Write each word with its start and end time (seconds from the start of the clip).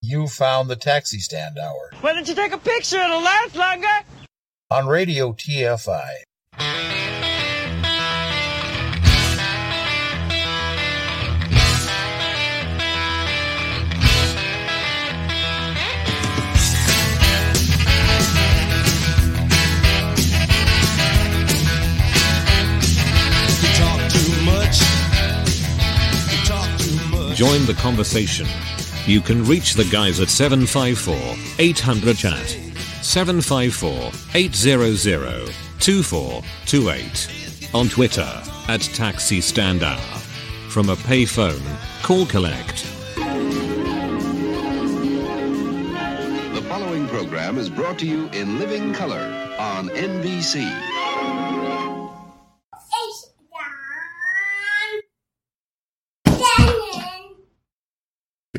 You 0.00 0.28
found 0.28 0.70
the 0.70 0.76
taxi 0.76 1.18
stand 1.18 1.58
hour 1.58 1.90
Why 2.00 2.12
don't 2.12 2.28
you 2.28 2.34
take 2.34 2.52
a 2.52 2.58
picture? 2.58 2.98
It'll 2.98 3.20
last 3.20 3.56
longer. 3.56 3.88
on 4.70 4.86
Radio 4.86 5.32
TFI. 5.32 6.08
You 23.60 23.72
talk 23.74 24.00
too 24.12 24.42
much. 24.44 24.80
You 26.30 26.38
talk 26.44 26.78
too 26.78 26.96
much. 27.08 27.36
Join 27.36 27.66
the 27.66 27.74
conversation. 27.74 28.46
You 29.08 29.20
can 29.22 29.42
reach 29.44 29.72
the 29.72 29.86
guys 29.86 30.20
at 30.20 30.28
754 30.28 31.16
800 31.58 32.14
chat. 32.18 32.46
754 33.00 34.12
800 34.34 35.54
2428. 35.80 37.74
On 37.74 37.88
Twitter 37.88 38.42
at 38.68 38.82
Taxi 38.82 39.40
Stand 39.40 39.82
Hour. 39.82 39.98
From 40.68 40.90
a 40.90 40.94
payphone, 40.94 41.64
call 42.02 42.26
collect. 42.26 42.84
The 46.52 46.62
following 46.68 47.08
program 47.08 47.56
is 47.56 47.70
brought 47.70 47.98
to 48.00 48.06
you 48.06 48.28
in 48.34 48.58
living 48.58 48.92
color 48.92 49.56
on 49.58 49.88
NBC. 49.88 50.70
It's 53.00 53.30
John 56.28 56.66
Lennon. 56.68 56.87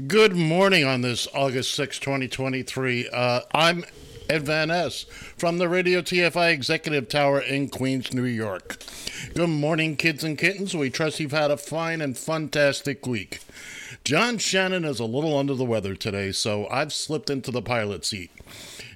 Good 0.07 0.35
morning 0.35 0.85
on 0.85 1.01
this 1.01 1.27
August 1.33 1.73
6, 1.73 1.99
2023. 1.99 3.09
Uh, 3.09 3.41
I'm 3.53 3.83
Ed 4.29 4.43
Van 4.45 4.67
Ness 4.67 5.03
from 5.35 5.57
the 5.57 5.67
Radio 5.67 6.01
TFI 6.01 6.53
Executive 6.53 7.09
Tower 7.09 7.41
in 7.41 7.69
Queens, 7.69 8.13
New 8.13 8.23
York. 8.23 8.77
Good 9.33 9.49
morning, 9.49 9.97
kids 9.97 10.23
and 10.23 10.37
kittens. 10.37 10.75
We 10.75 10.89
trust 10.89 11.19
you've 11.19 11.31
had 11.31 11.51
a 11.51 11.57
fine 11.57 12.01
and 12.01 12.15
fantastic 12.15 13.07
week. 13.07 13.41
John 14.03 14.37
Shannon 14.37 14.85
is 14.85 14.99
a 14.99 15.05
little 15.05 15.35
under 15.35 15.55
the 15.55 15.65
weather 15.65 15.95
today, 15.95 16.31
so 16.31 16.67
I've 16.69 16.93
slipped 16.93 17.31
into 17.31 17.49
the 17.49 17.63
pilot 17.63 18.05
seat. 18.05 18.31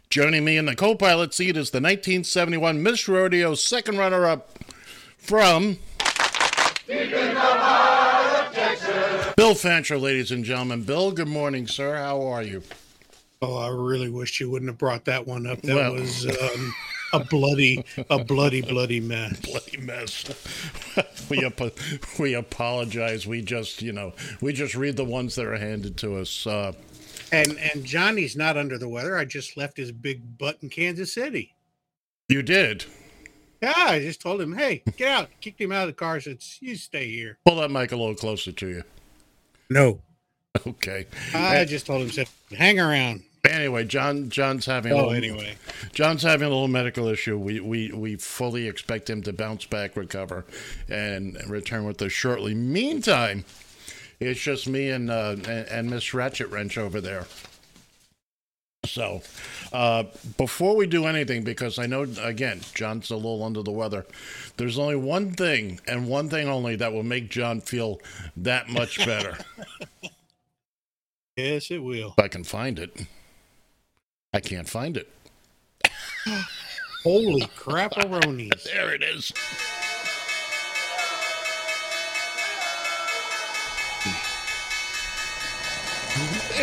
Joining 0.10 0.46
me 0.46 0.58
in 0.58 0.68
the 0.68 0.76
co 0.76 0.96
pilot 0.96 1.34
seat 1.34 1.58
is 1.58 1.72
the 1.72 1.82
1971 1.82 2.82
Miss 2.82 3.10
Rodeo 3.10 3.56
second 3.56 3.98
runner 3.98 4.26
up 4.26 4.60
from. 5.18 5.80
Bill 9.36 9.56
Fancher, 9.56 9.98
ladies 9.98 10.32
and 10.32 10.44
gentlemen. 10.44 10.84
Bill, 10.84 11.12
good 11.12 11.28
morning, 11.28 11.68
sir. 11.68 11.96
How 11.96 12.22
are 12.28 12.44
you? 12.44 12.62
Oh, 13.42 13.58
I 13.58 13.70
really 13.70 14.10
wish 14.10 14.40
you 14.40 14.50
wouldn't 14.50 14.70
have 14.70 14.78
brought 14.78 15.06
that 15.06 15.26
one 15.28 15.48
up. 15.48 15.62
That 15.64 15.76
Well- 15.76 15.94
was 15.94 16.26
um, 16.28 16.74
a 17.14 17.20
bloody, 17.26 17.84
a 18.10 18.24
bloody, 18.24 18.62
bloody 18.62 19.00
mess. 19.00 19.40
bloody 19.42 19.78
mess. 19.78 20.26
we 21.30 21.44
ap- 21.46 21.74
we 22.20 22.36
apologize. 22.36 23.26
We 23.28 23.42
just 23.42 23.82
you 23.82 23.92
know 23.92 24.14
we 24.42 24.54
just 24.54 24.76
read 24.76 24.98
the 24.98 25.04
ones 25.06 25.36
that 25.36 25.46
are 25.46 25.58
handed 25.58 25.98
to 25.98 26.18
us. 26.18 26.46
Uh, 26.48 26.74
And 27.32 27.58
and 27.74 27.84
Johnny's 27.84 28.36
not 28.36 28.56
under 28.56 28.78
the 28.78 28.88
weather. 28.90 29.18
I 29.18 29.26
just 29.26 29.58
left 29.58 29.78
his 29.78 29.92
big 29.92 30.38
butt 30.38 30.60
in 30.62 30.70
Kansas 30.70 31.12
City. 31.14 31.54
you 32.30 32.44
did 32.44 32.86
Yeah, 33.62 33.74
I 33.76 34.00
just 34.00 34.22
told 34.22 34.40
him, 34.42 34.54
hey, 34.56 34.84
get 34.96 35.10
out. 35.10 35.30
Kicked 35.42 35.60
him 35.60 35.72
out 35.72 35.84
of 35.84 35.88
the 35.88 35.94
car. 35.94 36.20
Said, 36.22 36.38
you 36.62 36.76
stay 36.76 37.10
here. 37.10 37.40
pull 37.46 37.56
that 37.58 37.72
mic 37.72 37.92
a 37.92 37.96
little 37.98 38.16
closer 38.16 38.52
to 38.52 38.68
you. 38.70 38.84
No, 39.74 40.00
Okay. 40.68 41.08
I 41.34 41.66
just 41.66 41.88
told 41.88 42.04
him, 42.04 42.12
said, 42.12 42.30
hang 42.56 42.80
around. 42.80 43.24
Anyway, 43.46 43.84
John 43.84 44.30
John's 44.30 44.66
having 44.68 44.92
a 44.94 44.96
Oh, 44.96 45.08
little, 45.08 45.14
anyway. 45.16 45.56
John's 45.94 46.22
having 46.24 46.46
a 46.46 46.50
little 46.50 46.68
medical 46.70 47.08
issue. 47.08 47.38
We 47.38 47.60
we 47.60 47.92
we 47.92 48.16
fully 48.16 48.68
expect 48.70 49.10
him 49.10 49.22
to 49.24 49.34
bounce 49.34 49.66
back, 49.66 49.98
recover, 49.98 50.46
and 50.88 51.38
return 51.50 51.84
with 51.86 52.02
us 52.02 52.14
shortly. 52.14 52.54
Meantime, 52.54 53.44
it's 54.22 54.40
just 54.40 54.66
me 54.70 54.90
and 54.90 55.10
uh, 55.12 55.36
and, 55.40 55.50
and 55.50 55.90
Miss 55.90 56.14
Ratchet 56.14 56.50
Wrench 56.52 56.78
over 56.78 57.02
there. 57.02 57.26
So, 58.86 59.22
uh, 59.72 60.04
before 60.38 60.76
we 60.76 60.88
do 60.88 61.06
anything, 61.06 61.44
because 61.44 61.80
I 61.80 61.86
know 61.86 62.06
again 62.22 62.62
John's 62.74 63.10
a 63.12 63.16
little 63.16 63.44
under 63.44 63.62
the 63.64 63.72
weather, 63.72 64.06
there's 64.58 64.78
only 64.78 64.98
one 64.98 65.32
thing 65.32 65.80
and 65.88 66.08
one 66.08 66.30
thing 66.30 66.48
only 66.50 66.76
that 66.76 66.92
will 66.92 67.04
make 67.04 67.30
John 67.30 67.62
feel 67.62 68.02
that 68.38 68.70
much 68.70 68.98
better. 69.06 69.38
Yes, 71.36 71.72
it 71.72 71.80
will. 71.80 72.14
if 72.18 72.24
I 72.24 72.28
can 72.28 72.44
find 72.44 72.78
it. 72.78 73.08
I 74.34 74.40
can't 74.40 74.70
find 74.70 74.98
it. 74.98 75.10
Holy 77.04 77.48
crap-a-ronies. 77.56 78.64
There 78.74 78.94
it 78.94 79.04
is. 79.04 79.32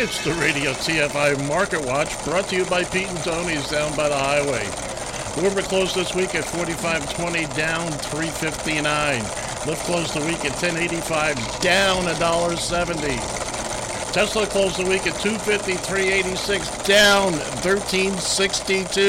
It's 0.03 0.23
the 0.23 0.33
Radio 0.33 0.73
TFI 0.73 1.47
Market 1.47 1.85
Watch 1.85 2.25
brought 2.25 2.47
to 2.47 2.55
you 2.55 2.65
by 2.65 2.83
Pete 2.83 3.07
and 3.07 3.19
Tony's 3.19 3.69
down 3.69 3.95
by 3.95 4.09
the 4.09 4.17
highway. 4.17 4.65
Uber 5.39 5.61
closed 5.61 5.93
this 5.93 6.15
week 6.15 6.33
at 6.33 6.43
45.20, 6.43 7.55
down 7.55 7.91
359. 7.91 9.21
Lyft 9.21 9.85
closed 9.85 10.15
the 10.15 10.25
week 10.25 10.43
at 10.43 10.53
10.85, 10.53 11.61
down 11.61 12.05
$1.70. 12.05 14.11
Tesla 14.11 14.47
closed 14.47 14.77
the 14.77 14.89
week 14.89 15.05
at 15.05 15.13
253.86, 15.13 16.87
down 16.87 17.33
1362. 17.33 19.03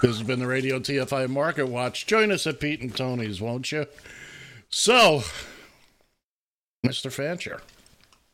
This 0.00 0.16
has 0.16 0.22
been 0.22 0.38
the 0.38 0.46
Radio 0.46 0.78
TFI 0.78 1.28
Market 1.28 1.66
Watch. 1.66 2.06
Join 2.06 2.30
us 2.30 2.46
at 2.46 2.60
Pete 2.60 2.82
and 2.82 2.96
Tony's, 2.96 3.40
won't 3.40 3.72
you? 3.72 3.86
So, 4.70 5.24
Mr. 6.86 7.10
Fancher, 7.10 7.60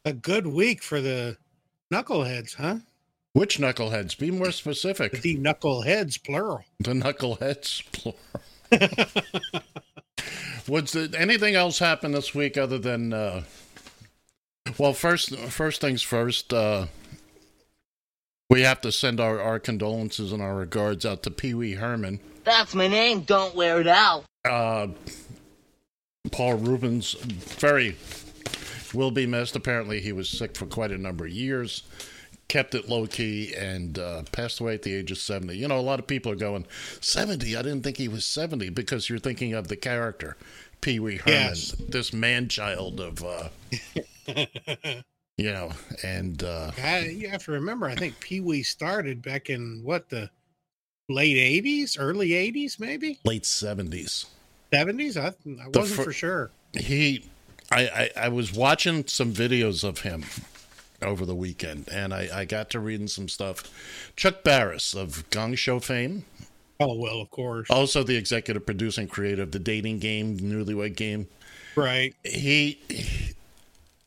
A 0.05 0.13
good 0.13 0.47
week 0.47 0.83
for 0.83 1.01
the 1.01 1.37
knuckleheads, 1.93 2.55
huh? 2.55 2.77
which 3.39 3.59
knuckleheads? 3.59 4.19
Be 4.19 4.31
more 4.31 4.51
specific. 4.51 5.13
The 5.23 5.37
knuckleheads, 5.37 6.23
plural. 6.25 6.65
The 6.81 6.93
knuckleheads, 6.93 7.85
plural. 7.93 8.19
Was 10.69 10.93
there 10.93 11.09
anything 11.17 11.55
else 11.55 11.79
happen 11.79 12.13
this 12.13 12.35
week 12.35 12.59
other 12.59 12.79
than? 12.79 13.13
Uh, 13.13 13.45
well, 14.77 14.93
first, 14.93 15.37
first 15.37 15.81
things 15.81 16.03
first. 16.03 16.53
Uh, 16.53 16.87
we 18.51 18.63
have 18.63 18.81
to 18.81 18.91
send 18.91 19.21
our, 19.21 19.41
our 19.41 19.59
condolences 19.59 20.33
and 20.33 20.43
our 20.43 20.57
regards 20.57 21.07
out 21.07 21.23
to 21.23 21.31
Pee 21.31 21.55
Wee 21.55 21.75
Herman. 21.75 22.21
That's 22.45 22.75
my 22.75 22.89
name. 22.89 23.21
Don't 23.21 23.55
wear 23.55 23.81
it 23.81 23.87
out. 23.87 24.25
Uh, 24.45 24.89
Paul 26.33 26.55
Reubens, 26.55 27.13
very 27.13 27.93
will 28.95 29.11
be 29.11 29.27
missed. 29.27 29.57
Apparently, 29.57 30.01
he 30.01 30.13
was 30.13 30.29
sick 30.29 30.57
for 30.57 30.67
quite 30.67 30.91
a 30.93 30.99
number 30.99 31.25
of 31.27 31.31
years, 31.33 31.83
kept 32.49 32.75
it 32.75 32.89
low 32.89 33.07
key, 33.07 33.55
and 33.57 33.99
uh, 33.99 34.23
passed 34.33 34.61
away 34.61 34.75
at 34.75 34.83
the 34.83 34.95
age 34.95 35.11
of 35.11 35.19
70. 35.19 35.57
You 35.57 35.69
know, 35.69 35.79
a 35.79 35.83
lot 35.83 35.99
of 35.99 36.07
people 36.07 36.33
are 36.33 36.37
going, 36.37 36.67
70? 37.01 37.57
I 37.57 37.63
didn't 37.63 37.83
think 37.83 37.97
he 37.97 38.09
was 38.09 38.25
70 38.25 38.71
because 38.71 39.09
you're 39.09 39.19
thinking 39.19 39.53
of 39.55 39.69
the 39.69 39.77
character, 39.77 40.37
Pee 40.81 40.99
Wee 41.01 41.17
Herman, 41.17 41.33
Yes. 41.33 41.73
this 41.89 42.13
man 42.13 42.49
child 42.49 43.01
of, 43.01 43.25
uh, 43.25 43.49
you 45.37 45.51
know, 45.53 45.71
and 46.03 46.43
uh, 46.43 46.71
I, 46.83 47.07
you 47.07 47.29
have 47.29 47.45
to 47.45 47.53
remember, 47.53 47.87
I 47.87 47.95
think 47.95 48.19
Pee 48.21 48.41
Wee 48.41 48.63
started 48.63 49.23
back 49.23 49.51
in 49.51 49.81
what 49.85 50.09
the 50.09 50.31
late 51.09 51.37
'80s, 51.65 51.97
early 51.99 52.31
'80s, 52.31 52.79
maybe 52.81 53.19
late 53.25 53.45
70s. 53.45 54.27
'70s. 54.73 55.17
I, 55.17 55.29
I 55.63 55.69
wasn't 55.69 56.01
for 56.05 56.13
sure. 56.13 56.51
he 56.75 57.25
I, 57.71 57.83
I 57.89 58.11
i 58.25 58.29
was 58.29 58.53
watching 58.53 59.07
some 59.07 59.33
videos 59.33 59.85
of 59.85 60.01
him 60.01 60.25
over 61.03 61.25
the 61.25 61.35
weekend 61.35 61.89
and 61.91 62.13
i 62.13 62.29
i 62.33 62.45
got 62.45 62.71
to 62.71 62.81
reading 62.81 63.09
some 63.09 63.29
stuff 63.29 64.13
chuck 64.17 64.43
barris 64.43 64.95
of 64.95 65.29
gong 65.31 65.55
show 65.55 65.79
fame 65.79 66.25
Oh 66.81 66.95
well, 66.95 67.21
of 67.21 67.31
course, 67.31 67.69
also 67.71 68.05
the 68.05 68.17
executive 68.17 68.65
producer 68.65 69.01
and 69.01 69.11
creator 69.11 69.43
of 69.43 69.51
the 69.51 69.59
dating 69.59 69.99
game 69.99 70.39
newlywed 70.39 70.95
game 70.95 71.27
right. 71.75 72.15
he 72.23 72.81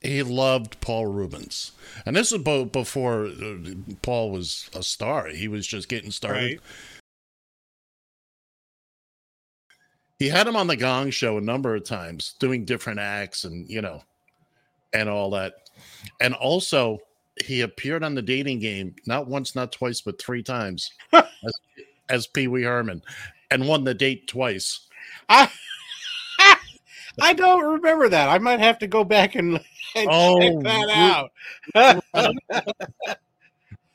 he 0.02 0.24
loved 0.24 0.80
Paul 0.80 1.08
Reubens, 1.08 1.74
and 2.06 2.16
this 2.16 2.32
was 2.32 2.42
before 2.72 3.26
uh, 3.26 3.56
Paul 4.02 4.32
was 4.32 4.70
a 4.74 4.84
star. 4.84 5.28
He 5.28 5.50
was 5.50 5.68
just 5.68 5.90
getting 5.90 6.12
started. 6.12 6.44
Right. 6.44 6.60
He 10.22 10.30
had 10.30 10.46
him 10.46 10.56
on 10.56 10.68
the 10.68 10.76
Gong 10.76 11.10
Show 11.10 11.40
a 11.40 11.42
number 11.42 11.74
of 11.74 11.84
times, 11.84 12.36
doing 12.38 12.64
different 12.64 13.00
acts 13.00 13.44
and 13.44 13.68
you 13.68 13.82
know, 13.82 14.04
and 14.94 15.10
all 15.10 15.32
that. 15.32 15.54
And 16.20 16.36
also, 16.36 17.00
he 17.44 17.62
appeared 17.62 18.04
on 18.04 18.14
the 18.14 18.22
dating 18.22 18.60
game 18.60 18.96
not 19.08 19.26
once, 19.26 19.56
not 19.56 19.72
twice, 19.72 20.00
but 20.00 20.22
three 20.22 20.44
times 20.44 20.92
as, 21.12 21.24
as 22.08 22.28
Pee 22.28 22.48
Wee 22.48 22.62
Herman, 22.62 23.02
and 23.50 23.68
won 23.68 23.84
the 23.84 23.96
date 23.96 24.28
twice. 24.28 24.82
I 25.28 25.50
I 27.20 27.34
don't 27.34 27.64
remember 27.64 28.08
that. 28.08 28.30
I 28.30 28.38
might 28.38 28.60
have 28.60 28.78
to 28.78 28.88
go 28.88 29.04
back 29.04 29.34
and, 29.34 29.60
and 29.96 30.08
Oh, 30.08 30.40
check 30.40 30.54
that 30.64 31.32
out. 31.76 32.06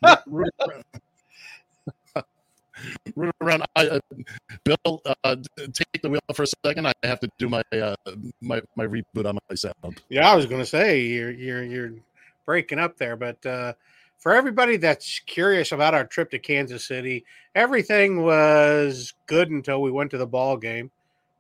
Run 3.14 3.30
around, 3.40 3.64
I, 3.76 3.88
uh, 3.88 4.00
Bill, 4.64 5.02
uh, 5.24 5.36
take 5.72 6.02
the 6.02 6.10
wheel 6.10 6.20
for 6.34 6.44
a 6.44 6.46
second. 6.64 6.86
I 6.86 6.92
have 7.02 7.20
to 7.20 7.28
do 7.38 7.48
my 7.48 7.62
uh, 7.72 7.94
my 8.40 8.60
my 8.76 8.86
reboot 8.86 9.26
on 9.26 9.38
my 9.48 9.54
sound. 9.54 10.00
Yeah, 10.08 10.30
I 10.30 10.34
was 10.34 10.46
going 10.46 10.60
to 10.60 10.66
say 10.66 11.02
you're 11.02 11.30
you're 11.30 11.64
you're 11.64 11.92
breaking 12.44 12.78
up 12.78 12.96
there, 12.96 13.16
but 13.16 13.44
uh, 13.46 13.72
for 14.18 14.34
everybody 14.34 14.76
that's 14.76 15.20
curious 15.20 15.72
about 15.72 15.94
our 15.94 16.04
trip 16.04 16.30
to 16.30 16.38
Kansas 16.38 16.86
City, 16.86 17.24
everything 17.54 18.22
was 18.22 19.14
good 19.26 19.50
until 19.50 19.82
we 19.82 19.90
went 19.90 20.10
to 20.12 20.18
the 20.18 20.26
ball 20.26 20.56
game, 20.56 20.90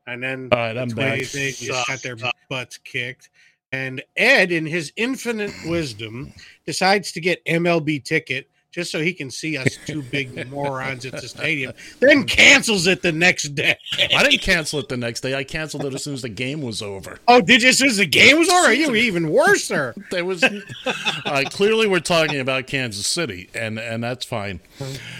and 0.06 0.22
then 0.22 0.48
All 0.52 0.58
right, 0.58 0.76
I'm 0.76 0.88
back. 0.88 1.20
They 1.20 1.52
just 1.52 1.86
got 1.88 2.02
their 2.02 2.16
butts 2.48 2.78
kicked. 2.78 3.30
And 3.72 4.02
Ed, 4.16 4.52
in 4.52 4.64
his 4.64 4.92
infinite 4.96 5.52
wisdom, 5.66 6.32
decides 6.64 7.12
to 7.12 7.20
get 7.20 7.44
MLB 7.44 8.02
ticket 8.04 8.48
just 8.76 8.92
so 8.92 9.00
he 9.00 9.14
can 9.14 9.30
see 9.30 9.56
us 9.56 9.78
two 9.86 10.02
big 10.02 10.50
morons 10.50 11.06
at 11.06 11.12
the 11.12 11.26
stadium. 11.26 11.72
Then 11.98 12.24
cancels 12.24 12.86
it 12.86 13.00
the 13.00 13.10
next 13.10 13.54
day. 13.54 13.78
I 14.14 14.22
didn't 14.22 14.42
cancel 14.42 14.78
it 14.80 14.90
the 14.90 14.98
next 14.98 15.22
day. 15.22 15.34
I 15.34 15.44
canceled 15.44 15.86
it 15.86 15.94
as 15.94 16.04
soon 16.04 16.12
as 16.12 16.20
the 16.20 16.28
game 16.28 16.60
was 16.60 16.82
over. 16.82 17.18
Oh, 17.26 17.40
did 17.40 17.62
you? 17.62 17.70
As 17.70 17.78
soon 17.78 17.88
as 17.88 17.96
the 17.96 18.04
game 18.04 18.38
was 18.38 18.50
over, 18.50 18.74
you 18.74 18.90
were 18.90 18.96
even 18.96 19.30
worse, 19.30 19.64
sir. 19.64 19.94
There 20.10 20.24
was 20.24 20.44
uh, 20.44 21.42
clearly 21.50 21.86
we're 21.86 22.00
talking 22.00 22.38
about 22.38 22.66
Kansas 22.66 23.06
City, 23.06 23.50
and 23.54 23.78
and 23.78 24.04
that's 24.04 24.24
fine. 24.24 24.60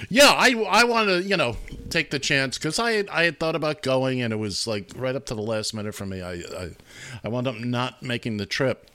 Yeah, 0.09 0.29
I 0.29 0.53
I 0.69 0.85
want 0.85 1.09
to 1.09 1.23
you 1.23 1.37
know 1.37 1.57
take 1.91 2.11
the 2.11 2.19
chance 2.19 2.57
because 2.57 2.79
I 2.79 2.93
had, 2.93 3.09
I 3.09 3.25
had 3.25 3.41
thought 3.41 3.57
about 3.57 3.83
going, 3.83 4.23
and 4.23 4.33
it 4.33 4.37
was 4.37 4.67
like 4.67 4.93
right 4.97 5.17
up 5.17 5.27
to 5.27 5.35
the 5.35 5.43
last 5.43 5.75
minute 5.75 5.95
for 5.95 6.07
me. 6.07 6.23
I 6.23 6.35
I, 6.35 6.71
I 7.25 7.29
wound 7.29 7.49
up 7.49 7.57
not 7.57 8.03
making 8.03 8.37
the 8.37 8.47
trip. 8.47 8.91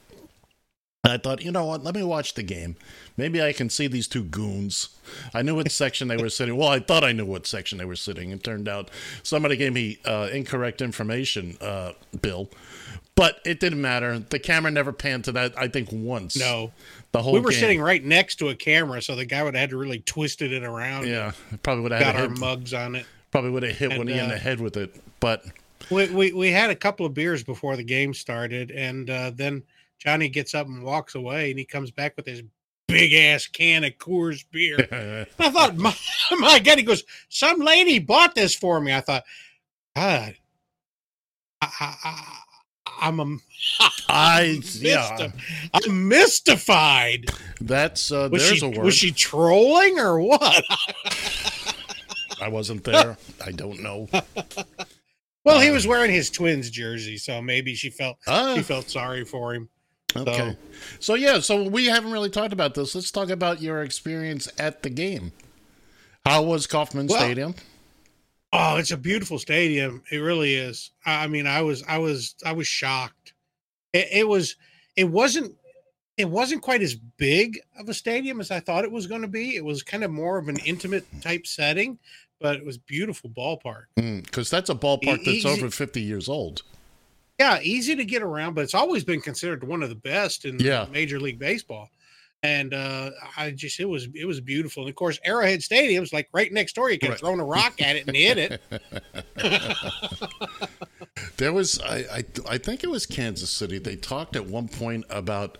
I 1.03 1.17
thought, 1.17 1.41
you 1.43 1.51
know 1.51 1.65
what? 1.65 1.83
Let 1.83 1.95
me 1.95 2.03
watch 2.03 2.35
the 2.35 2.43
game. 2.43 2.75
Maybe 3.17 3.41
I 3.41 3.53
can 3.53 3.69
see 3.71 3.87
these 3.87 4.07
two 4.07 4.23
goons. 4.23 4.89
I 5.33 5.41
knew 5.41 5.55
what 5.55 5.71
section 5.71 6.07
they 6.07 6.17
were 6.17 6.29
sitting. 6.29 6.55
Well, 6.55 6.67
I 6.69 6.79
thought 6.79 7.03
I 7.03 7.11
knew 7.11 7.25
what 7.25 7.47
section 7.47 7.79
they 7.79 7.85
were 7.85 7.95
sitting. 7.95 8.29
It 8.29 8.43
turned 8.43 8.67
out 8.69 8.91
somebody 9.23 9.57
gave 9.57 9.73
me 9.73 9.97
uh, 10.05 10.29
incorrect 10.31 10.79
information, 10.79 11.57
uh, 11.59 11.93
Bill. 12.21 12.49
But 13.15 13.39
it 13.45 13.59
didn't 13.59 13.81
matter. 13.81 14.19
The 14.19 14.37
camera 14.37 14.69
never 14.71 14.93
panned 14.93 15.23
to 15.25 15.31
that. 15.33 15.57
I 15.57 15.67
think 15.67 15.89
once. 15.91 16.37
No, 16.37 16.71
the 17.11 17.21
whole. 17.23 17.33
we 17.33 17.39
were 17.39 17.49
game. 17.49 17.59
sitting 17.59 17.81
right 17.81 18.03
next 18.03 18.35
to 18.35 18.49
a 18.49 18.55
camera, 18.55 19.01
so 19.01 19.15
the 19.15 19.25
guy 19.25 19.41
would 19.43 19.55
have 19.55 19.61
had 19.61 19.69
to 19.71 19.77
really 19.77 19.99
twisted 19.99 20.53
it 20.53 20.63
around. 20.63 21.07
Yeah, 21.07 21.31
probably 21.63 21.81
would 21.83 21.91
have 21.93 22.01
got 22.01 22.15
had 22.15 22.23
our 22.23 22.29
hit, 22.29 22.37
mugs 22.39 22.73
on 22.75 22.95
it. 22.95 23.05
probably 23.31 23.49
would 23.49 23.63
have 23.63 23.75
hit 23.75 23.89
And, 23.91 23.97
one 23.97 24.07
in 24.07 24.29
the 24.29 24.35
uh, 24.35 24.39
head 24.39 24.59
with 24.61 24.77
it. 24.77 24.95
But 25.19 25.43
We, 25.89 26.07
we 26.09 26.31
we 26.31 26.51
had 26.51 26.69
a 26.69 26.75
couple 26.75 27.05
of 27.07 27.13
beers 27.15 27.43
before 27.43 27.75
the 27.75 27.83
game 27.83 28.13
started, 28.13 28.69
and 28.71 29.09
uh, 29.09 29.31
then 29.35 29.63
Johnny 30.01 30.29
gets 30.29 30.55
up 30.55 30.65
and 30.67 30.81
walks 30.83 31.13
away, 31.15 31.51
and 31.51 31.59
he 31.59 31.65
comes 31.65 31.91
back 31.91 32.13
with 32.17 32.25
his 32.25 32.41
big 32.87 33.13
ass 33.13 33.45
can 33.47 33.83
of 33.83 33.93
Coors 33.93 34.43
beer. 34.51 35.27
I 35.39 35.49
thought, 35.51 35.77
my, 35.77 35.95
my 36.39 36.59
God, 36.59 36.79
he 36.79 36.83
goes, 36.83 37.03
some 37.29 37.59
lady 37.59 37.99
bought 37.99 38.33
this 38.33 38.55
for 38.55 38.81
me. 38.81 38.93
I 38.93 39.01
thought, 39.01 39.23
God, 39.95 40.35
I, 41.61 41.67
I, 41.79 41.95
I, 42.03 42.37
I'm 43.01 43.19
a, 43.19 43.23
I 44.09 44.57
mysti- 44.59 44.81
yeah, 44.83 45.29
I'm 45.73 46.07
mystified. 46.07 47.27
that's 47.61 48.11
uh, 48.11 48.27
Was 48.31 48.47
there's 48.47 48.57
she 48.59 48.65
a 48.65 48.69
word. 48.69 48.83
was 48.85 48.95
she 48.95 49.11
trolling 49.11 49.99
or 49.99 50.19
what? 50.19 50.63
I 52.41 52.47
wasn't 52.47 52.83
there. 52.83 53.17
I 53.45 53.51
don't 53.51 53.81
know. 53.81 54.09
Well, 55.43 55.59
he 55.59 55.69
Uh, 55.69 55.73
was 55.73 55.85
wearing 55.85 56.11
his 56.11 56.31
twins 56.31 56.71
jersey, 56.71 57.17
so 57.17 57.39
maybe 57.41 57.75
she 57.75 57.91
felt 57.91 58.17
Ah. 58.27 58.55
she 58.55 58.63
felt 58.63 58.89
sorry 58.89 59.23
for 59.25 59.53
him. 59.53 59.69
Okay. 60.15 60.57
So 60.99 61.15
yeah, 61.15 61.39
so 61.39 61.63
we 61.69 61.85
haven't 61.85 62.11
really 62.11 62.29
talked 62.29 62.53
about 62.53 62.73
this. 62.73 62.95
Let's 62.95 63.11
talk 63.11 63.29
about 63.29 63.61
your 63.61 63.81
experience 63.83 64.49
at 64.57 64.83
the 64.83 64.89
game. 64.89 65.31
How 66.25 66.43
was 66.43 66.67
Kauffman 66.67 67.07
Well, 67.07 67.19
Stadium? 67.19 67.55
Oh, 68.53 68.75
it's 68.77 68.91
a 68.91 68.97
beautiful 68.97 69.39
stadium. 69.39 70.03
It 70.11 70.17
really 70.17 70.55
is. 70.55 70.91
I 71.05 71.23
I 71.23 71.27
mean, 71.27 71.47
I 71.47 71.61
was, 71.61 71.83
I 71.87 71.97
was, 71.99 72.35
I 72.45 72.51
was 72.51 72.67
shocked. 72.67 73.33
It, 73.93 74.07
it 74.11 74.27
was, 74.27 74.55
it 74.95 75.05
wasn't, 75.05 75.55
it 76.17 76.29
wasn't 76.29 76.61
quite 76.61 76.81
as 76.81 76.95
big 76.95 77.59
of 77.79 77.87
a 77.87 77.93
stadium 77.93 78.41
as 78.41 78.51
I 78.51 78.59
thought 78.59 78.83
it 78.83 78.91
was 78.91 79.07
going 79.07 79.21
to 79.21 79.27
be. 79.27 79.55
It 79.55 79.63
was 79.63 79.81
kind 79.83 80.03
of 80.03 80.11
more 80.11 80.37
of 80.37 80.49
an 80.49 80.57
intimate 80.65 81.05
type 81.21 81.47
setting, 81.47 81.97
but 82.41 82.57
it 82.57 82.65
was 82.65 82.77
beautiful 82.77 83.29
ballpark. 83.29 83.85
Mm, 83.97 84.23
because 84.25 84.49
that's 84.49 84.69
a 84.69 84.75
ballpark 84.75 85.03
E- 85.19 85.25
that's 85.25 85.27
easy- 85.29 85.49
over 85.49 85.69
50 85.71 86.01
years 86.01 86.27
old. 86.27 86.63
Yeah, 87.41 87.59
easy 87.63 87.95
to 87.95 88.05
get 88.05 88.21
around, 88.21 88.53
but 88.53 88.61
it's 88.61 88.75
always 88.75 89.03
been 89.03 89.19
considered 89.19 89.63
one 89.63 89.81
of 89.81 89.89
the 89.89 89.95
best 89.95 90.45
in 90.45 90.59
Yeah. 90.59 90.85
Major 90.91 91.19
League 91.19 91.39
Baseball. 91.39 91.89
And 92.43 92.73
uh, 92.73 93.09
I 93.35 93.49
just, 93.51 93.79
it 93.79 93.85
was, 93.85 94.07
it 94.13 94.25
was 94.25 94.39
beautiful. 94.41 94.83
And 94.83 94.89
of 94.91 94.95
course, 94.95 95.19
Arrowhead 95.25 95.63
Stadium's 95.63 96.13
like 96.13 96.27
right 96.33 96.51
next 96.53 96.73
door. 96.75 96.91
You 96.91 96.99
could 96.99 97.09
Right. 97.09 97.19
thrown 97.19 97.39
a 97.39 97.43
rock 97.43 97.81
at 97.81 97.95
it 97.95 98.07
and 98.07 98.15
hit 98.15 98.37
it. 98.37 98.61
There 101.37 101.51
was, 101.53 101.79
I, 101.81 101.97
I, 102.11 102.23
I 102.49 102.57
think 102.59 102.83
it 102.83 102.89
was 102.89 103.05
Kansas 103.05 103.49
City. 103.49 103.79
They 103.79 103.95
talked 103.95 104.35
at 104.35 104.45
one 104.45 104.67
point 104.67 105.05
about 105.09 105.57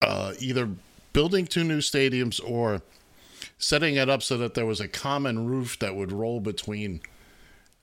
uh, 0.00 0.32
either 0.40 0.68
building 1.12 1.46
two 1.46 1.62
new 1.64 1.78
stadiums 1.78 2.40
or 2.44 2.80
setting 3.58 3.96
it 3.96 4.08
up 4.08 4.22
so 4.22 4.36
that 4.38 4.54
there 4.54 4.66
was 4.66 4.80
a 4.80 4.88
common 4.88 5.46
roof 5.46 5.78
that 5.80 5.94
would 5.94 6.10
roll 6.10 6.40
between 6.40 7.00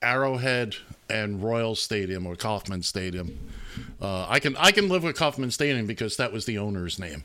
Arrowhead 0.01 0.75
and 1.09 1.41
Royal 1.43 1.75
Stadium 1.75 2.25
or 2.25 2.35
Kauffman 2.35 2.83
Stadium. 2.83 3.37
Uh, 4.01 4.25
I 4.29 4.39
can 4.39 4.55
I 4.57 4.71
can 4.71 4.89
live 4.89 5.03
with 5.03 5.15
Kauffman 5.15 5.51
Stadium 5.51 5.85
because 5.85 6.17
that 6.17 6.31
was 6.31 6.45
the 6.45 6.57
owner's 6.57 6.99
name. 6.99 7.23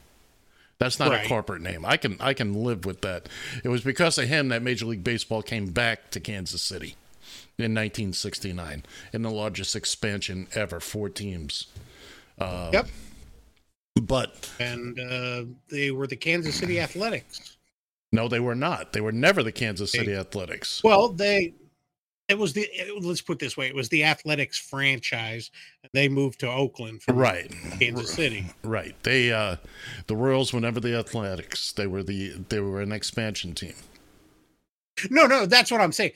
That's 0.79 0.99
not 0.99 1.11
Right. 1.11 1.25
a 1.25 1.29
corporate 1.29 1.63
name. 1.63 1.85
I 1.85 1.97
can 1.97 2.17
I 2.21 2.35
can 2.35 2.53
live 2.65 2.85
with 2.85 3.01
that. 3.03 3.29
It 3.63 3.69
was 3.69 3.83
because 3.83 4.19
of 4.19 4.27
him 4.29 4.49
that 4.49 4.63
Major 4.63 4.87
League 4.87 5.05
Baseball 5.05 5.43
came 5.43 5.67
back 5.67 6.11
to 6.11 6.21
Kansas 6.21 6.63
City 6.63 6.97
in 7.59 7.73
1969 7.75 8.85
in 9.13 9.23
the 9.23 9.31
largest 9.31 9.77
expansion 9.77 10.49
ever, 10.55 10.81
four 10.81 11.09
teams. 11.09 11.69
Uh, 12.39 12.71
Yep. 12.73 12.89
But 14.03 14.51
and 14.59 14.99
uh, 14.99 15.45
they 15.69 15.93
were 15.93 16.09
the 16.09 16.17
Kansas 16.17 16.57
City 16.57 16.81
Athletics. 16.81 17.57
no, 18.11 18.27
they 18.27 18.41
were 18.41 18.57
not. 18.57 18.93
They 18.93 19.01
were 19.01 19.13
never 19.13 19.45
the 19.45 19.53
Kansas 19.53 19.93
City 19.93 20.11
Hey. 20.13 20.19
Athletics. 20.19 20.83
Well, 20.83 21.11
they 21.11 21.55
it 22.29 22.39
was 22.39 22.53
the 22.53 22.63
it- 22.63 23.03
let's 23.03 23.21
put 23.21 23.35
it 23.35 23.39
this 23.41 23.57
way: 23.57 23.67
it 23.67 23.75
was 23.75 23.89
the 23.89 24.05
Athletics 24.05 24.59
franchise, 24.59 25.51
they 25.93 26.09
moved 26.09 26.41
to 26.41 26.51
Oakland 26.51 27.03
from 27.03 27.17
Right. 27.17 27.53
Kansas 27.79 28.13
City. 28.13 28.47
Right. 28.63 28.95
They 29.03 29.33
uh 29.33 29.57
the 30.07 30.17
Royals 30.17 30.53
were 30.53 30.61
never 30.61 30.81
the 30.81 30.97
Athletics. 30.97 31.73
They 31.73 31.87
were 31.87 32.03
the 32.03 32.31
they 32.49 32.61
were 32.61 32.81
an 32.81 32.93
expansion 32.93 33.55
team. 33.55 33.75
No, 35.11 35.27
no, 35.27 35.47
that's 35.47 35.71
what 35.71 35.81
I'm 35.81 35.93
saying. 35.93 36.13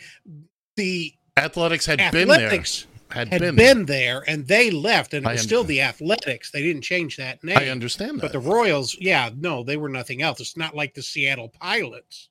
The 0.76 1.12
Athletics 1.36 1.86
had 1.86 2.00
Athletics 2.00 2.30
been 2.30 2.50
there. 2.50 2.64
Had, 3.10 3.28
had 3.28 3.40
been, 3.40 3.56
been, 3.56 3.86
there, 3.86 4.22
and 4.28 4.46
they 4.46 4.70
left, 4.70 5.14
and 5.14 5.24
it 5.24 5.30
was 5.30 5.40
still 5.40 5.64
the 5.64 5.80
Athletics. 5.80 6.50
They 6.50 6.62
didn't 6.62 6.82
change 6.82 7.16
that 7.16 7.42
name. 7.42 7.56
I 7.56 7.68
understand 7.70 8.18
that. 8.18 8.20
But 8.20 8.32
the 8.32 8.38
Royals, 8.38 8.96
yeah, 9.00 9.30
no, 9.34 9.62
they 9.62 9.78
were 9.78 9.88
nothing 9.88 10.20
else. 10.20 10.40
It's 10.40 10.58
not 10.58 10.76
like 10.76 10.92
the 10.92 11.02
Seattle 11.02 11.48
Pilots. 11.48 12.28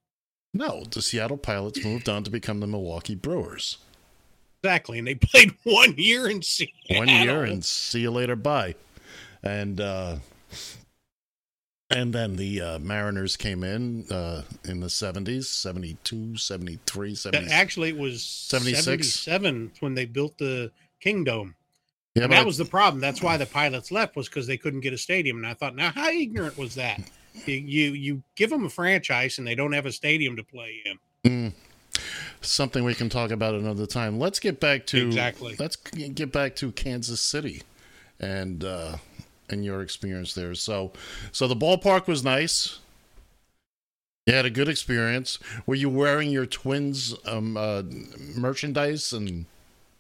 No, 0.54 0.84
the 0.90 1.02
Seattle 1.02 1.38
Pilots 1.38 1.84
moved 1.84 2.10
on 2.10 2.24
to 2.24 2.32
become 2.32 2.60
the 2.60 2.68
Milwaukee 2.68 3.16
Brewers. 3.16 3.78
Exactly. 4.64 4.98
And 4.98 5.08
they 5.08 5.16
played 5.16 5.54
one 5.64 5.94
year 5.98 6.28
in 6.28 6.42
Seattle. 6.42 6.98
One 6.98 7.08
year 7.08 7.44
and 7.44 7.64
see 7.64 8.02
you 8.02 8.12
later 8.12 8.36
bye. 8.36 8.76
And 9.44 9.80
uh 9.80 10.18
and 11.90 12.12
then 12.12 12.36
the 12.36 12.62
uh, 12.62 12.80
Mariners 12.80 13.38
came 13.38 13.64
in 13.64 14.06
uh, 14.12 14.44
in 14.66 14.82
the 14.82 14.88
70s, 14.88 15.46
72, 15.46 16.36
73, 16.36 17.16
70. 17.16 17.50
Actually, 17.50 17.90
it 17.90 17.98
was 17.98 18.24
76? 18.24 19.10
77 19.14 19.72
when 19.80 19.96
they 19.96 20.06
built 20.06 20.38
the 20.38 20.72
Kingdome. 21.00 21.56
yeah, 22.14 22.28
that 22.28 22.46
was 22.46 22.58
the 22.58 22.66
problem. 22.66 23.00
That's 23.00 23.22
why 23.22 23.38
the 23.38 23.46
pilots 23.46 23.90
left 23.90 24.18
was 24.18 24.28
because 24.28 24.48
they 24.48 24.58
couldn't 24.58 24.82
get 24.82 24.92
a 24.92 24.98
stadium. 24.98 25.38
And 25.38 25.48
I 25.48 25.54
thought, 25.54 25.76
now 25.76 25.92
how 25.92 26.10
ignorant 26.10 26.58
was 26.58 26.76
that? 26.76 27.00
You, 27.46 27.94
you 27.94 28.24
give 28.36 28.50
them 28.50 28.66
a 28.66 28.70
franchise 28.70 29.38
and 29.38 29.48
they 29.48 29.56
don't 29.56 29.74
have 29.74 29.86
a 29.86 29.92
stadium 29.92 30.36
to 30.36 30.44
play 30.44 30.82
in. 30.86 31.00
Mm. 31.24 31.54
something 32.42 32.84
we 32.84 32.94
can 32.94 33.10
talk 33.10 33.32
about 33.32 33.54
another 33.56 33.86
time. 33.86 34.20
Let's 34.20 34.40
get 34.40 34.60
back 34.60 34.86
to 34.88 35.06
Exactly. 35.06 35.56
Let's 35.60 35.76
get 35.76 36.32
back 36.32 36.56
to 36.58 36.72
Kansas 36.72 37.22
City, 37.22 37.64
and 38.20 38.64
uh, 38.64 38.98
and 39.50 39.66
your 39.66 39.82
experience 39.82 40.34
there. 40.34 40.54
So, 40.56 40.92
so 41.32 41.48
the 41.48 41.56
ballpark 41.56 42.08
was 42.08 42.24
nice. 42.24 42.80
You 44.26 44.34
had 44.34 44.46
a 44.46 44.50
good 44.50 44.68
experience. 44.68 45.40
Were 45.66 45.76
you 45.76 45.90
wearing 45.90 46.30
your 46.30 46.46
twins 46.46 47.16
um, 47.26 47.58
uh, 47.58 47.84
merchandise 48.36 49.14
and? 49.14 49.46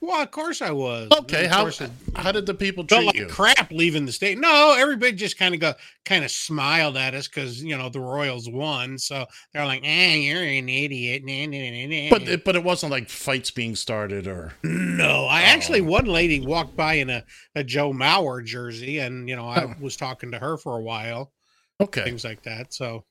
Well, 0.08 0.22
of 0.24 0.32
course 0.32 0.62
I 0.62 0.72
was. 0.72 1.12
Okay, 1.12 1.48
how 1.48 1.68
it 1.68 1.82
how 2.16 2.32
did 2.32 2.46
the 2.46 2.54
people 2.54 2.86
treat 2.86 3.08
like 3.08 3.16
you? 3.18 3.26
crap 3.26 3.74
leaving 3.74 4.06
the 4.06 4.14
state. 4.14 4.38
No, 4.38 4.74
everybody 4.78 5.12
just 5.12 5.38
kind 5.38 5.54
of 5.54 5.60
go, 5.60 5.74
kind 6.06 6.24
of 6.24 6.32
smiled 6.32 6.96
at 6.96 7.14
us 7.14 7.28
because 7.28 7.62
you 7.62 7.78
know 7.78 7.90
the 7.90 8.00
Royals 8.00 8.50
won, 8.50 8.98
so 8.98 9.26
they're 9.52 9.66
like, 9.66 9.82
"Eh, 9.84 10.16
you're 10.16 10.42
an 10.42 10.70
idiot." 10.70 11.24
Nah, 11.26 11.46
nah, 11.48 11.88
nah, 11.88 12.10
But 12.10 12.30
it, 12.30 12.46
but 12.46 12.56
it 12.56 12.64
wasn't 12.64 12.94
like 12.94 13.10
fights 13.10 13.52
being 13.52 13.76
started 13.76 14.28
or 14.28 14.54
No, 14.64 15.26
I 15.26 15.42
actually 15.42 15.82
Oh. 15.82 15.88
one 15.88 16.06
lady 16.06 16.40
walked 16.40 16.78
by 16.78 16.94
in 16.94 17.10
a, 17.10 17.26
a 17.54 17.66
Joe 17.66 17.92
Mauer 17.92 18.46
jersey, 18.46 19.00
and 19.00 19.28
you 19.28 19.36
know 19.36 19.50
I 19.50 19.66
Oh. 19.66 19.76
was 19.82 19.98
talking 19.98 20.32
to 20.32 20.40
her 20.40 20.58
for 20.58 20.78
a 20.78 20.82
while, 20.82 21.34
okay 21.82 22.06
things 22.06 22.24
like 22.24 22.44
that. 22.44 22.74
So 22.74 23.04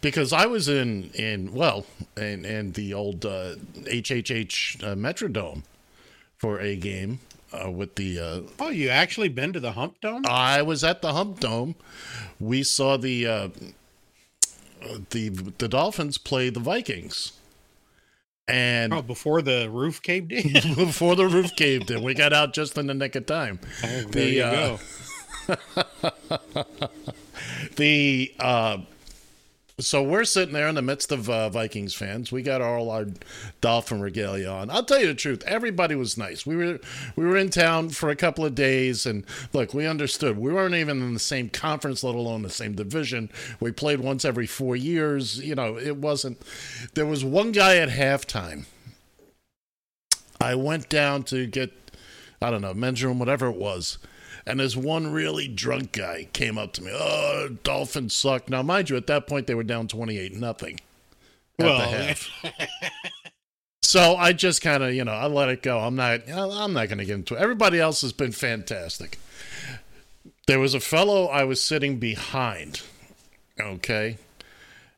because 0.00 0.32
I 0.32 0.46
was 0.46 0.68
in 0.68 1.10
in 1.14 1.52
well 1.52 1.86
in 2.16 2.44
in 2.44 2.70
the 2.70 2.94
old 2.94 3.26
uh, 3.26 3.56
HHH 3.82 4.84
uh, 4.84 4.94
Metrodome 4.94 5.64
for 6.44 6.60
a 6.60 6.76
game 6.76 7.20
uh, 7.54 7.70
with 7.70 7.94
the. 7.94 8.18
Uh, 8.18 8.40
oh, 8.60 8.68
you 8.68 8.90
actually 8.90 9.28
been 9.30 9.54
to 9.54 9.60
the 9.60 9.72
Hump 9.72 9.98
Dome? 10.02 10.24
I 10.28 10.60
was 10.60 10.84
at 10.84 11.00
the 11.00 11.14
Hump 11.14 11.40
Dome. 11.40 11.74
We 12.38 12.62
saw 12.62 12.98
the 12.98 13.26
uh, 13.26 13.48
the 15.08 15.30
the 15.30 15.68
Dolphins 15.68 16.18
play 16.18 16.50
the 16.50 16.60
Vikings, 16.60 17.32
and 18.46 18.92
oh, 18.92 19.00
before 19.00 19.40
the 19.40 19.70
roof 19.70 20.02
caved 20.02 20.32
in. 20.32 20.52
before 20.74 21.16
the 21.16 21.26
roof 21.26 21.56
caved 21.56 21.90
in, 21.90 22.02
we 22.02 22.12
got 22.12 22.34
out 22.34 22.52
just 22.52 22.76
in 22.76 22.88
the 22.88 22.94
nick 22.94 23.16
of 23.16 23.24
time. 23.24 23.58
Oh, 23.82 23.86
there 23.86 24.04
The, 24.10 24.30
you 24.30 24.42
uh, 24.42 24.78
go. 25.46 25.56
the 27.76 28.34
uh 28.38 28.78
so 29.80 30.02
we're 30.02 30.24
sitting 30.24 30.54
there 30.54 30.68
in 30.68 30.76
the 30.76 30.82
midst 30.82 31.10
of 31.10 31.28
uh, 31.28 31.48
Vikings 31.48 31.94
fans. 31.94 32.30
We 32.30 32.42
got 32.42 32.62
all 32.62 32.90
our 32.90 33.06
Dolphin 33.60 34.00
regalia 34.00 34.48
on. 34.48 34.70
I'll 34.70 34.84
tell 34.84 35.00
you 35.00 35.08
the 35.08 35.14
truth. 35.14 35.42
Everybody 35.46 35.96
was 35.96 36.16
nice. 36.16 36.46
We 36.46 36.54
were 36.54 36.78
we 37.16 37.24
were 37.24 37.36
in 37.36 37.50
town 37.50 37.88
for 37.88 38.08
a 38.08 38.16
couple 38.16 38.44
of 38.44 38.54
days, 38.54 39.04
and 39.04 39.24
look, 39.52 39.74
we 39.74 39.86
understood. 39.86 40.38
We 40.38 40.52
weren't 40.52 40.76
even 40.76 41.02
in 41.02 41.14
the 41.14 41.20
same 41.20 41.48
conference, 41.48 42.04
let 42.04 42.14
alone 42.14 42.42
the 42.42 42.50
same 42.50 42.74
division. 42.74 43.30
We 43.58 43.72
played 43.72 43.98
once 44.00 44.24
every 44.24 44.46
four 44.46 44.76
years. 44.76 45.38
You 45.38 45.56
know, 45.56 45.76
it 45.76 45.96
wasn't. 45.96 46.40
There 46.94 47.06
was 47.06 47.24
one 47.24 47.50
guy 47.50 47.76
at 47.76 47.88
halftime. 47.88 48.66
I 50.40 50.54
went 50.54 50.88
down 50.88 51.22
to 51.24 51.46
get, 51.46 51.72
I 52.40 52.50
don't 52.50 52.60
know, 52.62 52.74
men's 52.74 53.02
room, 53.02 53.18
whatever 53.18 53.46
it 53.46 53.56
was. 53.56 53.98
And 54.46 54.60
this 54.60 54.76
one 54.76 55.10
really 55.10 55.48
drunk 55.48 55.92
guy 55.92 56.28
came 56.32 56.58
up 56.58 56.74
to 56.74 56.82
me. 56.82 56.90
Oh, 56.92 57.56
Dolphins 57.62 58.14
suck. 58.14 58.50
Now, 58.50 58.62
mind 58.62 58.90
you, 58.90 58.96
at 58.96 59.06
that 59.06 59.26
point 59.26 59.46
they 59.46 59.54
were 59.54 59.62
down 59.62 59.88
twenty-eight 59.88 60.34
nothing. 60.34 60.80
At 61.58 61.64
Well, 61.66 61.78
the 61.78 61.84
half. 61.86 62.30
so 63.82 64.16
I 64.16 64.32
just 64.32 64.60
kind 64.60 64.82
of, 64.82 64.92
you 64.92 65.04
know, 65.04 65.12
I 65.12 65.26
let 65.26 65.48
it 65.48 65.62
go. 65.62 65.78
I'm 65.78 65.96
not, 65.96 66.28
I'm 66.28 66.72
not 66.72 66.88
going 66.88 66.98
to 66.98 67.04
get 67.04 67.14
into 67.14 67.34
it. 67.34 67.40
Everybody 67.40 67.80
else 67.80 68.02
has 68.02 68.12
been 68.12 68.32
fantastic. 68.32 69.18
There 70.46 70.60
was 70.60 70.74
a 70.74 70.80
fellow 70.80 71.26
I 71.26 71.44
was 71.44 71.62
sitting 71.62 71.98
behind. 71.98 72.82
Okay, 73.58 74.18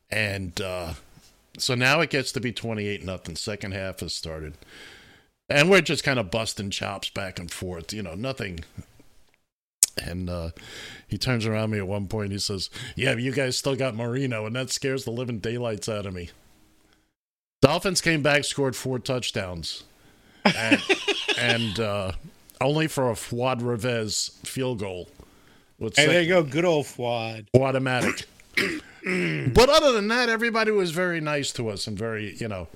and 0.09 0.59
uh, 0.59 0.93
so 1.57 1.75
now 1.75 2.01
it 2.01 2.09
gets 2.09 2.31
to 2.33 2.41
be 2.41 2.51
twenty-eight 2.51 3.05
nothing. 3.05 3.35
Second 3.37 3.73
half 3.73 4.01
has 4.01 4.13
started, 4.13 4.55
and 5.47 5.69
we're 5.69 5.79
just 5.79 6.03
kind 6.03 6.19
of 6.19 6.31
busting 6.31 6.71
chops 6.71 7.09
back 7.09 7.39
and 7.39 7.49
forth. 7.51 7.93
You 7.93 8.01
know, 8.03 8.15
nothing 8.15 8.61
and 10.03 10.29
uh, 10.29 10.49
he 11.07 11.17
turns 11.17 11.45
around 11.45 11.71
me 11.71 11.77
at 11.79 11.87
one 11.87 12.07
point. 12.07 12.31
He 12.31 12.39
says, 12.39 12.69
"Yeah, 12.95 13.13
but 13.13 13.23
you 13.23 13.31
guys 13.31 13.57
still 13.57 13.75
got 13.75 13.95
Marino, 13.95 14.45
and 14.45 14.55
that 14.55 14.69
scares 14.71 15.03
the 15.05 15.11
living 15.11 15.39
daylights 15.39 15.87
out 15.89 16.05
of 16.05 16.13
me." 16.13 16.29
Dolphins 17.61 18.01
came 18.01 18.21
back, 18.21 18.43
scored 18.43 18.75
four 18.75 18.99
touchdowns, 18.99 19.83
and, 20.45 20.81
and 21.39 21.79
uh, 21.79 22.11
only 22.61 22.87
for 22.87 23.09
a 23.09 23.15
Fuad 23.15 23.61
Reveiz 23.61 24.31
field 24.45 24.79
goal. 24.79 25.09
Hey, 25.79 26.07
there 26.07 26.21
you 26.21 26.29
go, 26.29 26.43
good 26.43 26.65
old 26.65 26.85
Fuad. 26.87 27.47
automatic. 27.55 28.25
but 28.55 29.69
other 29.69 29.91
than 29.91 30.07
that, 30.07 30.27
everybody 30.29 30.71
was 30.71 30.91
very 30.91 31.19
nice 31.21 31.51
to 31.53 31.69
us 31.69 31.87
and 31.87 31.97
very, 31.97 32.35
you 32.37 32.47
know. 32.47 32.67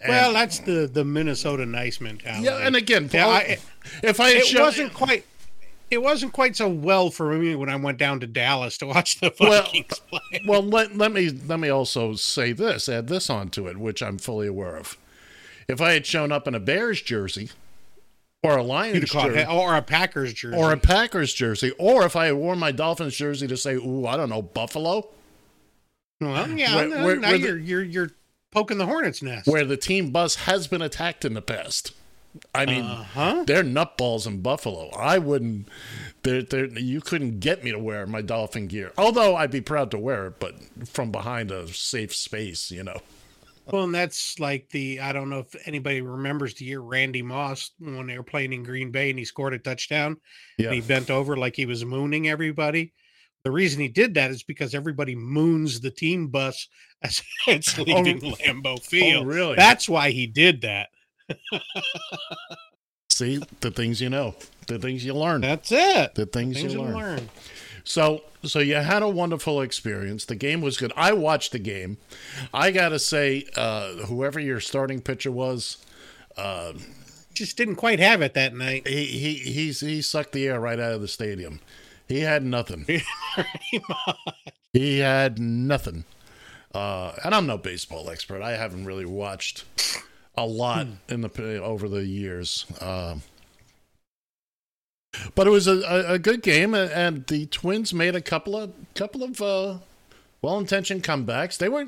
and- 0.00 0.10
well, 0.10 0.32
that's 0.32 0.58
the 0.60 0.86
the 0.92 1.04
Minnesota 1.04 1.66
nice 1.66 2.00
mentality. 2.00 2.44
yeah, 2.44 2.58
and 2.66 2.76
again, 2.76 3.08
Yeah, 3.12 3.28
I- 3.28 3.58
if 4.02 4.20
I 4.20 4.28
had 4.30 4.36
it 4.38 4.46
shown- 4.46 4.62
wasn't 4.62 4.94
quite. 4.94 5.24
It 5.90 6.02
wasn't 6.02 6.32
quite 6.32 6.56
so 6.56 6.68
well 6.68 7.10
for 7.10 7.32
me 7.38 7.54
when 7.54 7.68
I 7.68 7.76
went 7.76 7.98
down 7.98 8.18
to 8.20 8.26
Dallas 8.26 8.76
to 8.78 8.86
watch 8.86 9.20
the 9.20 9.32
Well, 9.38 9.62
play. 9.62 9.86
well 10.46 10.62
let, 10.62 10.96
let 10.96 11.12
me 11.12 11.30
let 11.30 11.60
me 11.60 11.68
also 11.68 12.14
say 12.14 12.52
this 12.52 12.88
add 12.88 13.06
this 13.08 13.30
onto 13.30 13.66
it 13.68 13.76
which 13.76 14.02
i'm 14.02 14.18
fully 14.18 14.46
aware 14.48 14.76
of 14.76 14.96
if 15.68 15.80
i 15.80 15.92
had 15.92 16.04
shown 16.06 16.30
up 16.32 16.46
in 16.48 16.54
a 16.54 16.60
bears 16.60 17.00
jersey 17.02 17.50
or 18.42 18.56
a 18.56 18.62
lions 18.62 19.10
jersey 19.10 19.44
or 19.44 19.76
a 19.76 19.82
Packers 19.82 20.32
jersey. 20.34 20.56
or 20.56 20.72
a 20.72 20.76
packers 20.76 21.32
jersey 21.32 21.70
or 21.78 22.04
if 22.04 22.14
i 22.16 22.26
had 22.26 22.34
worn 22.34 22.58
my 22.58 22.70
dolphins 22.72 23.16
jersey 23.16 23.46
to 23.46 23.56
say 23.56 23.74
ooh 23.74 24.06
i 24.06 24.16
don't 24.16 24.28
know 24.28 24.42
buffalo 24.42 25.08
well, 26.20 26.48
yeah, 26.50 26.74
where- 26.76 26.88
no, 26.88 27.04
where- 27.04 27.16
now 27.16 27.28
where 27.28 27.36
you're 27.36 27.58
you're 27.58 27.82
you're 27.84 28.10
poking 28.52 28.78
the 28.78 28.86
hornet's 28.86 29.22
nest. 29.22 29.46
where 29.48 29.64
the 29.64 29.76
team 29.76 30.10
bus 30.10 30.34
has 30.36 30.66
been 30.66 30.82
attacked 30.82 31.24
in 31.24 31.34
the 31.34 31.42
past 31.42 31.92
i 32.54 32.64
mean 32.66 32.84
Uh-huh. 32.84 33.44
they're 33.46 33.64
nutballs 33.64 34.26
in 34.26 34.40
buffalo 34.40 34.88
i 34.90 35.18
wouldn't 35.18 35.68
they're, 36.22 36.42
they're, 36.42 36.66
you 36.66 37.00
couldn't 37.00 37.40
get 37.40 37.62
me 37.64 37.70
to 37.70 37.78
wear 37.78 38.06
my 38.06 38.20
dolphin 38.22 38.66
gear 38.66 38.92
although 38.98 39.36
i'd 39.36 39.50
be 39.50 39.60
proud 39.60 39.90
to 39.90 39.98
wear 39.98 40.26
it 40.28 40.38
but 40.40 40.54
from 40.88 41.10
behind 41.10 41.50
a 41.50 41.68
safe 41.68 42.14
space 42.14 42.70
you 42.70 42.82
know 42.82 43.00
Well, 43.66 43.82
and 43.84 43.94
that's 43.94 44.38
like 44.38 44.68
the 44.70 45.00
I 45.00 45.12
don't 45.12 45.28
know 45.28 45.40
if 45.40 45.54
anybody 45.66 46.00
remembers 46.00 46.54
the 46.54 46.64
year 46.66 46.78
Randy 46.80 47.20
Moss 47.22 47.72
when 47.80 48.06
they 48.06 48.16
were 48.16 48.22
playing 48.22 48.52
in 48.52 48.62
Green 48.62 48.92
Bay 48.92 49.10
and 49.10 49.18
he 49.18 49.24
scored 49.24 49.54
a 49.54 49.58
touchdown 49.58 50.18
yeah 50.56 50.66
and 50.66 50.74
he 50.76 50.80
bent 50.80 51.10
over 51.10 51.36
like 51.36 51.56
he 51.56 51.66
was 51.66 51.84
mooning 51.84 52.28
everybody. 52.28 52.92
The 53.42 53.50
reason 53.50 53.80
he 53.80 53.88
did 53.88 54.14
that 54.14 54.30
is 54.30 54.44
because 54.44 54.72
everybody 54.72 55.16
moons 55.16 55.80
the 55.80 55.90
team 55.90 56.28
bus 56.28 56.68
as 57.02 57.22
it's 57.48 57.76
leaving 57.76 58.20
Lambeau 58.20 58.80
Field. 58.80 59.24
oh 59.24 59.26
really 59.26 59.56
That's 59.56 59.88
why 59.88 60.10
he 60.12 60.28
did 60.28 60.60
that. 60.60 60.90
See 63.10 63.40
the 63.60 63.70
things 63.70 64.00
you 64.00 64.10
know, 64.10 64.34
the 64.66 64.78
things 64.78 65.04
you 65.04 65.14
learn, 65.14 65.40
That's 65.40 65.72
it. 65.72 66.14
the 66.14 66.26
things, 66.26 66.56
Things 66.60 66.74
you 66.74 66.80
you 66.80 66.84
learn. 66.86 66.94
learn. 66.94 67.28
So, 67.84 68.22
so 68.42 68.58
you 68.58 68.74
had 68.74 69.02
a 69.02 69.08
wonderful 69.08 69.60
experience. 69.62 70.24
The 70.24 70.34
game 70.34 70.60
was 70.60 70.76
good. 70.76 70.92
I 70.96 71.12
watched 71.12 71.52
the 71.52 71.58
game. 71.58 71.96
I 72.52 72.72
gotta 72.72 72.98
say, 72.98 73.46
uh, 73.56 73.92
whoever 74.06 74.38
your 74.40 74.60
starting 74.60 75.00
pitcher 75.00 75.30
was, 75.30 75.78
uh, 76.36 76.72
Just 77.32 77.56
didn't 77.56 77.76
quite 77.76 78.00
have 78.00 78.20
it 78.22 78.34
that 78.34 78.54
night. 78.54 78.86
he 78.86 79.04
he 79.06 79.34
he's, 79.34 79.80
he 79.80 80.02
sucked 80.02 80.32
the 80.32 80.46
air 80.48 80.60
right 80.60 80.78
out 80.80 80.92
of 80.92 81.00
the 81.00 81.08
stadium. 81.08 81.60
He 82.08 82.20
had 82.20 82.42
nothing. 82.44 82.86
He 84.72 84.98
had 84.98 85.38
nothing. 85.38 86.04
Uh, 86.74 87.12
and 87.24 87.34
I'm 87.34 87.46
no 87.46 87.56
baseball 87.56 88.10
expert. 88.10 88.42
I 88.42 88.56
haven't 88.58 88.84
really 88.84 89.06
watched 89.06 89.64
a 90.36 90.46
lot 90.46 90.86
in 91.08 91.20
the 91.20 91.62
over 91.62 91.88
the 91.88 92.04
years. 92.04 92.66
Um 92.80 93.22
but 95.34 95.46
it 95.46 95.50
was 95.50 95.66
a, 95.66 96.04
a, 96.08 96.18
good 96.18 96.42
game, 96.42 96.74
and 96.74 97.26
the 97.26 97.46
Twins 97.46 97.94
made 97.94 98.14
a 98.14 98.20
couple 98.20 98.56
of 98.56 98.72
couple 98.94 99.22
of 99.22 99.40
uh, 99.40 99.78
well-intentioned 100.42 101.02
comebacks. 101.02 101.56
They 101.58 101.68
were 101.68 101.86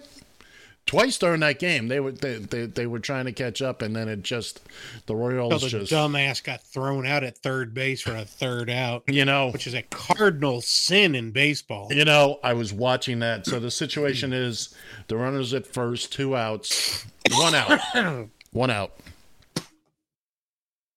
twice 0.87 1.19
during 1.19 1.40
that 1.40 1.59
game. 1.59 1.88
They 1.88 2.00
were 2.00 2.12
they, 2.12 2.37
they, 2.37 2.67
they 2.67 2.87
were 2.87 2.99
trying 2.99 3.26
to 3.26 3.33
catch 3.33 3.62
up, 3.62 3.83
and 3.83 3.95
then 3.95 4.09
it 4.09 4.23
just 4.23 4.61
the 5.07 5.12
So 5.12 5.14
Royals 5.14 5.62
the 5.62 5.69
just 5.69 5.93
dumbass 5.93 6.43
got 6.43 6.62
thrown 6.62 7.07
out 7.07 7.23
at 7.23 7.38
third 7.38 7.75
base 7.75 8.00
for 8.00 8.17
a 8.17 8.25
third 8.25 8.71
out, 8.71 9.05
you 9.07 9.25
know 9.25 9.50
which 9.50 9.67
is 9.67 9.75
a 9.75 9.83
cardinal 9.83 10.61
sin 10.61 11.14
in 11.14 11.31
baseball. 11.31 11.93
You 11.93 12.05
know, 12.05 12.40
I 12.43 12.55
was 12.55 12.73
watching 12.73 13.21
that. 13.21 13.47
So 13.47 13.61
the 13.61 13.71
situation 13.71 14.33
is 14.33 14.75
the 15.07 15.17
runners 15.17 15.55
at 15.55 15.67
first, 15.67 16.12
two 16.12 16.35
outs, 16.35 17.07
one 17.33 17.55
out, 17.55 17.81
one 18.59 18.71
out. 18.71 18.93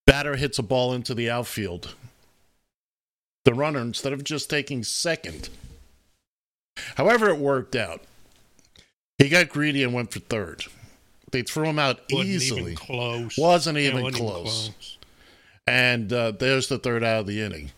Batter 0.07 0.35
hits 0.35 0.59
a 0.59 0.63
ball 0.63 0.93
into 0.93 1.13
the 1.13 1.29
outfield. 1.29 1.95
The 3.45 3.53
runner, 3.53 3.79
instead 3.79 4.13
of 4.13 4.23
just 4.23 4.49
taking 4.49 4.83
second, 4.83 5.49
however, 6.95 7.29
it 7.29 7.37
worked 7.37 7.75
out. 7.75 8.01
He 9.17 9.29
got 9.29 9.49
greedy 9.49 9.83
and 9.83 9.93
went 9.93 10.11
for 10.11 10.19
third. 10.19 10.63
They 11.31 11.43
threw 11.43 11.65
him 11.67 11.79
out 11.79 12.01
Wasn't 12.11 12.29
easily. 12.29 12.61
even 12.61 12.75
close. 12.75 13.37
Wasn't 13.37 13.77
Yeah, 13.77 13.89
even 13.89 14.03
wasn't 14.03 14.21
close. 14.21 14.97
And 15.65 16.11
uh, 16.11 16.31
there's 16.31 16.67
the 16.67 16.77
third 16.79 17.03
out 17.03 17.21
of 17.21 17.27
the 17.27 17.41
inning. 17.41 17.71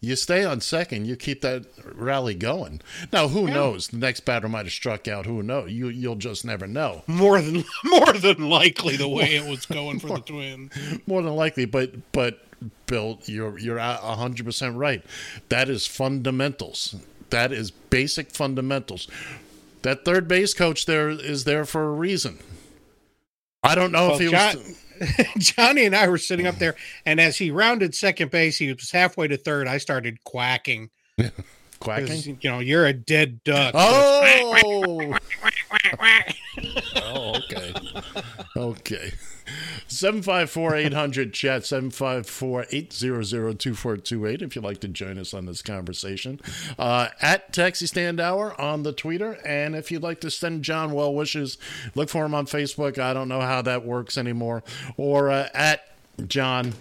You 0.00 0.14
stay 0.16 0.44
on 0.44 0.60
second, 0.60 1.06
you 1.06 1.16
keep 1.16 1.40
that 1.42 1.66
rally 1.94 2.34
going. 2.34 2.80
Now, 3.12 3.28
who 3.28 3.46
knows? 3.48 3.88
The 3.88 3.96
next 3.98 4.20
batter 4.20 4.48
might 4.48 4.66
have 4.66 4.72
struck 4.72 5.08
out. 5.08 5.26
Who 5.26 5.42
knows? 5.42 5.72
You 5.72 5.88
you'll 5.88 6.14
just 6.16 6.44
never 6.44 6.66
know. 6.66 7.02
More 7.06 7.40
than 7.40 7.64
more 7.84 8.12
than 8.12 8.48
likely 8.48 8.96
the 8.96 9.08
way 9.08 9.34
it 9.36 9.48
was 9.48 9.66
going 9.66 9.98
for 10.00 10.08
the 10.08 10.18
Twins. 10.20 10.72
More 11.06 11.22
than 11.22 11.34
likely, 11.34 11.64
but 11.64 12.12
but 12.12 12.40
Bill, 12.86 13.18
you're 13.24 13.58
you're 13.58 13.78
a 13.78 13.94
hundred 13.96 14.46
percent 14.46 14.76
right. 14.76 15.04
That 15.48 15.68
is 15.68 15.86
fundamentals. 15.86 16.94
That 17.30 17.52
is 17.52 17.70
basic 17.70 18.30
fundamentals. 18.30 19.06
That 19.82 20.04
third 20.04 20.26
base 20.28 20.54
coach 20.54 20.86
there 20.86 21.08
is 21.10 21.44
there 21.44 21.64
for 21.64 21.84
a 21.84 21.92
reason. 21.92 22.38
I 23.62 23.74
don't 23.74 23.92
know 23.92 24.08
Well, 24.08 24.14
if 24.16 24.20
he 24.20 24.30
John- 24.30 24.56
was. 24.56 24.84
Johnny 25.38 25.86
and 25.86 25.96
I 25.96 26.08
were 26.08 26.18
sitting 26.18 26.46
up 26.46 26.58
there, 26.58 26.74
and 27.06 27.20
as 27.20 27.38
he 27.38 27.50
rounded 27.50 27.94
second 27.94 28.30
base, 28.30 28.58
he 28.58 28.72
was 28.72 28.90
halfway 28.90 29.28
to 29.28 29.36
third. 29.36 29.68
I 29.68 29.78
started 29.78 30.22
quacking. 30.24 30.90
'Cause, 31.80 32.06
Quacking? 32.06 32.38
You 32.42 32.50
know, 32.50 32.58
you're 32.58 32.86
a 32.86 32.92
dead 32.92 33.44
duck. 33.44 33.72
Oh, 33.76 34.60
oh, 36.96 37.36
okay, 37.36 37.72
okay. 38.56 39.12
Seven 39.86 40.22
five 40.22 40.50
four 40.50 40.74
eight 40.76 40.92
hundred 40.92 41.32
chat 41.32 41.64
seven 41.64 41.90
five 41.90 42.26
four 42.26 42.66
eight 42.70 42.92
zero 42.92 43.22
zero 43.22 43.54
two 43.54 43.74
four 43.74 43.96
two 43.96 44.26
eight. 44.26 44.42
If 44.42 44.54
you'd 44.54 44.64
like 44.64 44.80
to 44.80 44.88
join 44.88 45.18
us 45.18 45.32
on 45.32 45.46
this 45.46 45.62
conversation, 45.62 46.40
uh, 46.78 47.08
at 47.22 47.54
Taxi 47.54 47.86
Stand 47.86 48.20
Hour 48.20 48.58
on 48.60 48.82
the 48.82 48.92
Twitter, 48.92 49.38
and 49.46 49.74
if 49.74 49.90
you'd 49.90 50.02
like 50.02 50.20
to 50.20 50.30
send 50.30 50.62
John 50.62 50.92
well 50.92 51.14
wishes, 51.14 51.56
look 51.94 52.10
for 52.10 52.26
him 52.26 52.34
on 52.34 52.44
Facebook. 52.44 52.98
I 52.98 53.14
don't 53.14 53.28
know 53.28 53.40
how 53.40 53.62
that 53.62 53.84
works 53.84 54.18
anymore, 54.18 54.62
or 54.98 55.30
uh, 55.30 55.48
at 55.54 55.88
John 56.26 56.74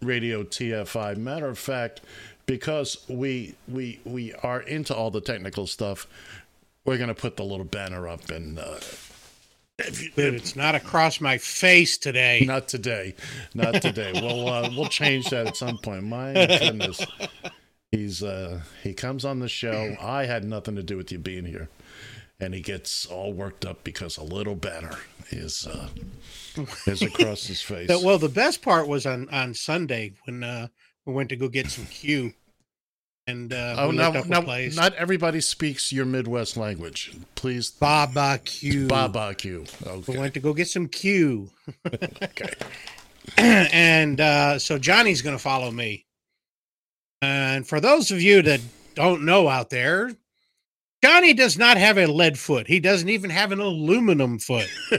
Radio 0.00 0.44
TFI. 0.44 1.16
Matter 1.16 1.48
of 1.48 1.58
fact, 1.58 2.00
because 2.46 3.04
we 3.08 3.56
we 3.66 3.98
we 4.04 4.32
are 4.34 4.60
into 4.60 4.94
all 4.94 5.10
the 5.10 5.20
technical 5.20 5.66
stuff, 5.66 6.06
we're 6.84 6.98
gonna 6.98 7.12
put 7.12 7.36
the 7.36 7.44
little 7.44 7.66
banner 7.66 8.06
up 8.06 8.30
and. 8.30 8.58
Uh, 8.60 8.78
But 9.78 9.88
it's 10.16 10.56
not 10.56 10.74
across 10.74 11.20
my 11.20 11.36
face 11.36 11.98
today. 11.98 12.44
not 12.46 12.66
today, 12.66 13.14
not 13.54 13.82
today. 13.82 14.10
we'll 14.14 14.48
uh, 14.48 14.70
we'll 14.74 14.88
change 14.88 15.28
that 15.30 15.46
at 15.46 15.56
some 15.56 15.76
point. 15.76 16.04
My 16.04 16.32
goodness, 16.32 17.04
he's 17.92 18.22
uh, 18.22 18.62
he 18.82 18.94
comes 18.94 19.26
on 19.26 19.40
the 19.40 19.48
show. 19.48 19.94
I 20.00 20.24
had 20.24 20.44
nothing 20.44 20.76
to 20.76 20.82
do 20.82 20.96
with 20.96 21.12
you 21.12 21.18
being 21.18 21.44
here, 21.44 21.68
and 22.40 22.54
he 22.54 22.62
gets 22.62 23.04
all 23.04 23.34
worked 23.34 23.66
up 23.66 23.84
because 23.84 24.16
a 24.16 24.24
little 24.24 24.54
banner 24.54 24.96
is 25.28 25.66
uh, 25.66 25.88
is 26.86 27.02
across 27.02 27.46
his 27.46 27.60
face. 27.60 27.90
Well, 28.02 28.18
the 28.18 28.30
best 28.30 28.62
part 28.62 28.88
was 28.88 29.04
on 29.04 29.28
on 29.28 29.52
Sunday 29.52 30.14
when 30.24 30.42
uh, 30.42 30.68
we 31.04 31.12
went 31.12 31.28
to 31.28 31.36
go 31.36 31.48
get 31.48 31.70
some 31.70 31.84
Q, 31.84 32.32
and 33.26 33.52
uh, 33.52 33.74
oh, 33.78 33.88
we 33.90 33.96
place. 34.44 34.76
not 34.76 34.94
everybody 34.94 35.40
speaks 35.40 35.92
your 35.92 36.06
Midwest 36.06 36.56
language. 36.56 37.12
Please, 37.34 37.70
Baba 37.70 38.38
Q. 38.44 38.86
barbecue. 38.86 39.64
We 39.84 39.90
Okay. 39.90 40.18
went 40.18 40.34
to 40.34 40.40
go 40.40 40.52
get 40.54 40.68
some 40.68 40.86
Q, 40.88 41.50
okay. 41.86 42.54
and 43.36 44.20
uh, 44.20 44.58
so 44.58 44.78
Johnny's 44.78 45.22
going 45.22 45.36
to 45.36 45.42
follow 45.42 45.70
me. 45.70 46.06
And 47.22 47.66
for 47.66 47.80
those 47.80 48.10
of 48.12 48.22
you 48.22 48.42
that 48.42 48.60
don't 48.94 49.24
know 49.24 49.48
out 49.48 49.70
there, 49.70 50.12
Johnny 51.02 51.34
does 51.34 51.58
not 51.58 51.76
have 51.78 51.98
a 51.98 52.06
lead 52.06 52.38
foot. 52.38 52.66
He 52.68 52.78
doesn't 52.78 53.08
even 53.08 53.30
have 53.30 53.50
an 53.52 53.58
aluminum 53.60 54.38
foot. 54.38 54.68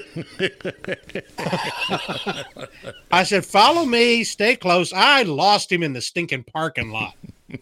I 3.11 3.23
said, 3.23 3.45
"Follow 3.45 3.85
me, 3.85 4.23
stay 4.25 4.55
close." 4.57 4.91
I 4.91 5.23
lost 5.23 5.71
him 5.71 5.81
in 5.83 5.93
the 5.93 6.01
stinking 6.01 6.43
parking 6.43 6.91
lot. 6.91 7.13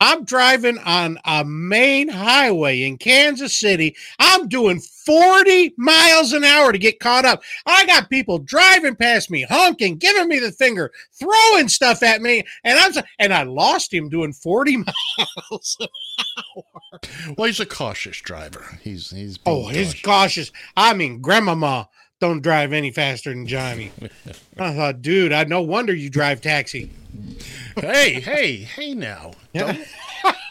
I'm 0.00 0.24
driving 0.24 0.76
on 0.80 1.18
a 1.24 1.46
main 1.46 2.08
highway 2.08 2.82
in 2.82 2.98
Kansas 2.98 3.58
City. 3.58 3.96
I'm 4.18 4.48
doing 4.48 4.80
40 4.80 5.72
miles 5.78 6.34
an 6.34 6.44
hour 6.44 6.72
to 6.72 6.78
get 6.78 7.00
caught 7.00 7.24
up. 7.24 7.42
I 7.64 7.86
got 7.86 8.10
people 8.10 8.38
driving 8.38 8.96
past 8.96 9.30
me, 9.30 9.46
honking, 9.48 9.96
giving 9.96 10.28
me 10.28 10.40
the 10.40 10.52
finger, 10.52 10.92
throwing 11.12 11.68
stuff 11.68 12.02
at 12.02 12.20
me, 12.20 12.42
and 12.64 12.78
I'm 12.78 12.92
and 13.18 13.32
I 13.32 13.44
lost 13.44 13.94
him 13.94 14.10
doing 14.10 14.34
40 14.34 14.76
miles. 15.48 15.76
An 15.80 15.88
hour. 16.38 17.00
Well, 17.38 17.46
he's 17.46 17.60
a 17.60 17.66
cautious 17.66 18.20
driver. 18.20 18.78
He's 18.82 19.10
he's. 19.10 19.38
Oh, 19.46 19.68
he's 19.68 19.94
cautious. 19.94 20.02
cautious. 20.02 20.52
I 20.76 20.92
mean, 20.92 21.22
grandmama 21.22 21.88
don't 22.20 22.42
drive 22.42 22.72
any 22.72 22.90
faster 22.90 23.30
than 23.30 23.46
Johnny. 23.46 23.90
I 24.58 24.74
thought, 24.74 25.02
dude, 25.02 25.32
I 25.32 25.44
no 25.44 25.60
wonder 25.62 25.94
you 25.94 26.10
drive 26.10 26.40
taxi. 26.40 26.90
hey, 27.76 28.20
hey, 28.20 28.56
hey! 28.56 28.94
Now, 28.94 29.32
Yeah. 29.52 29.76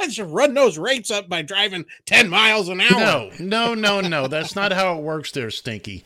Should 0.10 0.28
run 0.30 0.54
those 0.54 0.78
rates 0.78 1.10
up 1.10 1.28
by 1.30 1.42
driving 1.42 1.86
10 2.06 2.30
miles 2.30 2.70
an 2.70 2.82
hour. 2.82 2.90
no, 2.92 3.32
no, 3.40 3.74
no, 3.74 4.02
no. 4.02 4.28
That's 4.28 4.56
not 4.56 4.72
how 4.72 4.98
it 4.98 5.02
works, 5.02 5.32
there, 5.32 5.50
Stinky. 5.50 6.04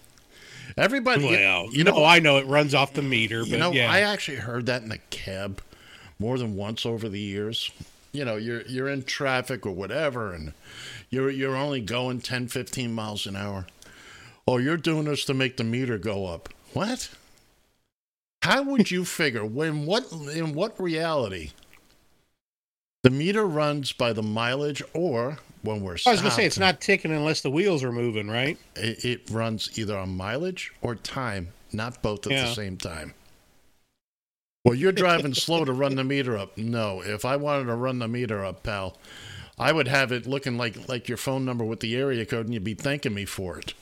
Everybody, 0.77 1.23
you- 1.25 1.29
Well, 1.31 1.67
you, 1.71 1.83
know, 1.83 1.97
no, 1.97 2.05
I 2.05 2.19
know 2.19 2.37
it 2.37 2.45
runs 2.45 2.73
off 2.75 2.93
the 2.93 3.01
meter, 3.01 3.41
but 3.41 3.49
you 3.49 3.57
know, 3.57 3.71
yeah. 3.71 3.91
I 3.91 4.01
actually 4.01 4.37
heard 4.37 4.67
that 4.67 4.83
in 4.83 4.89
the 4.89 4.99
cab 5.09 5.61
more 6.19 6.37
than 6.37 6.55
once 6.55 6.85
over 6.85 7.09
the 7.09 7.19
years. 7.19 7.71
You 8.13 8.25
know, 8.25 8.35
you're 8.35 8.61
you're 8.61 8.87
in 8.89 9.03
traffic 9.03 9.65
or 9.65 9.71
whatever, 9.71 10.33
and 10.33 10.53
you're 11.09 11.29
you're 11.29 11.55
only 11.55 11.81
going 11.81 12.21
10, 12.21 12.47
15 12.47 12.93
miles 12.93 13.25
an 13.27 13.35
hour. 13.35 13.65
Oh, 14.47 14.57
you're 14.57 14.77
doing 14.77 15.05
this 15.05 15.25
to 15.25 15.33
make 15.33 15.57
the 15.57 15.63
meter 15.63 15.97
go 15.97 16.25
up. 16.25 16.49
What? 16.73 17.09
How 18.43 18.63
would 18.63 18.89
you 18.91 19.03
figure 19.19 19.45
when 19.45 19.85
what 19.85 20.11
in 20.11 20.53
what 20.53 20.79
reality 20.79 21.51
the 23.03 23.09
meter 23.09 23.45
runs 23.45 23.91
by 23.91 24.13
the 24.13 24.23
mileage 24.23 24.81
or 24.93 25.39
when 25.63 25.81
we're 25.81 25.97
I 26.05 26.11
was 26.11 26.21
going 26.21 26.29
to 26.31 26.35
say 26.35 26.45
it's 26.45 26.59
not 26.59 26.79
ticking 26.81 27.11
unless 27.11 27.41
the 27.41 27.49
wheels 27.51 27.83
are 27.83 27.91
moving, 27.91 28.29
right? 28.29 28.57
it, 28.75 29.03
it 29.05 29.29
runs 29.29 29.77
either 29.77 29.97
on 29.97 30.15
mileage 30.15 30.71
or 30.81 30.95
time, 30.95 31.49
not 31.73 32.01
both 32.01 32.25
at 32.27 32.31
Yeah. 32.31 32.45
the 32.45 32.53
same 32.53 32.77
time. 32.77 33.13
Well, 34.63 34.75
you're 34.75 34.91
driving 34.91 35.33
slow 35.33 35.65
to 35.65 35.73
run 35.73 35.95
the 35.95 36.03
meter 36.03 36.37
up. 36.37 36.57
No, 36.57 37.01
if 37.01 37.25
I 37.25 37.35
wanted 37.37 37.65
to 37.65 37.75
run 37.75 37.99
the 37.99 38.07
meter 38.07 38.45
up, 38.45 38.63
pal, 38.63 38.97
I 39.57 39.71
would 39.71 39.87
have 39.87 40.11
it 40.11 40.27
looking 40.27 40.57
like 40.57 40.87
like 40.87 41.07
your 41.07 41.17
phone 41.17 41.43
number 41.43 41.63
with 41.65 41.79
the 41.79 41.95
area 41.95 42.25
code, 42.25 42.45
and 42.45 42.53
you'd 42.53 42.63
be 42.63 42.73
thanking 42.75 43.13
me 43.13 43.25
for 43.25 43.57
it. 43.57 43.73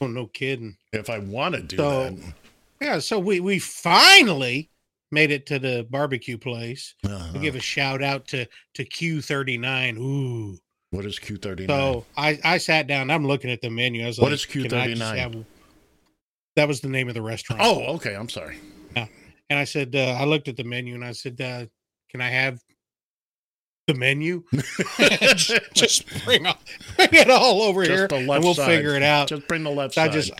Oh, 0.00 0.06
no 0.06 0.26
kidding. 0.26 0.76
If 0.92 1.10
I 1.10 1.18
want 1.18 1.54
to 1.56 1.62
do 1.62 1.76
So- 1.76 2.04
that, 2.10 2.34
Yeah, 2.80 2.98
so 2.98 3.18
we 3.18 3.40
we 3.40 3.58
finally 3.58 4.70
made 5.10 5.30
it 5.30 5.44
to 5.46 5.58
the 5.58 5.86
barbecue 5.90 6.38
place. 6.38 6.94
Uh-huh. 7.04 7.32
We 7.34 7.40
give 7.40 7.54
a 7.56 7.60
shout 7.60 8.02
out 8.02 8.26
to 8.28 8.46
to 8.74 8.84
Q39. 8.84 9.98
Ooh. 9.98 10.58
what 10.90 11.04
is 11.04 11.18
Q 11.18 11.36
thirty 11.36 11.66
nine? 11.66 11.76
So 11.92 12.06
I 12.16 12.38
I 12.42 12.58
sat 12.58 12.86
down. 12.86 13.10
I'm 13.10 13.26
looking 13.26 13.50
at 13.50 13.60
the 13.60 13.68
menu. 13.70 14.02
I 14.04 14.06
was 14.06 14.18
What 14.18 14.26
like, 14.30 14.34
is 14.34 14.46
"Can 14.46 14.72
I 14.74 14.88
just 14.88 15.02
Q39?" 15.02 15.16
have-" 15.18 15.44
That 16.56 16.68
was 16.68 16.80
the 16.80 16.88
name 16.88 17.08
of 17.08 17.14
the 17.14 17.22
restaurant. 17.22 17.60
Oh, 17.64 17.94
okay. 17.96 18.14
I'm 18.14 18.28
sorry. 18.28 18.56
Yeah. 18.96 19.06
and 19.50 19.58
I 19.58 19.64
said, 19.64 19.94
uh, 19.94 20.16
I 20.18 20.24
looked 20.24 20.48
at 20.48 20.56
the 20.56 20.64
menu 20.64 20.94
and 20.94 21.04
I 21.04 21.12
said, 21.12 21.40
uh, 21.40 21.66
"Can 22.10 22.20
I 22.20 22.28
have 22.28 22.60
the 23.92 23.98
menu? 23.98 24.42
just, 25.36 25.52
just 25.74 26.24
bring, 26.24 26.46
all, 26.46 26.58
bring 26.96 27.08
it 27.12 27.30
all 27.30 27.62
over 27.62 27.84
Just 27.84 27.96
here, 27.96 28.08
the 28.08 28.16
and 28.16 28.44
we'll 28.44 28.54
side. 28.54 28.66
figure 28.66 28.94
it 28.94 29.02
out." 29.02 29.28
Just 29.28 29.46
bring 29.48 29.62
the 29.64 29.70
left 29.70 29.94
So 29.94 30.02
I 30.02 30.08
just 30.08 30.32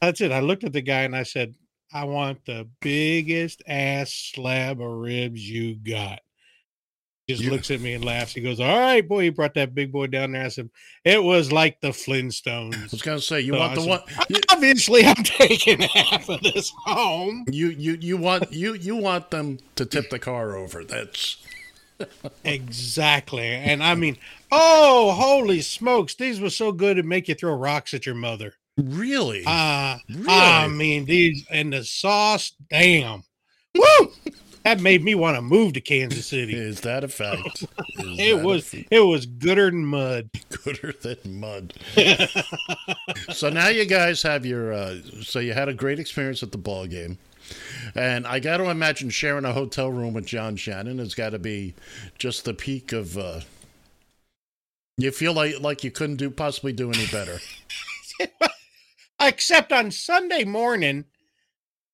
that's 0.00 0.20
it. 0.20 0.32
I 0.32 0.40
looked 0.40 0.64
at 0.64 0.72
the 0.72 0.82
guy 0.82 1.02
and 1.02 1.14
I 1.14 1.22
said, 1.22 1.54
I 1.92 2.04
want 2.04 2.44
the 2.46 2.68
biggest 2.80 3.62
ass 3.66 4.12
slab 4.34 4.80
of 4.80 4.90
ribs 4.90 5.48
you 5.48 5.76
got. 5.76 6.20
He 7.28 7.34
Just 7.34 7.44
You- 7.44 7.50
looks 7.52 7.70
at 7.70 7.80
me 7.80 7.92
and 7.92 8.04
laughs. 8.04 8.32
He 8.32 8.40
goes, 8.40 8.58
All 8.58 8.78
right, 8.80 9.06
boy. 9.06 9.20
you 9.24 9.32
brought 9.32 9.54
that 9.54 9.74
big 9.76 9.92
boy 9.92 10.08
down 10.08 10.32
there. 10.32 10.44
I 10.44 10.48
said, 10.48 10.70
It 11.04 11.22
was 11.22 11.52
like 11.52 11.80
the 11.80 11.90
Flintstones." 11.90 12.76
I 12.76 12.88
was 12.90 13.02
gonna 13.02 13.20
say 13.20 13.42
you 13.42 13.52
So 13.52 13.58
want 13.60 13.72
I 13.72 13.74
the 13.76 13.80
said, 13.82 13.90
one. 13.90 14.00
You, 14.28 14.36
Obviously, 14.50 15.04
I'm 15.06 15.14
taking 15.22 15.82
half 15.82 16.28
of 16.28 16.40
this 16.42 16.72
home. 16.84 17.44
you 17.50 17.68
you 17.68 17.96
you 18.00 18.16
want 18.16 18.52
you 18.52 18.74
you 18.74 18.96
want 18.96 19.30
them 19.30 19.58
to 19.76 19.86
tip 19.86 20.10
the 20.10 20.18
car 20.18 20.56
over. 20.56 20.82
That's 20.82 21.36
Exactly. 22.44 23.46
And 23.46 23.82
I 23.82 23.94
mean, 23.94 24.16
oh, 24.50 25.12
holy 25.12 25.60
smokes. 25.60 26.14
These 26.14 26.40
were 26.40 26.50
so 26.50 26.72
good 26.72 26.96
to 26.96 27.02
make 27.02 27.28
you 27.28 27.34
throw 27.34 27.54
rocks 27.54 27.94
at 27.94 28.06
your 28.06 28.14
mother. 28.14 28.54
really 28.76 29.44
Uh, 29.46 29.98
Really? 30.08 30.26
I 30.28 30.68
mean, 30.68 31.04
these 31.04 31.44
and 31.50 31.72
the 31.72 31.84
sauce, 31.84 32.52
damn. 32.70 33.24
Woo! 33.74 34.12
That 34.64 34.80
made 34.80 35.02
me 35.02 35.16
want 35.16 35.36
to 35.36 35.42
move 35.42 35.72
to 35.72 35.80
Kansas 35.80 36.24
City. 36.26 36.54
is 36.54 36.82
that 36.82 37.02
a 37.02 37.08
fact? 37.08 37.64
It 38.18 38.42
was 38.42 38.74
it 38.90 39.00
was 39.00 39.26
gooder 39.26 39.70
than 39.70 39.84
mud. 39.84 40.30
gooder 40.64 40.92
than 41.02 41.40
mud. 41.40 41.74
so 43.32 43.48
now 43.50 43.68
you 43.68 43.84
guys 43.86 44.22
have 44.22 44.44
your. 44.46 44.72
Uh, 44.72 44.96
so 45.22 45.38
you 45.40 45.52
had 45.52 45.68
a 45.68 45.74
great 45.74 45.98
experience 45.98 46.42
at 46.42 46.52
the 46.52 46.58
ball 46.58 46.86
game, 46.86 47.18
and 47.94 48.26
I 48.26 48.40
got 48.40 48.58
to 48.58 48.70
imagine 48.70 49.10
sharing 49.10 49.44
a 49.44 49.52
hotel 49.52 49.90
room 49.90 50.14
with 50.14 50.26
John 50.26 50.56
Shannon 50.56 50.98
has 50.98 51.14
got 51.14 51.30
to 51.30 51.38
be 51.38 51.74
just 52.18 52.44
the 52.44 52.54
peak 52.54 52.92
of. 52.92 53.16
Uh, 53.16 53.40
you 54.98 55.10
feel 55.10 55.32
like 55.32 55.60
like 55.60 55.84
you 55.84 55.90
couldn't 55.90 56.16
do 56.16 56.30
possibly 56.30 56.72
do 56.72 56.90
any 56.90 57.06
better. 57.06 57.38
Except 59.20 59.72
on 59.72 59.90
Sunday 59.90 60.44
morning, 60.44 61.04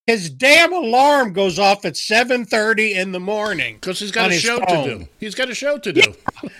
his 0.07 0.31
damn 0.31 0.73
alarm 0.73 1.35
goes 1.35 1.59
off 1.59 1.85
at 1.85 1.93
7:30 1.93 2.95
in 2.97 3.13
the 3.13 3.21
morning. 3.21 3.75
Because 3.75 4.01
he's 4.01 4.11
got 4.11 4.31
a 4.31 4.35
show 4.35 4.59
to 4.59 4.83
do. 4.85 5.09
He's 5.21 5.35
got 5.35 5.51
a 5.51 5.55
show 5.55 5.79
to 5.79 5.93
do. 5.93 6.15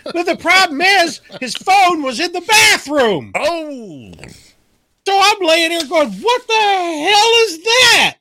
But 0.05 0.27
the 0.27 0.37
problem 0.37 0.81
is 0.83 1.21
his 1.41 1.55
phone 1.55 2.03
was 2.03 2.21
in 2.21 2.33
the 2.33 2.43
bathroom. 2.43 3.33
Oh, 3.35 4.13
So 5.07 5.19
I'm 5.19 5.41
laying 5.41 5.71
here 5.71 5.87
going, 5.87 6.13
"What 6.13 6.47
the 6.47 6.53
hell 6.53 7.33
is 7.47 7.63
that?" 7.63 8.17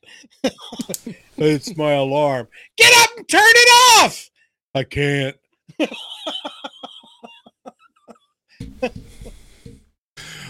it's 1.38 1.75
my 1.77 1.93
alarm. 1.93 2.47
Get 2.77 2.93
up 3.03 3.17
and 3.17 3.27
turn 3.27 3.41
it 3.43 4.03
off. 4.03 4.29
I 4.75 4.83
can't. 4.83 5.36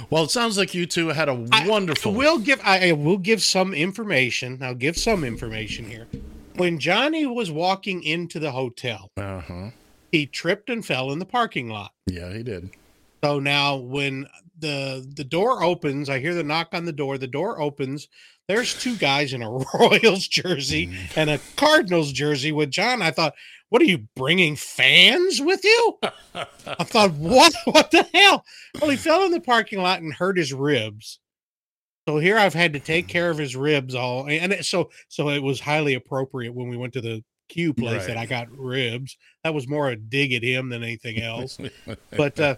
well, 0.09 0.23
it 0.23 0.31
sounds 0.31 0.57
like 0.57 0.73
you 0.73 0.85
two 0.85 1.09
had 1.09 1.29
a 1.29 1.33
wonderful. 1.67 2.13
We'll 2.13 2.39
give. 2.39 2.59
I, 2.63 2.89
I 2.89 2.91
will 2.93 3.17
give 3.17 3.41
some 3.41 3.73
information. 3.73 4.59
I'll 4.61 4.75
give 4.75 4.97
some 4.97 5.23
information 5.23 5.85
here. 5.89 6.07
When 6.55 6.79
Johnny 6.79 7.25
was 7.25 7.51
walking 7.51 8.01
into 8.03 8.39
the 8.39 8.51
hotel, 8.51 9.11
Uh 9.17 9.41
huh. 9.41 9.69
he 10.11 10.25
tripped 10.25 10.69
and 10.69 10.85
fell 10.85 11.11
in 11.11 11.19
the 11.19 11.25
parking 11.25 11.69
lot. 11.69 11.91
Yeah, 12.07 12.33
he 12.33 12.43
did. 12.43 12.69
So 13.23 13.39
now 13.39 13.75
when 13.75 14.27
the 14.59 15.05
the 15.15 15.23
door 15.23 15.63
opens, 15.63 16.09
I 16.09 16.19
hear 16.19 16.33
the 16.33 16.43
knock 16.43 16.69
on 16.73 16.85
the 16.85 16.93
door. 16.93 17.17
The 17.17 17.27
door 17.27 17.61
opens. 17.61 18.07
There's 18.47 18.79
two 18.79 18.95
guys 18.95 19.33
in 19.33 19.41
a 19.41 19.51
Royals 19.73 20.27
jersey 20.27 20.91
and 21.15 21.29
a 21.29 21.39
Cardinals 21.57 22.11
jersey 22.11 22.51
with 22.51 22.71
John. 22.71 23.01
I 23.01 23.11
thought, 23.11 23.33
what 23.69 23.81
are 23.81 23.85
you 23.85 24.07
bringing 24.15 24.55
fans 24.55 25.41
with 25.41 25.63
you? 25.65 25.99
I 26.33 26.83
thought, 26.83 27.11
what? 27.13 27.53
What 27.65 27.91
the 27.91 28.07
hell? 28.13 28.45
Well, 28.79 28.89
he 28.89 28.95
fell 28.95 29.23
in 29.25 29.31
the 29.31 29.41
parking 29.41 29.81
lot 29.81 30.01
and 30.01 30.13
hurt 30.13 30.37
his 30.37 30.53
ribs. 30.53 31.19
So 32.07 32.19
here 32.19 32.37
I've 32.37 32.53
had 32.53 32.71
to 32.73 32.79
take 32.79 33.09
care 33.09 33.29
of 33.29 33.37
his 33.37 33.57
ribs 33.57 33.93
all, 33.93 34.29
and 34.29 34.53
it, 34.53 34.63
so 34.63 34.91
so 35.09 35.27
it 35.27 35.43
was 35.43 35.59
highly 35.59 35.95
appropriate 35.95 36.53
when 36.53 36.69
we 36.69 36.77
went 36.77 36.93
to 36.93 37.01
the 37.01 37.21
Q 37.49 37.73
place 37.73 38.05
that 38.07 38.15
I 38.15 38.25
got 38.25 38.47
ribs. 38.49 39.17
That 39.43 39.53
was 39.53 39.67
more 39.67 39.89
a 39.89 39.97
dig 39.97 40.31
at 40.31 40.41
him 40.41 40.69
than 40.69 40.83
anything 40.83 41.21
else. 41.21 41.57
But 42.15 42.39
uh, 42.39 42.55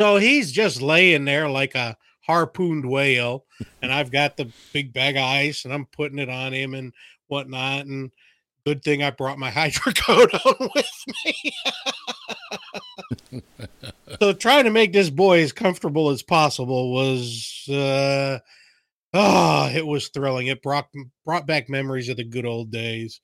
so 0.00 0.16
he's 0.16 0.50
just 0.50 0.82
laying 0.82 1.24
there 1.24 1.48
like 1.48 1.76
a 1.76 1.96
harpooned 2.26 2.88
whale, 2.88 3.44
and 3.82 3.92
I've 3.92 4.10
got 4.10 4.36
the 4.36 4.50
big 4.72 4.92
bag 4.92 5.16
of 5.16 5.22
ice, 5.22 5.64
and 5.64 5.72
I'm 5.72 5.86
putting 5.86 6.18
it 6.18 6.28
on 6.28 6.52
him 6.52 6.74
and 6.74 6.92
whatnot. 7.28 7.86
And 7.86 8.10
good 8.64 8.82
thing 8.82 9.02
I 9.02 9.10
brought 9.10 9.38
my 9.38 9.50
hydrocodone 9.50 10.70
with 10.74 10.90
me. 11.24 11.52
so 14.20 14.32
trying 14.32 14.64
to 14.64 14.70
make 14.70 14.92
this 14.92 15.10
boy 15.10 15.42
as 15.42 15.52
comfortable 15.52 16.10
as 16.10 16.22
possible 16.22 16.92
was, 16.92 17.64
uh, 17.68 18.38
oh, 19.12 19.70
it 19.72 19.86
was 19.86 20.08
thrilling. 20.08 20.48
It 20.48 20.62
brought 20.62 20.88
brought 21.24 21.46
back 21.46 21.68
memories 21.68 22.08
of 22.08 22.16
the 22.16 22.24
good 22.24 22.46
old 22.46 22.70
days. 22.70 23.20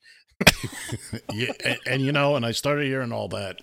yeah, 1.33 1.51
and, 1.63 1.77
and 1.85 2.01
you 2.01 2.11
know, 2.11 2.35
and 2.35 2.45
I 2.45 2.51
started 2.51 2.87
hearing 2.87 3.11
all 3.11 3.27
that, 3.29 3.59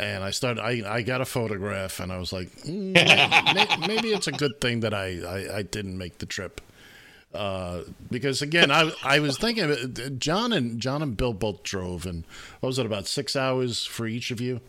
and 0.00 0.24
I 0.24 0.30
started. 0.30 0.62
I 0.62 0.82
I 0.96 1.02
got 1.02 1.20
a 1.20 1.24
photograph, 1.24 2.00
and 2.00 2.10
I 2.12 2.18
was 2.18 2.32
like, 2.32 2.48
mm, 2.62 2.94
may- 2.94 3.86
maybe 3.86 4.08
it's 4.12 4.26
a 4.26 4.32
good 4.32 4.60
thing 4.60 4.80
that 4.80 4.94
I 4.94 5.20
I, 5.20 5.58
I 5.58 5.62
didn't 5.62 5.96
make 5.98 6.18
the 6.18 6.26
trip. 6.26 6.60
Uh, 7.32 7.82
because 8.10 8.42
again, 8.42 8.70
I 8.72 8.92
I 9.04 9.20
was 9.20 9.38
thinking 9.38 10.18
John 10.18 10.52
and 10.52 10.80
John 10.80 11.02
and 11.02 11.16
Bill 11.16 11.32
both 11.32 11.62
drove, 11.62 12.04
and 12.06 12.24
what 12.60 12.68
was 12.68 12.78
it 12.78 12.86
about 12.86 13.06
six 13.06 13.36
hours 13.36 13.84
for 13.84 14.06
each 14.06 14.30
of 14.30 14.40
you? 14.40 14.60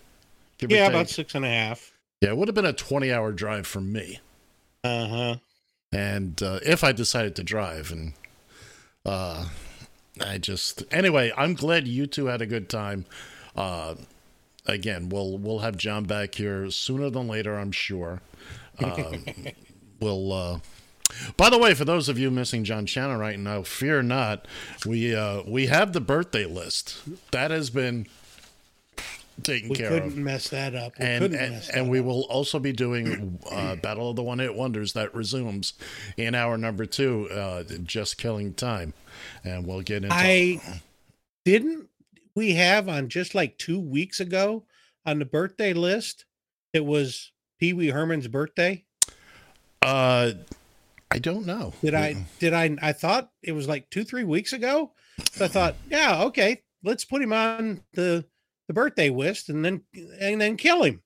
Yeah, 0.60 0.88
about 0.88 1.10
six 1.10 1.34
and 1.34 1.44
a 1.44 1.50
half. 1.50 1.92
yeah. 2.22 2.30
It 2.30 2.38
would 2.38 2.48
have 2.48 2.54
been 2.56 2.66
a 2.68 2.74
twenty-hour 2.74 3.32
drive 3.32 3.66
for 3.66 3.82
me, 3.82 4.20
Uh 4.84 5.08
huh. 5.08 5.36
and 5.92 6.42
uh, 6.44 6.60
if 6.64 6.84
I 6.84 6.92
decided 6.92 7.36
to 7.38 7.44
drive, 7.44 7.92
and 7.92 8.14
uh, 9.08 9.48
I 10.24 10.38
just 10.38 10.84
anyway, 10.92 11.32
I'm 11.36 11.56
glad 11.56 11.88
you 11.88 12.06
two 12.06 12.28
had 12.28 12.44
a 12.44 12.46
good 12.46 12.70
time. 12.70 13.06
Uh, 13.56 13.96
again, 14.66 15.10
we'll 15.10 15.38
we'll 15.38 15.60
have 15.60 15.78
John 15.78 16.06
back 16.06 16.36
here 16.36 16.70
sooner 16.72 17.10
than 17.10 17.28
later, 17.28 17.58
I'm 17.58 17.72
sure. 17.72 18.22
Uh, 18.80 19.14
we'll. 20.00 20.32
Uh, 20.32 20.60
by 21.36 21.50
the 21.50 21.58
way, 21.58 21.74
for 21.74 21.84
those 21.84 22.08
of 22.08 22.18
you 22.18 22.32
missing 22.32 22.64
John 22.64 22.86
Shannon 22.86 23.18
right 23.18 23.38
now, 23.38 23.64
fear 23.64 24.02
not. 24.02 24.48
We 24.86 25.16
uh, 25.16 25.44
we 25.46 25.68
have 25.68 25.94
the 25.94 26.02
birthday 26.02 26.46
list 26.46 27.02
that 27.32 27.52
has 27.52 27.70
been 27.70 28.08
taken 29.44 29.70
We 29.70 29.76
care 29.76 29.88
of. 29.88 29.94
We 29.94 30.00
couldn't 30.02 30.24
mess 30.24 30.50
that 30.50 30.76
up. 30.76 30.94
We 30.98 31.06
and 31.06 31.24
and, 31.26 31.34
mess 31.34 31.70
and 31.70 31.90
we 31.90 32.00
up. 32.00 32.06
will 32.06 32.22
also 32.30 32.60
be 32.60 32.72
doing 32.72 33.40
uh, 33.50 33.76
Battle 33.76 34.10
of 34.10 34.16
the 34.16 34.24
One 34.24 34.40
Hit 34.40 34.56
Wonders 34.56 34.94
that 34.94 35.14
resumes 35.14 35.74
in 36.18 36.36
hour 36.36 36.58
number 36.58 36.86
two, 36.86 37.28
uh, 37.30 37.64
just 37.84 38.18
killing 38.18 38.54
time, 38.54 38.94
and 39.44 39.66
we'll 39.66 39.82
get 39.82 40.04
into. 40.04 40.16
I 40.16 40.62
didn't 41.44 41.90
we 42.36 42.54
have 42.54 42.90
on 42.90 43.10
just 43.10 43.36
like 43.36 43.58
two 43.58 43.80
weeks 43.80 44.20
ago 44.20 44.66
on 45.06 45.20
the 45.20 45.26
birthday 45.26 45.74
list. 45.74 46.26
It 46.74 46.86
was 46.86 47.32
Pee 47.60 47.74
Wee 47.74 47.90
Herman's 47.90 48.28
birthday. 48.28 48.86
uh, 49.82 50.32
I 51.12 51.20
don't 51.20 51.46
know. 51.46 51.74
Did 51.82 51.94
I? 51.94 52.26
Did 52.40 52.54
I? 52.54 52.78
I 52.82 52.94
thought 52.94 53.32
it 53.44 53.52
was 53.52 53.68
like 53.68 53.90
two, 53.90 54.06
three 54.06 54.24
weeks 54.24 54.54
ago. 54.54 54.94
So 55.34 55.46
I 55.46 55.48
thought, 55.50 55.76
yeah, 55.90 56.24
okay, 56.24 56.64
let's 56.84 57.04
put 57.04 57.22
him 57.22 57.34
on 57.34 57.82
the 57.94 58.26
the 58.68 58.74
birthday 58.74 59.10
list 59.10 59.50
and 59.50 59.66
then 59.66 59.82
and 60.20 60.40
then 60.40 60.56
kill 60.56 60.84
him. 60.84 61.02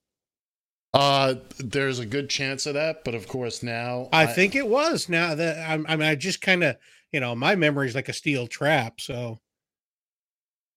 Uh, 0.93 1.35
there's 1.57 1.99
a 1.99 2.05
good 2.05 2.29
chance 2.29 2.65
of 2.65 2.75
that, 2.75 3.03
but 3.03 3.15
of 3.15 3.27
course 3.27 3.61
now 3.61 4.07
I, 4.13 4.27
think 4.27 4.55
it 4.55 4.67
was. 4.67 5.09
Now 5.09 5.35
that 5.35 5.69
I'm, 5.69 5.85
I 5.89 5.97
mean, 5.97 6.07
I 6.07 6.15
just 6.15 6.39
kind 6.39 6.63
of, 6.63 6.77
you 7.11 7.19
know, 7.19 7.35
my 7.35 7.55
memory 7.55 7.89
is 7.89 7.95
like 7.95 8.07
a 8.07 8.13
steel 8.13 8.47
trap. 8.47 9.01
So 9.01 9.39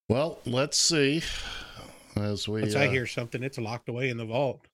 Well, 0.09 0.39
let's 0.47 0.79
see. 0.79 1.23
As 2.17 2.49
we 2.49 2.63
once 2.63 2.75
uh, 2.75 2.81
I 2.81 2.87
hear 2.89 3.07
something, 3.07 3.43
it's 3.43 3.59
locked 3.59 3.89
away 3.89 4.09
in 4.09 4.17
the 4.17 4.25
vault. 4.25 4.67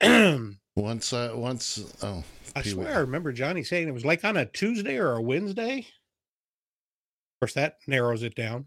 I 0.00 0.56
once 0.76 1.12
uh, 1.12 1.32
once 1.34 1.94
oh 2.02 2.24
Pee-wee. 2.54 2.70
swear, 2.70 2.96
I 2.96 2.98
remember 3.00 3.32
Johnny 3.32 3.62
saying 3.62 3.88
it 3.88 3.94
was 3.94 4.04
like 4.04 4.24
on 4.24 4.36
a 4.36 4.46
Tuesday 4.46 4.96
or 4.98 5.12
a 5.12 5.22
Wednesday. 5.22 5.78
Of 5.78 7.40
course, 7.40 7.54
that 7.54 7.78
narrows 7.86 8.22
it 8.22 8.34
down. 8.34 8.66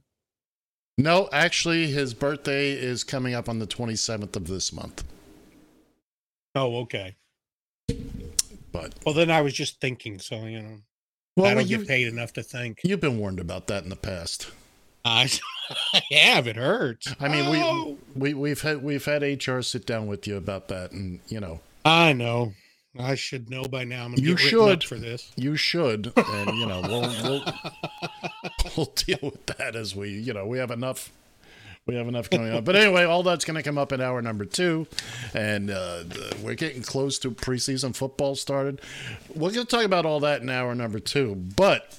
No, 0.98 1.30
actually, 1.32 1.88
his 1.88 2.14
birthday 2.14 2.72
is 2.72 3.04
coming 3.04 3.34
up 3.34 3.48
on 3.50 3.60
the 3.60 3.68
27th 3.68 4.36
of 4.36 4.48
this 4.48 4.74
month. 4.74 5.04
Oh, 6.56 6.78
okay. 6.78 7.16
But 8.72 8.96
Well, 9.06 9.14
then 9.14 9.30
I 9.30 9.42
was 9.42 9.54
just 9.54 9.80
thinking. 9.80 10.20
So 10.20 10.46
you 10.46 10.62
know, 10.62 10.78
well, 11.36 11.48
I 11.48 11.54
don't 11.56 11.68
you, 11.68 11.80
get 11.80 11.88
paid 11.88 12.08
enough 12.08 12.34
to 12.34 12.44
think. 12.44 12.80
you've 12.84 13.02
been 13.02 13.20
warned 13.20 13.40
about 13.40 13.68
that 13.68 13.84
in 13.84 13.90
the 13.90 13.96
past. 13.96 14.52
I, 15.08 15.30
I 15.94 16.02
have. 16.16 16.48
It 16.48 16.56
hurts. 16.56 17.14
I 17.20 17.28
mean, 17.28 17.46
Oh, 17.48 17.98
we 18.16 18.34
we 18.34 18.34
we've 18.34 18.62
had 18.62 18.84
we've 18.84 19.06
had 19.06 19.22
HR 19.24 19.62
sit 19.62 19.86
down 19.86 20.08
with 20.08 20.28
you 20.28 20.36
about 20.38 20.68
that, 20.70 20.92
and 20.92 21.20
you 21.28 21.40
know 21.40 21.60
I 21.86 22.14
know. 22.14 22.54
I 23.00 23.14
should 23.16 23.50
know 23.52 23.64
by 23.64 23.84
now. 23.84 24.06
I'm 24.06 24.12
gonna 24.12 24.22
You 24.24 24.36
get 24.36 24.40
should. 24.40 24.84
for 24.84 24.96
this. 24.96 25.32
you 25.36 25.56
should, 25.56 26.12
and 26.18 26.58
you 26.58 26.66
know 26.66 26.82
we'll 26.82 27.02
we'll 27.24 27.44
we'll 28.78 28.94
deal 28.96 29.20
with 29.22 29.46
that 29.58 29.76
as 29.76 29.96
we 29.96 30.10
you 30.10 30.34
know 30.34 30.46
we 30.46 30.58
have 30.58 30.72
enough. 30.72 31.12
We 31.86 31.96
have 31.96 32.10
enough 32.10 32.30
going 32.30 32.52
on, 32.52 32.66
but 32.66 32.76
anyway, 32.76 33.06
all 33.06 33.24
that's 33.24 33.46
going 33.46 33.56
to 33.56 33.64
come 33.64 33.78
up 33.78 33.94
in 33.94 34.02
hour 34.02 34.22
number 34.22 34.44
two, 34.44 34.88
and 35.34 35.70
uh, 35.72 36.04
we're 36.44 36.56
getting 36.56 36.82
close 36.82 37.18
to 37.20 37.32
preseason 37.32 37.96
football 37.96 38.36
started. 38.36 38.82
We're 39.34 39.52
going 39.52 39.66
to 39.66 39.72
talk 39.72 39.86
about 39.86 40.06
all 40.06 40.20
that 40.20 40.42
in 40.42 40.50
hour 40.50 40.76
number 40.76 41.00
two, 41.00 41.36
but 41.36 41.98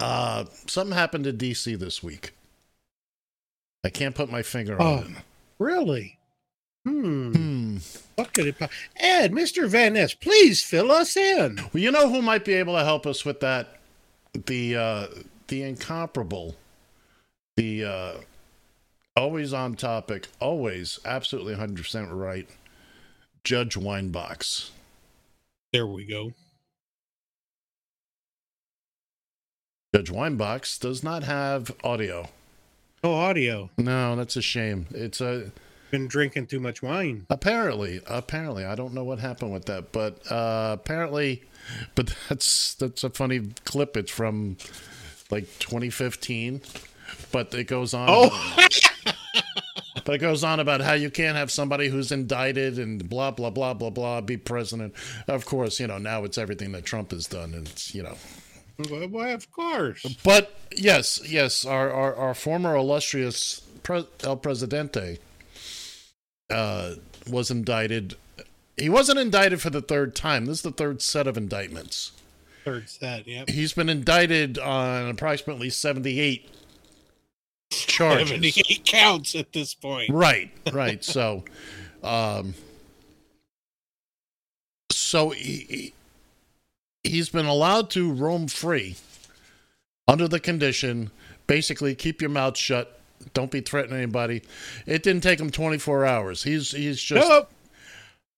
uh, 0.00 0.44
something 0.66 0.96
happened 0.96 1.24
to 1.24 1.32
DC 1.32 1.78
this 1.78 2.02
week. 2.02 2.32
I 3.84 3.90
can't 3.90 4.14
put 4.14 4.30
my 4.30 4.42
finger 4.42 4.76
Oh. 4.80 4.98
on 4.98 5.16
it. 5.16 5.22
Really? 5.58 6.18
Hmm. 6.84 7.32
Hmm. 7.32 7.76
What 8.16 8.32
could 8.32 8.46
it? 8.48 8.58
po- 8.58 8.68
Ed, 8.96 9.32
Mister 9.32 9.66
Van 9.66 9.92
Ness, 9.94 10.14
please 10.14 10.62
fill 10.64 10.90
us 10.90 11.16
in. 11.16 11.56
Well, 11.72 11.82
you 11.82 11.90
know 11.90 12.08
who 12.10 12.22
might 12.22 12.44
be 12.44 12.54
able 12.54 12.74
to 12.76 12.84
help 12.84 13.06
us 13.06 13.24
with 13.24 13.40
that? 13.40 13.78
The 14.46 14.76
uh, 14.76 15.06
the 15.48 15.62
incomparable, 15.62 16.56
the 17.56 17.84
uh, 17.84 18.12
always 19.16 19.52
on 19.52 19.74
topic, 19.74 20.28
always 20.40 20.98
absolutely 21.04 21.54
hundred 21.54 21.82
percent 21.82 22.10
right. 22.10 22.48
Judge 23.44 23.74
Weinbachs. 23.76 24.70
There 25.72 25.86
we 25.86 26.04
go. 26.04 26.32
Judge 29.94 30.10
Weinbachs 30.10 30.78
does 30.78 31.02
not 31.02 31.22
have 31.24 31.74
audio. 31.82 32.28
No 33.02 33.14
audio. 33.14 33.70
No, 33.78 34.16
that's 34.16 34.36
a 34.36 34.42
shame. 34.42 34.86
It's 34.90 35.20
a 35.20 35.50
Been 35.90 36.08
drinking 36.08 36.48
too 36.48 36.60
much 36.60 36.82
wine. 36.82 37.24
apparently 37.30 38.00
apparently 38.06 38.64
I 38.66 38.74
don't 38.74 38.92
know 38.92 39.04
what 39.04 39.18
happened 39.18 39.52
with 39.52 39.64
that, 39.66 39.92
but 39.92 40.20
uh, 40.30 40.76
apparently, 40.78 41.42
but 41.94 42.14
that's 42.28 42.74
that's 42.74 43.02
a 43.02 43.10
funny 43.10 43.40
clip. 43.64 43.96
It's 43.96 44.10
from 44.10 44.58
like 45.30 45.44
2015, 45.58 46.60
but 47.32 47.54
it 47.54 47.64
goes 47.64 47.94
on. 47.94 48.08
Oh, 48.10 48.56
But 50.04 50.14
it 50.14 50.18
goes 50.18 50.42
on 50.42 50.58
about 50.58 50.80
how 50.80 50.94
you 50.94 51.10
can't 51.10 51.36
have 51.36 51.50
somebody 51.50 51.88
who's 51.88 52.12
indicted 52.12 52.78
and 52.78 53.06
blah 53.08 53.30
blah 53.30 53.50
blah 53.50 53.74
blah 53.74 53.90
blah 53.90 54.20
be 54.22 54.36
president. 54.38 54.94
Of 55.26 55.44
course, 55.44 55.80
you 55.80 55.86
know 55.86 55.98
now 55.98 56.24
it's 56.24 56.38
everything 56.38 56.72
that 56.72 56.84
Trump 56.84 57.10
has 57.10 57.26
done, 57.26 57.52
and 57.54 57.66
it's 57.68 57.94
you 57.94 58.02
know 58.02 58.16
why, 58.86 59.30
of 59.30 59.50
course. 59.50 60.04
But 60.22 60.54
yes, 60.76 61.20
yes, 61.28 61.64
our 61.64 61.90
our, 61.90 62.14
our 62.14 62.34
former 62.34 62.76
illustrious 62.76 63.60
pre- 63.82 64.06
El 64.22 64.36
Presidente 64.36 65.18
uh, 66.50 66.94
was 67.28 67.50
indicted. 67.50 68.16
He 68.76 68.88
wasn't 68.88 69.18
indicted 69.18 69.60
for 69.60 69.70
the 69.70 69.82
third 69.82 70.14
time. 70.14 70.46
This 70.46 70.58
is 70.58 70.62
the 70.62 70.70
third 70.70 71.02
set 71.02 71.26
of 71.26 71.36
indictments. 71.36 72.12
Third 72.64 72.88
set, 72.88 73.26
yep. 73.26 73.48
He's 73.48 73.72
been 73.72 73.88
indicted 73.88 74.58
on 74.58 75.08
approximately 75.08 75.70
seventy-eight 75.70 76.48
charges. 77.70 78.30
78 78.30 78.84
counts 78.84 79.34
at 79.34 79.52
this 79.52 79.74
point. 79.74 80.10
Right, 80.10 80.50
right. 80.72 81.02
So, 81.02 81.44
um, 82.04 82.54
so 84.92 85.30
he- 85.30 85.92
he's 87.08 87.28
been 87.28 87.46
allowed 87.46 87.90
to 87.90 88.12
roam 88.12 88.48
free 88.48 88.96
under 90.06 90.26
the 90.28 90.40
condition, 90.40 91.10
basically 91.46 91.94
keep 91.94 92.20
your 92.20 92.30
mouth 92.30 92.56
shut, 92.56 93.00
don't 93.34 93.50
be 93.50 93.60
threatening 93.60 93.98
anybody. 93.98 94.42
It 94.86 95.02
didn't 95.02 95.22
take 95.22 95.40
him 95.40 95.50
24 95.50 96.06
hours. 96.06 96.42
He's 96.44 96.70
he's 96.70 97.02
just 97.02 97.28
Nope. 97.28 97.50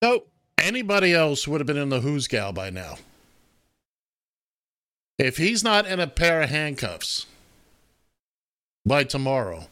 Nope. 0.03 0.29
anybody 0.59 1.13
else 1.13 1.47
would 1.47 1.61
have 1.61 1.67
been 1.67 1.77
in 1.77 1.91
the 1.91 2.01
who's 2.01 2.27
gal 2.27 2.53
by 2.53 2.71
now. 2.71 2.97
If 5.19 5.37
he's 5.37 5.63
not 5.63 5.87
in 5.87 6.01
a 6.01 6.07
pair 6.07 6.41
of 6.43 6.49
handcuffs 6.51 7.27
by 8.87 9.05
tomorrow, 9.05 9.69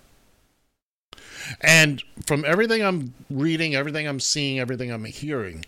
and 1.63 2.03
from 2.27 2.45
everything 2.45 2.83
I'm 2.83 3.15
reading, 3.31 3.75
everything 3.75 4.07
I'm 4.07 4.21
seeing, 4.21 4.59
everything 4.59 4.91
I'm 4.91 5.07
hearing, 5.07 5.65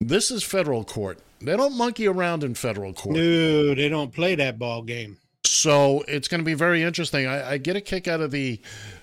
this 0.00 0.32
is 0.32 0.42
federal 0.42 0.82
court. 0.82 1.20
They 1.40 1.56
don't 1.56 1.76
monkey 1.76 2.06
around 2.08 2.42
in 2.44 2.54
federal 2.54 2.92
court. 2.92 3.16
No, 3.16 3.74
they 3.74 3.88
don't 3.88 4.12
play 4.12 4.34
that 4.34 4.58
ball 4.58 4.82
game. 4.82 5.18
So 5.44 6.04
it's 6.08 6.28
going 6.28 6.40
to 6.40 6.44
be 6.44 6.54
very 6.54 6.82
interesting. 6.82 7.26
I, 7.26 7.52
I 7.52 7.58
get 7.58 7.76
a 7.76 7.80
kick 7.80 8.06
out 8.08 8.20
of 8.20 8.30
the 8.30 8.60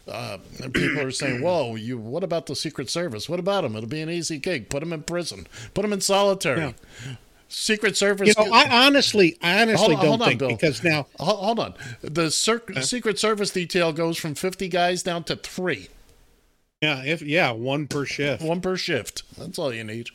uh, 0.08 0.38
people 0.74 1.00
are 1.00 1.12
saying, 1.12 1.42
"Whoa, 1.42 1.76
you! 1.76 1.98
What 1.98 2.24
about 2.24 2.46
the 2.46 2.56
Secret 2.56 2.90
Service? 2.90 3.28
What 3.30 3.40
about 3.40 3.62
them? 3.64 3.76
It'll 3.76 3.90
be 3.90 4.02
an 4.02 4.10
easy 4.10 4.38
gig. 4.38 4.70
Put 4.70 4.82
them 4.82 4.94
in 4.94 5.04
prison. 5.04 5.48
Put 5.74 5.82
them 5.82 5.94
in 5.94 6.02
solitary. 6.02 6.60
Yeah. 6.60 6.72
Secret 7.48 7.96
Service. 7.96 8.36
You 8.38 8.46
know, 8.46 8.52
I 8.54 8.86
honestly, 8.86 9.38
I 9.42 9.62
honestly 9.62 9.96
Hold 9.96 10.02
don't 10.02 10.10
hold 10.10 10.22
on, 10.24 10.28
think 10.28 10.40
Bill. 10.40 10.50
because 10.50 10.84
now, 10.84 11.08
Ho- 11.20 11.36
Hold 11.38 11.60
on. 11.60 11.74
The 12.02 12.30
Cir- 12.30 12.62
Secret 12.82 13.18
Service 13.18 13.52
detail 13.52 13.94
goes 13.94 14.18
from 14.18 14.36
50 14.36 14.68
guys 14.68 15.04
down 15.04 15.24
to 15.26 15.36
three, 15.36 15.88
yeah, 16.82 17.04
if 17.04 17.22
yeah, 17.22 17.52
one 17.52 17.88
per 17.88 18.06
shift. 18.06 18.44
one 18.44 18.62
per 18.62 18.76
shift. 18.78 19.24
That's 19.38 19.58
all 19.58 19.74
you 19.74 19.84
need. 19.84 20.10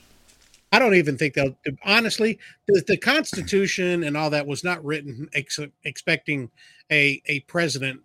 I 0.72 0.78
don't 0.78 0.94
even 0.94 1.16
think 1.18 1.34
they'll. 1.34 1.56
Honestly, 1.84 2.38
the, 2.68 2.82
the 2.86 2.96
Constitution 3.12 4.04
and 4.04 4.16
all 4.16 4.30
that 4.30 4.46
was 4.46 4.62
not 4.64 4.84
written 4.84 5.28
ex- 5.34 5.58
expecting 5.84 6.50
a 6.92 7.20
a 7.26 7.40
president 7.40 8.00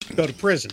to 0.00 0.14
go 0.14 0.26
to 0.26 0.32
prison. 0.32 0.70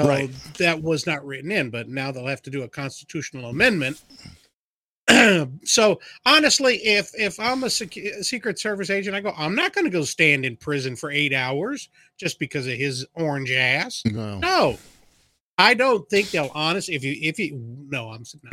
So 0.00 0.06
Right. 0.08 0.30
That 0.58 0.80
was 0.80 1.06
not 1.06 1.26
written 1.26 1.50
in, 1.50 1.70
but 1.70 1.88
now 1.88 2.12
they'll 2.12 2.26
have 2.26 2.42
to 2.42 2.50
do 2.50 2.62
a 2.62 2.68
constitutional 2.68 3.50
amendment. 3.50 4.00
so 5.64 5.98
honestly, 6.26 6.76
if 6.84 7.10
if 7.18 7.40
I'm 7.40 7.64
a 7.64 7.70
sec- 7.70 7.94
Secret 8.22 8.58
Service 8.58 8.90
agent, 8.90 9.16
I 9.16 9.20
go, 9.20 9.32
I'm 9.36 9.54
not 9.54 9.72
going 9.72 9.86
to 9.86 9.90
go 9.90 10.04
stand 10.04 10.44
in 10.44 10.56
prison 10.56 10.94
for 10.96 11.10
eight 11.10 11.32
hours 11.32 11.88
just 12.18 12.38
because 12.38 12.66
of 12.66 12.74
his 12.74 13.06
orange 13.14 13.50
ass. 13.50 14.02
No. 14.04 14.38
No, 14.38 14.78
I 15.56 15.74
don't 15.74 16.08
think 16.10 16.30
they'll 16.30 16.52
honest. 16.54 16.90
If 16.90 17.02
you 17.02 17.16
if 17.20 17.38
you 17.38 17.58
no, 17.88 18.10
I'm 18.10 18.20
s- 18.20 18.36
no. 18.42 18.50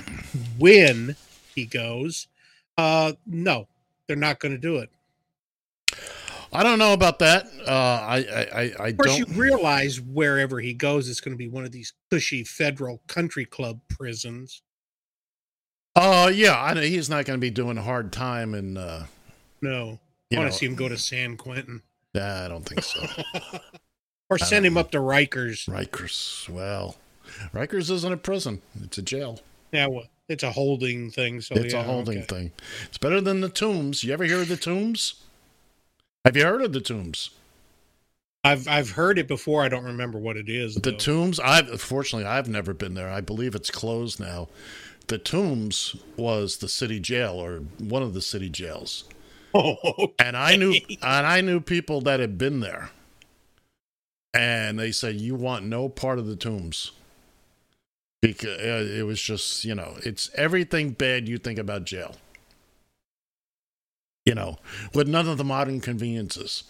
when 0.58 1.16
he 1.56 1.66
goes, 1.66 2.28
uh, 2.78 3.14
no, 3.26 3.68
they're 4.08 4.16
not 4.16 4.40
going 4.40 4.52
to 4.54 4.58
do 4.60 4.78
it. 4.78 4.90
I 6.54 6.64
don't 6.64 6.80
know 6.80 6.94
about 6.94 7.20
that. 7.20 7.48
Uh, 7.68 7.72
I, 7.72 8.18
I, 8.18 8.48
I, 8.62 8.74
I 8.80 8.88
Of 8.90 8.98
course, 8.98 9.18
don't. 9.18 9.30
you 9.30 9.42
realize 9.42 10.00
wherever 10.00 10.60
he 10.60 10.74
goes, 10.74 11.10
it's 11.10 11.20
going 11.20 11.34
to 11.34 11.38
be 11.38 11.48
one 11.50 11.66
of 11.66 11.72
these 11.72 11.94
cushy 12.10 12.44
federal 12.44 13.02
country 13.08 13.46
club 13.46 13.80
prisons. 13.90 14.62
Uh, 15.96 16.32
yeah, 16.34 16.62
I 16.62 16.74
know 16.74 16.82
he's 16.82 17.10
not 17.10 17.26
going 17.26 17.38
to 17.38 17.42
be 17.42 17.50
doing 17.50 17.78
a 17.78 17.82
hard 17.82 18.12
time, 18.12 18.54
and 18.54 18.78
uh, 18.78 19.04
No, 19.62 20.00
you 20.30 20.38
I 20.38 20.42
want 20.42 20.52
to 20.52 20.58
see 20.58 20.66
him 20.66 20.76
go 20.76 20.88
to 20.90 20.98
San 20.98 21.38
Quentin 21.38 21.82
Nah, 22.14 22.46
I 22.46 22.48
don't 22.48 22.64
think 22.66 22.82
so. 22.84 23.06
or 24.30 24.38
send 24.38 24.66
him 24.66 24.78
up 24.78 24.92
to 24.92 25.00
Rikers. 25.00 25.68
Rikers. 25.68 26.48
Well, 26.48 26.96
Rikers 27.54 27.92
isn't 27.92 28.14
a 28.14 28.18
prison; 28.18 28.62
it's 28.82 28.98
a 28.98 29.02
jail. 29.02 29.42
Yeah, 29.74 29.88
well, 29.88 30.06
it's 30.28 30.44
a 30.44 30.52
holding 30.52 31.12
thing. 31.12 31.42
So 31.42 31.56
it's 31.56 31.74
yeah, 31.74 31.82
a 31.82 31.84
holding 31.84 32.20
okay. 32.20 32.28
thing. 32.28 32.52
It's 32.86 32.98
better 32.98 33.22
than 33.22 33.42
the 33.42 33.50
tombs. 33.50 34.04
You 34.04 34.14
ever 34.14 34.24
hear 34.24 34.42
of 34.42 34.48
the 34.48 34.58
tombs? 34.58 35.22
Have 36.24 36.36
you 36.36 36.44
heard 36.44 36.62
of 36.62 36.74
the 36.74 36.82
tombs? 36.82 37.30
I've 38.44 38.68
I've 38.68 38.92
heard 38.92 39.18
it 39.18 39.28
before. 39.28 39.64
I 39.64 39.70
don't 39.70 39.84
remember 39.84 40.18
what 40.18 40.38
it 40.38 40.50
is. 40.50 40.76
The 40.76 40.92
though. 40.92 40.98
tombs. 40.98 41.40
I've 41.40 41.82
fortunately 41.82 42.28
I've 42.28 42.48
never 42.48 42.74
been 42.74 42.94
there. 42.94 43.10
I 43.10 43.22
believe 43.22 43.56
it's 43.56 43.72
closed 43.72 44.20
now. 44.20 44.50
The 45.08 45.18
tombs 45.18 45.96
was 46.18 46.58
the 46.58 46.70
city 46.70 47.00
jail 47.00 47.34
or 47.34 47.60
one 47.78 48.02
of 48.02 48.16
the 48.16 48.22
city 48.22 48.50
jails, 48.50 49.04
Oh, 49.54 50.14
and 50.18 50.36
I 50.36 50.56
knew 50.56 50.76
and 50.90 51.28
I 51.28 51.42
knew 51.42 51.60
people 51.60 52.02
that 52.02 52.20
had 52.20 52.38
been 52.38 52.60
there, 52.60 52.90
and 54.34 54.80
they 54.80 54.92
said 54.92 55.16
you 55.22 55.36
want 55.36 55.66
no 55.66 55.90
part 55.90 56.18
of 56.18 56.26
the 56.26 56.36
tombs 56.36 56.92
because 58.22 58.60
uh, 58.60 58.88
it 58.94 59.04
was 59.06 59.22
just 59.22 59.64
you 59.66 59.76
know 59.76 59.96
it's 60.04 60.30
everything 60.36 60.92
bad 60.92 61.28
you 61.28 61.38
think 61.38 61.60
about 61.60 61.86
jail. 61.86 62.16
You 64.26 64.34
know, 64.34 64.58
with 64.94 65.08
none 65.08 65.28
of 65.28 65.38
the 65.38 65.44
modern 65.44 65.80
conveniences. 65.82 66.64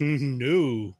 no. 0.00 0.94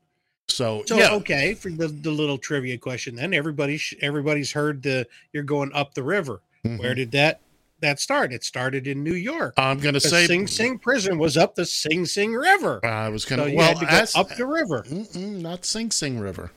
So, 0.49 0.83
So 0.87 0.97
yeah, 0.99 1.11
okay, 1.13 1.55
for 1.55 1.71
the, 1.71 1.89
the 1.89 2.11
little 2.11 2.37
trivia 2.39 2.77
question, 2.79 3.17
then 3.17 3.33
everybody 3.33 3.77
sh- 3.79 3.95
everybody's 4.03 4.53
heard 4.53 4.83
the 4.83 5.07
you're 5.33 5.43
going 5.45 5.71
up 5.73 5.95
the 5.95 6.03
river. 6.03 6.41
Mhm. 6.67 6.79
Where 6.79 6.95
did 6.95 7.13
that 7.13 7.41
that 7.81 8.01
start? 8.01 8.33
It 8.33 8.45
started 8.45 8.87
in 8.87 9.03
New 9.03 9.15
York. 9.15 9.55
I'm 9.57 9.79
going 9.79 9.95
to 9.95 10.01
say 10.01 10.27
Sing 10.27 10.47
Sing 10.47 10.79
prison 10.79 11.19
was 11.19 11.37
up 11.37 11.55
the 11.55 11.65
Sing 11.67 12.05
Sing 12.07 12.33
River. 12.35 12.85
I 12.85 13.09
was 13.09 13.25
So 13.25 13.37
going 13.37 13.47
to 13.49 13.51
you 13.53 13.57
well 13.59 13.75
to 13.75 13.81
go 13.81 13.87
as- 13.87 14.15
up 14.15 14.29
the 14.37 14.47
river. 14.47 14.85
Mm-mm, 14.89 15.41
not 15.41 15.65
Sing 15.65 15.91
Sing 15.91 16.19
River. 16.19 16.53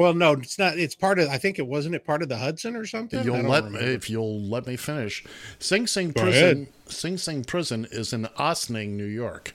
Well, 0.00 0.14
no, 0.14 0.32
it's 0.32 0.58
not. 0.58 0.78
It's 0.78 0.94
part 0.94 1.18
of. 1.18 1.28
I 1.28 1.36
think 1.36 1.58
it 1.58 1.66
wasn't 1.66 1.94
it 1.94 2.06
part 2.06 2.22
of 2.22 2.30
the 2.30 2.36
Hudson 2.38 2.74
or 2.74 2.86
something. 2.86 3.22
You'll 3.22 3.36
let 3.42 3.64
remember. 3.64 3.86
if 3.86 4.08
you'll 4.08 4.40
let 4.40 4.66
me 4.66 4.76
finish. 4.76 5.22
Sing 5.58 5.86
Sing 5.86 6.12
Go 6.12 6.22
Prison. 6.22 6.42
ahead. 6.62 6.66
Sing 6.86 7.18
Sing 7.18 7.44
Prison 7.44 7.86
is 7.90 8.14
in 8.14 8.26
Ossining, 8.38 8.96
New 8.96 9.04
York. 9.04 9.52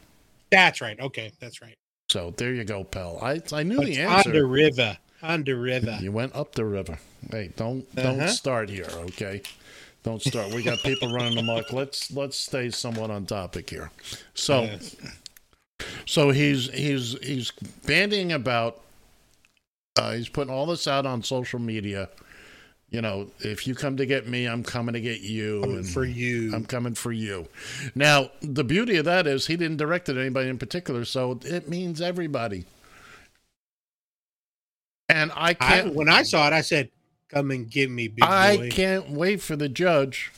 That's 0.52 0.82
right. 0.82 1.00
Okay, 1.00 1.32
that's 1.40 1.64
right. 1.64 1.74
So 2.12 2.32
there 2.38 2.54
you 2.54 2.64
go, 2.64 2.84
pal. 2.84 3.18
I 3.24 3.42
I 3.52 3.64
knew 3.64 3.84
the 3.84 4.04
on 4.06 4.18
answer. 4.18 4.32
the 4.34 4.46
river. 4.46 4.96
On 5.24 5.44
the 5.44 5.54
river. 5.56 5.98
You 6.00 6.12
went 6.12 6.36
up 6.36 6.54
the 6.54 6.66
river. 6.66 7.00
Hey, 7.32 7.50
don't 7.58 7.84
Uh-huh. 7.98 8.04
don't 8.16 8.30
start 8.30 8.70
here, 8.70 8.86
okay? 8.94 9.42
Don't 10.04 10.22
start. 10.22 10.54
We 10.54 10.62
got 10.62 10.78
people 10.84 11.12
running 11.12 11.40
amok. 11.40 11.74
Let's 11.74 12.12
let's 12.12 12.38
stay 12.38 12.70
somewhat 12.70 13.10
on 13.10 13.26
topic 13.26 13.68
here. 13.72 13.90
So 14.36 14.62
Yes. 14.62 14.96
so 16.06 16.30
he's 16.30 16.70
he's 16.70 17.18
he's 17.24 17.52
bandying 17.88 18.32
about. 18.32 18.82
Uh, 19.98 20.12
he's 20.14 20.30
putting 20.30 20.54
all 20.54 20.66
this 20.66 20.88
out 20.88 21.06
on 21.06 21.24
social 21.24 21.60
media. 21.60 22.10
You 22.90 23.02
know, 23.02 23.28
if 23.40 23.66
you 23.66 23.76
come 23.76 23.98
to 23.98 24.06
get 24.06 24.28
me, 24.28 24.46
I'm 24.46 24.64
coming 24.64 24.94
to 24.94 25.02
get 25.02 25.22
you. 25.22 25.62
Coming 25.62 25.78
and 25.78 25.90
for 25.90 26.06
you. 26.06 26.54
I'm 26.54 26.66
coming 26.66 26.94
for 26.94 27.12
you. 27.12 27.48
Now, 27.94 28.30
the 28.42 28.64
beauty 28.64 28.98
of 28.98 29.06
that 29.06 29.28
is 29.28 29.48
he 29.48 29.58
didn't 29.58 29.78
direct 29.78 30.08
it 30.08 30.18
at 30.18 30.22
anybody 30.22 30.50
in 30.50 30.58
particular, 30.58 31.04
so 31.04 31.40
it 31.44 31.68
means 31.68 32.00
everybody. 32.00 32.66
And 35.10 35.32
I 35.32 35.50
I, 35.50 35.54
can't 35.54 35.96
when 35.96 36.10
I 36.10 36.24
saw 36.24 36.48
it, 36.48 36.54
I 36.54 36.62
said, 36.62 36.90
"Come 37.30 37.52
and 37.52 37.70
get 37.70 37.90
me, 37.90 38.08
big 38.08 38.24
I 38.24 38.58
boy." 38.58 38.70
can't 38.72 39.10
wait 39.10 39.42
for 39.42 39.56
the 39.56 39.70
judge 39.70 40.32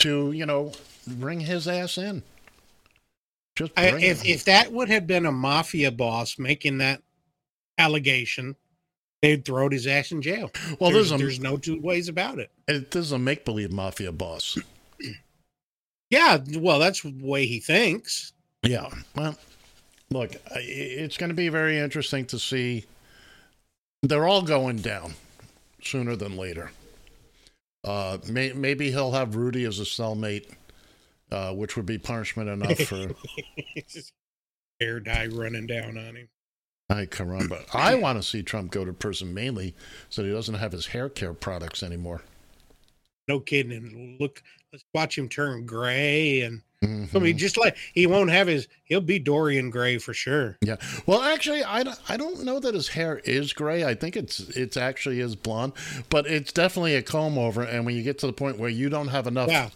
to, 0.00 0.32
you 0.32 0.46
know, 0.46 0.72
bring 1.06 1.40
his 1.40 1.66
ass 1.66 1.98
in. 1.98 2.22
Just 3.56 3.72
I, 3.76 3.88
if 3.98 4.22
him. 4.22 4.34
if 4.34 4.44
that 4.44 4.72
would 4.72 4.88
have 4.88 5.06
been 5.06 5.26
a 5.26 5.32
mafia 5.32 5.90
boss 5.90 6.38
making 6.38 6.78
that 6.78 7.02
allegation, 7.78 8.56
they'd 9.22 9.44
throw 9.44 9.68
his 9.68 9.86
ass 9.86 10.12
in 10.12 10.22
jail. 10.22 10.50
well, 10.80 10.90
there's, 10.90 11.10
there's 11.10 11.12
a 11.12 11.24
there's 11.24 11.40
no 11.40 11.56
two 11.56 11.80
ways 11.80 12.08
about 12.08 12.38
it. 12.38 12.50
it, 12.68 12.90
this 12.90 13.06
is 13.06 13.12
a 13.12 13.18
make 13.18 13.44
believe 13.44 13.72
mafia 13.72 14.12
boss. 14.12 14.58
Yeah, 16.10 16.38
well, 16.58 16.78
that's 16.78 17.02
the 17.02 17.12
way 17.20 17.46
he 17.46 17.58
thinks. 17.58 18.32
Yeah. 18.62 18.88
Well, 19.16 19.36
look, 20.10 20.32
it's 20.54 21.16
going 21.16 21.30
to 21.30 21.34
be 21.34 21.48
very 21.48 21.78
interesting 21.78 22.26
to 22.26 22.38
see. 22.38 22.84
They're 24.02 24.26
all 24.26 24.42
going 24.42 24.76
down 24.76 25.14
sooner 25.82 26.14
than 26.16 26.36
later. 26.36 26.70
Uh, 27.82 28.18
may, 28.30 28.52
maybe 28.52 28.90
he'll 28.90 29.12
have 29.12 29.36
Rudy 29.36 29.64
as 29.64 29.80
a 29.80 29.84
cellmate, 29.84 30.50
uh, 31.30 31.52
which 31.52 31.76
would 31.76 31.86
be 31.86 31.98
punishment 31.98 32.48
enough 32.48 32.78
for. 32.78 33.08
Hair 34.80 35.00
dye 35.00 35.26
running 35.26 35.66
down 35.66 35.98
on 35.98 36.16
him. 36.16 36.28
Ay 36.90 37.06
caramba! 37.06 37.64
I 37.74 37.94
want 37.94 38.20
to 38.20 38.22
see 38.22 38.42
Trump 38.42 38.70
go 38.70 38.84
to 38.84 38.92
prison 38.92 39.32
mainly 39.32 39.74
so 40.10 40.22
he 40.22 40.30
doesn't 40.30 40.56
have 40.56 40.72
his 40.72 40.86
hair 40.86 41.08
care 41.08 41.32
products 41.32 41.82
anymore. 41.82 42.22
No 43.26 43.40
kidding. 43.40 43.72
And 43.72 44.20
look, 44.20 44.42
let's 44.72 44.84
watch 44.92 45.16
him 45.16 45.28
turn 45.28 45.64
gray 45.64 46.42
and 46.42 46.60
I 46.84 46.86
mean, 46.86 47.06
mm-hmm. 47.08 47.36
just 47.38 47.56
like 47.56 47.76
he 47.94 48.06
won't 48.06 48.30
have 48.30 48.46
his, 48.46 48.68
he'll 48.84 49.00
be 49.00 49.18
Dorian 49.18 49.70
Gray 49.70 49.98
for 49.98 50.12
sure. 50.12 50.58
Yeah. 50.60 50.76
Well, 51.06 51.22
actually, 51.22 51.64
I, 51.64 51.82
don't- 51.82 52.00
I 52.08 52.16
don't 52.16 52.44
know 52.44 52.60
that 52.60 52.74
his 52.74 52.88
hair 52.88 53.22
is 53.24 53.52
gray. 53.52 53.84
I 53.84 53.94
think 53.94 54.16
it's 54.16 54.40
it's 54.40 54.76
actually 54.76 55.20
is 55.20 55.36
blonde, 55.36 55.72
but 56.10 56.26
it's 56.26 56.52
definitely 56.52 56.94
a 56.94 57.02
comb 57.02 57.38
over. 57.38 57.62
And 57.62 57.86
when 57.86 57.94
you 57.94 58.02
get 58.02 58.18
to 58.18 58.26
the 58.26 58.32
point 58.32 58.58
where 58.58 58.68
you 58.70 58.88
don't 58.90 59.08
have 59.08 59.26
enough, 59.26 59.48
Yeah. 59.48 59.70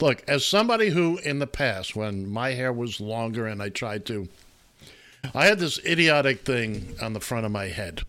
look, 0.00 0.22
as 0.26 0.46
somebody 0.46 0.88
who 0.90 1.18
in 1.18 1.38
the 1.38 1.46
past, 1.46 1.94
when 1.94 2.28
my 2.30 2.52
hair 2.52 2.72
was 2.72 3.00
longer 3.00 3.46
and 3.46 3.62
I 3.62 3.68
tried 3.68 4.06
to, 4.06 4.28
I 5.34 5.46
had 5.46 5.58
this 5.58 5.78
idiotic 5.84 6.40
thing 6.44 6.96
on 7.00 7.12
the 7.12 7.20
front 7.20 7.46
of 7.46 7.52
my 7.52 7.66
head 7.66 8.02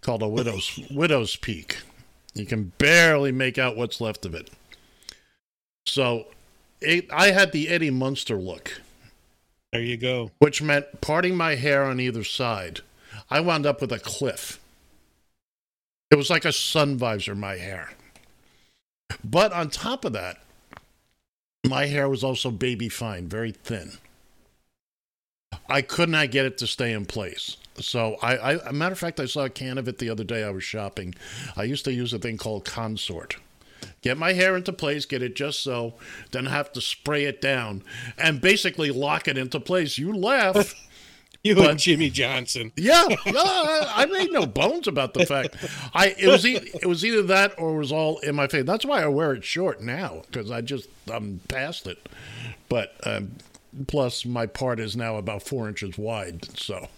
called 0.00 0.22
a 0.22 0.28
widow's 0.28 0.78
widow's 0.90 1.36
peak. 1.36 1.78
You 2.34 2.46
can 2.46 2.72
barely 2.78 3.32
make 3.32 3.58
out 3.58 3.76
what's 3.76 4.00
left 4.00 4.24
of 4.24 4.34
it. 4.34 4.50
So, 5.86 6.26
it, 6.80 7.10
I 7.12 7.30
had 7.32 7.52
the 7.52 7.68
Eddie 7.68 7.90
Munster 7.90 8.36
look 8.36 8.80
There 9.72 9.80
you 9.82 9.96
go. 9.96 10.30
which 10.38 10.62
meant 10.62 11.00
parting 11.00 11.36
my 11.36 11.54
hair 11.56 11.84
on 11.84 11.98
either 11.98 12.24
side. 12.24 12.80
I 13.30 13.40
wound 13.40 13.66
up 13.66 13.80
with 13.80 13.92
a 13.92 13.98
cliff. 13.98 14.60
It 16.10 16.16
was 16.16 16.30
like 16.30 16.44
a 16.44 16.52
sun 16.52 16.96
visor, 16.96 17.34
my 17.34 17.56
hair. 17.56 17.90
But 19.24 19.52
on 19.52 19.70
top 19.70 20.04
of 20.04 20.12
that, 20.12 20.38
my 21.66 21.86
hair 21.86 22.08
was 22.08 22.22
also 22.22 22.50
baby 22.50 22.88
fine, 22.88 23.28
very 23.28 23.52
thin. 23.52 23.92
I 25.68 25.82
could 25.82 26.08
not 26.08 26.30
get 26.30 26.46
it 26.46 26.58
to 26.58 26.66
stay 26.66 26.92
in 26.92 27.06
place. 27.06 27.56
So 27.80 28.16
I, 28.22 28.36
I 28.36 28.68
a 28.68 28.72
matter 28.72 28.92
of 28.92 28.98
fact, 28.98 29.20
I 29.20 29.26
saw 29.26 29.44
a 29.44 29.50
can 29.50 29.78
of 29.78 29.86
it 29.88 29.98
the 29.98 30.10
other 30.10 30.24
day. 30.24 30.42
I 30.42 30.50
was 30.50 30.64
shopping. 30.64 31.14
I 31.56 31.62
used 31.64 31.84
to 31.84 31.92
use 31.92 32.12
a 32.12 32.18
thing 32.18 32.36
called 32.36 32.64
Consort. 32.64 33.36
Get 34.02 34.16
my 34.18 34.32
hair 34.32 34.56
into 34.56 34.72
place, 34.72 35.04
get 35.06 35.22
it 35.22 35.36
just 35.36 35.60
so, 35.62 35.94
then 36.32 36.46
have 36.46 36.72
to 36.72 36.80
spray 36.80 37.24
it 37.24 37.40
down 37.40 37.82
and 38.16 38.40
basically 38.40 38.90
lock 38.90 39.28
it 39.28 39.36
into 39.38 39.60
place. 39.60 39.98
You 39.98 40.12
laugh. 40.14 40.74
You 41.44 41.54
But- 41.54 41.70
and 41.70 41.78
Jimmy 41.78 42.10
Johnson. 42.10 42.72
Yeah, 42.74 43.04
yeah, 43.24 43.32
I 43.36 43.92
I 43.98 44.06
made 44.06 44.32
no 44.32 44.44
bones 44.44 44.88
about 44.88 45.14
the 45.14 45.24
fact. 45.24 45.54
I 45.94 46.08
it 46.18 46.26
was 46.26 46.44
e- 46.44 46.68
it 46.82 46.86
was 46.86 47.04
either 47.04 47.22
that 47.22 47.56
or 47.60 47.76
it 47.76 47.78
was 47.78 47.92
all 47.92 48.18
in 48.18 48.34
my 48.34 48.48
face. 48.48 48.64
That's 48.64 48.84
why 48.84 49.04
I 49.04 49.06
wear 49.06 49.34
it 49.34 49.44
short 49.44 49.80
now 49.80 50.22
because 50.26 50.50
I 50.50 50.62
just 50.62 50.88
I'm 51.08 51.40
past 51.46 51.86
it. 51.86 52.04
But 52.68 52.96
um, 53.04 53.36
plus 53.86 54.24
my 54.24 54.46
part 54.46 54.80
is 54.80 54.96
now 54.96 55.16
about 55.16 55.42
four 55.42 55.68
inches 55.68 55.96
wide. 55.98 56.46
So, 56.58 56.88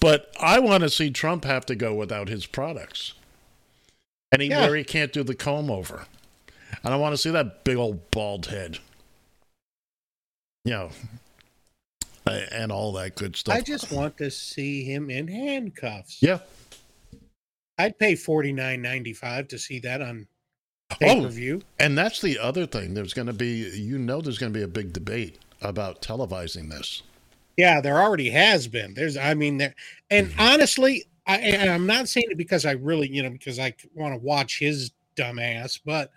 but 0.00 0.32
I 0.40 0.58
want 0.58 0.82
to 0.82 0.90
see 0.90 1.10
Trump 1.10 1.44
have 1.44 1.66
to 1.66 1.74
go 1.74 1.94
without 1.94 2.28
his 2.28 2.46
products, 2.46 3.14
and 4.32 4.40
he 4.42 4.48
Yeah. 4.48 4.66
where 4.66 4.76
he 4.76 4.84
can't 4.84 5.12
do 5.12 5.22
the 5.22 5.34
comb 5.34 5.70
over, 5.70 6.06
and 6.84 6.94
I 6.94 6.96
want 6.96 7.12
to 7.14 7.18
see 7.18 7.30
that 7.30 7.64
big 7.64 7.76
old 7.76 8.10
bald 8.10 8.46
head. 8.46 8.78
You 10.64 10.72
know, 10.72 10.90
and 12.26 12.70
all 12.70 12.92
that 12.92 13.14
good 13.16 13.34
stuff. 13.34 13.56
I 13.56 13.62
just 13.62 13.90
want 13.90 14.18
to 14.18 14.30
see 14.30 14.84
him 14.84 15.08
in 15.10 15.26
handcuffs. 15.26 16.22
yeah. 16.22 16.40
I'd 17.78 17.98
pay 17.98 18.14
forty 18.14 18.52
nine 18.52 18.82
ninety 18.82 19.14
five 19.14 19.48
to 19.48 19.58
see 19.58 19.78
that 19.80 20.02
on 20.02 20.26
pay 20.90 21.20
per 21.20 21.28
view. 21.28 21.62
And 21.78 21.96
that's 21.96 22.20
the 22.20 22.38
other 22.38 22.66
thing. 22.66 22.94
There's 22.94 23.14
going 23.14 23.26
to 23.26 23.32
be, 23.32 23.70
you 23.74 23.98
know, 23.98 24.20
there's 24.20 24.38
going 24.38 24.52
to 24.52 24.58
be 24.58 24.64
a 24.64 24.68
big 24.68 24.92
debate 24.92 25.38
about 25.62 26.02
televising 26.02 26.70
this. 26.70 27.02
Yeah, 27.56 27.80
there 27.80 27.98
already 28.00 28.30
has 28.30 28.66
been. 28.68 28.94
There's, 28.94 29.16
I 29.16 29.34
mean, 29.34 29.58
there, 29.58 29.74
and 30.10 30.28
Mm-hmm. 30.28 30.40
honestly, 30.40 31.04
I, 31.26 31.36
and 31.38 31.70
I'm 31.70 31.86
not 31.86 32.08
saying 32.08 32.26
it 32.30 32.38
because 32.38 32.64
I 32.64 32.72
really, 32.72 33.08
you 33.08 33.22
know, 33.22 33.30
because 33.30 33.58
I 33.58 33.74
want 33.94 34.14
to 34.14 34.18
watch 34.18 34.58
his 34.58 34.90
dumbass, 35.16 35.78
but 35.84 36.10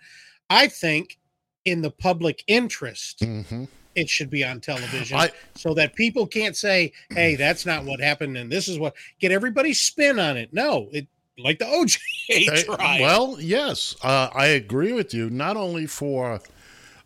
I 0.48 0.66
think 0.68 1.18
in 1.64 1.82
the 1.82 1.90
public 1.90 2.42
interest, 2.46 3.20
Mm-hmm. 3.20 3.64
it 3.94 4.08
should 4.08 4.30
be 4.30 4.42
on 4.44 4.60
television 4.60 5.18
I- 5.18 5.30
so 5.54 5.74
that 5.74 5.94
people 5.94 6.26
can't 6.26 6.56
say, 6.56 6.92
"Hey, 7.10 7.34
that's 7.36 7.66
not 7.66 7.84
what 7.84 8.00
happened," 8.00 8.36
and 8.38 8.50
this 8.50 8.66
is 8.68 8.78
what 8.78 8.94
get 9.20 9.30
everybody's 9.30 9.80
spin 9.80 10.18
on 10.18 10.36
it. 10.38 10.52
No, 10.52 10.88
it 10.92 11.06
like 11.38 11.58
the 11.58 11.64
OJ 11.64 12.64
trial. 12.64 13.00
well, 13.00 13.36
yes, 13.40 13.96
uh, 14.02 14.30
I 14.34 14.46
agree 14.46 14.92
with 14.92 15.12
you. 15.14 15.30
Not 15.30 15.56
only 15.56 15.86
for, 15.86 16.40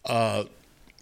uh, 0.04 0.44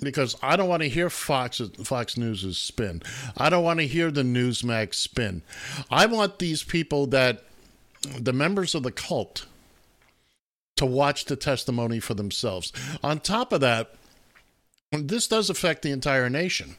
because 0.00 0.36
I 0.42 0.56
don't 0.56 0.68
want 0.68 0.82
to 0.82 0.88
hear 0.88 1.08
Fox 1.10 1.60
Fox 1.82 2.16
News's 2.16 2.58
spin. 2.58 3.02
I 3.36 3.48
don't 3.50 3.64
want 3.64 3.80
to 3.80 3.86
hear 3.86 4.10
the 4.10 4.22
Newsmax 4.22 4.94
spin. 4.94 5.42
I 5.90 6.06
want 6.06 6.38
these 6.38 6.62
people 6.62 7.06
that, 7.08 7.44
the 8.18 8.32
members 8.32 8.74
of 8.74 8.82
the 8.82 8.92
cult, 8.92 9.46
to 10.76 10.84
watch 10.86 11.24
the 11.24 11.36
testimony 11.36 11.98
for 12.00 12.12
themselves. 12.14 12.72
On 13.02 13.18
top 13.18 13.52
of 13.52 13.60
that, 13.62 13.94
this 14.92 15.26
does 15.26 15.48
affect 15.48 15.80
the 15.82 15.90
entire 15.90 16.28
nation. 16.28 16.76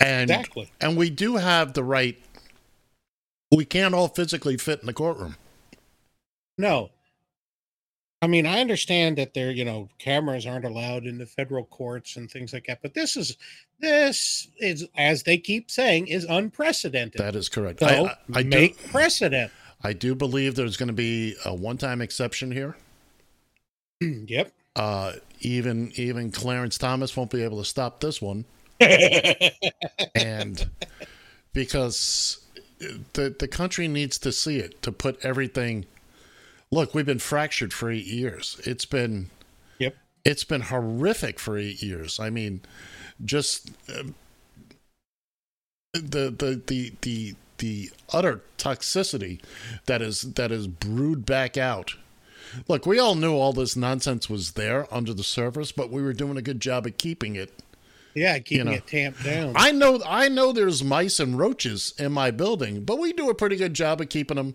And 0.00 0.30
Exactly. 0.30 0.70
and 0.80 0.96
we 0.96 1.10
do 1.10 1.36
have 1.36 1.72
the 1.74 1.82
right 1.84 2.20
we 3.50 3.64
can't 3.64 3.94
all 3.94 4.08
physically 4.08 4.56
fit 4.56 4.80
in 4.80 4.86
the 4.86 4.92
courtroom. 4.92 5.36
No. 6.56 6.90
I 8.20 8.26
mean, 8.26 8.46
I 8.46 8.60
understand 8.60 9.16
that 9.18 9.32
there, 9.32 9.52
you 9.52 9.64
know, 9.64 9.88
cameras 9.98 10.44
aren't 10.44 10.64
allowed 10.64 11.06
in 11.06 11.18
the 11.18 11.26
federal 11.26 11.64
courts 11.64 12.16
and 12.16 12.28
things 12.28 12.52
like 12.52 12.66
that, 12.66 12.82
but 12.82 12.92
this 12.92 13.16
is 13.16 13.36
this 13.78 14.48
is 14.58 14.88
as 14.96 15.22
they 15.22 15.38
keep 15.38 15.70
saying 15.70 16.08
is 16.08 16.24
unprecedented. 16.24 17.20
That 17.20 17.36
is 17.36 17.48
correct. 17.48 17.78
so 17.78 17.86
I, 17.86 17.90
I, 17.90 18.16
I 18.34 18.42
do 18.42 18.48
make 18.48 18.90
precedent. 18.90 19.52
I 19.82 19.92
do 19.92 20.16
believe 20.16 20.56
there's 20.56 20.76
going 20.76 20.88
to 20.88 20.92
be 20.92 21.36
a 21.44 21.54
one-time 21.54 22.02
exception 22.02 22.50
here. 22.50 22.76
yep. 24.00 24.52
Uh, 24.74 25.12
even 25.40 25.92
even 25.94 26.32
Clarence 26.32 26.76
Thomas 26.76 27.16
won't 27.16 27.30
be 27.30 27.44
able 27.44 27.58
to 27.58 27.64
stop 27.64 28.00
this 28.00 28.20
one, 28.20 28.44
and 30.14 30.68
because 31.52 32.38
the 33.14 33.34
the 33.38 33.48
country 33.48 33.88
needs 33.88 34.18
to 34.18 34.32
see 34.32 34.58
it 34.58 34.82
to 34.82 34.92
put 34.92 35.24
everything. 35.24 35.86
Look, 36.70 36.94
we've 36.94 37.06
been 37.06 37.18
fractured 37.18 37.72
for 37.72 37.90
eight 37.90 38.06
years. 38.06 38.60
It's 38.64 38.84
been 38.84 39.30
Yep. 39.78 39.96
it's 40.24 40.44
been 40.44 40.62
horrific 40.62 41.38
for 41.38 41.56
eight 41.56 41.82
years. 41.82 42.18
I 42.20 42.30
mean, 42.30 42.60
just 43.24 43.70
um, 43.96 44.14
the 45.94 46.30
the 46.30 46.62
the 46.66 46.92
the 47.02 47.34
the 47.58 47.90
utter 48.12 48.42
toxicity 48.56 49.40
that 49.86 50.00
is 50.02 50.22
that 50.34 50.52
is 50.52 50.66
brewed 50.66 51.24
back 51.26 51.56
out. 51.56 51.94
Look, 52.66 52.86
we 52.86 52.98
all 52.98 53.14
knew 53.14 53.34
all 53.34 53.52
this 53.52 53.76
nonsense 53.76 54.30
was 54.30 54.52
there 54.52 54.86
under 54.94 55.12
the 55.12 55.22
surface, 55.24 55.70
but 55.72 55.90
we 55.90 56.00
were 56.02 56.12
doing 56.14 56.36
a 56.38 56.42
good 56.42 56.60
job 56.60 56.86
of 56.86 56.96
keeping 56.96 57.36
it. 57.36 57.52
Yeah, 58.14 58.38
keeping 58.38 58.66
know. 58.66 58.72
it 58.72 58.86
tamped 58.86 59.22
down. 59.22 59.52
I 59.56 59.70
know 59.70 60.00
I 60.04 60.28
know 60.28 60.52
there's 60.52 60.82
mice 60.82 61.20
and 61.20 61.38
roaches 61.38 61.94
in 61.98 62.12
my 62.12 62.30
building, 62.30 62.84
but 62.84 62.98
we 62.98 63.12
do 63.12 63.30
a 63.30 63.34
pretty 63.34 63.56
good 63.56 63.74
job 63.74 64.00
of 64.00 64.08
keeping 64.08 64.36
them. 64.36 64.54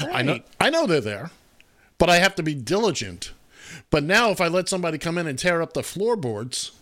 I 0.00 0.22
know 0.22 0.40
I 0.60 0.70
know 0.70 0.86
they're 0.86 1.00
there, 1.00 1.30
but 1.98 2.08
I 2.08 2.16
have 2.16 2.34
to 2.36 2.42
be 2.42 2.54
diligent. 2.54 3.32
But 3.90 4.04
now 4.04 4.30
if 4.30 4.40
I 4.40 4.48
let 4.48 4.68
somebody 4.68 4.98
come 4.98 5.18
in 5.18 5.26
and 5.26 5.38
tear 5.38 5.60
up 5.60 5.74
the 5.74 5.82
floorboards 5.82 6.72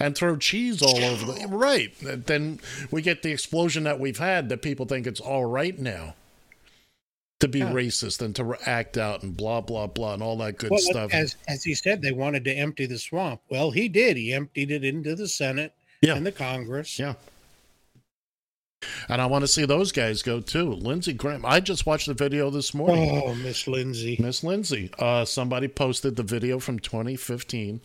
and 0.00 0.16
throw 0.16 0.36
cheese 0.36 0.82
all 0.82 1.02
over 1.02 1.32
the 1.32 1.46
right, 1.48 1.92
then 2.00 2.60
we 2.90 3.02
get 3.02 3.22
the 3.22 3.30
explosion 3.30 3.84
that 3.84 4.00
we've 4.00 4.18
had 4.18 4.48
that 4.48 4.62
people 4.62 4.86
think 4.86 5.06
it's 5.06 5.20
all 5.20 5.44
right 5.44 5.78
now 5.78 6.14
to 7.42 7.48
be 7.48 7.58
Yeah. 7.60 7.72
racist 7.72 8.22
and 8.22 8.34
to 8.36 8.56
act 8.66 8.96
out 8.96 9.22
and 9.22 9.36
blah 9.36 9.60
blah 9.60 9.86
blah 9.86 10.14
and 10.14 10.22
all 10.22 10.36
that 10.38 10.56
good 10.58 10.70
Well, 10.70 10.80
stuff. 10.80 11.12
as 11.12 11.36
as 11.46 11.62
he 11.62 11.74
said, 11.74 12.00
they 12.02 12.12
wanted 12.12 12.44
to 12.46 12.52
empty 12.52 12.86
the 12.86 12.98
swamp. 12.98 13.40
Well, 13.50 13.70
he 13.70 13.88
did. 13.88 14.16
He 14.16 14.32
emptied 14.32 14.70
it 14.70 14.84
into 14.84 15.14
the 15.14 15.28
Senate 15.28 15.72
Yeah. 16.00 16.16
and 16.16 16.24
the 16.26 16.32
Congress. 16.32 16.98
Yeah. 16.98 17.14
And 19.08 19.22
I 19.22 19.26
want 19.26 19.42
to 19.42 19.48
see 19.48 19.64
those 19.64 19.92
guys 19.92 20.22
go 20.22 20.40
too. 20.40 20.72
Lindsey 20.72 21.12
Graham. 21.12 21.44
I 21.46 21.60
just 21.60 21.86
watched 21.86 22.06
the 22.08 22.14
video 22.14 22.50
this 22.50 22.74
morning. 22.74 23.22
Oh, 23.24 23.32
Miss 23.34 23.68
Lindsey. 23.68 24.16
Miss 24.20 24.42
Lindsey. 24.42 24.90
Uh, 24.98 25.24
somebody 25.24 25.68
posted 25.68 26.16
the 26.16 26.24
video 26.24 26.58
from 26.58 26.80
2015 26.80 27.80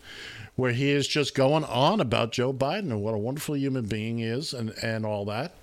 where 0.56 0.72
he 0.72 0.90
is 0.90 1.06
just 1.06 1.36
going 1.36 1.62
on 1.64 2.00
about 2.00 2.32
Joe 2.32 2.52
Biden 2.52 2.90
and 2.90 3.00
what 3.00 3.14
a 3.14 3.18
wonderful 3.18 3.56
human 3.56 3.86
being 3.86 4.18
he 4.18 4.24
is 4.24 4.52
and, 4.52 4.70
and 4.82 5.06
all 5.06 5.24
that. 5.26 5.54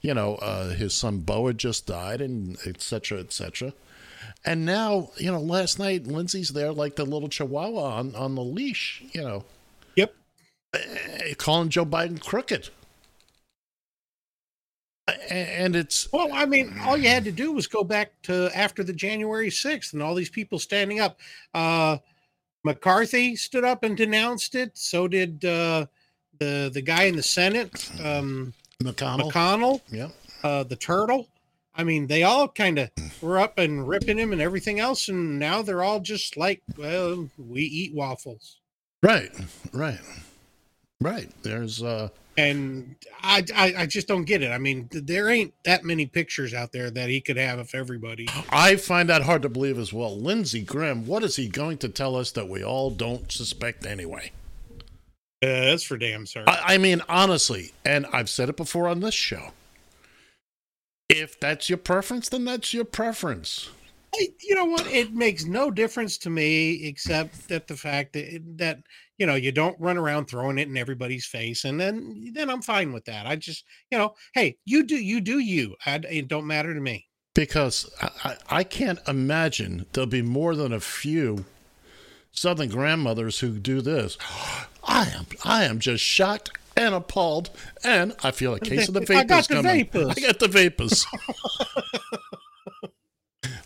You 0.00 0.14
know, 0.14 0.36
uh, 0.36 0.70
his 0.70 0.94
son 0.94 1.18
Beau 1.20 1.46
had 1.46 1.58
just 1.58 1.86
died 1.86 2.20
and 2.20 2.56
et 2.66 2.80
cetera, 2.80 3.20
et 3.20 3.32
cetera. 3.32 3.72
And 4.44 4.64
now, 4.64 5.10
you 5.16 5.30
know, 5.30 5.40
last 5.40 5.78
night 5.78 6.06
Lindsey's 6.06 6.50
there 6.50 6.72
like 6.72 6.96
the 6.96 7.04
little 7.04 7.28
chihuahua 7.28 7.96
on, 7.98 8.14
on 8.14 8.34
the 8.34 8.42
leash, 8.42 9.02
you 9.12 9.22
know, 9.22 9.44
Yep. 9.96 10.14
eh, 10.74 11.34
calling 11.36 11.68
Joe 11.70 11.84
Biden 11.86 12.20
crooked. 12.20 12.70
And 15.30 15.74
it's 15.74 16.10
Well, 16.12 16.28
I 16.32 16.44
mean, 16.44 16.76
all 16.84 16.96
you 16.98 17.08
had 17.08 17.24
to 17.24 17.32
do 17.32 17.52
was 17.52 17.66
go 17.66 17.82
back 17.82 18.12
to 18.24 18.50
after 18.54 18.84
the 18.84 18.92
January 18.92 19.48
6th 19.48 19.94
and 19.94 20.02
all 20.02 20.14
these 20.14 20.28
people 20.28 20.58
standing 20.58 21.00
up. 21.00 21.18
Uh, 21.54 21.98
McCarthy 22.62 23.34
stood 23.34 23.64
up 23.64 23.84
and 23.84 23.96
denounced 23.96 24.54
it. 24.54 24.76
So 24.76 25.08
did 25.08 25.44
uh, 25.46 25.86
the 26.38 26.70
the 26.72 26.82
guy 26.82 27.04
in 27.04 27.16
the 27.16 27.22
Senate, 27.22 27.90
um, 28.04 28.52
McConnell. 28.82 29.32
McConnell, 29.32 29.80
yeah. 29.90 30.08
uh, 30.44 30.62
the 30.62 30.76
turtle. 30.76 31.28
I 31.74 31.84
mean, 31.84 32.06
they 32.06 32.22
all 32.22 32.48
kind 32.48 32.78
of 32.78 32.90
were 33.22 33.38
up 33.38 33.58
and 33.58 33.88
ripping 33.88 34.18
him 34.18 34.32
and 34.32 34.40
everything 34.40 34.80
else. 34.80 35.08
And 35.08 35.38
now 35.38 35.62
they're 35.62 35.82
all 35.82 36.00
just 36.00 36.36
like, 36.36 36.62
well, 36.76 37.28
we 37.36 37.62
eat 37.62 37.94
waffles. 37.94 38.58
Right, 39.02 39.30
right, 39.72 40.00
right. 41.00 41.30
There's 41.42 41.82
uh, 41.82 42.08
And 42.36 42.94
I, 43.20 43.44
I, 43.54 43.74
I 43.78 43.86
just 43.86 44.06
don't 44.06 44.24
get 44.24 44.42
it. 44.42 44.50
I 44.50 44.58
mean, 44.58 44.88
there 44.92 45.28
ain't 45.28 45.54
that 45.64 45.84
many 45.84 46.06
pictures 46.06 46.54
out 46.54 46.70
there 46.70 46.90
that 46.90 47.08
he 47.08 47.20
could 47.20 47.36
have 47.36 47.58
of 47.58 47.74
everybody. 47.74 48.28
I 48.50 48.76
find 48.76 49.08
that 49.08 49.22
hard 49.22 49.42
to 49.42 49.48
believe 49.48 49.78
as 49.78 49.92
well. 49.92 50.16
Lindsey 50.16 50.62
Graham, 50.62 51.06
what 51.06 51.24
is 51.24 51.34
he 51.34 51.48
going 51.48 51.78
to 51.78 51.88
tell 51.88 52.14
us 52.14 52.30
that 52.32 52.48
we 52.48 52.62
all 52.62 52.90
don't 52.90 53.30
suspect 53.30 53.86
anyway? 53.86 54.30
Uh, 55.42 55.46
that's 55.70 55.84
for 55.84 55.96
damn 55.96 56.26
sir. 56.26 56.44
I, 56.46 56.74
I 56.74 56.78
mean, 56.78 57.00
honestly, 57.08 57.72
and 57.84 58.06
I've 58.12 58.28
said 58.28 58.48
it 58.48 58.56
before 58.56 58.88
on 58.88 59.00
this 59.00 59.14
show. 59.14 59.50
If 61.08 61.38
that's 61.40 61.68
your 61.70 61.78
preference, 61.78 62.28
then 62.28 62.44
that's 62.44 62.74
your 62.74 62.84
preference. 62.84 63.70
I- 64.14 64.28
you 64.42 64.54
know 64.54 64.64
what? 64.64 64.86
It 64.88 65.12
makes 65.14 65.44
no 65.44 65.70
difference 65.70 66.18
to 66.18 66.30
me 66.30 66.84
except 66.86 67.48
that 67.48 67.66
the 67.68 67.76
fact 67.76 68.14
that 68.14 68.40
that 68.56 68.80
you 69.16 69.26
know 69.26 69.34
you 69.36 69.52
don't 69.52 69.78
run 69.80 69.96
around 69.96 70.26
throwing 70.26 70.58
it 70.58 70.68
in 70.68 70.76
everybody's 70.76 71.26
face, 71.26 71.64
and 71.64 71.78
then 71.80 72.30
then 72.34 72.50
I'm 72.50 72.62
fine 72.62 72.92
with 72.92 73.04
that. 73.04 73.26
I 73.26 73.36
just 73.36 73.64
you 73.90 73.98
know, 73.98 74.14
hey, 74.34 74.56
you 74.64 74.82
do 74.82 74.96
you 74.96 75.20
do 75.20 75.38
you. 75.38 75.76
I, 75.86 75.96
it 76.10 76.28
don't 76.28 76.46
matter 76.46 76.74
to 76.74 76.80
me. 76.80 77.06
because 77.34 77.88
I, 78.02 78.10
I 78.24 78.36
I 78.60 78.64
can't 78.64 78.98
imagine 79.06 79.86
there'll 79.92 80.06
be 80.08 80.22
more 80.22 80.56
than 80.56 80.72
a 80.72 80.80
few 80.80 81.44
Southern 82.30 82.68
grandmothers 82.68 83.40
who 83.40 83.58
do 83.58 83.80
this. 83.80 84.16
I 84.84 85.08
am 85.14 85.26
I 85.44 85.64
am 85.64 85.78
just 85.80 86.02
shocked 86.02 86.50
and 86.76 86.94
appalled, 86.94 87.50
and 87.84 88.14
I 88.22 88.30
feel 88.30 88.54
a 88.54 88.60
case 88.60 88.88
of 88.88 88.94
the 88.94 89.00
vapors 89.00 89.16
I 89.20 89.24
got 89.24 89.48
the 89.48 89.54
coming. 89.54 89.72
vapors. 89.72 90.08
I 90.16 90.20
got 90.20 90.38
the 90.38 90.48
vapors. 90.48 91.06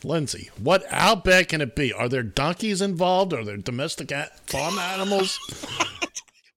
Lindsey, 0.05 0.51
what? 0.59 0.85
outback 0.91 1.49
can 1.49 1.61
it 1.61 1.77
be? 1.77 1.93
Are 1.93 2.09
there 2.09 2.23
donkeys 2.25 2.81
involved? 2.83 3.33
Are 3.33 3.45
there 3.45 3.57
domestic 3.57 4.11
a- 4.11 4.31
farm 4.47 4.79
animals? 4.79 5.39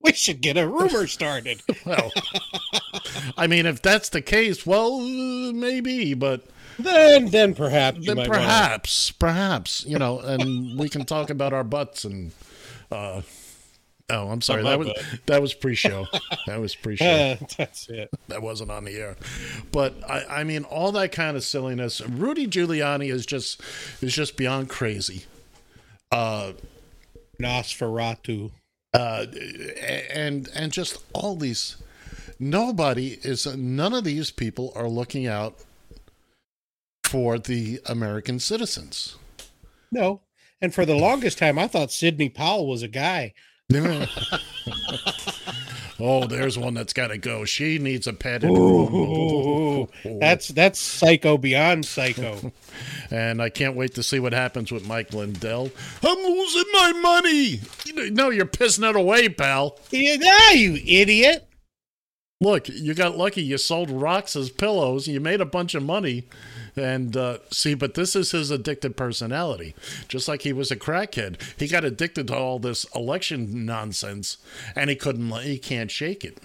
We 0.01 0.13
should 0.13 0.41
get 0.41 0.57
a 0.57 0.67
rumor 0.67 1.05
started. 1.07 1.61
Well, 1.85 2.11
I 3.37 3.47
mean, 3.47 3.65
if 3.65 3.81
that's 3.81 4.09
the 4.09 4.21
case, 4.21 4.65
well, 4.65 4.99
maybe, 4.99 6.13
but 6.13 6.45
then 6.79 7.27
then 7.27 7.53
perhaps 7.55 7.97
you 7.99 8.05
then 8.05 8.17
might 8.17 8.27
wanna- 8.29 8.39
perhaps, 8.41 9.11
perhaps, 9.11 9.85
you 9.87 9.97
know, 9.99 10.19
and 10.19 10.77
we 10.79 10.89
can 10.89 11.05
talk 11.05 11.29
about 11.29 11.53
our 11.53 11.63
butts 11.63 12.03
and. 12.05 12.31
uh 12.91 13.21
Oh, 14.07 14.27
I'm 14.29 14.41
sorry. 14.41 14.61
That 14.61 14.77
was 14.77 14.89
butt. 14.89 15.03
that 15.25 15.41
was 15.41 15.55
pre-show. 15.55 16.05
That 16.45 16.59
was 16.61 16.75
pre-show. 16.75 17.03
Uh, 17.05 17.37
that's 17.57 17.89
it. 17.89 18.11
that 18.27 18.39
wasn't 18.43 18.69
on 18.69 18.83
the 18.85 18.91
air. 18.95 19.15
But 19.71 19.95
I, 20.07 20.41
I 20.41 20.43
mean, 20.43 20.63
all 20.63 20.91
that 20.91 21.11
kind 21.11 21.35
of 21.35 21.43
silliness. 21.43 22.01
Rudy 22.01 22.45
Giuliani 22.45 23.11
is 23.11 23.25
just 23.25 23.59
is 24.03 24.13
just 24.13 24.37
beyond 24.37 24.69
crazy. 24.69 25.23
Uh, 26.11 26.51
Nosferatu. 27.41 28.51
uh, 28.93 29.25
and 30.13 30.49
and 30.53 30.71
just 30.71 31.03
all 31.13 31.35
these. 31.35 31.77
Nobody 32.39 33.17
is. 33.23 33.45
None 33.57 33.93
of 33.93 34.03
these 34.03 34.29
people 34.29 34.71
are 34.75 34.87
looking 34.87 35.25
out 35.25 35.55
for 37.05 37.37
the 37.37 37.79
American 37.85 38.39
citizens. 38.39 39.17
No. 39.91 40.21
And 40.61 40.73
for 40.73 40.85
the 40.85 40.95
longest 40.95 41.37
time, 41.37 41.59
I 41.59 41.67
thought 41.67 41.91
Sidney 41.91 42.29
Powell 42.29 42.67
was 42.67 42.81
a 42.81 42.87
guy. 42.87 43.33
oh, 45.99 46.27
there's 46.27 46.57
one 46.57 46.73
that's 46.75 46.93
got 46.93 47.07
to 47.07 47.17
go. 47.17 47.45
She 47.45 47.79
needs 47.79 48.07
a. 48.07 48.15
Ooh, 48.45 49.87
that's 50.19 50.49
that's 50.49 50.79
psycho 50.79 51.37
beyond 51.37 51.85
psycho. 51.85 52.51
And 53.11 53.39
I 53.39 53.49
can't 53.49 53.75
wait 53.75 53.93
to 53.95 54.03
see 54.03 54.19
what 54.19 54.33
happens 54.33 54.71
with 54.71 54.87
Mike 54.87 55.13
Lindell. 55.13 55.69
I'm 56.03 56.17
losing 56.17 56.63
my 56.73 56.91
money. 56.93 57.61
No, 58.09 58.31
you're 58.31 58.47
pissing 58.47 58.89
it 58.89 58.95
away, 58.95 59.29
pal. 59.29 59.77
yeah, 59.91 60.51
you 60.51 60.81
idiot. 60.83 61.47
Look, 62.41 62.67
you 62.67 62.95
got 62.95 63.15
lucky. 63.15 63.43
You 63.43 63.59
sold 63.59 63.91
rocks 63.91 64.35
as 64.35 64.49
pillows. 64.49 65.07
You 65.07 65.19
made 65.19 65.39
a 65.39 65.45
bunch 65.45 65.75
of 65.75 65.83
money. 65.83 66.27
And 66.75 67.15
uh, 67.15 67.37
see, 67.51 67.73
but 67.73 67.93
this 67.93 68.15
is 68.15 68.31
his 68.31 68.51
addicted 68.51 68.97
personality. 68.97 69.75
Just 70.07 70.27
like 70.27 70.41
he 70.41 70.53
was 70.53 70.71
a 70.71 70.75
crackhead, 70.75 71.39
he 71.57 71.67
got 71.67 71.85
addicted 71.85 72.27
to 72.27 72.35
all 72.35 72.59
this 72.59 72.85
election 72.93 73.65
nonsense, 73.65 74.37
and 74.75 74.89
he 74.89 74.95
couldn't. 74.95 75.31
He 75.41 75.57
can't 75.57 75.89
shake 75.89 76.25
it. 76.25 76.39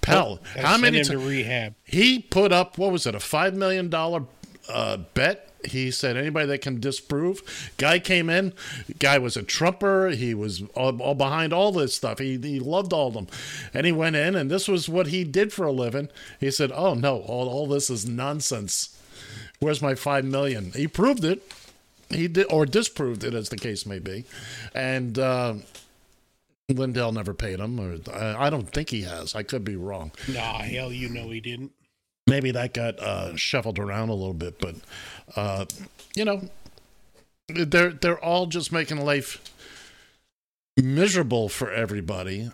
Pell, 0.00 0.40
Gotta 0.54 0.66
how 0.66 0.78
many 0.78 1.02
to 1.04 1.18
rehab? 1.18 1.74
He 1.84 2.18
put 2.18 2.52
up 2.52 2.76
what 2.76 2.92
was 2.92 3.06
it, 3.06 3.14
a 3.14 3.20
five 3.20 3.54
million 3.54 3.88
dollar 3.88 4.24
uh, 4.68 4.98
bet? 5.14 5.50
He 5.64 5.90
said 5.90 6.16
anybody 6.16 6.46
that 6.46 6.60
can 6.60 6.80
disprove. 6.80 7.72
Guy 7.76 7.98
came 7.98 8.30
in. 8.30 8.52
Guy 8.98 9.18
was 9.18 9.36
a 9.36 9.42
trumper. 9.42 10.10
He 10.10 10.32
was 10.32 10.62
all, 10.74 11.00
all 11.02 11.14
behind 11.14 11.52
all 11.52 11.72
this 11.72 11.94
stuff. 11.94 12.18
He 12.18 12.38
he 12.38 12.60
loved 12.60 12.92
all 12.92 13.08
of 13.08 13.14
them, 13.14 13.26
and 13.74 13.86
he 13.86 13.92
went 13.92 14.16
in, 14.16 14.34
and 14.34 14.50
this 14.50 14.68
was 14.68 14.88
what 14.88 15.08
he 15.08 15.24
did 15.24 15.52
for 15.52 15.66
a 15.66 15.72
living. 15.72 16.08
He 16.38 16.50
said, 16.50 16.70
"Oh 16.72 16.94
no, 16.94 17.20
all 17.20 17.48
all 17.48 17.66
this 17.66 17.90
is 17.90 18.06
nonsense. 18.06 18.95
Where's 19.60 19.80
my 19.82 19.94
five 19.94 20.24
million? 20.24 20.72
He 20.72 20.86
proved 20.88 21.24
it. 21.24 21.42
He 22.10 22.28
did 22.28 22.46
or 22.50 22.66
disproved 22.66 23.24
it, 23.24 23.34
as 23.34 23.48
the 23.48 23.56
case 23.56 23.86
may 23.86 23.98
be, 23.98 24.24
and. 24.74 25.18
Uh, 25.18 25.54
Lindell 26.68 27.12
never 27.12 27.32
paid 27.32 27.60
him, 27.60 27.78
or 27.78 27.96
I 28.12 28.46
I 28.46 28.50
don't 28.50 28.68
think 28.68 28.90
he 28.90 29.02
has. 29.02 29.36
I 29.36 29.44
could 29.44 29.62
be 29.64 29.76
wrong 29.76 30.10
Nah, 30.26 30.58
hell, 30.62 30.92
you 30.92 31.08
know 31.08 31.30
he 31.30 31.38
didn't. 31.40 31.70
maybe 32.26 32.50
that 32.50 32.74
got 32.74 32.98
uh, 32.98 33.36
shuffled 33.36 33.78
around 33.78 34.08
a 34.08 34.14
little 34.14 34.34
bit, 34.34 34.58
but 34.58 34.74
uh, 35.36 35.64
you 36.16 36.24
know, 36.24 36.48
they're 37.46 37.92
they're 37.92 38.18
all 38.18 38.46
just 38.46 38.72
making 38.72 38.96
life 39.00 39.38
miserable 40.76 41.48
for 41.48 41.70
everybody. 41.70 42.50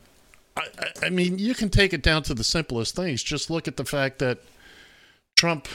I, 0.59 0.67
I, 0.79 1.07
I 1.07 1.09
mean, 1.09 1.39
you 1.39 1.55
can 1.55 1.71
take 1.71 1.95
it 1.95 2.03
down 2.03 2.23
to 2.25 2.35
the 2.35 2.45
simplest 2.45 2.95
things. 2.95 3.23
Just 3.23 3.49
look 3.49 3.67
at 3.67 3.79
the 3.79 3.85
fact 3.87 4.19
that 4.19 4.41
Trump 5.37 5.69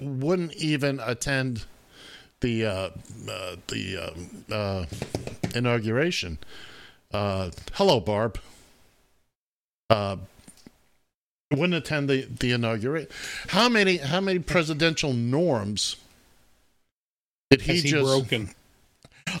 wouldn't 0.00 0.54
even 0.54 1.00
attend 1.00 1.64
the 2.40 2.66
uh, 2.66 2.90
uh, 3.30 3.56
the 3.68 3.96
um, 3.98 4.44
uh, 4.50 4.84
inauguration. 5.54 6.38
Uh, 7.12 7.50
hello, 7.74 8.00
Barb. 8.00 8.38
Uh, 9.90 10.16
wouldn't 11.50 11.74
attend 11.74 12.08
the 12.08 12.22
the 12.22 12.52
inauguration. 12.52 13.10
How 13.48 13.68
many 13.68 13.98
how 13.98 14.20
many 14.20 14.38
presidential 14.38 15.12
norms 15.12 15.96
did 17.50 17.62
he 17.62 17.74
he 17.74 17.88
just? 17.88 18.04
broken? 18.04 18.50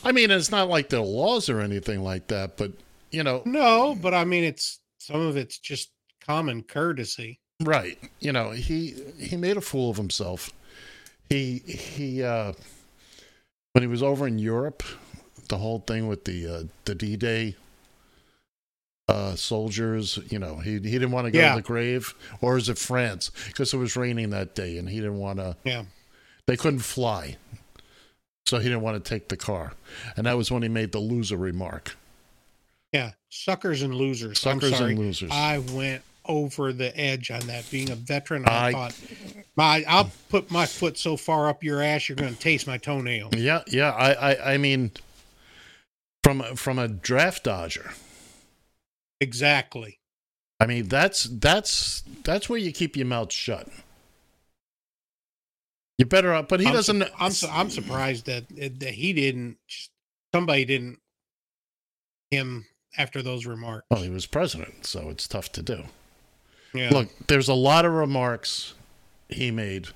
I 0.04 0.12
mean, 0.12 0.30
it's 0.30 0.50
not 0.50 0.68
like 0.68 0.88
the 0.88 1.00
laws 1.00 1.48
or 1.48 1.60
anything 1.60 2.02
like 2.02 2.28
that, 2.28 2.56
but 2.56 2.72
you 3.10 3.22
know, 3.22 3.42
No, 3.44 3.96
but 4.00 4.14
I 4.14 4.24
mean, 4.24 4.44
it's 4.44 4.80
some 4.98 5.20
of 5.20 5.36
it's 5.36 5.58
just 5.58 5.90
common 6.26 6.62
courtesy. 6.62 7.40
Right? 7.64 7.98
You 8.20 8.32
know, 8.32 8.50
he 8.50 8.94
he 9.18 9.36
made 9.36 9.56
a 9.56 9.60
fool 9.60 9.90
of 9.90 9.96
himself. 9.96 10.50
He 11.28 11.58
he 11.58 12.22
uh 12.22 12.52
when 13.72 13.82
he 13.82 13.88
was 13.88 14.02
over 14.02 14.26
in 14.26 14.38
Europe, 14.38 14.82
the 15.48 15.58
whole 15.58 15.80
thing 15.80 16.06
with 16.08 16.24
the 16.24 16.46
uh, 16.46 16.62
the 16.84 16.94
D 16.94 17.16
Day 17.16 17.56
uh 19.08 19.34
soldiers 19.34 20.18
you 20.30 20.38
know 20.38 20.58
he 20.58 20.74
he 20.74 20.78
didn't 20.78 21.10
want 21.10 21.24
to 21.26 21.30
go 21.32 21.38
Yeah. 21.40 21.50
to 21.50 21.56
the 21.56 21.66
grave 21.66 22.14
or 22.40 22.56
is 22.56 22.68
it 22.68 22.78
france 22.78 23.32
because 23.48 23.74
it 23.74 23.76
was 23.76 23.96
raining 23.96 24.30
that 24.30 24.54
day 24.54 24.78
and 24.78 24.88
he 24.88 24.96
didn't 25.00 25.18
want 25.18 25.40
to 25.40 25.56
Yeah. 25.64 25.86
they 26.46 26.56
couldn't 26.56 26.80
fly 26.84 27.36
so 28.46 28.58
he 28.58 28.64
didn't 28.68 28.82
want 28.82 29.02
to 29.02 29.08
take 29.08 29.28
the 29.28 29.36
car 29.36 29.72
and 30.16 30.24
that 30.26 30.36
was 30.36 30.52
when 30.52 30.62
he 30.62 30.68
made 30.68 30.92
the 30.92 31.00
loser 31.00 31.36
remark 31.36 31.96
Yeah. 32.92 33.12
Suckers 33.28 33.82
and 33.82 33.92
losers. 33.92 34.38
Suckers 34.38 34.78
and 34.78 34.96
losers. 34.96 35.32
I 35.32 35.58
went 35.58 36.02
over 36.26 36.72
the 36.72 36.96
edge 36.98 37.30
on 37.30 37.40
that. 37.46 37.68
Being 37.70 37.90
a 37.90 37.94
veteran, 37.94 38.44
I, 38.46 38.68
I- 38.68 38.72
thought, 38.72 39.00
my, 39.56 39.84
I'll 39.88 40.10
put 40.28 40.50
my 40.50 40.66
foot 40.66 40.96
so 40.98 41.16
far 41.16 41.48
up 41.48 41.62
your 41.64 41.82
ass, 41.82 42.08
you're 42.08 42.16
going 42.16 42.34
to 42.34 42.38
taste 42.40 42.66
my 42.66 42.78
toenail. 42.78 43.30
yeah 43.36 43.62
yeah 43.66 43.90
i 43.90 44.32
i, 44.32 44.54
I 44.54 44.56
mean 44.58 44.90
from 46.24 46.40
from 46.56 46.78
a 46.78 46.88
draft 46.88 47.44
dodger 47.44 47.90
Exactly. 49.20 49.98
i 50.60 50.66
mean 50.66 50.88
that's 50.88 51.24
that's 51.24 52.02
that's 52.24 52.48
where 52.48 52.58
you 52.58 52.72
keep 52.72 52.96
your 52.96 53.06
mouth 53.06 53.32
shut 53.32 53.68
you 55.98 56.06
better 56.06 56.32
up 56.32 56.48
but 56.48 56.60
he 56.60 56.66
I'm 56.66 56.72
doesn't 56.72 57.02
su- 57.02 57.12
I'm 57.18 57.30
su- 57.32 57.48
I'm 57.50 57.70
surprised 57.70 58.26
that 58.26 58.48
that 58.48 58.94
he 58.94 59.12
didn't. 59.12 59.58
Somebody 60.34 60.64
didn't 60.64 60.98
him 62.30 62.64
after 62.96 63.20
those 63.22 63.44
remarks. 63.46 63.86
well 63.90 64.02
he 64.02 64.08
was 64.10 64.26
president 64.26 64.86
so 64.86 65.10
it's 65.10 65.28
tough 65.28 65.52
to 65.52 65.62
do 65.62 65.84
Yeah. 66.74 66.90
Look, 66.90 67.08
there's 67.26 67.48
a 67.48 67.54
lot 67.54 67.84
of 67.84 67.92
remarks 67.92 68.74
he 69.28 69.50
made, 69.50 69.88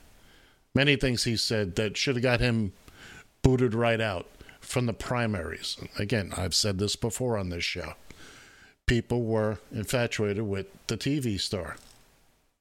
many 0.74 0.97
things 0.97 1.24
he 1.24 1.37
said 1.37 1.77
that 1.77 1.97
should 1.97 2.16
have 2.16 2.22
got 2.22 2.41
him 2.41 2.72
booted 3.43 3.74
right 3.74 4.01
out 4.01 4.27
from 4.61 4.87
the 4.87 4.93
primaries. 4.93 5.77
Again, 5.99 6.33
I've 6.37 6.55
said 6.55 6.79
this 6.79 6.97
before 6.97 7.39
on 7.39 7.49
this 7.51 7.64
show. 7.64 7.95
People 8.87 9.22
were 9.22 9.59
infatuated 9.72 10.45
with 10.45 10.66
the 10.87 10.97
TV 10.97 11.41
star. 11.41 11.77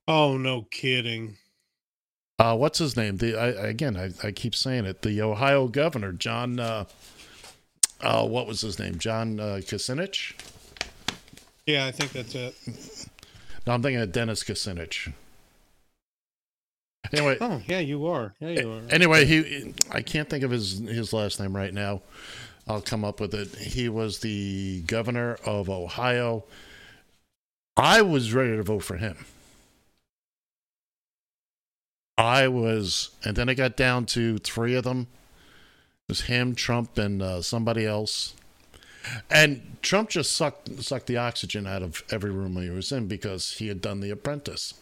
Oh 0.07 0.37
no, 0.37 0.67
kidding. 0.71 1.37
Uh, 2.37 2.55
what's 2.55 2.79
his 2.79 2.97
name? 2.97 3.17
The 3.17 3.35
I, 3.35 3.47
again, 3.47 3.95
I, 3.95 4.11
I 4.27 4.31
keep 4.31 4.55
saying 4.55 4.85
it. 4.85 5.01
The 5.01 5.21
Ohio 5.21 5.67
governor, 5.67 6.11
John. 6.11 6.59
Uh, 6.59 6.85
uh, 8.01 8.25
what 8.27 8.45
was 8.45 8.61
his 8.61 8.77
name? 8.77 8.97
John 8.97 9.39
uh, 9.39 9.61
Kucinich. 9.63 10.33
Yeah, 11.65 11.85
I 11.87 11.91
think 11.91 12.11
that's 12.11 12.35
it. 12.35 12.55
No, 13.65 13.73
I'm 13.73 13.81
thinking 13.81 14.01
of 14.01 14.11
Dennis 14.11 14.43
Kucinich. 14.43 15.11
Anyway, 17.11 17.37
Oh, 17.41 17.61
yeah, 17.67 17.79
you 17.79 18.05
are. 18.07 18.33
Yeah, 18.39 18.49
you 18.49 18.71
are. 18.71 18.81
anyway, 18.89 19.25
he 19.25 19.73
I 19.91 20.01
can't 20.01 20.29
think 20.29 20.43
of 20.43 20.51
his 20.51 20.79
his 20.79 21.13
last 21.13 21.39
name 21.39 21.55
right 21.55 21.73
now. 21.73 22.01
I'll 22.67 22.81
come 22.81 23.05
up 23.05 23.19
with 23.19 23.33
it. 23.33 23.55
He 23.55 23.89
was 23.89 24.19
the 24.19 24.81
governor 24.87 25.37
of 25.45 25.69
Ohio. 25.69 26.43
I 27.77 28.01
was 28.01 28.33
ready 28.33 28.55
to 28.55 28.63
vote 28.63 28.83
for 28.83 28.97
him. 28.97 29.25
I 32.17 32.47
was, 32.47 33.09
and 33.23 33.35
then 33.35 33.49
it 33.49 33.55
got 33.55 33.75
down 33.75 34.05
to 34.07 34.37
three 34.37 34.73
of 34.75 34.83
them. 34.85 35.01
It 36.07 36.11
was 36.11 36.21
him, 36.21 36.55
Trump, 36.55 36.97
and 36.97 37.21
uh, 37.21 37.41
somebody 37.41 37.85
else. 37.85 38.33
And 39.29 39.77
Trump 39.81 40.09
just 40.09 40.31
sucked 40.33 40.81
sucked 40.83 41.07
the 41.07 41.17
oxygen 41.17 41.67
out 41.67 41.83
of 41.83 42.03
every 42.11 42.31
room 42.31 42.55
he 42.61 42.69
was 42.69 42.91
in 42.91 43.07
because 43.07 43.53
he 43.53 43.67
had 43.67 43.81
done 43.81 43.99
The 43.99 44.09
Apprentice. 44.11 44.73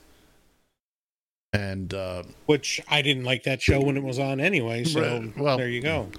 And 1.51 1.93
uh, 1.93 2.23
Which 2.47 2.81
I 2.89 3.01
didn't 3.03 3.25
like 3.25 3.43
that 3.43 3.61
show 3.61 3.79
when 3.81 3.95
it 3.95 4.03
was 4.03 4.17
on 4.17 4.39
anyway. 4.39 4.83
So 4.85 5.01
Right, 5.01 5.37
well- 5.37 5.57
there 5.57 5.69
you 5.69 5.81
go. 5.81 6.09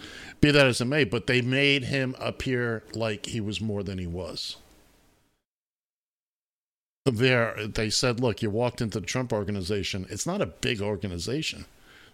be 0.41 0.51
that 0.53 0.67
as 0.67 0.81
it 0.81 0.85
may, 0.85 1.05
but 1.05 1.27
they 1.27 1.41
made 1.43 1.85
him 1.85 2.15
appear 2.21 2.83
like 2.95 3.27
he 3.27 3.41
was 3.41 3.61
more 3.61 3.83
than 3.83 3.99
he 3.99 4.07
was. 4.07 4.57
There, 7.07 7.67
they 7.67 7.91
said, 7.91 8.19
"Look, 8.21 8.41
you 8.43 8.49
walked 8.49 8.81
into 8.81 8.99
the 8.99 9.07
Trump 9.07 9.31
organization. 9.33 10.07
It's 10.09 10.25
not 10.27 10.41
a 10.41 10.47
big 10.47 10.81
organization. 10.81 11.67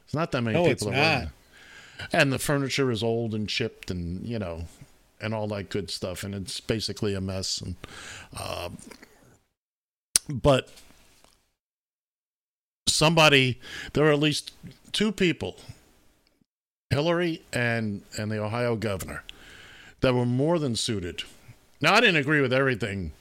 It's 0.04 0.14
not 0.14 0.32
that 0.32 0.42
many 0.42 0.56
No, 0.56 0.66
it's 0.66 0.82
people 0.82 0.94
that 0.94 1.22
work 1.24 1.32
not. 2.00 2.08
and 2.12 2.32
the 2.32 2.40
furniture 2.40 2.90
is 2.90 3.00
old 3.02 3.32
and 3.32 3.48
chipped, 3.48 3.90
and 3.92 4.26
you 4.26 4.38
know, 4.40 4.64
and 5.20 5.34
all 5.34 5.46
that 5.48 5.70
good 5.70 5.90
stuff. 5.90 6.24
And 6.24 6.34
it's 6.34 6.60
basically 6.60 7.14
a 7.14 7.20
mess. 7.20 7.60
And 7.60 7.76
uh, 8.36 8.70
but 10.28 10.70
somebody, 12.86 13.60
there 13.92 14.04
were 14.04 14.12
at 14.12 14.18
least 14.18 14.52
two 14.92 15.12
people 15.12 15.56
Hillary 16.90 17.42
and 17.52 18.02
and 18.18 18.30
the 18.30 18.42
Ohio 18.42 18.76
governor 18.76 19.22
that 20.00 20.12
were 20.12 20.26
more 20.26 20.58
than 20.58 20.74
suited. 20.74 21.22
Now 21.80 21.94
I 21.94 22.00
didn't 22.00 22.16
agree 22.16 22.40
with 22.40 22.52
everything. 22.52 23.12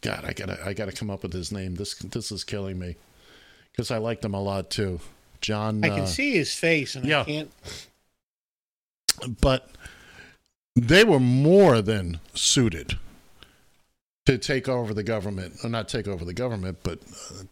God, 0.00 0.24
I 0.24 0.32
gotta 0.32 0.58
I 0.64 0.74
gotta 0.74 0.92
come 0.92 1.10
up 1.10 1.22
with 1.22 1.32
his 1.32 1.52
name. 1.52 1.76
This 1.76 1.94
this 1.94 2.32
is 2.32 2.44
killing 2.44 2.78
me 2.78 2.96
because 3.70 3.90
I 3.90 3.98
liked 3.98 4.24
him 4.24 4.34
a 4.34 4.42
lot 4.42 4.68
too. 4.68 5.00
John, 5.40 5.84
I 5.84 5.88
can 5.90 6.00
uh, 6.00 6.06
see 6.06 6.32
his 6.32 6.54
face, 6.54 6.96
and 6.96 7.04
yeah. 7.04 7.20
I 7.20 7.24
can't. 7.24 7.50
but 9.40 9.70
they 10.74 11.04
were 11.04 11.20
more 11.20 11.80
than 11.82 12.20
suited 12.34 12.98
to 14.26 14.38
take 14.38 14.68
over 14.68 14.94
the 14.94 15.02
government. 15.02 15.54
Or 15.62 15.68
not 15.68 15.88
take 15.88 16.08
over 16.08 16.24
the 16.24 16.32
government, 16.32 16.78
but 16.82 16.98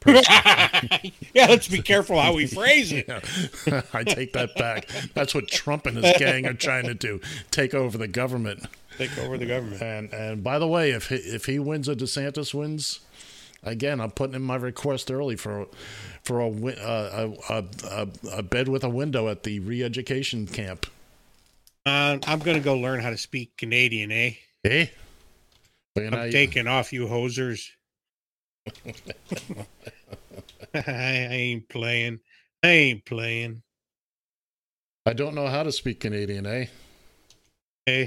uh, 0.07 0.81
yeah, 1.35 1.47
let's 1.47 1.69
be 1.69 1.83
careful 1.83 2.19
how 2.21 2.35
we 2.35 2.47
phrase 2.47 2.93
it. 2.93 3.09
Yeah. 3.67 3.83
I 3.93 4.05
take 4.05 4.33
that 4.33 4.55
back. 4.57 4.89
That's 5.15 5.35
what 5.35 5.49
Trump 5.49 5.87
and 5.87 5.97
his 5.97 6.17
gang 6.19 6.47
are 6.47 6.55
trying 6.55 6.87
to 6.87 6.95
do: 6.95 7.21
take 7.51 7.75
over 7.75 7.99
the 7.99 8.09
government. 8.09 8.67
Take 8.99 9.17
over 9.19 9.39
the 9.39 9.47
government. 9.47 9.83
And 9.83 10.13
and 10.13 10.45
by 10.45 10.59
the 10.59 10.67
way, 10.67 10.91
if 10.91 11.09
he, 11.09 11.17
if 11.17 11.47
he 11.47 11.59
wins 11.59 11.89
or 11.89 11.95
DeSantis 11.95 12.55
wins, 12.55 13.01
again, 13.63 14.01
I'm 14.01 14.11
putting 14.11 14.35
in 14.35 14.43
my 14.43 14.57
request 14.57 15.11
early 15.11 15.37
for 15.37 15.67
for 16.23 16.41
a 16.41 16.49
uh, 16.49 17.31
a, 17.49 17.55
a, 17.55 17.65
a 17.91 18.09
a 18.39 18.43
bed 18.43 18.69
with 18.69 18.83
a 18.85 18.89
window 18.91 19.29
at 19.29 19.43
the 19.43 19.61
re-education 19.61 20.47
camp. 20.47 20.87
Uh, 21.85 22.19
I'm 22.27 22.39
going 22.39 22.57
to 22.57 22.63
go 22.63 22.77
learn 22.77 23.01
how 23.01 23.11
to 23.11 23.19
speak 23.19 23.57
Canadian, 23.57 24.13
eh? 24.13 24.35
Eh? 24.65 24.87
Well, 25.97 26.05
you 26.05 26.11
know, 26.11 26.19
I'm 26.19 26.31
taking 26.31 26.67
off, 26.67 26.93
you 26.93 27.07
hosers. 27.07 27.69
I, 30.75 30.85
I 30.85 31.29
ain't 31.33 31.69
playing. 31.69 32.21
I 32.63 32.69
ain't 32.69 33.05
playing. 33.05 33.63
I 35.05 35.13
don't 35.13 35.35
know 35.35 35.49
how 35.49 35.65
to 35.65 35.73
speak 35.73 36.01
Canadian, 36.01 36.47
eh? 36.47 36.67
Eh? 37.89 38.07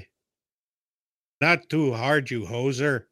not 1.41 1.69
too 1.69 1.93
hard, 1.93 2.31
you 2.31 2.41
hoser. 2.45 3.03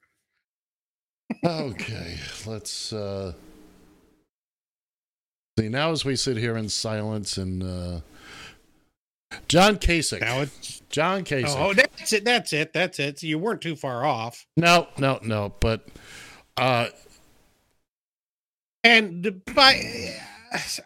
Okay, 1.43 2.17
let's 2.45 2.93
uh 2.93 3.33
see 5.59 5.69
now 5.69 5.91
as 5.91 6.05
we 6.05 6.15
sit 6.15 6.37
here 6.37 6.57
in 6.57 6.69
silence 6.69 7.37
and 7.37 7.63
uh 7.63 7.99
John 9.47 9.77
Kasich. 9.77 10.21
Now 10.21 10.41
it's 10.41 10.81
John 10.89 11.23
Kasich. 11.23 11.55
oh, 11.57 11.73
that's 11.73 12.13
it. 12.13 12.25
That's 12.25 12.53
it. 12.53 12.73
That's 12.73 12.99
it. 12.99 13.19
So 13.19 13.27
you 13.27 13.39
weren't 13.39 13.61
too 13.61 13.75
far 13.75 14.05
off. 14.05 14.45
No, 14.57 14.87
no, 14.97 15.19
no, 15.23 15.53
but 15.59 15.87
uh 16.57 16.87
And 18.83 19.43
by, 19.55 20.15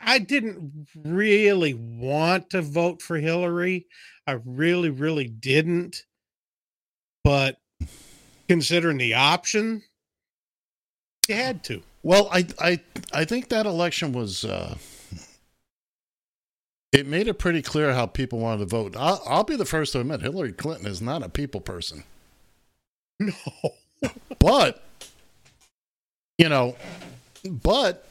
I 0.02 0.20
didn't 0.20 0.88
really 0.96 1.74
want 1.74 2.50
to 2.52 2.62
vote 2.62 3.02
for 3.02 3.18
Hillary. 3.18 3.88
I 4.28 4.40
really, 4.46 4.90
really 4.90 5.28
didn't. 5.28 6.04
But 7.24 7.58
considering 8.48 8.98
the 8.98 9.16
option, 9.16 9.84
you 11.28 11.36
had 11.36 11.64
to. 11.66 11.82
well, 12.04 12.30
I 12.32 12.48
I 12.60 12.80
I 13.12 13.26
think 13.26 13.50
that 13.50 13.66
election 13.66 14.14
was 14.14 14.46
uh 14.46 14.78
it 16.92 17.08
made 17.08 17.28
it 17.28 17.36
pretty 17.36 17.62
clear 17.62 17.94
how 17.94 18.06
people 18.06 18.40
wanted 18.40 18.60
to 18.60 18.66
vote. 18.66 18.96
I'll, 18.98 19.22
I'll 19.26 19.44
be 19.44 19.56
the 19.56 19.66
first 19.66 19.94
to 19.94 20.00
admit 20.00 20.22
Hillary 20.22 20.54
Clinton 20.54 20.88
is 20.88 21.02
not 21.02 21.24
a 21.24 21.30
people 21.30 21.62
person. 21.62 22.04
No. 23.20 23.34
But 24.38 24.84
you 26.38 26.50
know, 26.50 26.76
but 27.44 28.08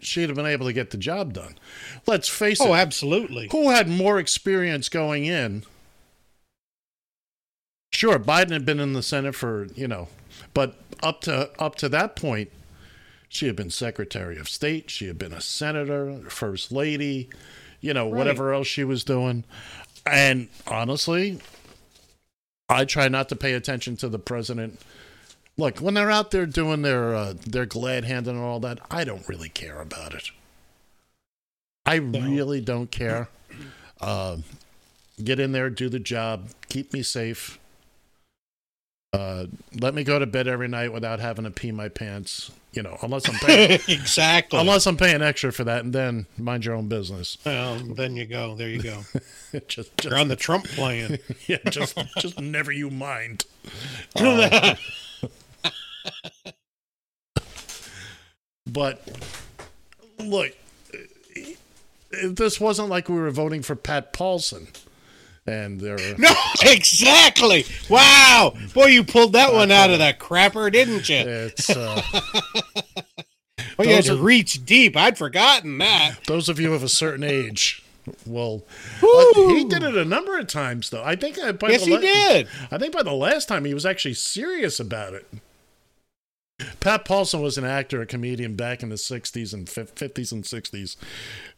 she'd 0.00 0.28
have 0.28 0.36
been 0.36 0.46
able 0.46 0.66
to 0.66 0.72
get 0.72 0.90
the 0.90 0.96
job 0.96 1.32
done. 1.32 1.56
Let's 2.06 2.28
face 2.28 2.60
oh, 2.60 2.66
it. 2.66 2.70
Oh, 2.70 2.74
absolutely. 2.74 3.48
who 3.50 3.70
had 3.70 3.88
more 3.88 4.18
experience 4.18 4.88
going 4.88 5.24
in? 5.24 5.62
Sure, 7.92 8.18
Biden 8.18 8.50
had 8.50 8.66
been 8.66 8.80
in 8.80 8.92
the 8.92 9.02
Senate 9.02 9.34
for, 9.34 9.68
you 9.74 9.86
know, 9.86 10.08
but 10.52 10.76
up 11.02 11.20
to 11.22 11.50
up 11.58 11.76
to 11.76 11.88
that 11.90 12.16
point, 12.16 12.50
she 13.28 13.46
had 13.46 13.56
been 13.56 13.70
Secretary 13.70 14.36
of 14.36 14.48
State, 14.48 14.90
she 14.90 15.06
had 15.06 15.16
been 15.16 15.32
a 15.32 15.40
senator, 15.40 16.18
first 16.28 16.72
lady, 16.72 17.30
you 17.84 17.92
know, 17.92 18.06
whatever 18.06 18.54
else 18.54 18.66
she 18.66 18.82
was 18.82 19.04
doing. 19.04 19.44
And 20.06 20.48
honestly, 20.66 21.38
I 22.68 22.86
try 22.86 23.08
not 23.08 23.28
to 23.28 23.36
pay 23.36 23.52
attention 23.52 23.96
to 23.98 24.08
the 24.08 24.18
president. 24.18 24.80
Look, 25.58 25.78
when 25.78 25.92
they're 25.92 26.10
out 26.10 26.30
there 26.30 26.46
doing 26.46 26.80
their 26.80 27.14
uh, 27.14 27.34
their 27.46 27.66
glad 27.66 28.04
handing 28.04 28.36
and 28.36 28.44
all 28.44 28.58
that, 28.60 28.78
I 28.90 29.04
don't 29.04 29.28
really 29.28 29.50
care 29.50 29.80
about 29.80 30.14
it. 30.14 30.30
I 31.84 31.96
really 31.96 32.62
don't 32.62 32.90
care. 32.90 33.28
Uh, 34.00 34.38
get 35.22 35.38
in 35.38 35.52
there, 35.52 35.68
do 35.68 35.90
the 35.90 35.98
job, 35.98 36.48
keep 36.70 36.92
me 36.94 37.02
safe. 37.02 37.58
Uh, 39.14 39.46
let 39.80 39.94
me 39.94 40.02
go 40.02 40.18
to 40.18 40.26
bed 40.26 40.48
every 40.48 40.66
night 40.66 40.92
without 40.92 41.20
having 41.20 41.44
to 41.44 41.50
pee 41.50 41.70
my 41.70 41.88
pants. 41.88 42.50
You 42.72 42.82
know, 42.82 42.96
unless 43.02 43.28
I'm 43.28 43.34
paying, 43.46 43.78
exactly. 43.86 44.58
unless 44.58 44.86
I'm 44.86 44.96
paying 44.96 45.22
extra 45.22 45.52
for 45.52 45.62
that, 45.64 45.84
and 45.84 45.92
then 45.92 46.26
mind 46.36 46.64
your 46.64 46.74
own 46.74 46.88
business. 46.88 47.38
well, 47.44 47.76
then 47.76 48.16
you 48.16 48.26
go. 48.26 48.56
There 48.56 48.68
you 48.68 48.82
go. 48.82 49.02
just, 49.68 49.90
You're 50.02 50.18
on 50.18 50.26
the 50.26 50.34
Trump 50.36 50.66
plan. 50.66 51.18
yeah, 51.46 51.58
just, 51.70 51.96
just 52.18 52.40
never 52.40 52.72
you 52.72 52.90
mind. 52.90 53.44
Uh, 54.16 54.74
But 58.66 59.06
look, 60.18 60.52
this 62.22 62.58
wasn't 62.58 62.88
like 62.88 63.08
we 63.08 63.14
were 63.16 63.30
voting 63.30 63.62
for 63.62 63.76
Pat 63.76 64.12
Paulsen, 64.12 64.68
and 65.46 65.80
there. 65.80 65.96
no, 66.18 66.32
exactly. 66.62 67.64
Wow. 67.90 68.54
Boy, 68.72 68.86
you 68.86 69.04
pulled 69.04 69.32
that 69.34 69.52
one 69.52 69.70
out 69.70 69.90
of 69.90 69.98
the 69.98 70.14
crapper, 70.18 70.70
didn't 70.72 71.08
you? 71.08 71.16
It's 71.16 71.70
uh, 71.70 72.00
Well, 73.78 73.88
you 73.88 73.94
had 73.94 74.04
to 74.04 74.14
are- 74.14 74.16
reach 74.22 74.64
deep. 74.64 74.96
I'd 74.96 75.18
forgotten 75.18 75.78
that. 75.78 76.16
those 76.26 76.48
of 76.48 76.60
you 76.60 76.74
of 76.74 76.82
a 76.82 76.88
certain 76.88 77.24
age. 77.24 77.82
Well, 78.26 78.62
uh, 79.02 79.48
he 79.48 79.64
did 79.64 79.82
it 79.82 79.96
a 79.96 80.04
number 80.04 80.38
of 80.38 80.46
times, 80.46 80.90
though. 80.90 81.02
I 81.02 81.16
think 81.16 81.38
uh, 81.38 81.52
by 81.52 81.70
Yes, 81.70 81.80
the 81.80 81.86
he 81.86 81.92
la- 81.94 82.00
did. 82.00 82.48
I 82.70 82.76
think 82.78 82.92
by 82.92 83.02
the 83.02 83.14
last 83.14 83.48
time 83.48 83.64
he 83.64 83.72
was 83.72 83.86
actually 83.86 84.14
serious 84.14 84.78
about 84.78 85.14
it. 85.14 85.26
Pat 86.80 87.04
Paulsen 87.04 87.42
was 87.42 87.56
an 87.58 87.64
actor, 87.64 88.00
a 88.02 88.06
comedian 88.06 88.54
back 88.56 88.82
in 88.82 88.90
the 88.90 88.94
60s 88.96 89.52
and 89.54 89.66
50s 89.66 90.32
and 90.32 90.44
60s. 90.44 90.96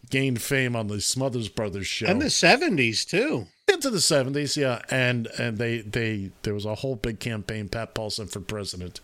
Gained 0.09 0.41
fame 0.41 0.75
on 0.77 0.87
the 0.87 1.01
Smothers 1.01 1.49
Brothers 1.49 1.87
show. 1.89 2.07
And 2.07 2.23
the 2.23 2.27
70s, 2.27 3.05
too. 3.07 3.49
Into 3.73 3.91
the 3.91 3.99
70s, 3.99 4.57
yeah. 4.57 4.81
And 4.91 5.27
and 5.39 5.59
they 5.59 5.81
they 5.81 6.31
there 6.43 6.55
was 6.55 6.65
a 6.65 6.77
whole 6.77 6.97
big 6.97 7.19
campaign 7.21 7.69
Pat 7.69 7.95
Paulsen 7.95 8.31
for 8.31 8.41
president. 8.41 9.01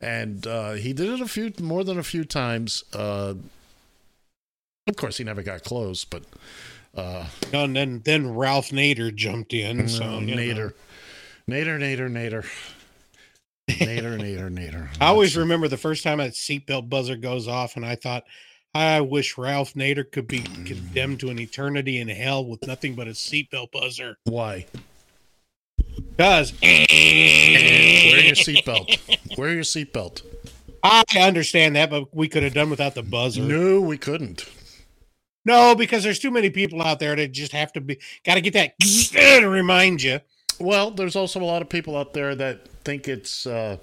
And 0.00 0.46
uh, 0.46 0.72
he 0.72 0.92
did 0.94 1.10
it 1.10 1.20
a 1.20 1.28
few 1.28 1.52
more 1.60 1.84
than 1.84 1.98
a 1.98 2.02
few 2.02 2.24
times. 2.24 2.84
Uh, 2.94 3.34
of 4.88 4.96
course, 4.96 5.18
he 5.18 5.24
never 5.24 5.42
got 5.42 5.62
close, 5.62 6.06
but 6.06 6.24
uh, 6.96 7.26
And 7.52 7.76
then, 7.76 8.02
then 8.04 8.34
Ralph 8.34 8.70
Nader 8.70 9.14
jumped 9.14 9.52
in. 9.52 9.88
So, 9.88 10.04
uh, 10.04 10.20
you 10.20 10.34
know. 10.34 10.42
Nader. 10.42 10.74
Nader, 11.48 11.78
Nader, 11.78 12.10
Nader. 12.10 12.46
Nader, 13.68 14.18
Nader, 14.18 14.50
Nader. 14.50 14.88
I 15.00 15.06
always 15.06 15.36
remember 15.36 15.68
the 15.68 15.76
first 15.76 16.02
time 16.02 16.18
that 16.18 16.32
seatbelt 16.32 16.88
buzzer 16.88 17.16
goes 17.16 17.46
off, 17.46 17.76
and 17.76 17.86
I 17.86 17.94
thought, 17.94 18.24
I 18.74 19.00
wish 19.00 19.36
Ralph 19.36 19.74
Nader 19.74 20.10
could 20.10 20.28
be 20.28 20.40
condemned 20.40 21.20
to 21.20 21.30
an 21.30 21.40
eternity 21.40 21.98
in 21.98 22.08
hell 22.08 22.44
with 22.44 22.66
nothing 22.66 22.94
but 22.94 23.08
a 23.08 23.12
seatbelt 23.12 23.72
buzzer. 23.72 24.16
Why? 24.24 24.66
Because 26.16 26.52
Wear 26.62 26.86
your 28.20 28.36
seatbelt. 28.36 29.36
Wear 29.36 29.54
your 29.54 29.64
seatbelt. 29.64 30.22
I 30.82 31.02
understand 31.18 31.76
that, 31.76 31.90
but 31.90 32.14
we 32.14 32.28
could 32.28 32.42
have 32.42 32.54
done 32.54 32.70
without 32.70 32.94
the 32.94 33.02
buzzer. 33.02 33.42
No, 33.42 33.80
we 33.80 33.98
couldn't. 33.98 34.46
No, 35.44 35.74
because 35.74 36.04
there's 36.04 36.18
too 36.18 36.30
many 36.30 36.50
people 36.50 36.80
out 36.82 37.00
there 37.00 37.16
that 37.16 37.32
just 37.32 37.52
have 37.52 37.72
to 37.72 37.80
be 37.80 37.98
got 38.24 38.34
to 38.34 38.40
get 38.40 38.52
that 38.52 38.78
to 38.80 39.48
remind 39.48 40.02
you. 40.02 40.20
Well, 40.58 40.90
there's 40.90 41.16
also 41.16 41.40
a 41.40 41.44
lot 41.44 41.62
of 41.62 41.68
people 41.68 41.96
out 41.96 42.12
there 42.12 42.34
that 42.34 42.68
think 42.84 43.08
it's 43.08 43.46
uh, 43.46 43.78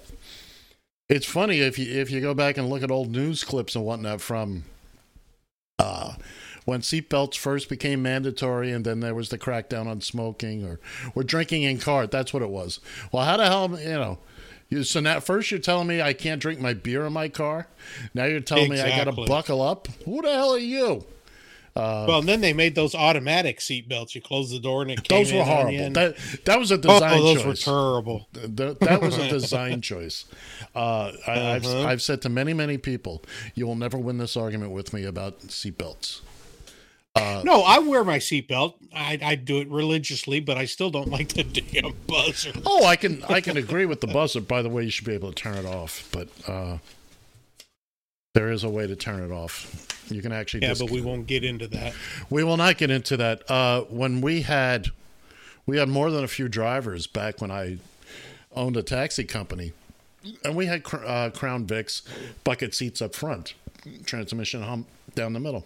it's 1.10 1.26
funny 1.26 1.60
if 1.60 1.78
you 1.78 2.00
if 2.00 2.12
you 2.12 2.22
go 2.22 2.34
back 2.34 2.58
and 2.58 2.70
look 2.70 2.84
at 2.84 2.92
old 2.92 3.12
news 3.12 3.44
clips 3.44 3.76
and 3.76 3.84
whatnot 3.84 4.22
from 4.22 4.64
uh, 5.80 6.14
when 6.66 6.82
seatbelts 6.82 7.38
first 7.38 7.70
became 7.70 8.02
mandatory, 8.02 8.72
and 8.72 8.86
then 8.86 9.00
there 9.00 9.16
was 9.16 9.30
the 9.30 9.38
crackdown 9.38 9.88
on 9.88 10.02
smoking 10.02 10.66
or 10.66 10.80
or 11.16 11.24
drinking 11.24 11.64
in 11.64 11.80
car. 11.80 12.08
That's 12.08 12.34
what 12.34 12.44
it 12.44 12.50
was. 12.50 12.80
Well, 13.12 13.24
how 13.24 13.38
the 13.38 13.46
hell 13.46 13.80
you 13.80 13.90
know? 13.90 14.20
You, 14.70 14.84
so 14.84 15.00
now 15.00 15.22
first 15.22 15.50
you're 15.50 15.62
telling 15.62 15.88
me 15.88 16.02
I 16.02 16.12
can't 16.12 16.42
drink 16.42 16.60
my 16.60 16.74
beer 16.74 17.06
in 17.06 17.14
my 17.14 17.30
car. 17.30 17.68
Now 18.14 18.26
you're 18.26 18.42
telling 18.42 18.70
me 18.70 18.82
I 18.82 18.90
got 18.98 19.06
to 19.06 19.26
buckle 19.26 19.62
up. 19.62 19.88
Who 20.04 20.22
the 20.22 20.34
hell 20.34 20.54
are 20.56 20.60
you? 20.60 21.06
Uh, 21.78 22.06
well, 22.08 22.20
and 22.20 22.28
then 22.28 22.42
they 22.42 22.54
made 22.54 22.74
those 22.76 22.96
automatic 22.96 23.60
seatbelts. 23.60 24.16
You 24.16 24.22
close 24.22 24.50
the 24.50 24.60
door 24.60 24.82
and 24.82 24.92
it 24.92 25.04
came 25.04 25.20
those 25.20 25.32
were 25.32 25.40
in 25.42 25.48
on 25.48 25.72
you 25.72 25.80
horrible. 25.80 25.94
That 25.94 26.18
that 26.46 26.60
was 26.60 26.72
a 26.72 26.76
oh, 26.76 26.78
design 26.78 27.20
those 27.22 27.44
choice. 27.44 27.46
were 27.68 27.72
terrible. 27.74 28.28
Th- 28.34 28.78
that 28.80 29.02
was 29.02 29.18
a 29.18 29.30
design 29.38 29.82
choice. 29.82 30.26
Uh, 30.76 31.12
I, 31.28 31.52
I've, 31.56 31.66
Uh-huh. 31.66 31.84
I've 31.88 32.02
said 32.02 32.22
to 32.24 32.30
many, 32.30 32.54
many 32.54 32.78
people, 32.78 33.24
you 33.54 33.68
will 33.68 33.76
never 33.76 33.98
win 33.98 34.18
this 34.18 34.36
argument 34.36 34.72
with 34.72 34.92
me 34.94 35.04
about 35.04 35.40
seatbelts. 35.42 36.22
Uh, 37.16 37.42
No, 37.44 37.62
I 37.62 37.80
wear 37.80 38.04
my 38.04 38.18
seatbelt. 38.20 38.76
I, 38.94 39.18
I 39.22 39.36
do 39.36 39.60
it 39.60 39.68
religiously, 39.70 40.40
but 40.40 40.58
I 40.58 40.66
still 40.66 40.90
don't 40.90 41.10
like 41.10 41.30
the 41.30 41.44
damn 41.44 41.94
buzzer. 42.08 42.52
oh, 42.66 42.86
I 42.86 42.96
can 42.96 43.24
I 43.30 43.42
can 43.42 43.58
agree 43.58 43.86
with 43.86 44.02
the 44.02 44.08
buzzer. 44.08 44.42
By 44.42 44.62
the 44.62 44.70
way, 44.70 44.84
you 44.84 44.90
should 44.92 45.06
be 45.06 45.14
able 45.14 45.30
to 45.32 45.36
turn 45.36 45.56
it 45.58 45.66
off, 45.66 46.08
but 46.12 46.28
uh, 46.48 46.78
there 48.38 48.52
is 48.52 48.64
a 48.64 48.70
way 48.70 48.86
to 48.86 48.96
turn 48.96 49.24
it 49.24 49.32
off. 49.34 49.88
You 50.12 50.22
can 50.22 50.32
actually. 50.32 50.62
Yeah, 50.62 50.70
dis- 50.70 50.80
but 50.82 50.92
we 50.92 51.02
won't 51.02 51.26
get 51.26 51.44
into 51.44 51.68
that. 51.70 51.94
We 52.30 52.44
will 52.44 52.56
not 52.58 52.78
get 52.78 52.92
into 52.92 53.18
that. 53.18 53.50
Uh, 53.50 53.82
when 53.90 54.22
we 54.22 54.42
had, 54.44 54.90
we 55.66 55.78
had 55.80 55.90
more 55.90 56.12
than 56.12 56.24
a 56.24 56.28
few 56.28 56.48
drivers 56.48 57.08
back 57.08 57.42
when 57.42 57.50
I 57.50 57.78
owned 58.56 58.78
a 58.78 58.84
taxi 58.84 59.24
company, 59.24 59.74
and 60.46 60.56
we 60.56 60.68
had 60.68 60.84
uh, 60.94 61.32
Crown 61.32 61.66
Vics 61.66 62.04
bucket 62.44 62.76
seats 62.76 63.02
up 63.02 63.16
front, 63.16 63.56
transmission 64.06 64.62
hump 64.62 64.88
down 65.16 65.34
the 65.34 65.40
middle. 65.40 65.66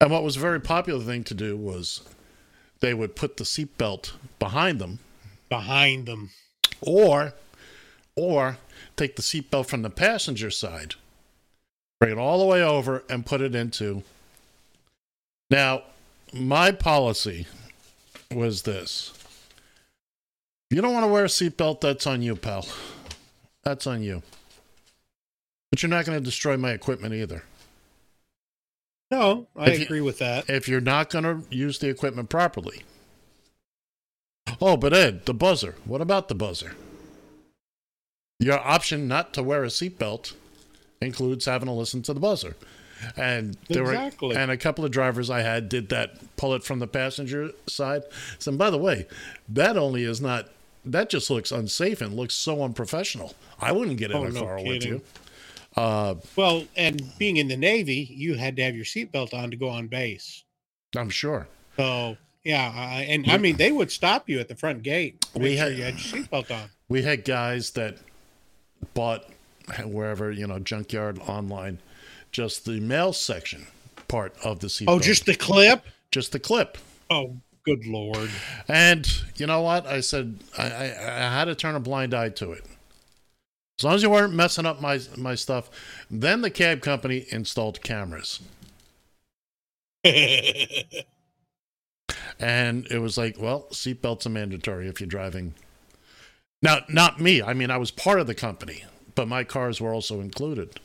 And 0.00 0.10
what 0.10 0.22
was 0.22 0.36
a 0.36 0.40
very 0.40 0.60
popular 0.60 1.04
thing 1.04 1.24
to 1.24 1.34
do 1.34 1.56
was 1.56 2.00
they 2.78 2.94
would 2.94 3.16
put 3.16 3.36
the 3.36 3.44
seatbelt 3.44 4.12
behind 4.38 4.78
them, 4.78 5.00
Behind 5.50 6.06
them. 6.06 6.30
or, 6.80 7.34
or 8.16 8.56
take 8.96 9.16
the 9.16 9.22
seatbelt 9.22 9.66
from 9.66 9.82
the 9.82 9.90
passenger 9.90 10.50
side, 10.50 10.94
bring 12.00 12.12
it 12.12 12.18
all 12.18 12.38
the 12.40 12.46
way 12.46 12.62
over, 12.62 13.04
and 13.08 13.24
put 13.26 13.40
it 13.40 13.54
into. 13.54 14.02
Now, 15.50 15.82
my 16.32 16.72
policy 16.72 17.46
was 18.32 18.62
this: 18.62 19.12
you 20.70 20.80
don't 20.80 20.92
want 20.94 21.04
to 21.04 21.12
wear 21.12 21.24
a 21.24 21.28
seatbelt, 21.28 21.80
that's 21.80 22.06
on 22.06 22.22
you, 22.22 22.34
pal. 22.36 22.66
That's 23.62 23.86
on 23.86 24.02
you. 24.02 24.22
But 25.70 25.82
you're 25.82 25.90
not 25.90 26.04
going 26.06 26.18
to 26.18 26.24
destroy 26.24 26.56
my 26.56 26.70
equipment 26.72 27.14
either. 27.14 27.44
No, 29.10 29.46
I 29.56 29.70
If 29.70 29.78
you- 29.80 29.84
agree 29.84 30.00
with 30.00 30.18
that. 30.18 30.48
If 30.48 30.68
you're 30.68 30.80
not 30.80 31.10
going 31.10 31.24
to 31.24 31.42
use 31.54 31.78
the 31.78 31.88
equipment 31.88 32.28
properly. 32.30 32.82
Oh, 34.60 34.76
but 34.76 34.92
Ed, 34.92 35.26
the 35.26 35.34
buzzer. 35.34 35.74
What 35.84 36.00
about 36.00 36.28
the 36.28 36.34
buzzer? 36.34 36.74
Your 38.40 38.58
option 38.58 39.06
not 39.06 39.32
to 39.34 39.42
wear 39.42 39.62
a 39.64 39.68
seatbelt 39.68 40.32
includes 41.04 41.46
having 41.46 41.66
to 41.66 41.72
listen 41.72 42.02
to 42.02 42.14
the 42.14 42.20
buzzer. 42.20 42.56
And 43.16 43.56
there 43.68 43.82
Exactly. 43.84 44.28
were 44.28 44.38
and 44.38 44.50
a 44.50 44.56
couple 44.58 44.84
of 44.84 44.90
drivers 44.90 45.30
I 45.30 45.40
had 45.40 45.70
did 45.70 45.88
that 45.88 46.36
pull 46.36 46.52
it 46.54 46.62
from 46.62 46.78
the 46.80 46.86
passenger 46.86 47.50
side. 47.66 48.02
So 48.38 48.52
by 48.52 48.68
the 48.68 48.76
way, 48.78 49.06
that 49.48 49.76
only 49.78 50.04
is 50.04 50.20
not 50.20 50.48
that 50.84 51.10
just 51.10 51.28
looks 51.30 51.50
unsafe 51.52 52.00
and 52.00 52.14
looks 52.14 52.34
so 52.34 52.62
unprofessional. 52.62 53.34
I 53.58 53.72
wouldn't 53.72 53.98
get 53.98 54.10
in 54.10 54.16
Oh, 54.18 54.24
a 54.24 54.30
no 54.30 54.40
car 54.40 54.62
with 54.62 54.84
you. 54.84 55.02
Uh, 55.76 56.14
Well, 56.36 56.64
and 56.76 57.02
being 57.18 57.36
in 57.36 57.48
the 57.48 57.56
Navy, 57.56 58.08
you 58.10 58.34
had 58.34 58.56
to 58.56 58.62
have 58.64 58.74
your 58.74 58.84
seatbelt 58.86 59.32
on 59.34 59.50
to 59.50 59.56
go 59.56 59.68
on 59.68 59.88
base. 59.88 60.42
I'm 60.96 61.10
sure. 61.10 61.48
So, 61.76 62.16
yeah, 62.44 62.72
I, 62.74 63.02
and 63.02 63.30
I 63.30 63.36
mean, 63.38 63.56
they 63.56 63.72
would 63.72 63.90
stop 63.92 64.28
you 64.28 64.40
at 64.40 64.48
the 64.48 64.56
front 64.56 64.82
gate. 64.82 65.24
We 65.34 65.56
sure 65.56 65.68
had- 65.68 65.76
you 65.78 65.84
had 65.84 65.94
your 66.00 66.24
seatbelt 66.24 66.50
on. 66.50 66.70
we 66.88 67.02
had 67.02 67.24
guys 67.24 67.70
that 67.72 67.98
bought 68.94 69.24
wherever 69.84 70.30
you 70.30 70.46
know 70.46 70.58
junkyard 70.58 71.18
online 71.20 71.78
just 72.32 72.64
the 72.64 72.80
mail 72.80 73.12
section 73.12 73.66
part 74.08 74.34
of 74.44 74.60
the 74.60 74.66
seatbelt. 74.66 74.88
Oh, 74.88 74.98
just 74.98 75.26
the 75.26 75.34
clip? 75.34 75.84
just 76.10 76.32
the 76.32 76.40
clip. 76.40 76.76
Oh, 77.08 77.36
good 77.64 77.86
lord! 77.86 78.30
And 78.68 79.08
you 79.36 79.46
know 79.46 79.62
what? 79.62 79.86
I 79.86 80.00
said 80.00 80.38
I, 80.58 80.64
I, 80.64 80.84
I 80.84 81.32
had 81.32 81.46
to 81.46 81.54
turn 81.54 81.74
a 81.74 81.80
blind 81.80 82.14
eye 82.14 82.30
to 82.30 82.52
it. 82.52 82.64
As 83.78 83.84
long 83.84 83.94
as 83.94 84.02
you 84.02 84.10
weren't 84.10 84.34
messing 84.34 84.66
up 84.66 84.80
my 84.80 85.00
my 85.16 85.34
stuff. 85.34 85.70
Then 86.10 86.42
the 86.42 86.50
cab 86.50 86.82
company 86.82 87.26
installed 87.30 87.82
cameras, 87.82 88.40
and 90.04 90.86
it 92.90 93.00
was 93.00 93.16
like, 93.16 93.40
well, 93.40 93.66
seatbelts 93.70 94.26
are 94.26 94.30
mandatory 94.30 94.88
if 94.88 95.00
you're 95.00 95.06
driving. 95.06 95.54
Now, 96.62 96.80
not 96.90 97.20
me. 97.20 97.40
I 97.40 97.54
mean, 97.54 97.70
I 97.70 97.78
was 97.78 97.90
part 97.90 98.20
of 98.20 98.26
the 98.26 98.34
company, 98.34 98.84
but 99.14 99.28
my 99.28 99.44
cars 99.44 99.80
were 99.80 99.92
also 99.92 100.20
included. 100.20 100.80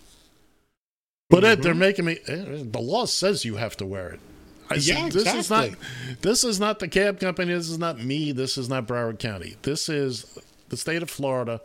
But 1.30 1.43
Ed, 1.43 1.63
they're 1.63 1.73
making 1.73 2.05
me. 2.05 2.17
eh, 2.28 2.63
The 2.63 2.80
law 2.80 3.05
says 3.05 3.45
you 3.45 3.55
have 3.55 3.76
to 3.78 3.86
wear 3.86 4.09
it. 4.09 4.19
I 4.69 4.78
said, 4.78 4.97
Yeah, 4.97 5.09
this 5.09 5.34
is 5.34 5.49
not. 5.49 5.65
exactly. 5.65 6.15
This 6.21 6.43
is 6.43 6.59
not 6.59 6.80
the 6.80 6.88
cab 6.88 7.19
company. 7.19 7.53
This 7.53 7.69
is 7.69 7.78
not 7.80 7.99
me. 7.99 8.32
This 8.32 8.57
is 8.57 8.69
not 8.69 8.88
Broward 8.88 9.19
County. 9.19 9.55
This 9.63 9.89
is 9.89 10.38
the 10.69 10.78
state 10.78 11.01
of 11.03 11.09
Florida. 11.09 11.61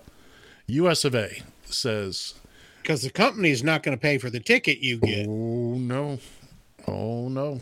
U.S. 0.67 1.05
of 1.05 1.15
A. 1.15 1.43
says, 1.65 2.35
Because 2.83 3.03
the 3.03 3.11
company 3.11 3.51
is 3.51 3.63
not 3.65 3.83
going 3.83 3.97
to 3.97 4.01
pay 4.01 4.19
for 4.19 4.31
the 4.31 4.41
ticket 4.41 4.79
you 4.81 4.99
get. 4.99 5.27
"Oh 5.29 5.75
no, 5.77 6.19
oh 6.87 7.29
no." 7.29 7.61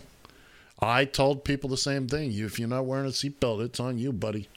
I 0.81 1.05
told 1.05 1.43
people 1.45 1.69
the 1.71 1.77
same 1.77 2.07
thing. 2.07 2.31
You, 2.31 2.47
if 2.47 2.59
you're 2.59 2.69
not 2.69 2.87
wearing 2.87 3.07
a 3.07 3.11
seatbelt, 3.11 3.65
it's 3.65 3.81
on 3.81 3.99
you, 3.99 4.13
buddy. 4.13 4.49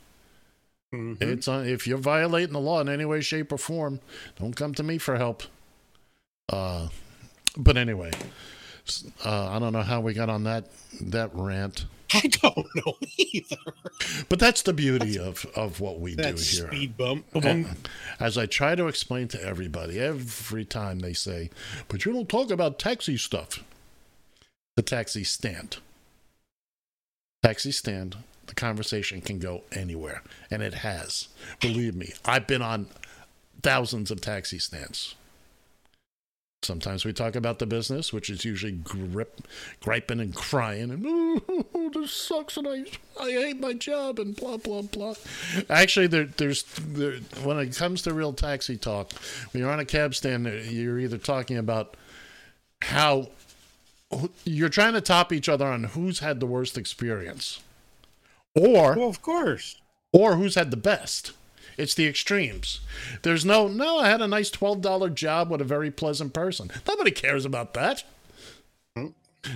Mhm. 0.94 1.22
It's 1.22 1.48
on. 1.48 1.66
If 1.66 1.88
you're 1.88 1.98
violating 1.98 2.54
the 2.54 2.60
law 2.60 2.82
in 2.82 2.90
any 2.90 3.06
way, 3.06 3.22
shape, 3.22 3.52
or 3.52 3.58
form, 3.58 4.00
don't 4.40 4.56
come 4.56 4.74
to 4.76 4.84
me 4.84 4.98
for 4.98 5.18
help. 5.18 5.44
Uh, 6.50 6.90
but 7.56 7.78
anyway, 7.78 8.12
uh, 9.24 9.50
I 9.50 9.60
don't 9.60 9.72
know 9.74 9.84
how 9.84 10.02
we 10.02 10.14
got 10.14 10.30
on 10.30 10.44
that 10.44 10.66
that 11.00 11.30
rant. 11.34 11.86
I 12.14 12.28
don't 12.28 12.68
know 12.76 12.98
either. 13.18 13.56
But 14.28 14.40
that's 14.40 14.64
the 14.64 14.74
beauty 14.74 15.18
of 15.18 15.46
of 15.56 15.80
what 15.80 16.02
we 16.02 16.14
do 16.16 16.24
here. 16.24 16.36
speed 16.36 16.98
bump. 16.98 17.26
And 17.36 17.88
As 18.20 18.38
I 18.38 18.46
try 18.48 18.76
to 18.76 18.88
explain 18.88 19.30
to 19.30 19.42
everybody, 19.42 19.98
every 19.98 20.66
time 20.66 21.00
they 21.00 21.14
say, 21.14 21.52
"But 21.88 22.04
you 22.04 22.12
don't 22.12 22.28
talk 22.28 22.52
about 22.52 22.80
taxi 22.80 23.16
stuff," 23.16 23.64
the 24.76 24.82
taxi 24.82 25.24
stand, 25.24 25.78
taxi 27.44 27.72
stand, 27.72 28.18
the 28.52 28.56
conversation 28.56 29.22
can 29.22 29.40
go 29.40 29.62
anywhere, 29.72 30.22
and 30.52 30.62
it 30.62 30.74
has. 30.74 31.30
Believe 31.62 31.96
me, 31.96 32.12
I've 32.26 32.48
been 32.48 32.62
on 32.62 32.88
thousands 33.64 34.12
of 34.12 34.20
taxi 34.20 34.60
stands. 34.60 35.16
Sometimes 36.62 37.06
we 37.06 37.14
talk 37.14 37.38
about 37.38 37.60
the 37.60 37.66
business, 37.66 38.12
which 38.12 38.30
is 38.30 38.44
usually 38.44 38.74
grip, 38.74 39.48
griping 39.80 40.20
and 40.20 40.36
crying, 40.36 40.92
and 40.92 41.06
oh, 41.08 41.92
this 41.94 42.12
sucks, 42.12 42.58
and 42.58 42.68
I, 42.68 42.84
I 43.18 43.32
hate 43.32 43.62
my 43.62 43.72
job, 43.72 44.20
and 44.20 44.36
blah 44.36 44.58
blah 44.58 44.82
blah. 44.82 45.14
Actually, 45.70 46.08
there, 46.08 46.26
there's 46.26 46.64
there, 46.64 47.14
when 47.44 47.58
it 47.58 47.74
comes 47.74 48.02
to 48.02 48.14
real 48.14 48.34
taxi 48.34 48.76
talk, 48.76 49.14
when 49.54 49.62
you're 49.62 49.72
on 49.72 49.80
a 49.80 49.86
cab 49.86 50.14
stand, 50.14 50.46
you're 50.66 51.00
either 51.00 51.18
talking 51.18 51.58
about 51.58 51.96
how 52.82 53.30
you're 54.44 54.68
trying 54.68 54.94
to 54.94 55.02
top 55.02 55.32
each 55.32 55.48
other 55.48 55.66
on 55.66 55.86
who's 55.86 56.20
had 56.20 56.42
the 56.42 56.46
worst 56.46 56.78
experience, 56.78 57.62
or 58.56 58.96
well, 58.96 59.10
of 59.10 59.22
course. 59.22 59.80
or 60.12 60.36
who's 60.36 60.56
had 60.56 60.72
the 60.72 60.78
best. 60.78 61.34
It's 61.78 61.94
the 61.94 62.06
extremes. 62.08 62.82
There's 63.24 63.46
no, 63.46 63.68
no, 63.68 64.00
I 64.00 64.10
had 64.10 64.22
a 64.22 64.28
nice 64.28 64.52
$12 64.52 65.14
job 65.16 65.50
with 65.50 65.62
a 65.62 65.66
very 65.66 65.90
pleasant 65.90 66.34
person. 66.34 66.70
Nobody 66.88 67.12
cares 67.12 67.46
about 67.46 67.74
that. 67.76 68.04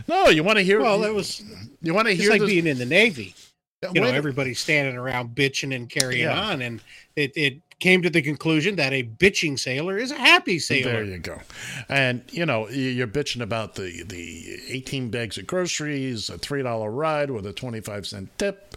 No, 0.07 0.29
you 0.29 0.43
want 0.43 0.57
to 0.57 0.63
hear 0.63 0.81
Well, 0.81 0.99
that 1.01 1.13
was 1.13 1.43
you 1.81 1.93
want 1.93 2.07
to 2.07 2.15
hear 2.15 2.31
like 2.31 2.41
this, 2.41 2.49
being 2.49 2.65
in 2.65 2.77
the 2.79 2.85
Navy. 2.85 3.35
you 3.83 4.01
know 4.01 4.07
Wait 4.07 4.15
everybody's 4.15 4.59
standing 4.59 4.95
around 4.97 5.35
bitching 5.35 5.75
and 5.75 5.87
carrying 5.89 6.23
Yeah. 6.23 6.39
on, 6.39 6.61
and 6.63 6.81
it 7.15 7.33
it 7.35 7.61
came 7.79 8.01
to 8.01 8.09
the 8.09 8.21
conclusion 8.23 8.77
that 8.77 8.93
a 8.93 9.03
bitching 9.03 9.59
sailor 9.59 9.97
is 9.99 10.09
a 10.09 10.15
happy 10.15 10.57
sailor. 10.57 10.91
There 10.91 11.03
you 11.03 11.17
go. 11.19 11.39
And 11.87 12.23
you 12.31 12.47
know, 12.47 12.67
you're 12.69 13.05
bitching 13.05 13.41
about 13.41 13.75
the 13.75 14.01
the 14.03 14.57
18 14.69 15.09
bags 15.09 15.37
of 15.37 15.45
groceries, 15.45 16.29
a 16.29 16.39
three 16.39 16.63
dollar 16.63 16.89
ride 16.89 17.29
with 17.29 17.45
a 17.45 17.53
25 17.53 18.07
cent 18.07 18.35
tip, 18.39 18.74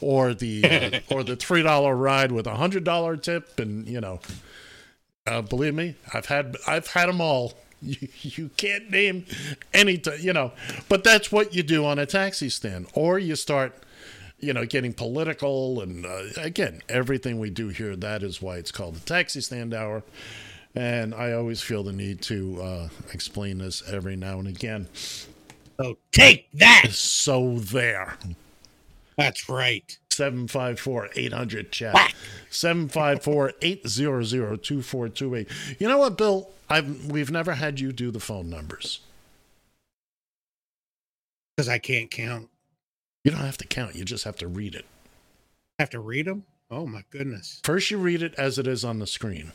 or 0.00 0.34
the 0.34 0.64
uh, 0.64 1.00
or 1.14 1.24
the 1.24 1.36
three 1.36 1.62
dollar 1.62 1.94
ride 1.94 2.32
with 2.32 2.46
a 2.46 2.54
hundred 2.56 2.84
dollar 2.84 3.16
tip, 3.16 3.58
and 3.58 3.86
you 3.86 4.00
know, 4.00 4.20
uh, 5.26 5.42
believe 5.42 5.74
me, 5.74 5.96
I've 6.12 6.26
had 6.26 6.56
I've 6.66 6.88
had 6.88 7.08
them 7.08 7.20
all. 7.20 7.54
You, 7.82 8.08
you 8.20 8.50
can't 8.58 8.90
name 8.90 9.24
any, 9.72 9.96
t- 9.96 10.16
you 10.20 10.34
know, 10.34 10.52
but 10.90 11.02
that's 11.02 11.32
what 11.32 11.54
you 11.54 11.62
do 11.62 11.86
on 11.86 11.98
a 11.98 12.04
taxi 12.04 12.50
stand, 12.50 12.88
or 12.92 13.18
you 13.18 13.34
start 13.36 13.74
you 14.40 14.52
know, 14.52 14.64
getting 14.66 14.92
political. 14.92 15.80
And 15.80 16.04
uh, 16.04 16.22
again, 16.36 16.82
everything 16.88 17.38
we 17.38 17.50
do 17.50 17.68
here, 17.68 17.94
that 17.96 18.22
is 18.22 18.42
why 18.42 18.56
it's 18.56 18.72
called 18.72 18.96
the 18.96 19.00
taxi 19.00 19.40
stand 19.40 19.74
hour. 19.74 20.02
And 20.74 21.14
I 21.14 21.32
always 21.32 21.60
feel 21.60 21.82
the 21.82 21.92
need 21.92 22.22
to 22.22 22.62
uh, 22.62 22.88
explain 23.12 23.58
this 23.58 23.82
every 23.88 24.16
now 24.16 24.38
and 24.38 24.48
again. 24.48 24.88
So 25.80 25.98
take 26.12 26.48
that. 26.54 26.88
So 26.90 27.58
there. 27.58 28.16
That's 29.20 29.48
right. 29.48 29.98
754 30.10 31.10
800 31.14 31.72
chat. 31.72 32.14
754 32.50 33.52
800 33.62 34.62
2428. 34.62 35.48
You 35.78 35.88
know 35.88 35.98
what, 35.98 36.16
Bill? 36.18 36.50
I've, 36.68 37.10
we've 37.10 37.30
never 37.30 37.54
had 37.54 37.80
you 37.80 37.92
do 37.92 38.10
the 38.10 38.20
phone 38.20 38.48
numbers. 38.48 39.00
Because 41.56 41.68
I 41.68 41.78
can't 41.78 42.10
count. 42.10 42.48
You 43.24 43.30
don't 43.30 43.40
have 43.40 43.58
to 43.58 43.66
count, 43.66 43.96
you 43.96 44.04
just 44.04 44.24
have 44.24 44.36
to 44.36 44.48
read 44.48 44.74
it. 44.74 44.86
I 45.78 45.82
have 45.82 45.90
to 45.90 46.00
read 46.00 46.26
them. 46.26 46.44
Oh 46.70 46.86
my 46.86 47.04
goodness, 47.10 47.60
First, 47.64 47.90
you 47.90 47.98
read 47.98 48.22
it 48.22 48.34
as 48.36 48.56
it 48.56 48.66
is 48.66 48.84
on 48.84 49.00
the 49.00 49.06
screen. 49.06 49.52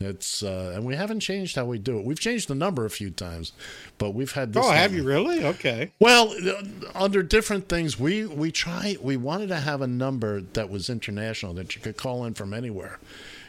it's 0.00 0.42
uh 0.42 0.72
and 0.74 0.84
we 0.84 0.94
haven't 0.94 1.20
changed 1.20 1.56
how 1.56 1.64
we 1.64 1.78
do 1.78 1.98
it 1.98 2.04
we've 2.04 2.20
changed 2.20 2.46
the 2.48 2.54
number 2.54 2.84
a 2.84 2.90
few 2.90 3.10
times 3.10 3.52
but 3.98 4.10
we've 4.10 4.32
had 4.32 4.52
this 4.52 4.64
oh, 4.64 4.70
have 4.70 4.92
you 4.94 5.02
really? 5.04 5.44
Okay. 5.44 5.92
Well, 6.00 6.32
uh, 6.32 6.62
under 6.94 7.22
different 7.22 7.68
things, 7.68 7.98
we 7.98 8.26
we 8.26 8.50
try. 8.50 8.96
We 9.00 9.16
wanted 9.16 9.48
to 9.48 9.56
have 9.56 9.82
a 9.82 9.86
number 9.86 10.40
that 10.40 10.68
was 10.68 10.90
international 10.90 11.54
that 11.54 11.74
you 11.76 11.80
could 11.80 11.96
call 11.96 12.24
in 12.24 12.34
from 12.34 12.52
anywhere, 12.52 12.98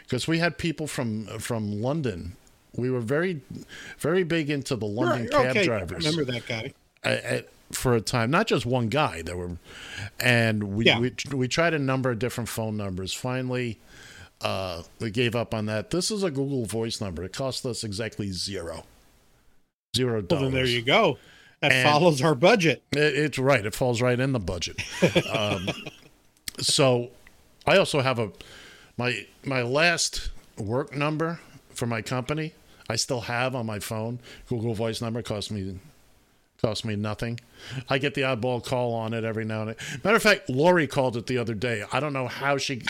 because 0.03 0.27
we 0.27 0.37
had 0.37 0.57
people 0.59 0.85
from 0.87 1.25
from 1.39 1.81
London. 1.81 2.33
We 2.75 2.89
were 2.91 2.99
very 2.99 3.41
very 3.97 4.23
big 4.23 4.49
into 4.51 4.75
the 4.75 4.85
London 4.85 5.23
Right, 5.23 5.31
cab 5.31 5.45
okay. 5.51 5.61
I 5.61 5.65
drivers 5.65 6.05
remember 6.05 6.31
that 6.31 6.45
guy. 6.47 6.73
a- 7.03 7.37
a- 7.37 7.45
for 7.71 7.95
a 7.95 8.01
time. 8.01 8.31
Not 8.31 8.47
just 8.47 8.65
one 8.65 8.89
guy. 8.89 9.21
There 9.21 9.37
were, 9.37 9.57
and 10.19 10.75
we 10.75 10.85
Yeah. 10.85 10.99
we 10.99 11.13
we 11.33 11.47
tried 11.47 11.73
a 11.73 11.79
number 11.79 12.11
of 12.11 12.19
different 12.19 12.49
phone 12.49 12.77
numbers. 12.77 13.13
Finally. 13.13 13.79
Uh, 14.41 14.83
we 14.99 15.09
gave 15.09 15.33
up 15.33 15.53
on 15.53 15.65
that. 15.65 15.91
This 15.91 16.11
is 16.11 16.21
a 16.21 16.29
Google 16.29 16.65
Voice 16.65 16.99
number. 16.99 17.23
It 17.23 17.31
cost 17.31 17.65
us 17.65 17.85
exactly 17.85 18.31
zero, 18.31 18.83
zero 19.95 20.15
Well, 20.15 20.21
dollars. 20.23 20.43
then 20.43 20.51
there 20.53 20.65
you 20.65 20.81
go. 20.81 21.17
That 21.61 21.71
And- 21.71 21.87
follows 21.87 22.21
our 22.21 22.35
budget. 22.35 22.83
It, 22.91 22.99
it's 23.15 23.39
right. 23.39 23.65
It 23.65 23.73
falls 23.73 24.01
right 24.01 24.19
in 24.19 24.33
the 24.33 24.39
budget. 24.39 24.75
um, 25.33 25.69
so, 26.59 27.11
I 27.65 27.77
also 27.77 28.01
have 28.01 28.19
a 28.19 28.31
my 28.97 29.25
my 29.45 29.61
last 29.61 30.29
work 30.57 30.95
number 30.95 31.39
for 31.73 31.85
my 31.85 32.01
company. 32.01 32.53
I 32.89 32.97
still 32.97 33.21
have 33.21 33.55
on 33.55 33.65
my 33.65 33.79
phone. 33.79 34.19
Google 34.47 34.73
Voice 34.73 35.01
number 35.01 35.21
cost 35.21 35.49
me 35.49 35.79
cost 36.61 36.85
me 36.85 36.95
nothing. 36.95 37.39
I 37.89 37.97
get 37.97 38.13
the 38.13 38.21
oddball 38.21 38.63
call 38.63 38.93
on 38.93 39.13
it 39.13 39.23
every 39.23 39.45
now 39.45 39.61
and 39.61 39.69
then. 39.69 39.75
Matter 40.03 40.15
of 40.17 40.23
fact, 40.23 40.49
Lori 40.49 40.87
called 40.87 41.17
it 41.17 41.27
the 41.27 41.37
other 41.37 41.53
day. 41.53 41.83
I 41.91 41.99
don't 41.99 42.13
know 42.13 42.27
how 42.27 42.57
she. 42.57 42.81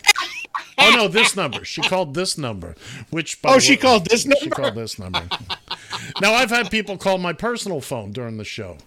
Oh 0.77 0.91
no, 0.95 1.07
this 1.07 1.35
number. 1.35 1.63
She 1.65 1.81
called 1.81 2.13
this 2.13 2.37
number. 2.37 2.75
Which 3.09 3.41
by 3.41 3.55
Oh, 3.55 3.59
she 3.59 3.73
way- 3.73 3.77
called 3.77 4.05
this 4.05 4.25
number. 4.25 4.39
She 4.43 4.49
called 4.49 4.75
this 4.75 4.99
number. 4.99 5.23
now 6.21 6.33
I've 6.33 6.49
had 6.49 6.69
people 6.69 6.97
call 6.97 7.17
my 7.17 7.33
personal 7.33 7.81
phone 7.81 8.11
during 8.11 8.37
the 8.37 8.43
show. 8.45 8.77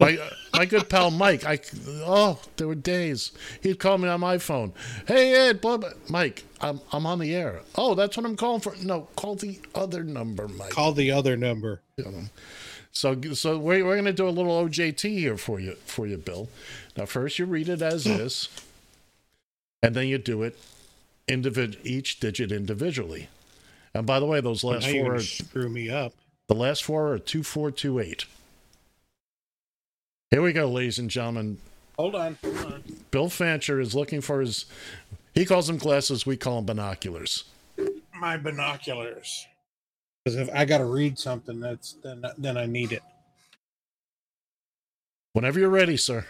My 0.00 0.16
uh, 0.16 0.30
my 0.54 0.64
good 0.66 0.88
pal 0.88 1.12
Mike, 1.12 1.44
I 1.44 1.60
oh 2.04 2.40
there 2.56 2.66
were 2.66 2.74
days 2.74 3.30
he'd 3.60 3.78
call 3.78 3.98
me 3.98 4.08
on 4.08 4.18
my 4.20 4.38
phone. 4.38 4.72
Hey 5.06 5.32
Ed, 5.48 5.60
blah, 5.60 5.76
blah. 5.76 5.90
Mike, 6.08 6.42
I'm 6.60 6.80
I'm 6.92 7.06
on 7.06 7.20
the 7.20 7.32
air. 7.34 7.60
Oh, 7.76 7.94
that's 7.94 8.16
what 8.16 8.26
I'm 8.26 8.34
calling 8.36 8.60
for. 8.60 8.74
No, 8.82 9.02
call 9.14 9.36
the 9.36 9.60
other 9.76 10.02
number, 10.02 10.48
Mike. 10.48 10.70
Call 10.70 10.92
the 10.92 11.12
other 11.12 11.36
number. 11.36 11.82
So 12.92 13.20
so 13.32 13.58
we're 13.58 13.84
we're 13.84 13.96
gonna 13.96 14.12
do 14.12 14.28
a 14.28 14.30
little 14.30 14.64
OJT 14.64 15.18
here 15.18 15.36
for 15.36 15.58
you 15.58 15.76
for 15.86 16.06
you, 16.06 16.18
Bill. 16.18 16.48
Now 16.96 17.06
first 17.06 17.38
you 17.38 17.46
read 17.46 17.68
it 17.68 17.82
as 17.82 18.04
hmm. 18.04 18.12
is, 18.12 18.48
and 19.82 19.94
then 19.94 20.08
you 20.08 20.18
do 20.18 20.42
it 20.42 20.58
individ 21.28 21.84
each 21.84 22.20
digit 22.20 22.52
individually. 22.52 23.28
And 23.94 24.06
by 24.06 24.20
the 24.20 24.26
way, 24.26 24.40
those 24.40 24.64
last 24.64 24.86
now 24.86 24.92
four 24.92 25.14
are 25.16 25.20
screw 25.20 25.68
me 25.68 25.90
up. 25.90 26.12
the 26.48 26.54
last 26.54 26.84
four 26.84 27.12
are 27.12 27.18
2428. 27.18 28.26
Here 30.30 30.42
we 30.42 30.52
go, 30.52 30.66
ladies 30.66 30.98
and 30.98 31.10
gentlemen. 31.10 31.58
Hold 31.98 32.14
on. 32.14 32.38
Hold 32.42 32.72
on. 32.72 32.82
Bill 33.10 33.28
Fancher 33.28 33.80
is 33.80 33.94
looking 33.94 34.22
for 34.22 34.40
his, 34.40 34.64
he 35.34 35.44
calls 35.44 35.66
them 35.66 35.76
glasses, 35.76 36.24
we 36.24 36.38
call 36.38 36.56
them 36.56 36.64
binoculars. 36.66 37.44
My 38.18 38.38
binoculars. 38.38 39.46
Because 40.24 40.38
if 40.38 40.48
I 40.54 40.64
got 40.64 40.78
to 40.78 40.84
read 40.84 41.18
something, 41.18 41.60
that's 41.60 41.94
then 42.02 42.22
then 42.38 42.56
I 42.56 42.66
need 42.66 42.92
it. 42.92 43.02
Whenever 45.32 45.58
you're 45.58 45.68
ready, 45.68 45.96
sir. 45.96 46.26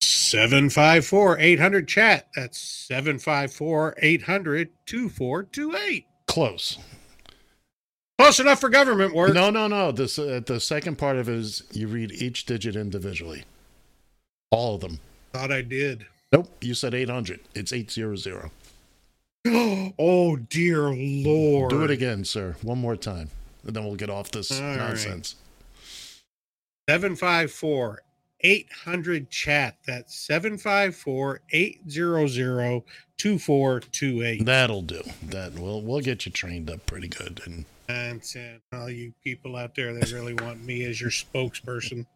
754 0.00 1.38
800 1.38 1.88
chat. 1.88 2.28
That's 2.36 2.60
754 2.60 3.94
800 3.98 4.70
2428. 4.86 6.06
Close. 6.26 6.78
Close 8.18 8.40
enough 8.40 8.60
for 8.60 8.68
government 8.68 9.14
work. 9.14 9.32
No, 9.32 9.48
no, 9.50 9.66
no. 9.68 9.90
This 9.92 10.18
uh, 10.18 10.40
the 10.44 10.60
second 10.60 10.98
part 10.98 11.16
of 11.16 11.28
it 11.28 11.34
is 11.34 11.62
you 11.72 11.88
read 11.88 12.12
each 12.12 12.46
digit 12.46 12.76
individually. 12.76 13.44
All 14.50 14.74
of 14.74 14.80
them. 14.80 15.00
Thought 15.32 15.52
I 15.52 15.62
did. 15.62 16.06
Nope, 16.32 16.50
you 16.60 16.74
said 16.74 16.94
800. 16.94 17.40
It's 17.54 17.72
800. 17.72 18.50
oh, 19.98 20.36
dear 20.36 20.90
Lord. 20.90 21.70
Do 21.70 21.84
it 21.84 21.90
again, 21.90 22.24
sir. 22.24 22.56
One 22.62 22.78
more 22.78 22.96
time. 22.96 23.30
And 23.64 23.74
then 23.74 23.84
we'll 23.84 23.96
get 23.96 24.10
off 24.10 24.30
this 24.30 24.50
All 24.50 24.66
right. 24.66 24.76
nonsense. 24.76 25.36
754 26.88 28.02
800 28.40 29.30
chat. 29.30 29.76
That's 29.86 30.18
754 30.26 31.40
800 31.50 32.82
2428. 33.16 34.44
That'll 34.44 34.82
do. 34.82 35.02
That 35.24 35.54
we'll 35.54 35.82
we'll 35.82 36.00
get 36.00 36.24
you 36.24 36.32
trained 36.32 36.70
up 36.70 36.86
pretty 36.86 37.08
good. 37.08 37.40
And 37.44 37.64
And 37.88 38.22
all 38.72 38.88
you 38.90 39.12
people 39.24 39.56
out 39.56 39.74
there 39.74 39.92
that 39.94 40.12
really 40.12 40.34
want 40.34 40.64
me 40.64 40.84
as 40.84 41.00
your 41.00 41.10
spokesperson, 41.10 42.06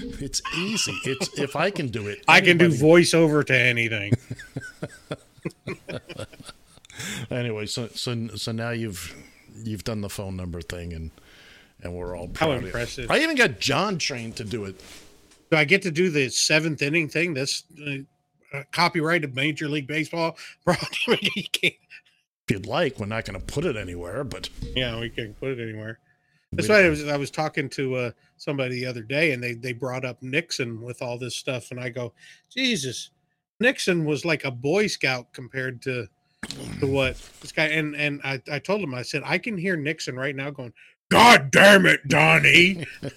it's 0.00 0.42
easy. 0.56 0.98
It's 1.04 1.38
if 1.38 1.54
I 1.56 1.70
can 1.70 1.88
do 1.88 2.08
it. 2.08 2.24
I 2.26 2.40
can 2.40 2.58
do 2.58 2.68
voiceover 2.68 3.46
to 3.46 3.56
anything. 3.56 4.14
anyway. 7.30 7.66
So 7.66 7.88
so 7.88 8.28
so 8.36 8.52
now 8.52 8.70
you've 8.70 9.14
you've 9.64 9.84
done 9.84 10.00
the 10.00 10.08
phone 10.08 10.36
number 10.36 10.60
thing, 10.60 10.92
and 10.92 11.10
and 11.82 11.94
we're 11.94 12.16
all 12.16 12.30
How 12.36 12.52
of 12.52 12.64
impressive. 12.64 13.10
I 13.10 13.20
even 13.20 13.36
got 13.36 13.60
John 13.60 13.98
trained 13.98 14.36
to 14.36 14.44
do 14.44 14.64
it. 14.64 14.80
Do 15.50 15.56
I 15.56 15.64
get 15.64 15.82
to 15.82 15.90
do 15.90 16.10
the 16.10 16.28
seventh 16.28 16.82
inning 16.82 17.08
thing? 17.08 17.34
That's 17.34 17.64
uh, 17.80 17.98
uh, 18.52 18.62
copyrighted 18.72 19.34
Major 19.34 19.68
League 19.68 19.86
Baseball. 19.86 20.36
If 22.50 22.54
you'd 22.54 22.64
like, 22.64 22.98
we're 22.98 23.04
not 23.04 23.26
going 23.26 23.38
to 23.38 23.44
put 23.44 23.66
it 23.66 23.76
anywhere, 23.76 24.24
but 24.24 24.48
yeah, 24.74 24.98
we 24.98 25.10
can 25.10 25.34
put 25.34 25.50
it 25.50 25.60
anywhere. 25.60 25.98
That's 26.52 26.66
why 26.66 26.82
I 26.82 26.88
was 26.88 27.06
I 27.06 27.18
was 27.18 27.30
talking 27.30 27.68
to 27.70 27.94
uh, 27.94 28.10
somebody 28.38 28.76
the 28.76 28.86
other 28.86 29.02
day, 29.02 29.32
and 29.32 29.42
they 29.42 29.52
they 29.52 29.74
brought 29.74 30.06
up 30.06 30.22
Nixon 30.22 30.80
with 30.80 31.02
all 31.02 31.18
this 31.18 31.36
stuff, 31.36 31.70
and 31.70 31.78
I 31.78 31.90
go, 31.90 32.14
Jesus, 32.50 33.10
Nixon 33.60 34.04
was 34.04 34.24
like 34.24 34.44
a 34.44 34.50
Boy 34.50 34.86
Scout 34.86 35.32
compared 35.32 35.82
to 35.82 36.08
to 36.80 36.86
what 36.86 37.16
this 37.40 37.52
guy. 37.52 37.66
And 37.66 37.94
and 37.96 38.20
I 38.24 38.40
I 38.50 38.58
told 38.58 38.80
him 38.80 38.94
I 38.94 39.02
said 39.02 39.22
I 39.24 39.38
can 39.38 39.56
hear 39.56 39.76
Nixon 39.76 40.16
right 40.16 40.34
now 40.34 40.50
going, 40.50 40.72
God 41.10 41.50
damn 41.50 41.86
it, 41.86 42.06
Donnie. 42.08 42.86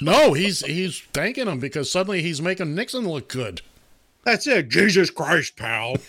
No, 0.00 0.32
he's 0.32 0.64
he's 0.64 1.00
thanking 1.12 1.46
him 1.46 1.58
because 1.58 1.90
suddenly 1.90 2.22
he's 2.22 2.40
making 2.40 2.74
Nixon 2.74 3.06
look 3.06 3.28
good. 3.28 3.60
That's 4.24 4.46
it. 4.46 4.70
Jesus 4.70 5.10
Christ, 5.10 5.56
pal. 5.56 5.96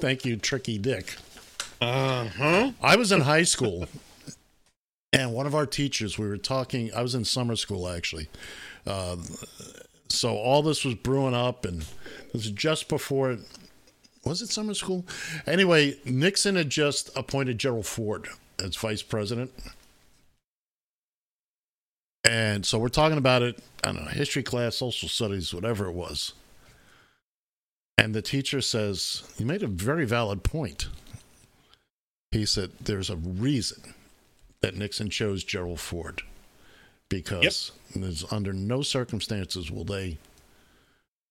Thank 0.00 0.24
you, 0.24 0.36
Tricky 0.36 0.78
Dick. 0.78 1.14
Uh 1.80 2.28
huh. 2.36 2.72
I 2.82 2.96
was 2.96 3.12
in 3.12 3.20
high 3.20 3.44
school, 3.44 3.86
and 5.12 5.32
one 5.32 5.46
of 5.46 5.54
our 5.54 5.66
teachers, 5.66 6.18
we 6.18 6.26
were 6.26 6.36
talking. 6.36 6.92
I 6.94 7.02
was 7.02 7.14
in 7.14 7.24
summer 7.24 7.54
school 7.54 7.88
actually, 7.88 8.28
uh, 8.86 9.16
so 10.12 10.36
all 10.36 10.62
this 10.62 10.84
was 10.84 10.94
brewing 10.94 11.34
up, 11.34 11.64
and 11.64 11.80
this 12.32 12.44
was 12.44 12.50
just 12.50 12.88
before. 12.88 13.38
Was 14.24 14.40
it 14.40 14.50
summer 14.50 14.74
school? 14.74 15.04
Anyway, 15.46 15.98
Nixon 16.04 16.54
had 16.54 16.70
just 16.70 17.10
appointed 17.16 17.58
Gerald 17.58 17.86
Ford 17.86 18.28
as 18.62 18.76
vice 18.76 19.02
president. 19.02 19.50
And 22.24 22.64
so 22.64 22.78
we're 22.78 22.88
talking 22.88 23.18
about 23.18 23.42
it, 23.42 23.58
I 23.82 23.92
don't 23.92 24.04
know, 24.04 24.10
history 24.10 24.44
class, 24.44 24.76
social 24.76 25.08
studies, 25.08 25.52
whatever 25.52 25.86
it 25.86 25.92
was. 25.92 26.34
And 27.98 28.14
the 28.14 28.22
teacher 28.22 28.60
says, 28.60 29.24
You 29.38 29.46
made 29.46 29.62
a 29.62 29.68
very 29.68 30.06
valid 30.06 30.44
point. 30.44 30.88
He 32.30 32.46
said, 32.46 32.70
There's 32.80 33.10
a 33.10 33.16
reason 33.16 33.94
that 34.60 34.76
Nixon 34.76 35.10
chose 35.10 35.42
Gerald 35.42 35.80
Ford 35.80 36.22
because 37.12 37.72
there's 37.94 38.24
under 38.32 38.54
no 38.54 38.80
circumstances 38.80 39.70
will 39.70 39.84
they 39.84 40.16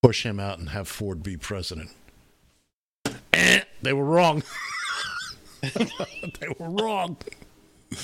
push 0.03 0.23
him 0.23 0.39
out 0.39 0.59
and 0.59 0.69
have 0.69 0.87
Ford 0.87 1.23
be 1.23 1.37
president. 1.37 1.89
Eh, 3.33 3.61
they 3.81 3.93
were 3.93 4.05
wrong. 4.05 4.43
they 5.61 6.47
were 6.59 6.69
wrong. 6.69 7.17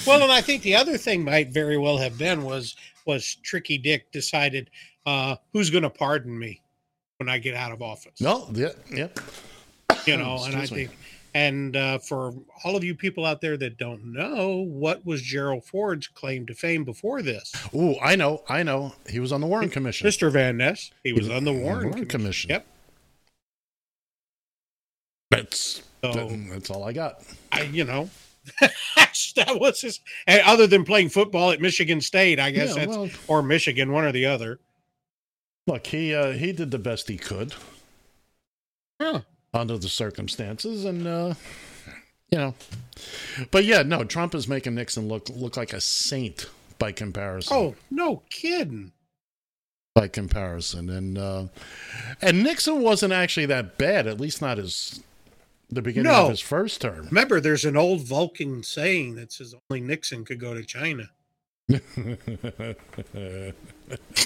Well, 0.07 0.23
and 0.23 0.31
I 0.31 0.41
think 0.41 0.63
the 0.63 0.75
other 0.75 0.97
thing 0.97 1.23
might 1.23 1.49
very 1.49 1.77
well 1.77 1.97
have 1.97 2.17
been 2.17 2.43
was 2.43 2.75
was 3.05 3.35
Tricky 3.35 3.77
Dick 3.77 4.11
decided 4.11 4.69
uh, 5.05 5.35
who's 5.53 5.69
going 5.69 5.83
to 5.83 5.89
pardon 5.89 6.37
me 6.37 6.61
when 7.17 7.29
I 7.29 7.37
get 7.37 7.53
out 7.53 7.71
of 7.71 7.81
office. 7.81 8.19
No, 8.19 8.49
yeah, 8.53 8.69
yeah. 8.91 9.07
you 10.05 10.17
know, 10.17 10.43
and 10.45 10.55
I 10.55 10.61
me. 10.61 10.67
think, 10.67 10.97
and 11.37 11.75
uh, 11.75 11.99
for 11.99 12.33
all 12.63 12.75
of 12.75 12.83
you 12.83 12.95
people 12.95 13.23
out 13.23 13.41
there 13.41 13.57
that 13.57 13.77
don't 13.77 14.03
know, 14.11 14.57
what 14.67 15.05
was 15.05 15.21
Gerald 15.21 15.63
Ford's 15.65 16.07
claim 16.07 16.47
to 16.47 16.55
fame 16.55 16.83
before 16.83 17.21
this? 17.21 17.53
Oh, 17.75 17.95
I 18.01 18.15
know, 18.15 18.43
I 18.49 18.63
know. 18.63 18.93
He 19.07 19.19
was 19.19 19.31
on 19.31 19.41
the 19.41 19.45
Warren 19.47 19.69
Commission. 19.69 20.07
Mr. 20.07 20.31
Van 20.31 20.57
Ness, 20.57 20.89
he 21.03 21.13
was 21.13 21.27
was 21.27 21.37
on 21.37 21.43
the 21.43 21.53
Warren, 21.53 21.89
Warren 21.89 22.05
Commission. 22.05 22.07
Commission. 22.07 22.49
Yep. 22.49 22.67
That's 25.29 25.83
So 26.03 26.11
that- 26.13 26.47
that's 26.49 26.69
all 26.71 26.83
I 26.83 26.93
got. 26.93 27.21
I, 27.51 27.63
you 27.63 27.83
know, 27.83 28.09
that 28.61 29.59
was 29.59 29.81
his. 29.81 29.99
Other 30.27 30.65
than 30.65 30.83
playing 30.85 31.09
football 31.09 31.51
at 31.51 31.61
Michigan 31.61 32.01
State, 32.01 32.39
I 32.39 32.49
guess 32.49 32.69
Yeah, 32.75 32.85
that's 32.85 32.97
well- 32.97 33.09
or 33.27 33.43
Michigan, 33.43 33.91
one 33.91 34.05
or 34.05 34.11
the 34.11 34.25
other. 34.25 34.59
Look, 35.67 35.85
he 35.85 36.15
uh, 36.15 36.31
he 36.31 36.51
did 36.51 36.71
the 36.71 36.79
best 36.79 37.09
he 37.09 37.17
could 37.17 37.53
Huh. 38.99 39.21
Under 39.57 39.77
the 39.77 39.89
circumstances, 39.89 40.85
and 40.85 41.05
uh, 41.07 41.33
you 42.31 42.37
know, 42.37 42.53
but 43.51 43.65
yeah, 43.65 43.83
no, 43.83 44.03
Trump 44.03 44.33
is 44.35 44.47
making 44.47 44.75
Nixon 44.75 45.07
look 45.07 45.27
look 45.29 45.57
like 45.57 45.73
a 45.73 45.81
saint 45.81 46.49
by 46.79 46.91
comparison. 46.91 47.55
Oh, 47.57 47.75
no 47.89 48.23
kidding. 48.29 48.91
by 49.95 50.07
comparison, 50.07 50.89
and 50.89 51.17
uh, 51.17 51.45
and 52.21 52.43
Nixon 52.43 52.81
wasn't 52.81 53.13
actually 53.13 53.47
that 53.47 53.77
bad, 53.77 54.07
at 54.07 54.19
least 54.19 54.41
not 54.41 54.59
as 54.59 55.01
the 55.69 55.81
beginning 55.81 56.11
No. 56.11 56.23
of 56.25 56.29
his 56.29 56.39
first 56.39 56.79
term. 56.79 57.07
Remember, 57.07 57.41
there's 57.41 57.65
an 57.65 57.75
old 57.75 58.01
Vulcan 58.01 58.63
saying 58.63 59.15
that 59.15 59.33
says 59.33 59.53
only 59.69 59.81
Nixon 59.81 60.23
could 60.23 60.39
go 60.39 60.53
to 60.53 60.63
China. 60.63 61.09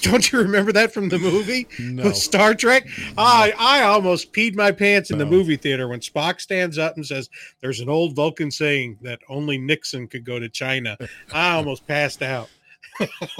Don't 0.02 0.30
you 0.32 0.38
remember 0.38 0.70
that 0.72 0.92
from 0.94 1.08
the 1.08 1.18
movie 1.18 1.66
No. 1.80 2.04
with 2.04 2.16
Star 2.16 2.54
Trek? 2.54 2.86
I 3.18 3.52
I 3.58 3.82
almost 3.82 4.32
peed 4.32 4.54
my 4.54 4.70
pants 4.70 5.10
in 5.10 5.18
the 5.18 5.26
movie 5.26 5.56
theater 5.56 5.88
when 5.88 5.98
Spock 5.98 6.40
stands 6.40 6.78
up 6.78 6.94
and 6.96 7.04
says, 7.04 7.28
"There's 7.60 7.80
an 7.80 7.88
old 7.88 8.14
Vulcan 8.14 8.52
saying 8.52 8.98
that 9.02 9.18
only 9.28 9.58
Nixon 9.58 10.06
could 10.06 10.24
go 10.24 10.38
to 10.38 10.48
China." 10.48 10.96
I 11.32 11.50
almost 11.54 11.84
passed 11.86 12.22
out. 12.22 12.48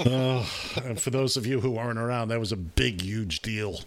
Oh, 0.05 0.49
and 0.83 0.99
for 0.99 1.09
those 1.11 1.37
of 1.37 1.45
you 1.45 1.61
who 1.61 1.77
aren't 1.77 1.99
around, 1.99 2.27
that 2.29 2.39
was 2.41 2.51
a 2.51 2.57
big, 2.57 3.01
huge 3.01 3.41
deal. 3.41 3.79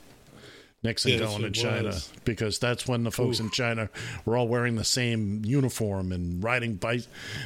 Nixon 0.83 1.13
Yes, 1.13 1.21
going 1.21 1.43
to 1.43 1.51
China 1.51 1.85
was. 1.89 2.13
because 2.25 2.59
that's 2.59 2.87
when 2.87 3.03
the 3.05 3.11
folks 3.11 3.41
in 3.41 3.51
China 3.51 3.89
were 4.25 4.37
all 4.37 4.47
wearing 4.47 4.77
the 4.77 4.85
same 4.85 5.43
uniform 5.45 6.13
and 6.13 6.43
riding 6.45 6.75
bike. 6.77 7.03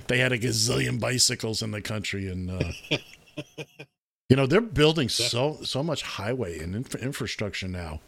They 0.08 0.18
had 0.18 0.32
a 0.32 0.38
gazillion 0.38 1.00
bicycles 1.00 1.62
in 1.62 1.70
the 1.70 1.80
country, 1.80 2.28
and 2.28 2.50
uh, 2.50 2.72
you 4.28 4.36
know 4.36 4.46
they're 4.46 4.60
building 4.60 5.08
so 5.08 5.58
so 5.62 5.82
much 5.82 6.02
highway 6.02 6.58
and 6.58 6.74
infra- 6.74 7.00
infrastructure 7.00 7.68
now, 7.68 8.00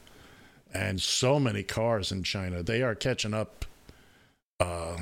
and 0.74 1.00
so 1.00 1.38
many 1.40 1.62
cars 1.62 2.12
in 2.12 2.22
China. 2.24 2.62
They 2.62 2.82
are 2.82 2.94
catching 2.94 3.32
up. 3.34 3.64
Uh, 4.60 4.98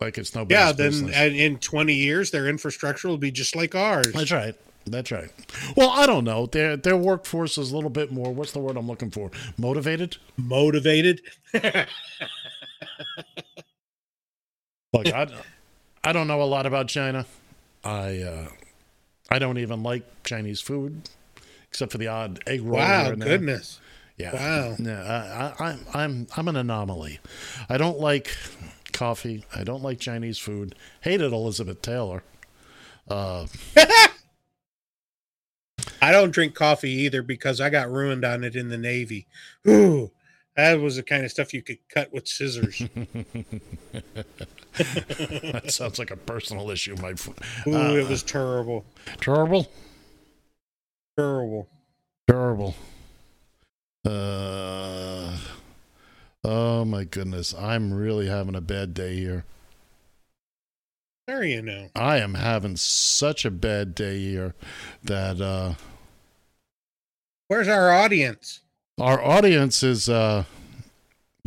like 0.00 0.16
it's 0.18 0.34
nobody's 0.34 0.56
Yeah, 0.58 0.72
then 0.72 0.90
business. 0.90 1.16
in 1.16 1.58
20 1.58 1.92
years, 1.92 2.30
their 2.30 2.46
infrastructure 2.48 3.08
will 3.08 3.16
be 3.18 3.30
just 3.32 3.56
like 3.56 3.74
ours. 3.74 4.12
That's 4.12 4.30
right. 4.30 4.54
That's 4.90 5.10
right. 5.10 5.30
Well, 5.76 5.90
I 5.90 6.06
don't 6.06 6.24
know. 6.24 6.46
Their 6.46 6.76
their 6.76 6.96
workforce 6.96 7.58
is 7.58 7.70
a 7.72 7.74
little 7.74 7.90
bit 7.90 8.10
more. 8.12 8.32
What's 8.32 8.52
the 8.52 8.58
word 8.60 8.76
I'm 8.76 8.86
looking 8.86 9.10
for? 9.10 9.30
Motivated. 9.56 10.16
Motivated. 10.36 11.20
Look, 14.92 15.06
I, 15.06 15.26
I 16.02 16.12
don't 16.12 16.26
know 16.28 16.40
a 16.42 16.44
lot 16.44 16.66
about 16.66 16.88
China. 16.88 17.26
I 17.84 18.20
uh, 18.22 18.48
I 19.30 19.38
don't 19.38 19.58
even 19.58 19.82
like 19.82 20.04
Chinese 20.24 20.60
food, 20.60 21.08
except 21.70 21.92
for 21.92 21.98
the 21.98 22.08
odd 22.08 22.40
egg 22.46 22.62
roll. 22.62 22.78
wow, 22.78 23.12
goodness. 23.14 23.80
Yeah. 24.16 24.34
Wow. 24.34 24.76
Yeah. 24.78 25.54
I, 25.58 25.64
I, 25.64 25.70
I'm 25.70 25.86
I'm 25.94 26.26
I'm 26.36 26.48
an 26.48 26.56
anomaly. 26.56 27.20
I 27.68 27.78
don't 27.78 28.00
like 28.00 28.34
coffee. 28.92 29.44
I 29.54 29.62
don't 29.64 29.82
like 29.82 30.00
Chinese 30.00 30.38
food. 30.38 30.74
Hated 31.02 31.32
Elizabeth 31.32 31.82
Taylor. 31.82 32.22
Uh, 33.08 33.46
I 36.00 36.12
don't 36.12 36.30
drink 36.30 36.54
coffee 36.54 36.90
either 36.90 37.22
because 37.22 37.60
I 37.60 37.70
got 37.70 37.90
ruined 37.90 38.24
on 38.24 38.44
it 38.44 38.56
in 38.56 38.68
the 38.68 38.78
Navy. 38.78 39.26
Ooh, 39.66 40.10
that 40.56 40.80
was 40.80 40.96
the 40.96 41.02
kind 41.02 41.24
of 41.24 41.30
stuff 41.30 41.54
you 41.54 41.62
could 41.62 41.78
cut 41.88 42.12
with 42.12 42.26
scissors. 42.26 42.78
that 44.72 45.64
sounds 45.68 45.98
like 45.98 46.10
a 46.10 46.16
personal 46.16 46.70
issue, 46.70 46.96
my 47.00 47.14
friend. 47.14 47.38
Ooh, 47.66 47.96
it 47.96 48.08
was 48.08 48.22
terrible. 48.22 48.84
Terrible. 49.20 49.70
Terrible. 51.16 51.68
Terrible. 52.28 52.74
Uh, 54.04 55.36
oh 56.44 56.84
my 56.84 57.04
goodness. 57.04 57.54
I'm 57.54 57.92
really 57.92 58.26
having 58.26 58.54
a 58.54 58.60
bad 58.60 58.94
day 58.94 59.16
here. 59.16 59.44
There 61.28 61.44
you 61.44 61.60
know. 61.60 61.88
I 61.94 62.18
am 62.18 62.34
having 62.34 62.76
such 62.76 63.44
a 63.44 63.50
bad 63.50 63.94
day 63.94 64.18
here 64.18 64.54
that 65.02 65.40
uh, 65.40 65.74
Where's 67.48 67.68
our 67.68 67.90
audience? 67.90 68.60
our 69.00 69.22
audience 69.22 69.82
is. 69.82 70.08
Uh, 70.08 70.44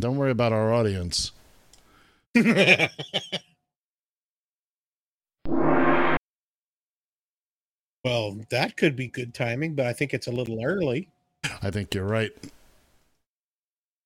don't 0.00 0.16
worry 0.16 0.32
about 0.32 0.52
our 0.52 0.72
audience. 0.72 1.32
well, 2.34 2.88
that 8.50 8.76
could 8.76 8.96
be 8.96 9.06
good 9.06 9.32
timing, 9.32 9.74
but 9.74 9.86
I 9.86 9.92
think 9.92 10.12
it's 10.12 10.26
a 10.26 10.32
little 10.32 10.64
early. 10.64 11.08
I 11.62 11.70
think 11.70 11.94
you're 11.94 12.04
right. 12.04 12.32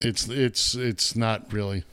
It's 0.03 0.29
it's 0.29 0.75
it's 0.75 1.17
not 1.17 1.51
really. 1.53 1.85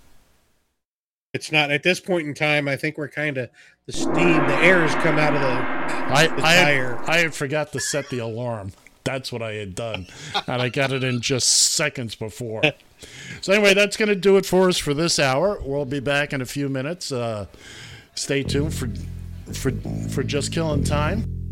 It's 1.33 1.51
not 1.51 1.71
at 1.71 1.83
this 1.83 1.99
point 2.01 2.27
in 2.27 2.33
time. 2.33 2.67
I 2.67 2.75
think 2.75 2.97
we're 2.97 3.07
kind 3.07 3.37
of 3.37 3.49
the 3.85 3.93
steam, 3.93 4.13
the 4.15 4.57
air 4.57 4.85
has 4.85 4.93
come 5.03 5.17
out 5.17 5.33
of 5.33 5.41
the. 5.41 5.47
I 5.47 6.27
The 6.27 6.43
I 6.43 6.53
had, 6.53 6.97
I 7.07 7.17
had 7.19 7.33
forgot 7.33 7.71
to 7.71 7.79
set 7.79 8.09
the 8.09 8.19
alarm. 8.19 8.73
That's 9.03 9.31
what 9.31 9.41
I 9.41 9.53
had 9.53 9.75
done, 9.75 10.07
and 10.47 10.61
I 10.61 10.69
got 10.69 10.91
it 10.93 11.03
in 11.03 11.19
just 11.19 11.73
seconds 11.73 12.15
before. 12.15 12.61
So 13.41 13.51
anyway, 13.51 13.73
that's 13.73 13.97
going 13.97 14.09
to 14.09 14.15
do 14.15 14.37
it 14.37 14.45
for 14.45 14.69
us 14.69 14.77
for 14.77 14.93
this 14.93 15.19
hour. 15.19 15.59
We'll 15.61 15.83
be 15.83 15.99
back 15.99 16.31
in 16.31 16.41
a 16.41 16.45
few 16.45 16.69
minutes. 16.69 17.11
Uh, 17.11 17.47
stay 18.15 18.43
tuned 18.43 18.73
for 18.73 18.89
for 19.53 19.71
for 20.09 20.23
just 20.23 20.53
killing 20.53 20.83
time. 20.85 21.42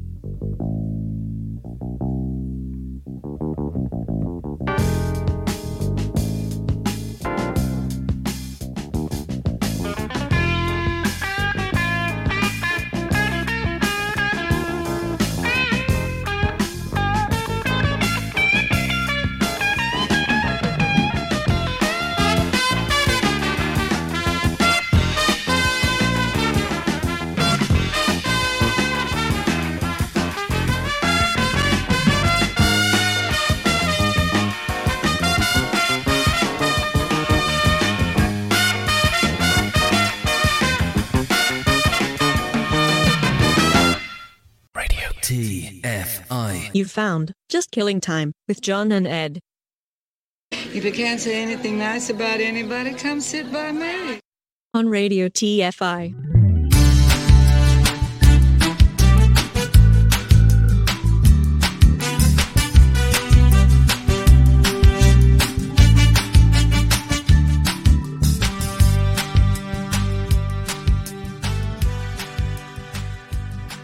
Found 46.91 47.33
Just 47.49 47.71
Killing 47.71 48.01
Time 48.01 48.33
with 48.47 48.61
John 48.61 48.91
and 48.91 49.07
Ed 49.07 49.39
If 50.51 50.83
you 50.83 50.91
can't 50.91 51.19
say 51.19 51.41
anything 51.41 51.79
nice 51.79 52.09
about 52.09 52.39
anybody, 52.41 52.93
come 52.93 53.21
sit 53.21 53.51
by 53.51 53.71
me. 53.71 54.19
on 54.73 54.89
Radio 54.89 55.27
TFI. 55.29 56.13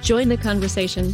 Join 0.02 0.30
the 0.30 0.38
conversation. 0.38 1.14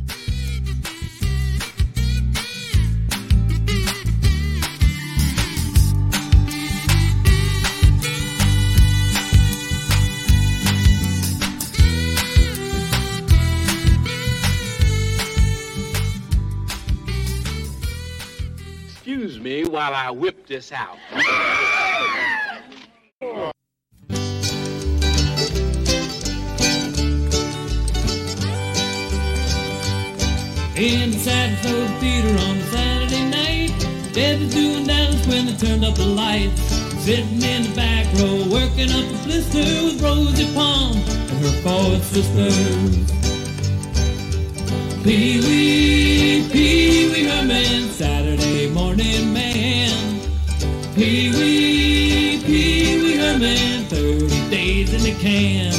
I 20.11 20.13
whip 20.13 20.45
this 20.45 20.73
out. 20.73 20.97
In 30.75 31.11
the 31.11 31.95
Theater 32.01 32.27
on 32.43 32.57
a 32.57 32.63
Saturday 32.63 33.29
night, 33.29 33.71
Debbie's 34.11 34.53
doing 34.53 34.85
dance 34.85 35.25
when 35.27 35.45
they 35.45 35.55
turned 35.55 35.85
up 35.85 35.95
the 35.95 36.05
lights. 36.05 36.59
Sitting 37.05 37.41
in 37.41 37.69
the 37.69 37.73
back 37.73 38.05
row, 38.15 38.43
working 38.51 38.91
up 38.91 39.05
a 39.05 39.23
blister 39.23 39.59
with 39.59 40.01
Rosie 40.01 40.53
Palm 40.53 40.97
and 40.97 41.39
her 41.39 41.61
four 41.63 41.97
sisters. 41.99 43.11
Pee 45.05 45.39
Wee, 45.39 46.49
Pee 46.51 47.13
Wee 47.13 47.23
Herman, 47.23 47.89
Saturday 47.91 48.69
morning 48.71 49.31
man. 49.31 49.40
Pee 51.01 51.31
Wee, 51.31 52.43
Pee 52.45 53.01
Wee 53.01 53.15
Herman, 53.15 53.85
30 53.85 54.49
days 54.51 54.93
in 54.93 55.01
the 55.01 55.19
can. 55.19 55.73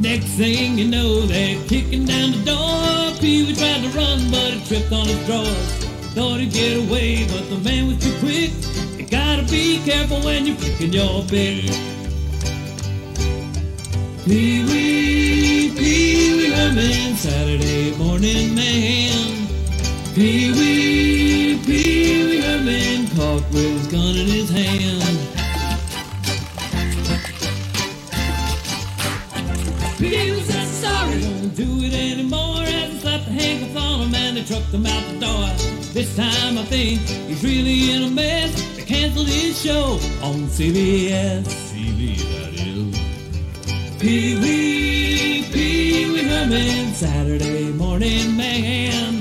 Next 0.00 0.24
thing 0.38 0.78
you 0.78 0.88
know, 0.88 1.20
they're 1.26 1.62
kicking 1.66 2.06
down 2.06 2.30
the 2.30 2.42
door. 2.46 3.20
Pee 3.20 3.44
Wee 3.44 3.54
tried 3.54 3.82
to 3.82 3.90
run, 3.90 4.30
but 4.30 4.54
he 4.54 4.64
tripped 4.64 4.90
on 4.90 5.06
his 5.06 5.26
drawers. 5.26 5.84
Thought 6.14 6.40
he'd 6.40 6.50
get 6.50 6.78
away, 6.78 7.26
but 7.26 7.50
the 7.50 7.58
man 7.58 7.88
was 7.88 7.98
too 7.98 8.18
quick. 8.20 8.52
You 8.98 9.04
gotta 9.04 9.42
be 9.42 9.82
careful 9.84 10.20
when 10.22 10.46
you're 10.46 10.56
picking 10.56 10.90
your 10.90 11.22
pick. 11.24 11.70
Pee 14.24 14.64
Wee, 14.64 15.74
Pee 15.76 16.36
Wee 16.38 16.50
Herman, 16.52 17.16
Saturday 17.16 17.94
morning 17.98 18.54
man. 18.54 19.37
Pee 20.18 20.50
Wee, 20.50 21.62
Pee 21.64 22.24
Wee 22.26 22.40
Herman, 22.40 23.06
caught 23.14 23.48
with 23.52 23.78
his 23.78 23.86
gun 23.86 24.16
in 24.16 24.26
his 24.26 24.50
hand. 24.50 25.38
Pee 29.98 30.32
Wee 30.32 30.40
said 30.40 30.66
sorry, 30.66 31.22
won't 31.22 31.54
do 31.54 31.68
it 31.84 31.94
anymore. 31.94 32.62
As 32.64 32.92
he 32.94 32.98
slapped 32.98 33.26
the 33.26 33.30
handcuffs 33.30 33.76
on 33.76 34.00
him 34.08 34.14
and 34.16 34.36
they 34.38 34.42
trucked 34.44 34.74
him 34.74 34.86
out 34.86 35.04
the 35.12 35.20
door. 35.20 35.48
This 35.94 36.16
time 36.16 36.58
I 36.58 36.64
think 36.64 36.98
he's 37.02 37.44
really 37.44 37.92
in 37.92 38.02
a 38.02 38.10
mess. 38.10 38.76
They 38.76 38.82
canceled 38.82 39.28
his 39.28 39.62
show 39.62 40.00
on 40.20 40.48
CBS. 40.48 41.44
CB, 41.46 42.16
that 42.34 42.54
is. 42.66 44.00
Pee 44.00 44.34
Wee, 44.40 45.48
Pee 45.52 46.10
Wee 46.12 46.24
Herman, 46.24 46.92
Saturday 46.94 47.70
morning 47.72 48.36
man. 48.36 49.17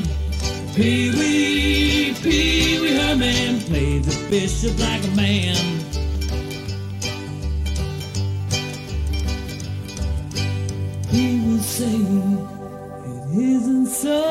Pee 0.77 1.09
Wee, 1.09 2.13
Pee 2.21 2.79
Wee 2.79 2.93
Herman 2.93 3.61
plays 3.61 4.05
the 4.05 4.29
bishop 4.29 4.77
like 4.77 5.03
a 5.05 5.15
man. 5.15 5.55
He 11.09 11.39
will 11.39 11.63
say 11.63 11.95
it 11.95 13.39
isn't 13.55 13.87
so. 13.87 14.21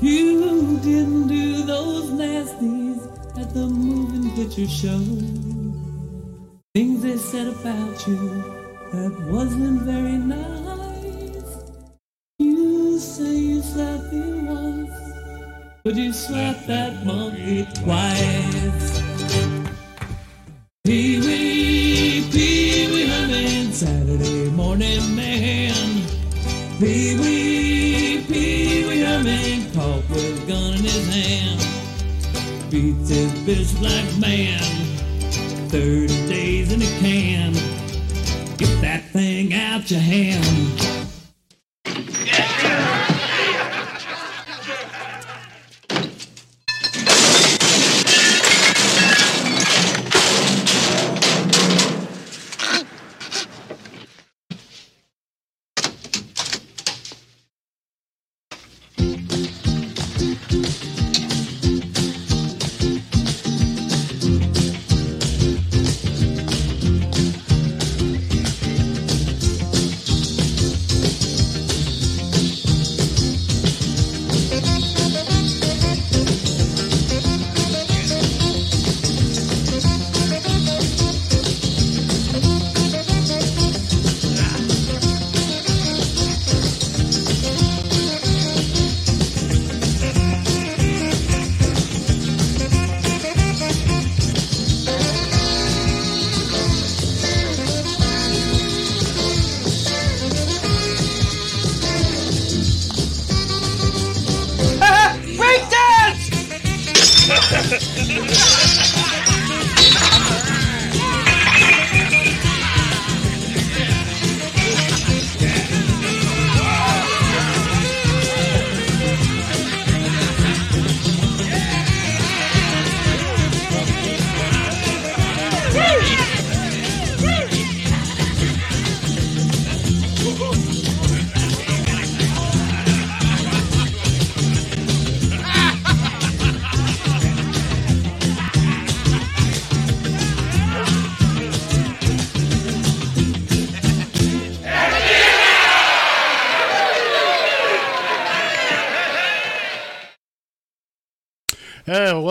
You 0.00 0.78
didn't 0.84 1.26
do 1.26 1.64
those 1.64 2.10
nasties 2.10 3.02
at 3.40 3.52
the 3.52 3.66
moving 3.66 4.30
picture 4.36 4.68
show. 4.68 5.02
Things 6.76 7.02
they 7.02 7.16
said 7.16 7.48
about 7.48 8.06
you 8.06 8.44
that 8.92 9.28
wasn't 9.32 9.82
very 9.82 10.18
nice. 10.18 10.65
Say 13.74 14.00
you 14.12 14.44
once, 14.46 14.94
but 15.82 15.94
you 15.96 16.12
slapped 16.12 16.66
that 16.66 17.04
monkey 17.04 17.66
twice. 17.74 19.02
Pee 20.84 21.18
Wee, 21.20 22.28
Pee 22.30 22.88
Wee 22.92 23.06
Herman, 23.06 23.72
Saturday 23.72 24.50
morning 24.50 25.16
man. 25.16 26.02
Pee 26.78 27.18
Wee, 27.18 28.24
Pee 28.28 28.86
Wee 28.88 29.00
Herman, 29.00 29.72
caught 29.72 30.08
with 30.10 30.42
a 30.42 30.46
gun 30.46 30.74
in 30.74 30.84
his 30.84 31.06
hand. 31.14 31.60
Beats 32.70 33.08
his 33.08 33.32
bitch 33.46 33.72
like 33.82 34.10
man. 34.20 34.62
30 35.70 36.06
days 36.28 36.72
in 36.72 36.82
a 36.82 37.00
can. 37.00 37.52
Get 38.56 38.80
that 38.80 39.02
thing 39.12 39.52
out 39.54 39.90
your 39.90 40.00
hand. 40.00 40.85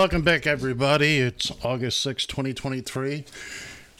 Welcome 0.06 0.22
back, 0.22 0.46
everybody. 0.46 1.18
It's 1.18 1.52
August 1.64 2.00
6, 2.02 2.28
2023. 2.28 3.26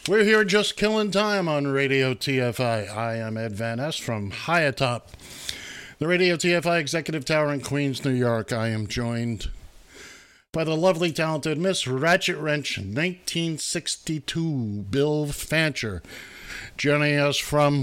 We're 0.08 0.22
here 0.22 0.44
just 0.44 0.76
killing 0.76 1.10
time 1.10 1.48
on 1.48 1.66
Radio 1.66 2.14
TFI. 2.14 2.96
I 2.96 3.16
am 3.16 3.36
Ed 3.36 3.54
Van 3.54 3.78
Ness 3.78 3.96
from 3.96 4.30
high 4.30 4.60
atop 4.60 5.10
the 5.98 6.06
Radio 6.06 6.36
TFI 6.36 6.78
Executive 6.78 7.24
Tower 7.24 7.52
in 7.52 7.60
Queens, 7.60 8.04
New 8.04 8.12
York. 8.12 8.52
I 8.52 8.68
am 8.68 8.86
joined 8.86 9.48
by 10.52 10.62
the 10.62 10.76
lovely, 10.76 11.10
talented 11.10 11.58
Miss 11.58 11.88
Ratchet 11.88 12.36
Wrench 12.36 12.78
1962, 12.78 14.84
Bill 14.88 15.26
Fancher, 15.26 16.04
joining 16.76 17.18
us 17.18 17.36
from. 17.36 17.82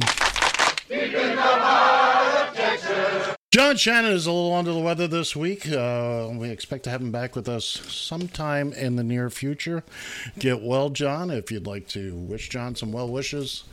John 3.54 3.76
Shannon 3.78 4.14
is 4.14 4.26
a 4.26 4.32
little 4.32 4.52
under 4.52 4.74
the 4.74 4.80
weather 4.80 5.08
this 5.08 5.36
week. 5.36 5.72
Uh, 5.72 6.28
we 6.34 6.50
expect 6.50 6.86
to 6.86 6.90
have 6.90 7.02
him 7.02 7.12
back 7.12 7.36
with 7.36 7.48
us 7.48 7.64
sometime 7.64 8.74
in 8.74 8.96
the 8.96 9.04
near 9.04 9.30
future. 9.30 9.84
Get 10.40 10.64
well, 10.64 10.90
John, 10.90 11.30
if 11.30 11.52
you'd 11.52 11.68
like 11.68 11.88
to 11.90 12.16
wish 12.16 12.50
John 12.50 12.74
some 12.74 12.92
well 12.92 13.08
wishes. 13.08 13.64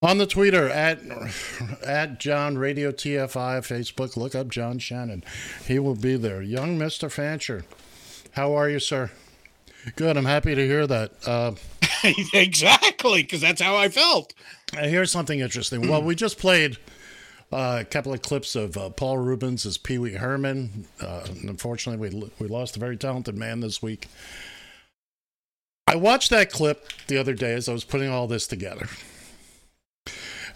On 0.00 0.16
the 0.16 0.26
Twitter 0.26 0.70
at 0.70 1.00
at 1.84 2.18
John 2.18 2.56
Radio 2.56 2.92
TFI 2.92 3.58
Facebook, 3.58 4.16
look 4.16 4.34
up 4.34 4.48
John 4.48 4.78
Shannon. 4.78 5.22
He 5.66 5.78
will 5.78 5.94
be 5.94 6.16
there. 6.16 6.40
Young 6.40 6.78
Mister 6.78 7.10
Fancher, 7.10 7.66
how 8.30 8.54
are 8.54 8.70
you, 8.70 8.80
sir? 8.80 9.10
Good. 9.96 10.16
I'm 10.16 10.24
happy 10.24 10.54
to 10.54 10.66
hear 10.66 10.86
that. 10.86 11.12
Uh, 11.26 11.52
exactly, 12.32 13.22
because 13.22 13.42
that's 13.42 13.60
how 13.60 13.76
I 13.76 13.90
felt. 13.90 14.32
here's 14.72 15.12
something 15.12 15.40
interesting. 15.40 15.90
well, 15.90 16.02
we 16.02 16.14
just 16.14 16.38
played 16.38 16.78
uh, 17.52 17.78
a 17.80 17.84
couple 17.84 18.12
of 18.12 18.22
clips 18.22 18.54
of 18.56 18.76
uh, 18.76 18.90
Paul 18.90 19.18
Reubens 19.18 19.64
as 19.66 19.78
Pee 19.78 19.98
Wee 19.98 20.14
Herman. 20.14 20.86
Uh, 21.00 21.26
unfortunately, 21.46 22.08
we 22.08 22.30
we 22.38 22.48
lost 22.48 22.76
a 22.76 22.80
very 22.80 22.96
talented 22.96 23.36
man 23.36 23.60
this 23.60 23.82
week. 23.82 24.08
I 25.86 25.94
watched 25.96 26.30
that 26.30 26.50
clip 26.50 26.88
the 27.06 27.16
other 27.16 27.34
day 27.34 27.54
as 27.54 27.68
I 27.68 27.72
was 27.72 27.84
putting 27.84 28.10
all 28.10 28.26
this 28.26 28.46
together. 28.46 28.88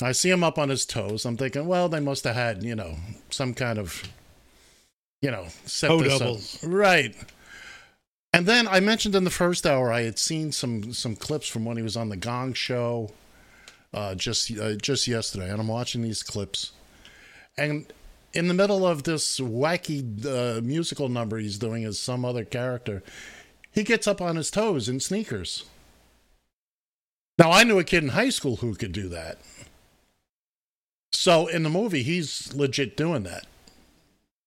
I 0.02 0.12
see 0.12 0.30
him 0.30 0.42
up 0.42 0.58
on 0.58 0.68
his 0.70 0.86
toes. 0.86 1.24
I'm 1.24 1.36
thinking, 1.36 1.66
well, 1.66 1.88
they 1.88 2.00
must 2.00 2.24
have 2.24 2.34
had, 2.34 2.62
you 2.62 2.74
know, 2.74 2.96
some 3.30 3.54
kind 3.54 3.78
of, 3.78 4.02
you 5.22 5.30
know, 5.30 5.46
set 5.66 5.88
Toe 5.88 6.00
this 6.00 6.14
up. 6.14 6.18
doubles. 6.20 6.64
right. 6.64 7.14
And 8.32 8.46
then 8.46 8.68
I 8.68 8.80
mentioned 8.80 9.14
in 9.14 9.24
the 9.24 9.30
first 9.30 9.66
hour 9.66 9.92
I 9.92 10.02
had 10.02 10.18
seen 10.18 10.52
some 10.52 10.92
some 10.92 11.16
clips 11.16 11.48
from 11.48 11.64
when 11.64 11.76
he 11.76 11.82
was 11.82 11.96
on 11.96 12.08
the 12.08 12.16
Gong 12.16 12.52
Show, 12.52 13.10
uh, 13.92 14.14
just 14.14 14.56
uh, 14.56 14.74
just 14.76 15.08
yesterday, 15.08 15.50
and 15.50 15.60
I'm 15.60 15.68
watching 15.68 16.02
these 16.02 16.22
clips, 16.22 16.72
and 17.60 17.92
in 18.32 18.48
the 18.48 18.54
middle 18.54 18.86
of 18.86 19.02
this 19.02 19.38
wacky 19.38 20.24
uh, 20.24 20.60
musical 20.62 21.08
number 21.08 21.38
he's 21.38 21.58
doing 21.58 21.84
as 21.84 21.98
some 21.98 22.24
other 22.24 22.44
character, 22.44 23.02
he 23.70 23.82
gets 23.82 24.06
up 24.06 24.20
on 24.20 24.36
his 24.36 24.50
toes 24.50 24.88
in 24.88 25.00
sneakers. 25.00 25.64
Now 27.38 27.50
I 27.50 27.64
knew 27.64 27.78
a 27.78 27.84
kid 27.84 28.02
in 28.02 28.10
high 28.10 28.30
school 28.30 28.56
who 28.56 28.74
could 28.74 28.92
do 28.92 29.08
that. 29.08 29.38
So 31.12 31.46
in 31.48 31.62
the 31.62 31.70
movie, 31.70 32.02
he's 32.02 32.52
legit 32.54 32.96
doing 32.96 33.24
that. 33.24 33.46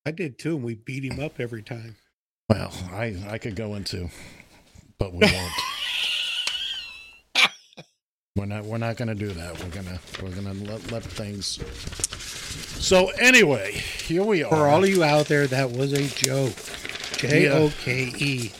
I 0.05 0.11
did 0.11 0.37
too, 0.37 0.55
and 0.55 0.65
we 0.65 0.75
beat 0.75 1.03
him 1.03 1.19
up 1.19 1.39
every 1.39 1.61
time. 1.61 1.95
Well, 2.49 2.73
I 2.91 3.15
I 3.29 3.37
could 3.37 3.55
go 3.55 3.75
into, 3.75 4.09
but 4.97 5.13
we 5.13 5.19
won't. 5.19 5.53
we're 8.35 8.45
not 8.45 8.65
we're 8.65 8.77
not 8.77 8.97
going 8.97 9.07
to 9.07 9.15
do 9.15 9.29
that. 9.29 9.63
We're 9.63 9.69
gonna 9.69 9.99
we're 10.21 10.31
gonna 10.31 10.53
let, 10.53 10.91
let 10.91 11.03
things. 11.03 11.59
So 12.83 13.11
anyway, 13.11 13.71
here 13.71 14.23
we 14.23 14.43
are. 14.43 14.49
For 14.49 14.67
all 14.67 14.83
of 14.83 14.89
you 14.89 15.05
out 15.05 15.27
there, 15.27 15.47
that 15.47 15.71
was 15.71 15.93
a 15.93 16.05
joke. 16.05 16.53
J 17.17 17.47
O 17.49 17.69
K 17.69 18.11
E. 18.17 18.51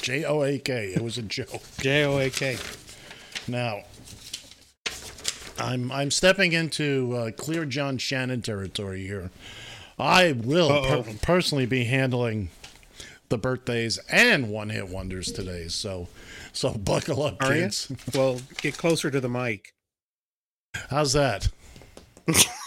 J 0.00 0.24
O 0.24 0.42
A 0.42 0.58
K. 0.58 0.94
It 0.96 1.02
was 1.02 1.18
a 1.18 1.22
joke. 1.22 1.60
J 1.78 2.06
O 2.06 2.18
A 2.18 2.30
K. 2.30 2.56
Now, 3.46 3.82
I'm 5.58 5.92
I'm 5.92 6.10
stepping 6.10 6.54
into 6.54 7.12
uh, 7.14 7.30
clear 7.32 7.66
John 7.66 7.98
Shannon 7.98 8.40
territory 8.40 9.06
here. 9.06 9.30
I 9.98 10.32
will 10.32 10.70
per- 11.02 11.12
personally 11.20 11.66
be 11.66 11.84
handling 11.84 12.48
the 13.28 13.36
birthdays 13.36 13.98
and 14.10 14.48
one 14.48 14.70
hit 14.70 14.88
wonders 14.88 15.30
today. 15.32 15.68
So, 15.68 16.08
so 16.54 16.72
buckle 16.72 17.22
up, 17.24 17.42
Are 17.42 17.54
you? 17.54 17.64
kids. 17.64 17.92
Well, 18.14 18.40
get 18.62 18.78
closer 18.78 19.10
to 19.10 19.20
the 19.20 19.28
mic. 19.28 19.74
How's 20.88 21.12
that? 21.12 21.48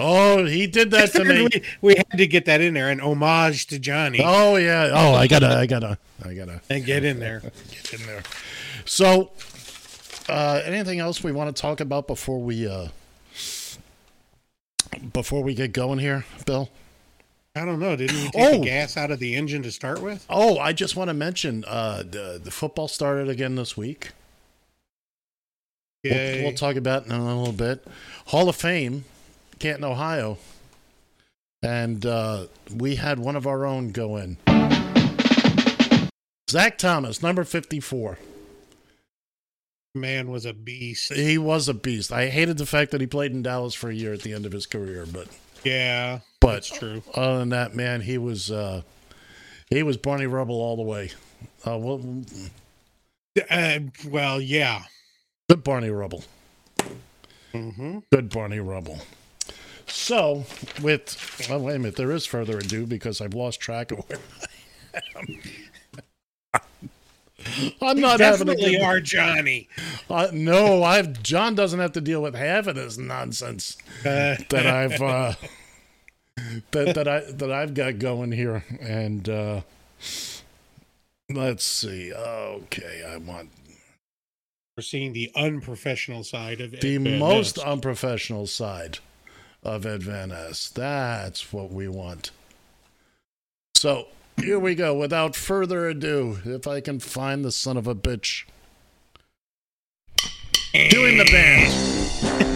oh, 0.00 0.44
he 0.44 0.66
did 0.66 0.90
that 0.92 1.12
to 1.12 1.24
me. 1.24 1.42
we, 1.44 1.62
we 1.80 1.94
had 1.96 2.18
to 2.18 2.26
get 2.26 2.44
that 2.46 2.60
in 2.60 2.74
there, 2.74 2.90
an 2.90 3.00
homage 3.00 3.66
to 3.68 3.78
Johnny, 3.78 4.20
Oh 4.22 4.56
yeah. 4.56 4.90
Oh, 4.92 5.14
I 5.14 5.26
gotta, 5.26 5.48
I 5.56 5.66
gotta, 5.66 5.98
I 6.24 6.34
gotta 6.34 6.60
and 6.70 6.84
get 6.84 7.04
in 7.04 7.20
there. 7.20 7.40
get 7.70 8.00
in 8.00 8.06
there. 8.06 8.22
So, 8.84 9.30
uh, 10.28 10.60
anything 10.64 11.00
else 11.00 11.22
we 11.24 11.32
want 11.32 11.54
to 11.54 11.60
talk 11.60 11.80
about 11.80 12.06
before 12.06 12.40
we 12.40 12.66
uh, 12.68 12.88
before 15.12 15.42
we 15.42 15.54
get 15.54 15.72
going 15.72 15.98
here, 15.98 16.24
Bill? 16.46 16.70
I 17.56 17.64
don't 17.64 17.78
know. 17.78 17.94
Didn't 17.94 18.16
we 18.16 18.22
take 18.30 18.34
Oh. 18.36 18.58
the 18.58 18.64
gas 18.64 18.96
out 18.96 19.10
of 19.12 19.20
the 19.20 19.34
engine 19.36 19.62
to 19.62 19.70
start 19.70 20.02
with? 20.02 20.26
Oh, 20.28 20.58
I 20.58 20.72
just 20.72 20.96
want 20.96 21.08
to 21.08 21.14
mention 21.14 21.64
uh, 21.68 21.98
the 21.98 22.40
the 22.42 22.50
football 22.50 22.88
started 22.88 23.28
again 23.28 23.54
this 23.54 23.76
week. 23.76 24.10
We'll, 26.02 26.42
we'll 26.42 26.52
talk 26.52 26.76
about 26.76 27.06
it 27.06 27.12
in 27.12 27.18
a 27.18 27.24
little 27.38 27.52
bit. 27.54 27.86
Hall 28.26 28.48
of 28.48 28.56
Fame, 28.56 29.04
Canton, 29.58 29.84
Ohio, 29.84 30.38
and 31.62 32.04
uh, 32.04 32.46
we 32.74 32.96
had 32.96 33.18
one 33.18 33.36
of 33.36 33.46
our 33.46 33.64
own 33.64 33.90
go 33.92 34.16
in. 34.16 34.36
Zach 36.50 36.78
Thomas, 36.78 37.22
number 37.22 37.44
fifty-four. 37.44 38.18
Man 39.96 40.28
was 40.30 40.44
a 40.44 40.52
beast. 40.52 41.12
He 41.12 41.38
was 41.38 41.68
a 41.68 41.74
beast. 41.74 42.10
I 42.12 42.26
hated 42.28 42.58
the 42.58 42.66
fact 42.66 42.90
that 42.90 43.00
he 43.00 43.06
played 43.06 43.30
in 43.32 43.42
Dallas 43.42 43.74
for 43.74 43.90
a 43.90 43.94
year 43.94 44.12
at 44.12 44.22
the 44.22 44.32
end 44.32 44.44
of 44.44 44.50
his 44.52 44.66
career, 44.66 45.06
but 45.10 45.28
Yeah, 45.62 46.20
but 46.40 46.54
that's 46.54 46.68
true. 46.70 47.02
other 47.14 47.38
than 47.38 47.50
that, 47.50 47.74
man, 47.76 48.00
he 48.00 48.18
was 48.18 48.50
uh, 48.50 48.82
he 49.70 49.82
was 49.82 49.96
Barney 49.96 50.26
Rubble 50.26 50.60
all 50.60 50.76
the 50.76 50.82
way. 50.82 51.10
Uh, 51.66 51.78
well, 51.78 52.24
Uh, 53.50 53.78
well, 54.08 54.40
yeah. 54.40 54.82
good 55.48 55.62
Barney 55.64 55.90
Rubble. 55.90 56.24
Mm-hmm. 57.52 58.00
Good 58.12 58.30
Barney 58.30 58.58
Rubble. 58.58 58.98
So, 59.86 60.44
with 60.82 61.46
well, 61.48 61.60
wait 61.60 61.76
a 61.76 61.78
minute, 61.78 61.96
there 61.96 62.12
is 62.12 62.26
further 62.26 62.58
ado 62.58 62.86
because 62.86 63.20
I've 63.20 63.34
lost 63.34 63.60
track 63.60 63.92
of 63.92 63.98
where 64.08 64.18
I 64.94 65.00
am. 65.18 65.40
I'm 67.82 68.00
not 68.00 68.20
having 68.20 68.48
a 68.48 68.54
Definitely 68.54 68.80
are 68.80 69.00
Johnny. 69.00 69.68
Uh, 70.08 70.28
no, 70.32 70.82
I've 70.82 71.22
John 71.22 71.54
doesn't 71.54 71.80
have 71.80 71.92
to 71.92 72.00
deal 72.00 72.22
with 72.22 72.34
half 72.34 72.66
of 72.66 72.74
this 72.76 72.96
nonsense 72.96 73.76
Uh, 74.00 74.36
that 74.48 74.66
I've 74.66 75.00
uh, 75.02 75.34
that 76.70 76.94
that 76.94 77.08
I 77.08 77.20
that 77.32 77.52
I've 77.52 77.74
got 77.74 77.98
going 77.98 78.32
here, 78.32 78.64
and 78.80 79.28
uh, 79.28 79.60
let's 81.30 81.64
see. 81.64 82.12
Okay, 82.12 83.04
I 83.06 83.16
want 83.18 83.50
we're 84.76 84.82
seeing 84.82 85.12
the 85.12 85.30
unprofessional 85.36 86.24
side 86.24 86.60
of 86.60 86.72
the 86.72 86.98
most 86.98 87.58
unprofessional 87.58 88.46
side 88.46 88.98
of 89.64 89.84
Ness. 89.84 90.68
That's 90.68 91.52
what 91.52 91.72
we 91.72 91.88
want. 91.88 92.30
So 93.74 94.08
here 94.36 94.58
we 94.58 94.74
go. 94.74 94.94
Without 94.94 95.34
further 95.36 95.88
ado, 95.88 96.38
if 96.44 96.66
I 96.66 96.80
can 96.80 97.00
find 97.00 97.44
the 97.44 97.52
son 97.52 97.76
of 97.76 97.86
a 97.86 97.94
bitch 97.94 98.44
doing 100.90 101.18
the 101.18 101.24
band. 101.24 102.53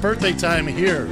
Birthday 0.00 0.32
time 0.32 0.64
here 0.64 1.08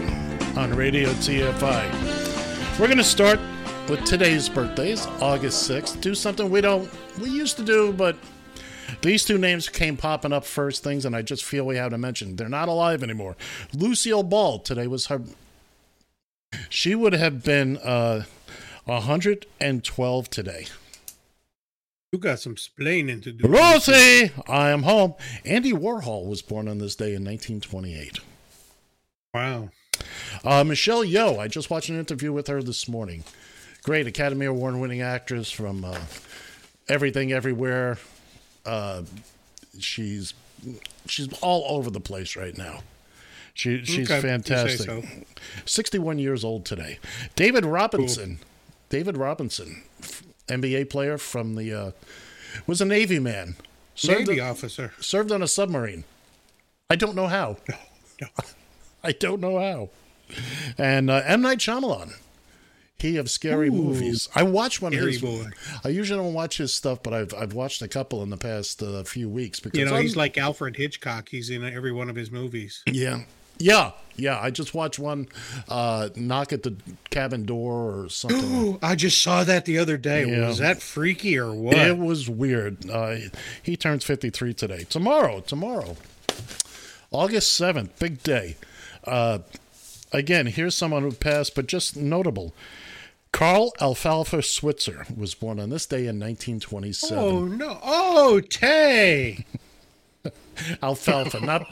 on 0.57 0.73
Radio 0.73 1.09
TFI. 1.09 2.79
We're 2.79 2.87
going 2.87 2.99
to 2.99 3.05
start 3.05 3.41
with 3.89 4.05
today's 4.05 4.49
birthdays, 4.49 5.07
August 5.21 5.69
6th. 5.69 6.01
Do 6.01 6.15
something 6.15 6.49
we 6.49 6.61
don't, 6.61 6.89
we 7.21 7.29
used 7.29 7.57
to 7.57 7.65
do, 7.65 7.93
but 7.93 8.17
these 9.03 9.25
two 9.25 9.39
names 9.39 9.69
came 9.69 9.97
popping 9.97 10.33
up 10.33 10.45
first 10.45 10.85
things, 10.85 11.05
and 11.05 11.17
I 11.17 11.23
just 11.23 11.45
feel 11.45 11.67
we 11.67 11.77
have 11.77 11.91
to 11.91 11.99
mention. 11.99 12.37
They're 12.37 12.49
not 12.49 12.69
alive 12.69 13.03
anymore. 13.03 13.37
Lucille 13.75 14.23
Ball, 14.23 14.61
today 14.61 14.87
was 14.87 15.07
her, 15.07 15.21
she 16.69 16.95
would 16.95 17.13
have 17.13 17.43
been 17.43 17.79
uh, 17.79 18.23
112 18.85 20.31
today. 20.31 20.67
You 22.13 22.21
got 22.21 22.39
some 22.39 22.55
splaining 22.55 23.21
to 23.25 23.33
do. 23.33 23.49
Lucy, 23.49 24.31
I 24.47 24.71
am 24.71 24.85
home. 24.85 25.15
Andy 25.45 25.73
Warhol 25.73 26.27
was 26.27 26.41
born 26.41 26.69
on 26.69 26.79
this 26.79 26.95
day 26.95 27.15
in 27.17 27.25
1928. 27.25 28.21
Wow. 29.37 29.69
Uh, 30.45 30.65
Michelle 30.65 31.05
Yeoh, 31.05 31.39
I 31.39 31.47
just 31.47 31.69
watched 31.69 31.91
an 31.91 31.99
interview 31.99 32.33
with 32.33 32.47
her 32.47 32.63
this 32.63 32.89
morning. 32.89 33.23
Great 33.83 34.07
Academy 34.07 34.47
Award 34.47 34.77
winning 34.77 35.03
actress 35.03 35.51
from 35.51 35.85
uh, 35.85 35.99
Everything 36.89 37.33
Everywhere. 37.33 37.99
Uh, 38.65 39.03
she's 39.79 40.33
she's 41.07 41.31
all 41.43 41.67
over 41.77 41.91
the 41.91 42.01
place 42.01 42.35
right 42.35 42.57
now. 42.57 42.81
She, 43.53 43.85
she's 43.85 44.11
Okay, 44.11 44.23
fantastic. 44.23 44.87
so. 44.87 45.03
61 45.67 46.19
years 46.19 46.43
old 46.43 46.65
today. 46.65 46.99
David 47.35 47.67
Robinson. 47.67 48.39
David 48.89 49.17
Robinson, 49.19 49.83
NBA 50.49 50.89
player 50.89 51.19
from 51.19 51.57
the 51.57 51.75
uh, 51.75 51.91
was 52.67 52.81
a 52.81 52.85
Navy 52.87 53.19
man. 53.19 53.57
Navy 54.03 54.41
on- 54.41 54.49
officer. 54.51 54.93
Served 54.99 55.31
on 55.31 55.43
a 55.43 55.49
submarine. 55.49 56.05
I 56.89 56.97
don't 56.97 57.15
know 57.17 57.27
how. 57.27 57.59
No, 58.21 58.29
I 59.07 59.13
don't 59.13 59.41
know 59.41 59.59
how. 59.59 59.91
And 60.77 61.09
uh, 61.11 61.23
M 61.25 61.41
Night 61.43 61.59
Shyamalan. 61.59 62.13
He 62.99 63.19
of 63.19 63.31
scary 63.31 63.69
Ooh, 63.69 63.73
movies. 63.73 64.27
I 64.35 64.43
watch 64.43 64.81
one 64.81 64.95
of 64.95 64.99
his. 65.01 65.21
boy. 65.21 65.45
I 65.85 65.89
usually 65.91 66.19
don't 66.19 66.33
watch 66.33 66.57
his 66.57 66.73
stuff, 66.73 67.03
but 67.03 67.13
I've 67.13 67.35
I've 67.35 67.53
watched 67.53 67.83
a 67.83 67.89
couple 67.89 68.23
in 68.23 68.31
the 68.31 68.39
past 68.39 68.83
uh, 68.83 69.03
few 69.05 69.29
weeks 69.29 69.61
because 69.61 69.79
You 69.79 69.85
know, 69.85 69.93
I'm- 69.95 70.03
he's 70.03 70.17
like 70.17 70.39
Alfred 70.39 70.77
Hitchcock. 70.77 71.29
He's 71.29 71.51
in 71.51 71.63
every 71.63 71.93
one 71.93 72.09
of 72.11 72.17
his 72.17 72.31
movies. 72.31 72.83
yeah. 72.87 73.21
Yeah, 73.59 73.93
yeah. 74.17 74.39
I 74.39 74.51
just 74.51 74.75
watched 74.75 74.99
one 74.99 75.29
uh, 75.69 76.11
knock 76.15 76.53
at 76.53 76.63
the 76.63 76.77
cabin 77.09 77.47
door 77.47 78.01
or 78.03 78.09
something. 78.11 78.45
Ooh, 78.67 78.79
I 78.83 78.95
just 78.97 79.23
saw 79.23 79.45
that 79.45 79.65
the 79.65 79.79
other 79.79 79.97
day. 79.97 80.27
Yeah. 80.27 80.49
Was 80.49 80.59
that 80.59 80.83
freaky 80.83 81.39
or 81.39 81.55
what? 81.55 81.75
It 81.75 81.97
was 81.97 82.29
weird. 82.29 82.91
Uh, 82.91 83.17
he 83.63 83.75
turns 83.75 84.05
53 84.05 84.53
today. 84.53 84.85
Tomorrow, 84.91 85.41
tomorrow. 85.41 85.97
August 87.11 87.59
7th, 87.59 87.99
big 87.99 88.23
day. 88.23 88.57
Uh, 89.07 89.39
again, 90.13 90.47
here's 90.47 90.75
someone 90.75 91.03
who 91.03 91.13
passed, 91.13 91.55
but 91.55 91.67
just 91.67 91.97
notable. 91.97 92.55
Carl 93.33 93.75
Alfalfa 93.81 94.43
Switzer 94.43 95.07
was 95.15 95.35
born 95.35 95.61
on 95.61 95.71
this 95.71 95.85
day 95.87 96.07
in 96.07 96.19
1927. 96.19 97.19
Oh 97.19 97.45
no! 97.45 97.79
Oh 97.83 98.41
Tay. 98.41 99.45
Alfalfa, 100.83 101.41
not 101.41 101.67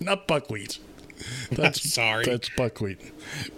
not 0.00 0.28
buckwheat. 0.28 0.78
That's 1.50 1.92
Sorry. 1.92 2.24
That's 2.24 2.48
buckwheat. 2.56 2.98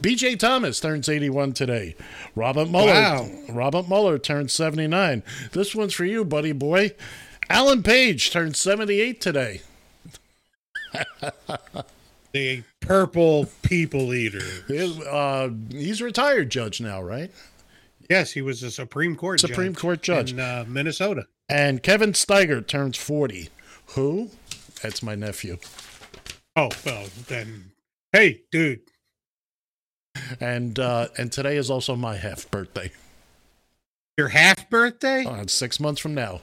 B.J. 0.00 0.36
Thomas 0.36 0.80
turns 0.80 1.08
81 1.08 1.54
today. 1.54 1.96
Robert 2.34 2.68
Mueller. 2.68 2.92
Wow. 2.92 3.28
Robert 3.48 3.88
Mueller 3.88 4.18
turns 4.18 4.52
79. 4.52 5.22
This 5.52 5.74
one's 5.74 5.94
for 5.94 6.04
you, 6.04 6.24
buddy 6.24 6.52
boy. 6.52 6.92
Alan 7.48 7.82
Page 7.82 8.30
turns 8.30 8.58
78 8.58 9.20
today. 9.20 9.60
The 12.34 12.64
purple 12.80 13.46
people 13.62 14.12
eater. 14.12 14.42
Uh, 15.08 15.50
he's 15.70 16.00
a 16.00 16.04
retired 16.04 16.50
judge 16.50 16.80
now, 16.80 17.00
right? 17.00 17.30
Yes, 18.10 18.32
he 18.32 18.42
was 18.42 18.60
a 18.64 18.72
Supreme 18.72 19.14
Court 19.14 19.38
Supreme 19.38 19.72
judge 19.72 19.80
Court 19.80 20.02
judge. 20.02 20.32
in 20.32 20.40
uh, 20.40 20.64
Minnesota. 20.66 21.26
And 21.48 21.80
Kevin 21.80 22.12
Steiger 22.12 22.66
turns 22.66 22.96
40. 22.96 23.50
Who? 23.90 24.30
That's 24.82 25.00
my 25.00 25.14
nephew. 25.14 25.58
Oh 26.56 26.70
well, 26.84 27.06
then. 27.28 27.70
Hey, 28.12 28.42
dude. 28.50 28.80
And 30.40 30.76
uh, 30.78 31.08
and 31.16 31.30
today 31.30 31.56
is 31.56 31.70
also 31.70 31.94
my 31.94 32.16
half 32.16 32.50
birthday. 32.50 32.90
Your 34.18 34.28
half 34.28 34.68
birthday? 34.70 35.24
Uh, 35.24 35.46
six 35.46 35.78
months 35.78 36.00
from 36.00 36.14
now. 36.14 36.40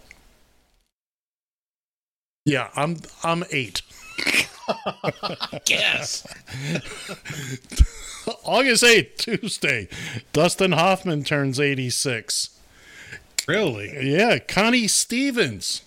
Yeah, 2.46 2.70
I'm 2.78 2.98
I'm 3.24 3.44
eight. 3.52 3.82
Yes. 5.68 6.26
August 8.44 8.84
8th, 8.84 9.18
Tuesday. 9.18 9.88
Dustin 10.34 10.74
Hoffman 10.74 11.24
turns 11.24 11.60
86. 11.60 12.58
Really? 13.48 14.12
Yeah, 14.12 14.38
Connie 14.40 14.88
Stevens 14.88 15.82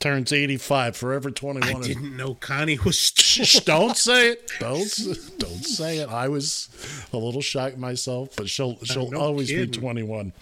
turns 0.00 0.32
85, 0.32 0.96
forever 0.96 1.30
21. 1.30 1.76
I 1.76 1.86
didn't 1.86 2.16
know 2.16 2.34
Connie 2.34 2.78
was. 2.84 2.96
Shh, 3.16 3.60
don't 3.60 3.96
say 3.96 4.30
it. 4.30 4.50
Don't 4.58 5.38
don't 5.38 5.64
say 5.64 5.98
it. 5.98 6.08
I 6.08 6.28
was 6.28 6.68
a 7.12 7.16
little 7.16 7.40
shocked 7.40 7.78
myself, 7.78 8.34
but 8.36 8.48
she'll 8.48 8.78
uh, 8.82 8.84
she'll 8.84 9.10
no 9.10 9.20
always 9.20 9.48
be 9.50 9.66
21. 9.66 10.32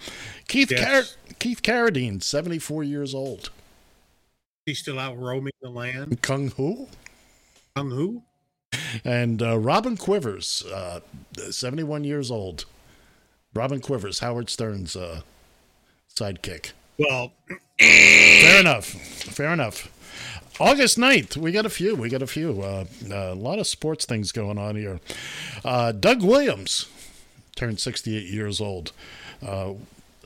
Keith 0.47 0.71
Yes. 0.71 0.83
Car- 1.15 1.35
Keith 1.39 1.61
Carradine, 1.61 2.21
74 2.23 2.83
years 2.83 3.13
old. 3.13 3.49
He's 4.65 4.79
still 4.79 4.99
out 4.99 5.17
roaming 5.17 5.53
the 5.61 5.69
land. 5.69 6.21
Kung 6.21 6.49
Fu 6.49 6.87
Hu? 7.91 8.23
and 9.05 9.41
uh, 9.41 9.57
Robin 9.57 9.95
Quivers, 9.97 10.65
uh, 10.65 10.99
71 11.49 12.03
years 12.03 12.29
old. 12.29 12.65
Robin 13.53 13.79
Quivers, 13.79 14.19
Howard 14.19 14.49
Stern's 14.49 14.95
uh, 14.95 15.21
sidekick. 16.13 16.71
Well, 16.97 17.31
Fair 17.79 18.59
enough. 18.59 18.85
Fair 18.85 19.53
enough. 19.53 19.89
August 20.59 20.97
9th, 20.97 21.37
we 21.37 21.51
got 21.51 21.65
a 21.65 21.69
few. 21.69 21.95
We 21.95 22.09
got 22.09 22.23
a 22.23 22.27
few. 22.27 22.61
Uh, 22.61 22.85
a 23.11 23.35
lot 23.35 23.59
of 23.59 23.67
sports 23.67 24.05
things 24.05 24.31
going 24.31 24.57
on 24.57 24.75
here. 24.75 24.99
Uh, 25.63 25.91
Doug 25.91 26.23
Williams 26.23 26.87
turned 27.55 27.79
68 27.79 28.25
years 28.25 28.59
old. 28.59 28.91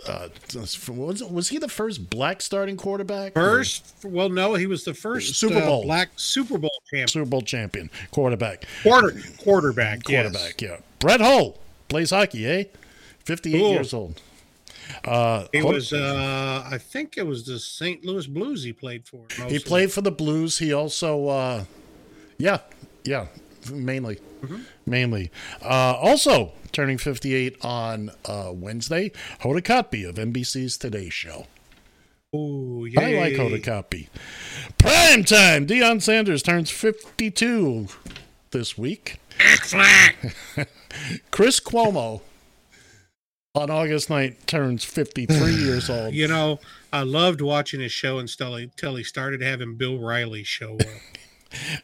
Uh, 0.07 0.29
uh, 0.57 0.65
was, 0.93 1.23
was 1.23 1.49
he 1.49 1.57
the 1.57 1.67
first 1.69 2.09
black 2.09 2.41
starting 2.41 2.75
quarterback? 2.77 3.33
first, 3.33 3.93
well, 4.03 4.29
no, 4.29 4.55
he 4.55 4.65
was 4.65 4.83
the 4.83 4.93
first 4.93 5.35
Super 5.35 5.57
uh, 5.57 5.65
Bowl. 5.65 5.83
black 5.83 6.09
Super 6.15 6.57
Bowl 6.57 6.71
champion. 6.89 7.07
Super 7.07 7.25
Bowl 7.25 7.41
champion, 7.41 7.89
quarterback. 8.11 8.65
Quarter 8.83 9.19
quarterback. 9.37 10.07
yes. 10.09 10.23
Quarterback, 10.31 10.61
yeah. 10.61 10.77
Brett 10.99 11.21
Hull 11.21 11.57
plays 11.87 12.09
hockey, 12.09 12.47
eh? 12.47 12.63
58 13.25 13.59
Cool. 13.59 13.71
years 13.71 13.93
old. 13.93 14.21
Uh, 15.05 15.45
He 15.53 15.61
was, 15.61 15.93
uh, 15.93 16.67
I 16.69 16.77
think 16.77 17.17
it 17.17 17.25
was 17.25 17.45
the 17.45 17.59
St. 17.59 18.03
Louis 18.03 18.27
Blues 18.27 18.63
he 18.63 18.73
played 18.73 19.07
for. 19.07 19.21
He 19.47 19.59
played 19.59 19.91
for 19.91 20.01
the 20.01 20.11
Blues. 20.11 20.57
He 20.57 20.73
also, 20.73 21.27
uh, 21.27 21.63
yeah, 22.37 22.59
yeah, 23.03 23.27
mainly, 23.69 24.19
mainly. 24.85 25.31
Uh, 25.61 25.95
also 25.99 26.53
turning 26.71 26.97
58 26.97 27.57
on 27.63 28.11
uh, 28.25 28.51
Wednesday, 28.53 29.11
Hoda 29.41 29.61
Kotb 29.61 30.07
of 30.07 30.15
NBC's 30.15 30.77
Today 30.77 31.09
Show. 31.09 31.47
Oh, 32.33 32.85
yeah. 32.85 33.01
I 33.01 33.13
like 33.19 33.33
Hoda 33.33 33.61
Kotb. 33.61 34.07
Prime 34.77 35.23
time. 35.25 35.67
Deion 35.67 36.01
Sanders 36.01 36.41
turns 36.41 36.69
52 36.69 37.87
this 38.51 38.77
week. 38.77 39.17
Chris 41.31 41.59
Cuomo 41.59 42.21
on 43.53 43.69
August 43.69 44.07
9th 44.09 44.45
turns 44.45 44.85
53 44.85 45.37
years 45.55 45.89
old. 45.89 46.13
You 46.13 46.27
know, 46.27 46.59
I 46.93 47.03
loved 47.03 47.41
watching 47.41 47.81
his 47.81 47.91
show 47.91 48.19
until 48.19 48.55
he, 48.55 48.63
until 48.63 48.95
he 48.95 49.03
started 49.03 49.41
having 49.41 49.75
Bill 49.75 49.99
Riley 49.99 50.43
show 50.43 50.75
up. 50.75 50.85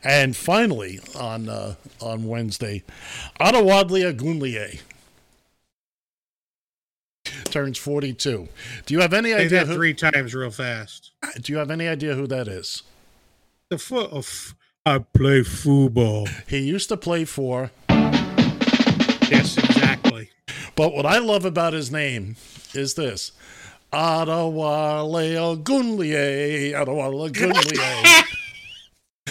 And 0.03 0.35
finally, 0.35 0.99
on 1.15 1.49
uh, 1.49 1.75
on 2.01 2.25
Wednesday, 2.27 2.83
Ottawadlia 3.39 4.15
Gunlier 4.17 4.79
turns 7.45 7.77
42. 7.77 8.47
Do 8.85 8.93
you 8.93 8.99
have 9.01 9.13
any 9.13 9.31
Say 9.31 9.45
idea 9.45 9.65
who, 9.65 9.73
three 9.75 9.93
times 9.93 10.33
real 10.33 10.49
fast. 10.51 11.11
Do 11.41 11.51
you 11.51 11.59
have 11.59 11.71
any 11.71 11.87
idea 11.87 12.15
who 12.15 12.27
that 12.27 12.47
is? 12.47 12.83
The 13.69 13.77
foot 13.77 14.11
of 14.11 14.55
I 14.85 14.99
play 14.99 15.43
football. 15.43 16.27
He 16.47 16.59
used 16.59 16.87
to 16.89 16.97
play 16.97 17.25
for, 17.25 17.71
Yes, 17.89 19.57
exactly. 19.57 20.29
but 20.75 20.93
what 20.93 21.05
I 21.05 21.17
love 21.17 21.43
about 21.43 21.73
his 21.73 21.91
name 21.91 22.37
is 22.73 22.93
this. 22.93 23.33
Ottawadlia 23.91 25.61
Gunlier, 25.63 26.73
Ottawadlia 26.73 27.31
Gunlier. 27.33 28.23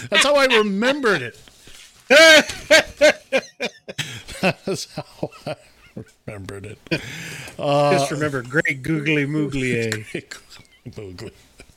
That's 0.09 0.23
how 0.23 0.35
I 0.35 0.45
remembered 0.45 1.21
it. 1.21 1.39
That's 4.41 4.93
how 4.93 5.29
I 5.45 5.55
remembered 6.25 6.65
it. 6.65 6.79
Uh, 7.57 7.91
Just 7.91 8.11
remember, 8.11 8.41
great 8.43 8.81
googly 8.81 9.25
moogly. 9.25 10.05
Moogly. 10.87 11.31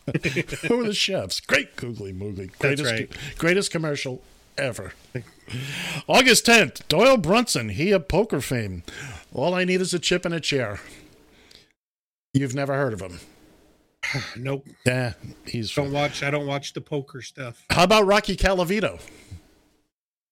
Who 0.68 0.80
are 0.80 0.84
the 0.84 0.94
chefs? 0.94 1.40
Great 1.40 1.76
Googly 1.76 2.12
Moogly. 2.12 2.50
Greatest, 2.58 2.90
right. 2.90 3.10
greatest 3.38 3.70
commercial 3.70 4.22
ever. 4.56 4.92
August 6.08 6.46
10th, 6.46 6.86
Doyle 6.88 7.16
Brunson, 7.16 7.70
he 7.70 7.92
of 7.92 8.08
poker 8.08 8.40
fame. 8.40 8.82
All 9.32 9.54
I 9.54 9.64
need 9.64 9.80
is 9.80 9.94
a 9.94 9.98
chip 9.98 10.24
and 10.24 10.34
a 10.34 10.40
chair. 10.40 10.80
You've 12.32 12.54
never 12.54 12.74
heard 12.74 12.92
of 12.92 13.00
him. 13.00 13.20
Nope. 14.36 14.66
Yeah, 14.86 15.14
he's. 15.46 15.72
Don't 15.74 15.92
watch. 15.92 16.22
I 16.22 16.30
don't 16.30 16.46
watch 16.46 16.72
the 16.72 16.80
poker 16.80 17.22
stuff. 17.22 17.64
How 17.70 17.84
about 17.84 18.06
Rocky 18.06 18.36
Colavito? 18.36 19.00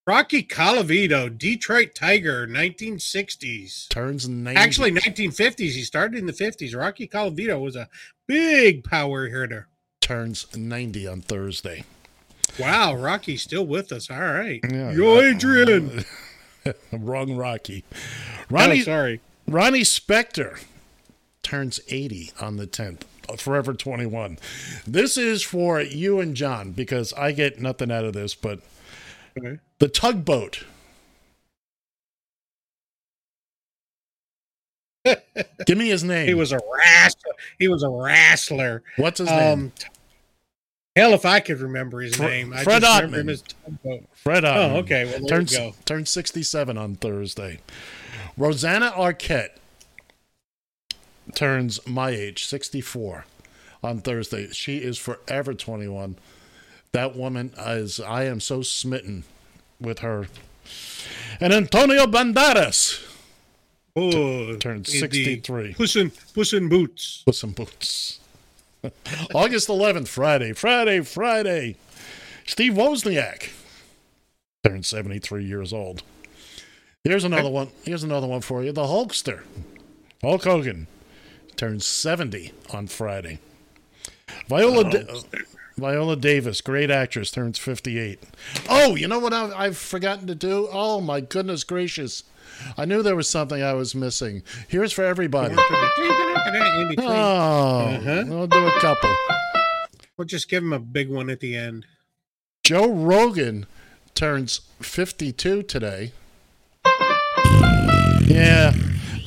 Rocky 0.07 0.43
Colavito, 0.43 1.29
Detroit 1.37 1.95
Tiger, 1.95 2.47
1960s. 2.47 3.89
Turns 3.89 4.27
90. 4.27 4.59
Actually, 4.59 4.93
1950s. 4.93 5.59
He 5.73 5.83
started 5.83 6.19
in 6.19 6.25
the 6.27 6.33
50s. 6.33 6.75
Rocky 6.75 7.07
Colavito 7.07 7.61
was 7.61 7.77
a 7.77 7.89
big 8.27 8.85
power 8.85 9.29
hitter. 9.29 9.69
turns 10.01 10.47
90 10.57 11.07
on 11.07 11.21
Thursday. 11.21 11.85
Wow, 12.59 12.95
Rocky's 12.97 13.43
still 13.43 13.67
with 13.67 13.93
us. 13.93 14.11
All 14.11 14.19
right. 14.19 14.61
Yeah. 14.73 14.93
Yo, 14.93 15.21
Adrian. 15.21 16.05
Wrong 16.93 17.37
Rocky. 17.37 17.85
Oh, 17.93 17.97
Ronnie, 18.49 18.81
Oh, 18.81 18.85
sorry. 18.85 19.21
Ronnie 19.47 19.83
Spector 19.83 20.65
turns 21.43 21.81
80 21.89 22.33
on 22.41 22.57
the 22.57 22.67
10th. 22.67 23.03
Forever 23.37 23.75
21. 23.75 24.39
This 24.87 25.17
is 25.17 25.43
for 25.43 25.81
you 25.81 26.21
and 26.21 26.35
John 26.35 26.73
because 26.73 27.13
I 27.13 27.33
get 27.33 27.61
nothing 27.61 27.91
out 27.91 28.05
of 28.05 28.13
this, 28.15 28.35
but 28.35 28.61
Okay. 29.39 29.59
the 29.79 29.89
tugboat. 29.89 30.65
Give 35.67 35.79
me 35.79 35.89
his 35.89 36.05
name. 36.05 36.27
He 36.27 36.35
was 36.35 36.53
a 36.53 36.59
wrestler. 36.75 37.33
He 37.59 37.69
was 37.69 37.83
a 37.83 37.89
wrestler. 37.89 38.83
What's 38.97 39.19
his 39.19 39.29
name? 39.31 39.53
Um, 39.53 39.73
t- 39.79 39.87
hell, 40.97 41.13
if 41.15 41.25
I 41.25 41.41
could 41.41 41.61
remember 41.61 42.01
his 42.01 42.17
Fre- 42.17 42.25
name, 42.25 42.53
I 42.53 42.65
Fred 42.65 42.83
just 42.83 43.05
Ottman. 43.05 43.31
as 43.31 43.43
Tugboat. 43.43 44.05
Fred 44.15 44.45
Ottman. 44.45 44.73
Oh, 44.73 44.77
okay. 44.79 45.05
Well, 45.05 45.41
you 45.41 45.45
go. 45.47 45.75
Turned 45.85 46.09
67 46.09 46.77
on 46.77 46.97
Thursday. 46.97 47.61
Rosanna 48.37 48.91
Arquette 48.91 49.51
turns 51.35 51.85
my 51.87 52.11
age, 52.11 52.45
64, 52.45 53.25
on 53.83 54.01
Thursday. 54.01 54.49
She 54.53 54.79
is 54.79 54.99
forever 54.99 55.55
21. 55.55 56.17
That 56.93 57.17
woman 57.17 57.53
is, 57.59 58.01
I 58.01 58.25
am 58.25 58.41
so 58.41 58.63
smitten 58.63 59.25
with 59.81 60.01
her. 60.01 60.29
And 61.41 61.53
Antonio 61.53 62.07
Banderas 62.07 63.05
Oh, 64.01 64.57
turned 64.57 64.87
the 64.87 64.93
63. 64.93 65.75
Puss 65.75 65.97
in 65.97 66.13
Puss 66.35 66.53
in 66.53 66.69
Boots. 66.69 67.25
Some 67.33 67.51
boots. 67.51 68.21
August 69.35 69.69
11th, 69.69 70.07
Friday. 70.07 70.53
Friday, 70.53 71.01
Friday. 71.01 71.75
Steve 72.47 72.75
Wozniak 72.75 73.51
turned 74.65 74.87
73 74.87 75.45
years 75.45 75.73
old. 75.73 76.03
Here's 77.03 77.25
another 77.25 77.51
one. 77.51 77.71
Here's 77.83 78.05
another 78.05 78.29
one 78.29 78.41
for 78.41 78.63
you. 78.63 78.71
The 78.71 78.83
Hulkster. 78.83 79.43
Hulk 80.23 80.45
Hogan 80.45 80.87
turns 81.59 81.85
70 81.85 82.53
on 82.73 82.87
Friday. 82.87 83.39
Viola 84.49 84.89
Da- 84.91 85.21
Viola 85.77 86.17
Davis, 86.17 86.61
great 86.61 86.91
actress, 86.91 87.31
turns 87.31 87.59
58. 87.59 88.19
Oh, 88.69 88.95
you 88.97 89.07
know 89.07 89.19
what 89.19 89.33
I've, 89.35 89.53
I've 89.53 89.77
forgotten 89.79 90.27
to 90.29 90.35
do? 90.35 90.69
Oh, 90.73 91.01
my 91.01 91.21
goodness 91.21 91.63
gracious. 91.65 92.25
I 92.77 92.85
knew 92.85 93.03
there 93.03 93.15
was 93.15 93.29
something 93.29 93.63
I 93.63 93.75
was 93.75 93.95
missing. 93.95 94.43
Here's 94.69 94.93
for 94.93 95.05
everybody. 95.05 95.55
Oh, 95.57 95.63
Uh-huh. 97.97 98.25
we'll 98.27 98.47
do 98.47 98.67
a 98.67 98.81
couple. 98.81 99.15
We'll 100.17 100.27
just 100.27 100.49
give 100.49 100.63
him 100.65 100.73
a 100.73 100.79
big 100.81 101.09
one 101.11 101.31
at 101.31 101.41
the 101.41 101.55
end. 101.57 101.87
Joe 102.65 102.91
Rogan 102.91 103.67
turns 104.15 104.63
52 104.81 105.63
today. 105.63 106.13
Yeah, 108.27 108.73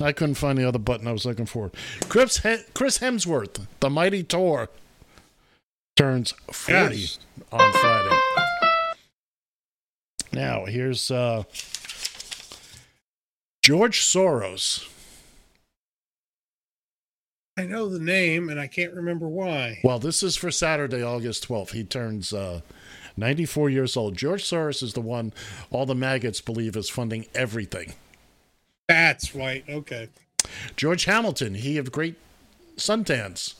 I 0.01 0.11
couldn't 0.11 0.35
find 0.35 0.57
the 0.57 0.67
other 0.67 0.79
button 0.79 1.07
I 1.07 1.11
was 1.11 1.25
looking 1.25 1.45
for. 1.45 1.71
Chris, 2.09 2.37
He- 2.39 2.63
Chris 2.73 2.99
Hemsworth, 2.99 3.65
the 3.79 3.89
mighty 3.89 4.23
Thor, 4.23 4.69
turns 5.95 6.33
40 6.51 6.95
Yes. 6.97 7.19
on 7.51 7.71
Friday. 7.73 8.17
Now, 10.33 10.65
here's 10.65 11.11
uh, 11.11 11.43
George 13.63 13.99
Soros. 14.01 14.87
I 17.57 17.65
know 17.65 17.89
the 17.89 17.99
name, 17.99 18.49
and 18.49 18.59
I 18.59 18.67
can't 18.67 18.93
remember 18.93 19.27
why. 19.27 19.79
Well, 19.83 19.99
this 19.99 20.23
is 20.23 20.37
for 20.37 20.49
Saturday, 20.51 21.03
August 21.03 21.47
12th. 21.49 21.71
He 21.71 21.83
turns 21.83 22.31
uh, 22.33 22.61
94 23.17 23.69
years 23.69 23.97
old. 23.97 24.15
George 24.15 24.43
Soros 24.43 24.81
is 24.81 24.93
the 24.93 25.01
one 25.01 25.33
all 25.69 25.85
the 25.85 25.93
maggots 25.93 26.39
believe 26.41 26.75
is 26.77 26.89
funding 26.89 27.25
everything. 27.35 27.93
That's 28.91 29.33
right. 29.33 29.63
Okay. 29.69 30.09
George 30.75 31.05
Hamilton, 31.05 31.55
he 31.55 31.77
of 31.77 31.91
great 31.93 32.15
suntans, 32.75 33.53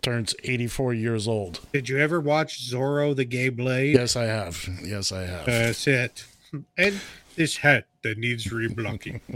turns 0.00 0.34
84 0.44 0.94
years 0.94 1.26
old. 1.26 1.58
Did 1.72 1.88
you 1.88 1.98
ever 1.98 2.20
watch 2.20 2.70
Zorro 2.70 3.16
the 3.16 3.24
Gay 3.24 3.48
Blade? 3.48 3.94
Yes, 3.96 4.14
I 4.14 4.24
have. 4.24 4.68
Yes, 4.84 5.10
I 5.10 5.22
have. 5.22 5.46
That's 5.46 5.86
it. 5.88 6.24
And 6.76 7.00
this 7.34 7.56
hat 7.58 7.86
that 8.02 8.16
needs 8.18 8.46
reblocking. 8.46 9.20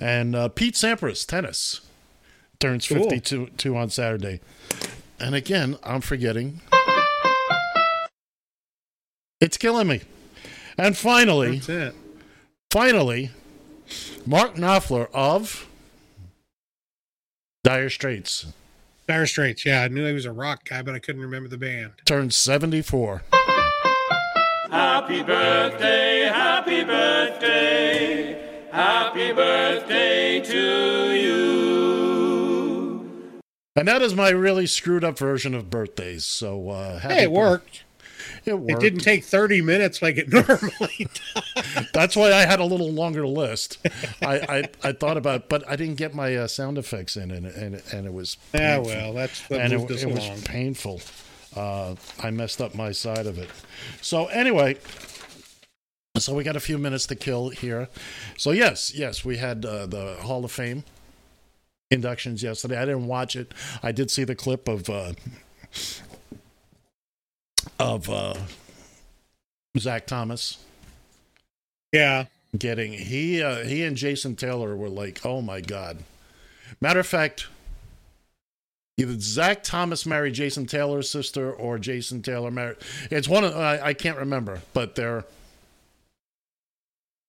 And 0.00 0.34
uh, 0.34 0.48
Pete 0.48 0.74
Sampras, 0.74 1.24
tennis, 1.24 1.82
turns 2.58 2.88
Cool. 2.88 3.04
52 3.04 3.50
two 3.56 3.76
on 3.76 3.88
Saturday. 3.90 4.40
And 5.20 5.34
again, 5.36 5.76
I'm 5.84 6.00
forgetting. 6.00 6.60
It's 9.40 9.56
killing 9.56 9.86
me. 9.86 10.00
And 10.76 10.96
finally, 10.96 11.58
That's 11.58 11.68
it. 11.68 11.94
Finally, 12.72 13.30
Mark 14.24 14.54
Knopfler 14.54 15.08
of 15.12 15.68
Dire 17.62 17.90
Straits 17.90 18.46
Dire 19.06 19.26
Straits. 19.26 19.66
Yeah, 19.66 19.82
I 19.82 19.88
knew 19.88 20.06
he 20.06 20.12
was 20.14 20.24
a 20.24 20.32
rock 20.32 20.64
guy, 20.70 20.80
but 20.80 20.94
I 20.94 20.98
couldn't 20.98 21.20
remember 21.20 21.50
the 21.50 21.58
band. 21.58 21.92
turns 22.06 22.34
74. 22.34 23.22
Happy 24.70 25.22
birthday, 25.22 26.20
happy 26.32 26.82
birthday, 26.82 28.66
happy 28.72 29.32
birthday 29.32 30.40
to 30.40 31.12
you. 31.12 31.42
And 33.76 33.86
that 33.86 34.00
is 34.00 34.14
my 34.14 34.30
really 34.30 34.66
screwed 34.66 35.04
up 35.04 35.18
version 35.18 35.52
of 35.54 35.68
birthdays. 35.68 36.24
So, 36.24 36.70
uh, 36.70 37.00
happy 37.00 37.14
Hey, 37.14 37.24
it 37.24 37.28
bir- 37.28 37.32
worked. 37.34 37.84
It. 38.46 38.54
It 38.54 38.80
didn't 38.80 39.00
take 39.00 39.24
30 39.24 39.60
minutes 39.62 40.02
like 40.02 40.16
it 40.16 40.28
normally 40.32 41.08
does. 41.34 41.86
That's 41.92 42.16
why 42.16 42.32
I 42.32 42.44
had 42.44 42.58
a 42.58 42.64
little 42.64 42.90
longer 42.90 43.26
list. 43.26 43.78
I, 44.20 44.38
I, 44.82 44.88
I 44.88 44.92
thought 44.92 45.16
about, 45.16 45.48
but 45.48 45.62
I 45.68 45.76
didn't 45.76 45.94
get 45.94 46.12
my 46.14 46.34
uh, 46.36 46.46
sound 46.48 46.76
effects 46.78 47.16
in, 47.16 47.30
and 47.30 47.46
and 47.46 47.80
and 47.92 48.06
it 48.06 48.12
was 48.12 48.36
Ah, 48.54 48.58
painful. 48.58 48.84
well, 48.86 49.12
that's 49.12 49.48
and 49.50 49.72
it, 49.72 49.90
it 49.90 50.12
was 50.12 50.42
painful. 50.44 51.00
Uh, 51.54 51.94
I 52.20 52.30
messed 52.30 52.60
up 52.60 52.74
my 52.74 52.90
side 52.92 53.26
of 53.26 53.38
it. 53.38 53.48
So 54.00 54.26
anyway, 54.26 54.76
so 56.18 56.34
we 56.34 56.42
got 56.44 56.56
a 56.56 56.60
few 56.60 56.78
minutes 56.78 57.06
to 57.08 57.14
kill 57.14 57.50
here. 57.50 57.88
So 58.36 58.50
yes, 58.50 58.92
yes, 58.94 59.24
we 59.24 59.36
had 59.36 59.64
uh, 59.64 59.86
the 59.86 60.16
Hall 60.22 60.44
of 60.44 60.50
Fame 60.50 60.82
inductions 61.90 62.42
yesterday. 62.42 62.76
I 62.78 62.86
didn't 62.86 63.06
watch 63.06 63.36
it. 63.36 63.52
I 63.82 63.92
did 63.92 64.10
see 64.10 64.24
the 64.24 64.34
clip 64.34 64.66
of 64.66 64.88
uh, 64.90 65.12
of 67.78 68.08
uh, 68.10 68.34
Zach 69.78 70.06
Thomas 70.06 70.58
Yeah. 71.92 72.26
getting 72.56 72.92
he 72.92 73.42
uh, 73.42 73.64
he 73.64 73.82
and 73.84 73.96
Jason 73.96 74.36
Taylor 74.36 74.76
were 74.76 74.88
like, 74.88 75.24
oh 75.24 75.40
my 75.42 75.60
god. 75.60 75.98
Matter 76.80 77.00
of 77.00 77.06
fact, 77.06 77.46
either 78.98 79.18
Zach 79.20 79.62
Thomas 79.62 80.04
married 80.06 80.34
Jason 80.34 80.66
Taylor's 80.66 81.08
sister 81.10 81.52
or 81.52 81.78
Jason 81.78 82.22
Taylor 82.22 82.50
married. 82.50 82.78
It's 83.10 83.28
one 83.28 83.44
of 83.44 83.56
I, 83.56 83.78
I 83.82 83.94
can't 83.94 84.18
remember, 84.18 84.60
but 84.74 84.94
they're 84.94 85.24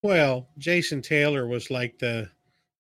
Well, 0.02 0.48
Jason 0.58 1.02
Taylor 1.02 1.48
was 1.48 1.70
like 1.72 2.00
the 2.00 2.30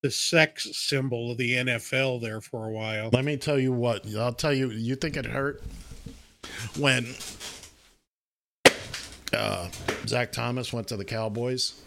the 0.01 0.11
sex 0.11 0.67
symbol 0.73 1.31
of 1.31 1.37
the 1.37 1.51
NFL 1.53 2.19
there 2.21 2.41
for 2.41 2.67
a 2.67 2.71
while. 2.71 3.09
Let 3.13 3.23
me 3.23 3.37
tell 3.37 3.57
you 3.57 3.71
what. 3.71 4.05
I'll 4.15 4.33
tell 4.33 4.53
you. 4.53 4.69
You 4.69 4.95
think 4.97 5.15
it 5.15 5.25
hurt 5.25 5.63
when 6.77 7.15
uh, 9.33 9.69
Zach 10.07 10.31
Thomas 10.31 10.71
went 10.73 10.87
to 10.87 10.97
the 10.97 11.05
Cowboys? 11.05 11.81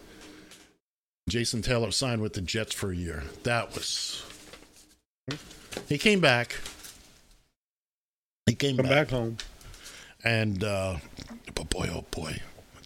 Jason 1.29 1.61
Taylor 1.61 1.91
signed 1.91 2.23
with 2.23 2.35
the 2.35 2.41
Jets 2.41 2.73
for 2.73 2.93
a 2.93 2.97
year. 2.97 3.25
That 3.43 3.75
was. 3.75 4.25
He 5.89 5.99
came 5.99 6.21
back. 6.21 6.57
He 8.47 8.55
came 8.55 8.77
back. 8.77 8.87
back 8.87 9.11
home. 9.11 9.39
and 10.23 10.63
uh, 10.63 10.97
but 11.55 11.69
boy, 11.69 11.91
oh 11.93 12.05
boy, 12.13 12.41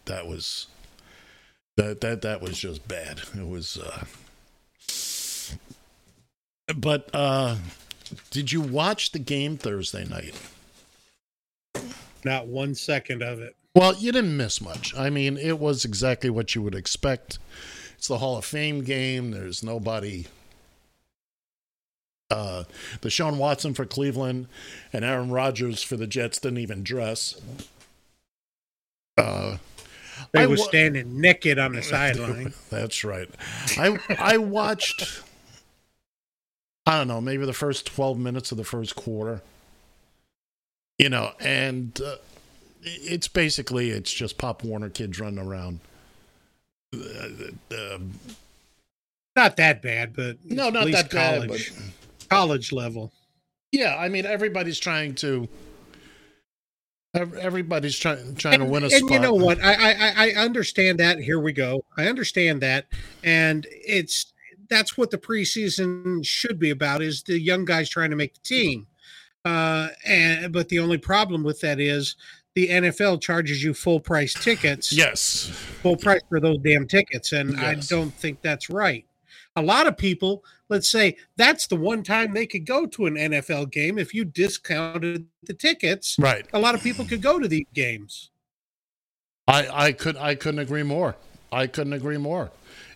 that 0.07 0.27
was 0.27 0.69
that 1.77 2.01
that 2.01 2.23
that 2.23 2.41
was 2.41 2.59
just 2.59 2.89
bad. 2.89 3.21
It 3.37 3.47
was. 3.47 3.77
Uh, 3.79 4.05
but 6.75 7.11
uh, 7.13 7.57
did 8.31 8.53
you 8.53 8.63
watch 8.63 9.13
the 9.13 9.19
game 9.19 9.59
Thursday 9.59 10.07
night? 10.07 10.35
Not 12.25 12.47
one 12.47 12.75
second 12.75 13.23
of 13.23 13.41
it. 13.41 13.57
Well, 13.75 13.95
you 13.95 14.11
didn't 14.13 14.37
miss 14.37 14.61
much. 14.61 14.95
I 14.97 15.11
mean, 15.11 15.37
it 15.37 15.59
was 15.59 15.85
exactly 15.85 16.29
what 16.31 16.55
you 16.55 16.63
would 16.63 16.75
expect. 16.75 17.39
It's 17.97 18.09
the 18.09 18.19
Hall 18.19 18.37
of 18.37 18.45
Fame 18.45 18.83
game. 18.83 19.31
There's 19.31 19.63
nobody. 19.63 20.27
Uh, 22.31 22.65
Deshaun 23.01 23.37
Watson 23.39 23.75
for 23.75 23.85
Cleveland 23.85 24.47
and 24.93 25.05
Aaron 25.05 25.31
Rodgers 25.31 25.83
for 25.83 25.97
the 25.97 26.07
Jets 26.07 26.39
didn't 26.39 26.59
even 26.59 26.83
dress. 26.85 27.41
Uh, 29.19 29.57
They 30.33 30.43
I 30.43 30.47
was 30.47 30.61
wa- 30.61 30.67
standing 30.67 31.21
naked 31.21 31.59
on 31.59 31.73
the 31.73 31.83
sideline. 31.83 32.55
That's 32.71 33.03
right. 33.05 33.29
I 33.77 33.99
I 34.19 34.37
watched. 34.37 35.23
I 36.87 36.99
don't 36.99 37.09
know, 37.09 37.21
maybe 37.21 37.45
the 37.47 37.53
first 37.53 37.87
twelve 37.87 38.19
minutes 38.19 38.53
of 38.53 38.59
the 38.59 38.65
first 38.65 38.95
quarter. 38.97 39.43
You 41.01 41.09
know, 41.09 41.33
and 41.41 41.99
uh, 42.05 42.17
it's 42.83 43.27
basically 43.27 43.89
it's 43.89 44.13
just 44.13 44.37
Pop 44.37 44.63
Warner 44.63 44.91
kids 44.91 45.19
running 45.19 45.39
around. 45.39 45.81
uh, 46.95 47.99
Not 49.35 49.57
that 49.57 49.81
bad, 49.81 50.15
but 50.15 50.37
No, 50.45 50.69
not 50.69 50.91
that 50.91 51.11
bad, 51.11 51.41
college, 51.41 51.73
college 52.29 52.71
level. 52.71 53.13
yeah, 53.73 53.97
I 53.99 54.11
mean, 54.11 54.27
everybody's 54.27 54.79
trying 54.79 55.15
to. 55.17 55.49
ev- 57.15 57.35
Everybody's 57.35 57.99
trying 57.99 58.35
trying 58.35 58.59
to 58.59 58.67
win 58.67 58.83
a 58.83 58.87
and 58.87 58.93
spot. 58.93 59.11
you 59.11 59.21
know 59.21 59.33
what? 59.33 59.59
I 59.63 59.73
I- 59.93 60.27
I 60.27 60.31
understand 60.33 61.01
that. 61.01 61.19
Here 61.19 61.41
we 61.41 61.53
go. 61.53 61.83
I 61.97 62.09
understand 62.09 62.61
that, 62.61 62.89
and 63.25 63.67
it's 63.71 64.35
that's 64.69 64.99
what 64.99 65.11
the 65.11 65.19
preseason 65.19 66.27
should 66.27 66.59
be 66.59 66.69
about: 66.69 67.01
is 67.01 67.23
the 67.23 67.41
young 67.41 67.65
guys 67.65 67.89
trying 67.89 68.11
to 68.11 68.17
make 68.17 68.35
the 68.35 68.41
team. 68.41 68.87
Uh, 69.45 69.89
and 70.07 70.53
but 70.53 70.69
the 70.69 70.79
only 70.79 70.99
problem 70.99 71.43
with 71.43 71.61
that 71.61 71.81
is 71.81 72.17
the 72.55 72.69
NFL 72.69 73.21
charges 73.21 73.63
you 73.63 73.73
full 73.75 74.01
price 74.01 74.35
tickets. 74.35 74.93
Yes, 74.93 75.47
full 75.83 75.97
price 75.97 76.21
for 76.29 76.41
those 76.41 76.59
damn 76.59 76.87
tickets, 76.87 77.33
and 77.33 77.59
I 77.59 77.75
don't 77.75 78.13
think 78.13 78.43
that's 78.43 78.69
right. 78.69 79.07
A 79.57 79.63
lot 79.63 79.87
of 79.87 79.97
people, 79.97 80.45
let's 80.69 80.89
say, 80.89 81.17
that's 81.37 81.67
the 81.67 81.77
one 81.77 82.03
time 82.03 82.35
they 82.35 82.47
could 82.47 82.67
go 82.67 82.87
to 82.87 83.07
an 83.07 83.15
NFL 83.15 83.71
game 83.73 83.99
if 83.99 84.15
you 84.15 84.25
discounted 84.25 85.27
the 85.43 85.55
tickets. 85.55 86.17
Right. 86.19 86.47
A 86.53 86.59
lot 86.59 86.75
of 86.75 86.83
people 86.83 87.05
could 87.05 87.23
go 87.23 87.39
to 87.39 87.49
these 87.49 87.67
games. 87.75 88.31
I 89.49 89.87
I 89.87 89.93
could 89.93 90.17
I 90.17 90.35
couldn't 90.35 90.61
agree 90.61 90.85
more. 90.85 91.17
I 91.51 91.67
couldn't 91.67 91.93
agree 91.93 92.19
more. 92.19 92.51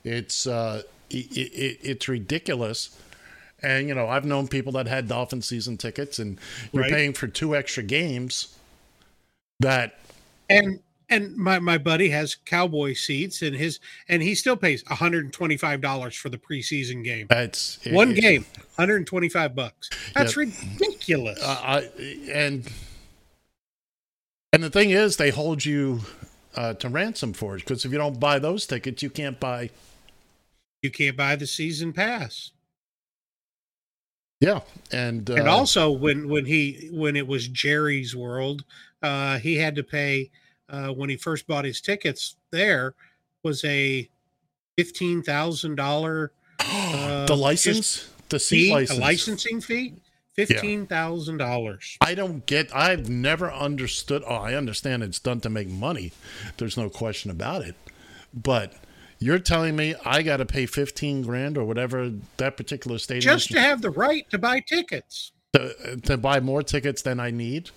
It's 0.05 0.47
uh 0.47 0.83
it, 1.11 1.37
it, 1.37 1.79
it's 1.83 2.09
ridiculous. 2.09 2.97
And 3.65 3.89
you 3.89 3.95
know, 3.95 4.07
I've 4.09 4.25
known 4.25 4.47
people 4.49 4.73
that 4.73 4.87
had 4.87 5.09
Dolphin 5.09 5.41
season 5.43 5.77
tickets 5.79 6.19
and 6.19 6.39
you're 6.73 6.83
Right. 6.83 6.93
paying 6.93 7.13
for 7.15 7.27
two 7.27 7.57
extra 7.57 7.83
games 7.83 8.57
that 9.61 9.99
And 10.51 10.81
and 11.11 11.37
my, 11.37 11.59
my 11.59 11.77
buddy 11.79 12.09
has 12.09 12.35
cowboy 12.35 12.95
seats 12.95 13.43
and 13.43 13.55
his 13.55 13.79
and 14.09 14.23
he 14.23 14.35
still 14.35 14.57
pays 14.57 14.83
$125 14.85 16.17
for 16.17 16.29
the 16.29 16.39
preseason 16.39 17.05
game. 17.05 17.27
that's 17.29 17.79
One 17.87 18.13
it- 18.13 18.21
game, 18.21 18.45
125 18.77 19.55
bucks. 19.55 19.91
That's 20.15 20.37
Yeah. 20.37 20.41
ridiculous. 20.81 21.41
Uh, 21.43 21.61
I 21.63 21.79
and 22.33 22.71
and 24.53 24.63
the 24.63 24.71
thing 24.71 24.91
is, 24.91 25.17
they 25.17 25.31
hold 25.31 25.65
you 25.65 26.03
uh, 26.55 26.75
to 26.75 26.89
ransom 26.89 27.33
for 27.33 27.57
it 27.57 27.61
because 27.61 27.85
if 27.85 27.91
you 27.93 27.99
don't 27.99 28.21
buy 28.21 28.39
those 28.39 28.67
tickets, 28.67 29.03
you 29.03 29.11
can't 29.11 29.41
buy. 29.41 29.71
you 30.83 30.91
can't 30.91 31.17
buy 31.17 31.35
the 31.35 31.47
season 31.47 31.93
pass. 31.95 32.51
Yeah, 34.41 34.61
and 34.93 35.29
uh, 35.31 35.35
and 35.35 35.49
also 35.49 35.91
when 35.91 36.29
when 36.29 36.45
he 36.45 36.91
when 36.93 37.17
it 37.17 37.27
was 37.27 37.49
Jerry's 37.49 38.15
World, 38.15 38.65
uh, 39.03 39.39
he 39.39 39.57
had 39.57 39.75
to 39.77 39.83
pay 39.83 40.31
uh, 40.69 40.89
when 40.89 41.09
he 41.09 41.17
first 41.17 41.47
bought 41.47 41.65
his 41.65 41.81
tickets. 41.81 42.37
There 42.51 42.95
was 43.43 43.65
a 43.65 44.09
fifteen 44.77 45.23
thousand 45.23 45.77
dollar 45.77 46.33
uh, 46.61 47.27
the 47.27 47.37
license, 47.37 48.11
the 48.29 48.39
seat 48.39 48.67
fee, 48.67 48.73
license, 48.73 48.99
a 48.99 49.01
licensing 49.01 49.61
fee, 49.61 49.95
fifteen 50.35 50.87
thousand 50.87 51.39
dollars. 51.39 51.97
I 52.01 52.15
don't 52.15 52.45
get. 52.45 52.75
I've 52.75 53.09
never 53.09 53.53
understood. 53.53 54.23
Oh, 54.27 54.35
I 54.35 54.55
understand 54.55 55.03
it's 55.03 55.21
done 55.21 55.41
to 55.41 55.51
make 55.51 55.69
money. 55.69 56.13
There's 56.57 56.77
no 56.77 56.91
question 56.91 57.31
about 57.31 57.63
it. 57.63 57.77
But 58.35 58.75
you're 59.25 59.39
telling 59.39 59.75
me 59.77 59.95
I 60.05 60.23
got 60.23 60.37
to 60.39 60.47
pay 60.47 60.67
fifteen 60.67 61.23
grand 61.23 61.57
or 61.57 61.65
whatever 61.65 62.11
that 62.37 62.57
particular 62.57 62.99
stadium 62.99 63.23
Just 63.23 63.51
to 63.53 63.61
have 63.61 63.81
the 63.83 63.91
right 63.91 64.29
to 64.31 64.39
buy 64.39 64.61
tickets. 64.61 65.33
to, 65.55 65.97
to 66.05 66.17
buy 66.17 66.41
more 66.41 66.63
tickets 66.63 67.01
than 67.03 67.19
I 67.21 67.31
need? 67.31 67.71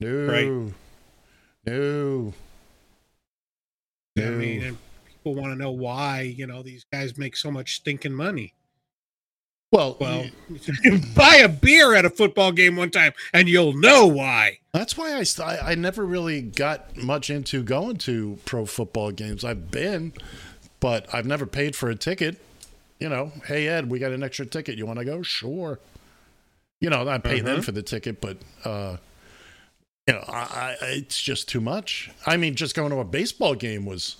No, 0.00 0.26
Right. 0.26 0.74
no, 1.66 2.34
I 4.18 4.20
mean, 4.30 4.62
and 4.62 4.78
people 5.06 5.34
want 5.34 5.52
to 5.52 5.56
know 5.56 5.70
why 5.72 6.20
you 6.22 6.46
know 6.46 6.62
these 6.62 6.84
guys 6.92 7.16
make 7.18 7.36
so 7.36 7.50
much 7.50 7.76
stinking 7.76 8.12
money. 8.14 8.52
Well, 9.72 9.96
Well, 10.00 10.26
buy 11.14 11.36
a 11.42 11.48
beer 11.48 11.94
at 11.94 12.04
a 12.04 12.10
football 12.10 12.52
game 12.52 12.76
one 12.76 12.90
time, 12.90 13.12
and 13.34 13.48
you'll 13.48 13.72
know 13.76 14.06
why. 14.06 14.58
That's 14.72 14.96
why 14.96 15.14
I, 15.16 15.22
st- 15.24 15.48
I 15.48 15.72
I 15.72 15.74
never 15.74 16.06
really 16.06 16.40
got 16.40 16.96
much 16.96 17.30
into 17.30 17.62
going 17.62 17.96
to 17.98 18.38
pro 18.44 18.64
football 18.64 19.10
games. 19.10 19.44
I've 19.44 19.70
been, 19.70 20.12
but 20.80 21.12
I've 21.14 21.26
never 21.26 21.46
paid 21.46 21.74
for 21.76 21.88
a 21.90 21.94
ticket. 21.96 22.40
You 22.98 23.08
know, 23.08 23.32
hey 23.46 23.68
Ed, 23.68 23.90
we 23.90 23.98
got 23.98 24.12
an 24.12 24.22
extra 24.22 24.46
ticket. 24.46 24.78
You 24.78 24.86
want 24.86 24.98
to 24.98 25.04
go? 25.04 25.22
Sure. 25.22 25.78
You 26.80 26.90
know, 26.90 27.08
I 27.08 27.18
pay 27.18 27.40
them 27.40 27.60
Mhm. 27.60 27.64
for 27.64 27.72
the 27.72 27.82
ticket, 27.82 28.20
but 28.20 28.38
uh, 28.64 28.96
you 30.06 30.14
know, 30.14 30.24
I, 30.28 30.76
I 30.80 30.86
it's 30.92 31.20
just 31.20 31.48
too 31.48 31.60
much. 31.60 32.10
I 32.26 32.36
mean, 32.36 32.54
just 32.54 32.74
going 32.74 32.90
to 32.90 32.98
a 32.98 33.04
baseball 33.04 33.54
game 33.54 33.84
was 33.84 34.16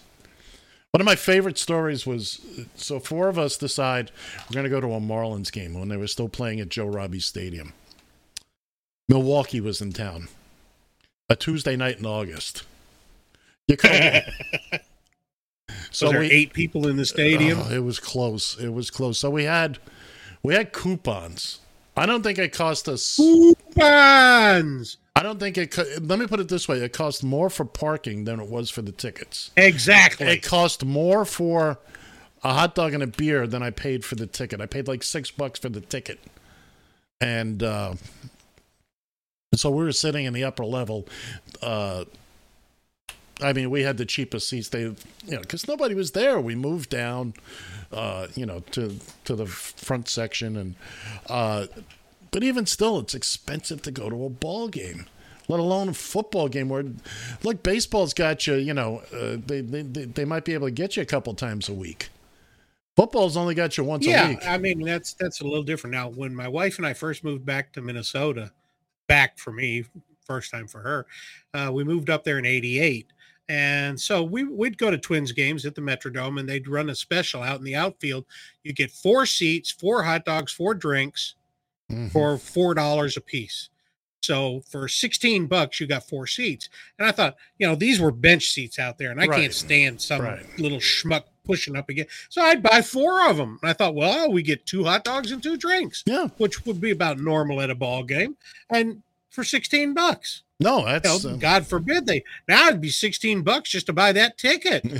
one 0.93 1.01
of 1.01 1.05
my 1.07 1.17
favorite 1.17 1.59
stories. 1.59 2.07
Was 2.07 2.41
so 2.75 2.99
four 3.01 3.29
of 3.29 3.39
us 3.39 3.57
decide 3.57 4.11
we're 4.49 4.55
going 4.55 4.65
to 4.65 4.71
go 4.71 4.81
to 4.81 4.93
a 4.95 5.01
Marlins 5.01 5.53
game 5.53 5.75
when 5.75 5.89
they 5.89 5.97
were 5.97 6.07
still 6.07 6.29
playing 6.29 6.61
at 6.61 6.69
Joe 6.71 6.87
Robbie 6.87 7.21
Stadium. 7.21 7.73
Milwaukee 9.09 9.61
was 9.61 9.81
in 9.81 9.93
town. 9.93 10.29
A 11.29 11.37
Tuesday 11.37 11.77
night 11.77 11.99
in 11.99 12.07
August. 12.07 12.63
You 13.69 13.77
couldn't. 13.77 14.25
So 15.91 16.11
there 16.11 16.23
eight 16.23 16.53
people 16.53 16.87
in 16.89 16.97
the 16.97 17.07
stadium. 17.07 17.59
Oh, 17.63 17.71
it 17.73 17.85
was 17.85 17.99
close. 18.01 18.59
It 18.59 18.71
was 18.73 18.91
close. 18.91 19.19
So 19.19 19.31
we 19.31 19.45
had 19.45 19.79
we 20.43 20.55
had 20.55 20.73
coupons. 20.73 21.61
I 21.97 22.05
don't 22.07 22.23
think 22.23 22.39
it 22.39 22.53
cost 22.53 22.89
us. 22.89 23.17
Coupons. 23.17 24.99
I 25.15 25.23
don't 25.23 25.41
think 25.41 25.57
it. 25.57 25.71
co- 25.71 25.85
Let 26.01 26.19
me 26.19 26.27
put 26.27 26.41
it 26.41 26.49
this 26.49 26.69
way: 26.69 26.79
it 26.81 26.93
cost 26.93 27.25
more 27.25 27.49
for 27.49 27.65
parking 27.65 28.25
than 28.25 28.39
it 28.41 28.49
was 28.49 28.69
for 28.71 28.83
the 28.83 28.93
tickets. 28.93 29.51
Exactly. 29.57 30.27
It 30.27 30.43
cost 30.43 30.85
more 30.85 31.25
for 31.25 31.79
a 32.45 32.53
hot 32.53 32.75
dog 32.75 32.93
and 32.93 33.03
a 33.03 33.07
beer 33.07 33.47
than 33.47 33.63
I 33.63 33.71
paid 33.71 34.05
for 34.05 34.15
the 34.15 34.27
ticket. 34.27 34.61
I 34.61 34.67
paid 34.67 34.89
like 34.89 35.03
six 35.03 35.31
bucks 35.31 35.59
for 35.59 35.71
the 35.71 35.81
ticket, 35.81 36.21
and 37.21 37.63
uh, 37.63 37.95
so 39.55 39.71
we 39.71 39.85
were 39.85 39.93
sitting 39.93 40.27
in 40.27 40.35
the 40.35 40.45
upper 40.45 40.67
level. 40.67 41.07
Uh, 41.63 42.05
I 43.43 43.53
mean, 43.53 43.71
we 43.71 43.83
had 43.83 43.99
the 43.99 44.07
cheapest 44.07 44.49
seats. 44.49 44.69
They, 44.71 44.83
you 44.83 44.97
know, 45.27 45.41
because 45.41 45.69
nobody 45.69 45.95
was 45.95 46.13
there. 46.13 46.41
We 46.41 46.55
moved 46.55 46.91
down, 46.91 47.35
uh, 47.93 48.29
you 48.35 48.47
know, 48.47 48.61
to 48.73 48.99
to 49.25 49.37
the 49.37 49.47
front 49.47 50.09
section, 50.09 50.57
and 50.57 50.75
uh, 51.29 51.67
but 52.31 52.43
even 52.43 52.67
still, 52.67 52.99
it's 52.99 53.15
expensive 53.15 53.83
to 53.83 53.91
go 53.91 54.09
to 54.09 54.25
a 54.25 54.31
ball 54.31 54.69
game, 54.69 55.07
let 55.49 55.61
alone 55.61 55.91
a 55.91 55.95
football 55.95 56.49
game. 56.49 56.69
Where, 56.69 56.85
look, 57.43 57.63
baseball's 57.63 58.15
got 58.15 58.47
you. 58.47 58.55
You 58.55 58.75
know, 58.75 59.03
uh, 59.13 59.37
they, 59.45 59.61
they 59.61 59.83
they 59.83 60.25
might 60.25 60.45
be 60.45 60.55
able 60.55 60.69
to 60.69 60.73
get 60.73 60.97
you 60.97 61.03
a 61.03 61.07
couple 61.07 61.35
times 61.35 61.69
a 61.69 61.75
week. 61.75 62.09
Football's 62.97 63.37
only 63.37 63.55
got 63.55 63.77
you 63.77 63.85
once 63.85 64.07
a 64.07 64.09
week. 64.29 64.39
yeah. 64.41 64.53
I 64.53 64.57
mean 64.57 64.81
that's 64.81 65.13
that's 65.13 65.43
a 65.43 65.45
little 65.45 65.63
different 65.63 65.93
now. 65.93 66.09
When 66.09 66.35
my 66.35 66.49
wife 66.49 66.79
and 66.79 66.87
I 66.87 66.95
first 66.95 67.23
moved 67.23 67.45
back 67.45 67.75
to 67.75 67.83
Minnesota, 67.83 68.53
back 69.07 69.39
for 69.39 69.53
me, 69.53 69.85
first 70.25 70.51
time 70.51 70.67
for 70.67 70.81
her, 70.81 71.07
uh, 71.53 71.71
we 71.71 71.85
moved 71.85 72.09
up 72.09 72.25
there 72.25 72.39
in 72.39 72.47
'88, 72.47 73.13
and 73.49 74.01
so 74.01 74.23
we 74.23 74.45
we'd 74.45 74.79
go 74.79 74.91
to 74.91 74.99
Twins 74.99 75.33
games 75.33 75.65
at 75.67 75.75
the 75.75 75.81
Metrodome, 75.81 76.41
and 76.41 76.49
they'd 76.49 76.69
run 76.69 76.91
a 76.91 76.95
special 76.95 77.43
out 77.43 77.59
in 77.59 77.65
the 77.65 77.77
outfield. 77.77 78.25
You 78.65 78.73
get 78.73 78.91
four 78.91 79.27
seats, 79.27 79.71
four 79.71 80.03
hot 80.03 80.25
dogs, 80.25 80.53
four 80.53 80.75
drinks 80.75 81.35
Mhm. 81.91 82.11
for 82.11 82.39
four 82.39 82.75
dollars 82.75 83.17
a 83.17 83.21
piece. 83.21 83.69
So 84.23 84.63
for 84.69 84.89
16 84.89 85.47
bucks, 85.47 85.79
you 85.79 85.87
got 85.87 86.09
four 86.09 86.27
seats. 86.27 86.69
And 86.99 87.07
I 87.07 87.13
thought, 87.13 87.37
you 87.59 87.67
know, 87.69 87.77
these 87.77 88.01
were 88.01 88.11
bench 88.11 88.49
seats 88.49 88.77
out 88.81 88.99
there, 88.99 89.13
and 89.13 89.21
I 89.21 89.27
Right. 89.27 89.43
can't 89.43 89.55
stand 89.55 90.01
some 90.03 90.23
Right. 90.23 90.59
little 90.59 90.81
schmuck 90.81 91.25
pushing 91.45 91.77
up 91.77 91.89
again. 91.89 92.07
So 92.29 92.43
I'd 92.43 92.61
buy 92.61 92.83
four 92.83 93.29
of 93.31 93.37
them. 93.37 93.61
And 93.63 93.71
I 93.71 93.73
thought, 93.73 93.95
well, 93.95 94.33
we 94.33 94.43
get 94.43 94.67
two 94.67 94.83
hot 94.83 95.05
dogs 95.05 95.31
and 95.31 95.41
two 95.41 95.57
drinks, 95.57 96.03
Yeah. 96.07 96.27
which 96.39 96.67
would 96.67 96.81
be 96.81 96.91
about 96.91 97.21
normal 97.21 97.61
at 97.61 97.71
a 97.71 97.77
ball 97.77 98.03
game. 98.03 98.37
And 98.69 99.03
for 99.37 99.45
16 99.45 99.95
bucks. 99.95 100.43
No, 100.59 100.79
You 100.79 100.85
know, 100.87 100.99
that's 100.99 101.25
uh, 101.27 101.37
God 101.39 101.67
forbid 101.67 102.07
they 102.07 102.25
now 102.49 102.69
it'd 102.69 102.81
be 102.81 102.89
16 102.89 103.43
bucks 103.43 103.69
just 103.71 103.85
to 103.87 103.93
buy 103.93 104.13
that 104.13 104.39
ticket. 104.39 104.83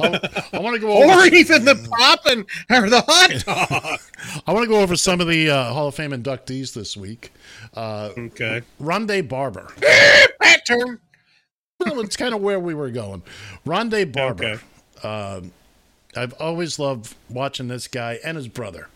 I, 0.00 0.58
want 0.60 0.74
to 0.76 0.80
go 0.80 0.92
over. 1.02 1.12
or 1.12 1.26
even 1.26 1.64
the 1.64 1.74
pop 1.98 2.20
and 2.26 2.46
or 2.70 2.88
the 2.88 3.00
hot 3.00 3.30
dog. 3.44 4.00
I 4.46 4.52
want 4.52 4.62
to 4.64 4.68
go 4.68 4.80
over 4.80 4.94
some 4.94 5.20
of 5.20 5.26
the 5.26 5.50
uh, 5.50 5.72
Hall 5.72 5.88
of 5.88 5.96
Fame 5.96 6.12
inductees 6.12 6.72
this 6.74 6.96
week. 6.96 7.32
Uh, 7.74 8.10
okay. 8.16 8.62
Rondé 8.80 9.28
Barber. 9.28 9.72
that 9.80 10.62
term. 10.64 11.00
well, 11.80 11.98
it's 12.00 12.16
kind 12.16 12.34
of 12.36 12.40
where 12.40 12.60
we 12.60 12.72
were 12.72 12.90
going. 12.90 13.24
Rondé 13.66 14.10
Barber. 14.10 14.60
Okay. 15.04 15.08
Um, 15.08 15.50
I've 16.16 16.34
always 16.34 16.78
loved 16.78 17.16
watching 17.28 17.66
this 17.66 17.88
guy 17.88 18.20
and 18.24 18.36
his 18.36 18.46
brother. 18.46 18.88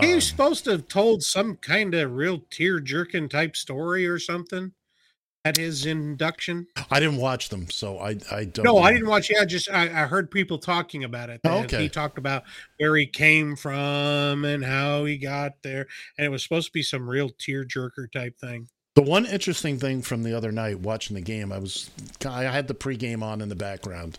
He 0.00 0.08
Um, 0.08 0.14
was 0.16 0.26
supposed 0.26 0.64
to 0.64 0.72
have 0.72 0.88
told 0.88 1.22
some 1.22 1.56
kind 1.56 1.94
of 1.94 2.12
real 2.12 2.42
tear 2.50 2.80
jerking 2.80 3.28
type 3.28 3.56
story 3.56 4.06
or 4.06 4.18
something 4.18 4.72
at 5.44 5.56
his 5.56 5.86
induction. 5.86 6.66
I 6.90 6.98
didn't 6.98 7.18
watch 7.18 7.50
them, 7.50 7.70
so 7.70 7.98
I 7.98 8.16
I 8.30 8.44
don't. 8.44 8.64
No, 8.64 8.78
I 8.78 8.92
didn't 8.92 9.08
watch. 9.08 9.30
Yeah, 9.30 9.44
just 9.44 9.70
I, 9.70 9.84
I 9.84 10.06
heard 10.06 10.30
people 10.30 10.58
talking 10.58 11.04
about 11.04 11.30
it. 11.30 11.40
Oh, 11.44 11.58
okay. 11.60 11.82
He 11.82 11.88
talked 11.88 12.18
about 12.18 12.42
where 12.78 12.96
he 12.96 13.06
came 13.06 13.54
from 13.56 14.44
and 14.44 14.64
how 14.64 15.04
he 15.04 15.16
got 15.18 15.52
there, 15.62 15.86
and 16.18 16.26
it 16.26 16.30
was 16.30 16.42
supposed 16.42 16.66
to 16.66 16.72
be 16.72 16.82
some 16.82 17.08
real 17.08 17.30
tear 17.30 17.64
jerker 17.64 18.10
type 18.12 18.38
thing. 18.38 18.68
The 18.96 19.02
one 19.02 19.24
interesting 19.26 19.78
thing 19.78 20.02
from 20.02 20.22
the 20.24 20.34
other 20.36 20.50
night 20.50 20.80
watching 20.80 21.14
the 21.14 21.22
game, 21.22 21.52
I 21.52 21.58
was 21.58 21.90
I 22.24 22.42
had 22.44 22.66
the 22.66 22.74
pregame 22.74 23.22
on 23.22 23.40
in 23.40 23.48
the 23.48 23.54
background, 23.54 24.18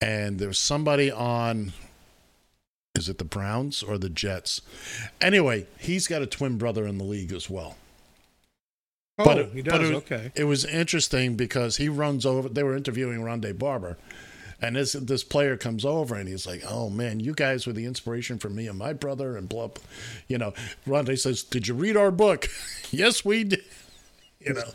and 0.00 0.38
there 0.38 0.48
was 0.48 0.58
somebody 0.58 1.10
on. 1.10 1.72
Is 2.94 3.08
it 3.08 3.18
the 3.18 3.24
Browns 3.24 3.82
or 3.82 3.98
the 3.98 4.08
Jets? 4.08 4.60
Anyway, 5.20 5.66
he's 5.78 6.06
got 6.06 6.22
a 6.22 6.26
twin 6.26 6.58
brother 6.58 6.86
in 6.86 6.96
the 6.98 7.04
league 7.04 7.32
as 7.32 7.50
well. 7.50 7.76
Oh, 9.18 9.24
But 9.24 9.38
it- 9.38 9.52
he 9.52 9.62
but 9.62 9.78
does. 9.78 9.90
it- 9.90 9.94
okay. 9.96 10.32
It 10.36 10.44
was 10.44 10.64
interesting 10.64 11.34
because 11.36 11.76
he 11.76 11.88
runs 11.88 12.24
over. 12.24 12.48
They 12.48 12.62
were 12.62 12.76
interviewing 12.76 13.18
Rondé 13.20 13.56
Barber, 13.56 13.96
and 14.60 14.76
this 14.76 14.92
this 14.92 15.24
player 15.24 15.56
comes 15.56 15.84
over 15.84 16.14
and 16.16 16.28
he's 16.28 16.46
like, 16.46 16.62
"Oh 16.68 16.88
man, 16.88 17.18
you 17.20 17.32
guys 17.34 17.66
were 17.66 17.72
the 17.72 17.84
inspiration 17.84 18.38
for 18.38 18.48
me 18.48 18.66
and 18.68 18.78
my 18.78 18.92
brother." 18.92 19.36
And 19.36 19.48
blah, 19.48 19.68
blah. 19.68 19.82
you 20.28 20.38
know. 20.38 20.52
Rondé 20.86 21.18
says, 21.18 21.42
"Did 21.42 21.66
you 21.68 21.74
read 21.74 21.96
our 21.96 22.10
book?" 22.12 22.48
yes, 22.92 23.24
we 23.24 23.42
did. 23.44 23.62
You 24.40 24.54
know. 24.54 24.70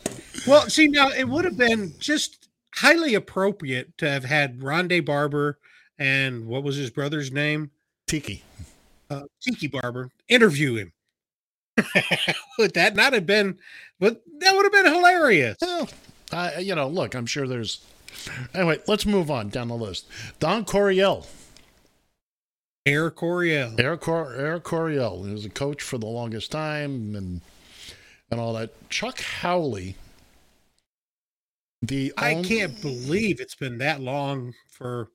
Well, 0.46 0.68
see, 0.68 0.88
now 0.88 1.08
it 1.10 1.28
would 1.28 1.44
have 1.46 1.56
been 1.58 1.94
just 1.98 2.48
highly 2.76 3.14
appropriate 3.14 3.96
to 3.98 4.10
have 4.10 4.24
had 4.24 4.58
Rondé 4.60 5.04
Barber 5.04 5.58
and 5.98 6.46
what 6.46 6.62
was 6.64 6.76
his 6.76 6.90
brother's 6.90 7.30
name? 7.30 7.70
Tiki. 8.10 8.42
Uh, 9.08 9.22
Tiki 9.40 9.68
Barber 9.68 10.10
interview 10.28 10.74
him. 10.74 10.92
would 12.58 12.74
that 12.74 12.96
not 12.96 13.12
have 13.12 13.24
been? 13.24 13.56
But 14.00 14.22
that 14.40 14.54
would 14.56 14.64
have 14.64 14.72
been 14.72 14.92
hilarious. 14.92 15.56
Well, 15.60 15.88
I, 16.32 16.58
you 16.58 16.74
know, 16.74 16.88
look, 16.88 17.14
I'm 17.14 17.26
sure 17.26 17.46
there's. 17.46 17.84
Anyway, 18.52 18.80
let's 18.88 19.06
move 19.06 19.30
on 19.30 19.48
down 19.48 19.68
the 19.68 19.76
list. 19.76 20.06
Don 20.40 20.64
Coryell. 20.64 21.26
Air 22.84 23.10
Coryell. 23.10 23.74
Eric, 23.78 24.00
Cor- 24.00 24.34
Eric 24.34 24.64
Coryell. 24.64 25.24
He 25.24 25.32
was 25.32 25.44
a 25.44 25.50
coach 25.50 25.80
for 25.80 25.96
the 25.96 26.06
longest 26.06 26.50
time 26.50 27.14
and 27.14 27.40
and 28.28 28.40
all 28.40 28.54
that. 28.54 28.72
Chuck 28.90 29.20
Howley. 29.20 29.94
The 31.80 32.12
I 32.16 32.34
on- 32.34 32.44
can't 32.44 32.82
believe 32.82 33.40
it's 33.40 33.54
been 33.54 33.78
that 33.78 34.00
long 34.00 34.54
for. 34.68 35.10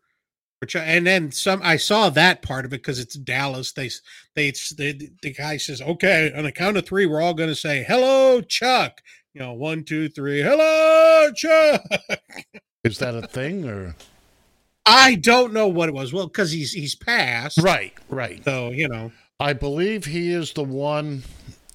Chuck. 0.65 0.83
And 0.85 1.05
then 1.07 1.31
some. 1.31 1.61
I 1.63 1.77
saw 1.77 2.09
that 2.09 2.41
part 2.41 2.65
of 2.65 2.73
it 2.73 2.81
because 2.81 2.99
it's 2.99 3.15
Dallas. 3.15 3.71
They 3.71 3.89
they 4.35 4.51
the, 4.51 5.09
the 5.21 5.33
guy 5.33 5.57
says, 5.57 5.81
"Okay, 5.81 6.31
on 6.35 6.43
the 6.43 6.51
count 6.51 6.77
of 6.77 6.85
three, 6.85 7.05
we're 7.05 7.21
all 7.21 7.33
going 7.33 7.49
to 7.49 7.55
say 7.55 7.83
hello, 7.87 8.41
Chuck." 8.41 9.01
You 9.33 9.41
know, 9.41 9.53
one, 9.53 9.83
two, 9.83 10.07
three. 10.09 10.41
Hello, 10.41 11.31
Chuck. 11.35 11.81
Is 12.83 12.99
that 12.99 13.15
a 13.15 13.27
thing 13.27 13.67
or? 13.67 13.95
I 14.85 15.15
don't 15.15 15.51
know 15.51 15.67
what 15.67 15.89
it 15.89 15.95
was. 15.95 16.13
Well, 16.13 16.27
because 16.27 16.51
he's 16.51 16.71
he's 16.71 16.93
passed, 16.95 17.57
Right, 17.61 17.93
right. 18.07 18.43
so 18.45 18.69
you 18.69 18.87
know 18.87 19.11
I 19.39 19.53
believe 19.53 20.05
he 20.05 20.31
is 20.31 20.53
the 20.53 20.63
one. 20.63 21.23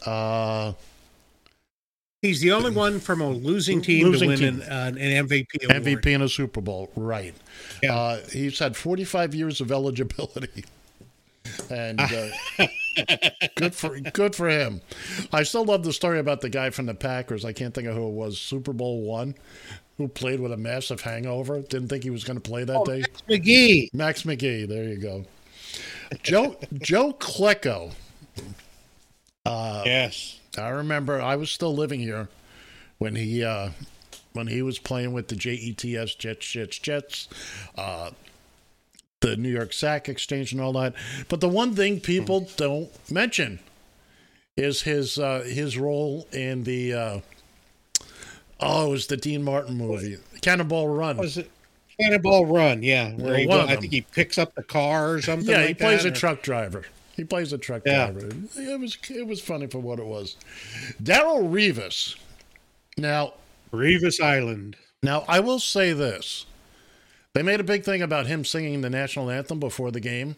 Uh, 0.07 0.73
he's 2.23 2.41
the 2.41 2.53
only 2.53 2.71
one 2.71 3.01
from 3.01 3.21
a 3.21 3.29
losing 3.29 3.81
team 3.83 4.07
Losing 4.07 4.31
to 4.31 4.45
win 4.45 4.55
team. 4.61 4.63
An, 4.63 4.73
uh, 4.73 5.01
an 5.01 5.27
MVP 5.27 5.65
award. 5.71 5.85
MVP 5.85 6.07
in 6.15 6.23
a 6.23 6.29
Super 6.29 6.61
Bowl, 6.61 6.91
right? 6.97 7.35
Yeah. 7.83 7.95
Uh, 7.97 8.21
he's 8.31 8.59
had 8.59 8.77
45 8.77 9.35
years 9.35 9.61
of 9.61 9.71
eligibility, 9.73 10.65
and 11.71 12.01
uh, 12.01 12.29
good 13.57 13.75
for 13.75 13.99
good 14.01 14.35
for 14.35 14.49
him. 14.49 14.81
I 15.33 15.43
still 15.43 15.65
love 15.65 15.83
the 15.85 15.93
story 15.93 16.19
about 16.19 16.41
the 16.41 16.51
guy 16.51 16.71
from 16.71 16.87
the 16.87 16.95
Packers. 16.95 17.45
I 17.45 17.53
can't 17.53 17.75
think 17.75 17.89
of 17.89 17.95
who 17.97 18.07
it 18.09 18.13
was. 18.13 18.39
Super 18.39 18.73
Bowl 18.73 19.03
one, 19.03 19.35
who 19.99 20.09
played 20.09 20.41
with 20.41 20.53
a 20.53 20.57
massive 20.57 21.01
hangover. 21.01 21.61
Didn't 21.61 21.89
think 21.89 22.05
he 22.05 22.11
was 22.11 22.25
going 22.25 22.41
to 22.41 22.49
play 22.49 22.65
that 22.65 22.77
Oh, 22.77 22.85
day. 22.85 22.99
Max 23.01 23.23
McGee. 23.29 23.95
Max 23.95 24.23
McGee. 24.25 24.69
There 24.69 24.85
you 24.85 24.99
go. 24.99 25.25
Joe 26.23 26.57
Joe 26.83 27.13
Klecko. 27.15 27.93
Uh, 29.47 29.83
Yes. 29.87 30.40
I 30.59 30.69
remember 30.69 31.21
I 31.21 31.37
was 31.37 31.51
still 31.51 31.75
living 31.75 32.01
here 32.01 32.29
when 32.99 33.17
he 33.17 33.45
uh, 33.45 33.71
when 34.33 34.47
he 34.49 34.63
was 34.63 34.79
playing 34.79 35.13
with 35.13 35.29
the 35.29 35.37
JETS 35.37 36.15
Jets 36.17 36.45
Jets 36.45 36.79
Jets, 36.79 37.29
uh, 37.77 38.11
the 39.21 39.37
New 39.37 39.51
York 39.51 39.73
Sack 39.73 40.09
Exchange 40.09 40.53
and 40.53 40.61
all 40.61 40.73
that. 40.75 40.95
But 41.29 41.41
the 41.41 41.49
one 41.49 41.75
thing 41.75 42.01
people 42.01 42.49
don't 42.57 42.91
mention 43.11 43.61
is 44.57 44.83
his 44.83 45.19
uh, 45.19 45.43
his 45.47 45.79
role 45.79 46.27
in 46.33 46.65
the 46.65 46.93
uh, 46.93 47.21
oh, 48.61 48.89
it 48.89 48.91
was 48.91 49.07
the 49.07 49.17
Dean 49.17 49.43
Martin 49.43 49.77
movie, 49.77 50.19
Cannonball 50.43 50.89
Run. 50.89 51.17
Was 51.17 51.39
it 51.39 51.51
Cannonball 51.99 52.47
Run? 52.47 52.83
Yeah, 52.83 53.13
where 53.13 53.37
he 53.37 53.49
I 53.51 53.77
think 53.77 53.93
he 53.93 54.03
picks 54.03 54.39
up 54.39 54.55
the 54.55 54.63
car 54.63 55.13
or 55.13 55.23
something. 55.23 55.49
yeah, 55.49 55.59
like 55.59 55.69
he 55.69 55.75
plays 55.75 56.03
that, 56.03 56.11
a 56.11 56.13
or- 56.13 56.17
truck 56.17 56.43
driver. 56.43 56.85
He 57.21 57.25
plays 57.25 57.53
a 57.53 57.59
truck 57.59 57.83
Yeah. 57.85 58.13
driver. 58.13 58.29
It 58.57 58.81
was 58.81 58.97
it 59.11 59.27
was 59.27 59.43
funny 59.43 59.67
for 59.67 59.79
what 59.79 59.99
it 59.99 60.07
was. 60.07 60.37
Darrelle 61.03 61.51
Revis. 61.53 62.17
Now 62.97 63.35
Revis 63.75 64.23
Island. 64.23 64.77
Now, 65.03 65.25
I 65.29 65.41
will 65.41 65.59
say 65.59 65.93
this. 65.93 66.47
They 67.35 67.43
made 67.43 67.61
a 67.61 67.65
big 67.65 67.85
thing 67.85 68.01
about 68.01 68.27
him 68.27 68.43
singing 68.45 68.81
the 68.81 68.89
national 68.91 69.31
anthem 69.31 69.61
before 69.61 69.91
the 69.91 70.01
game. 70.01 70.37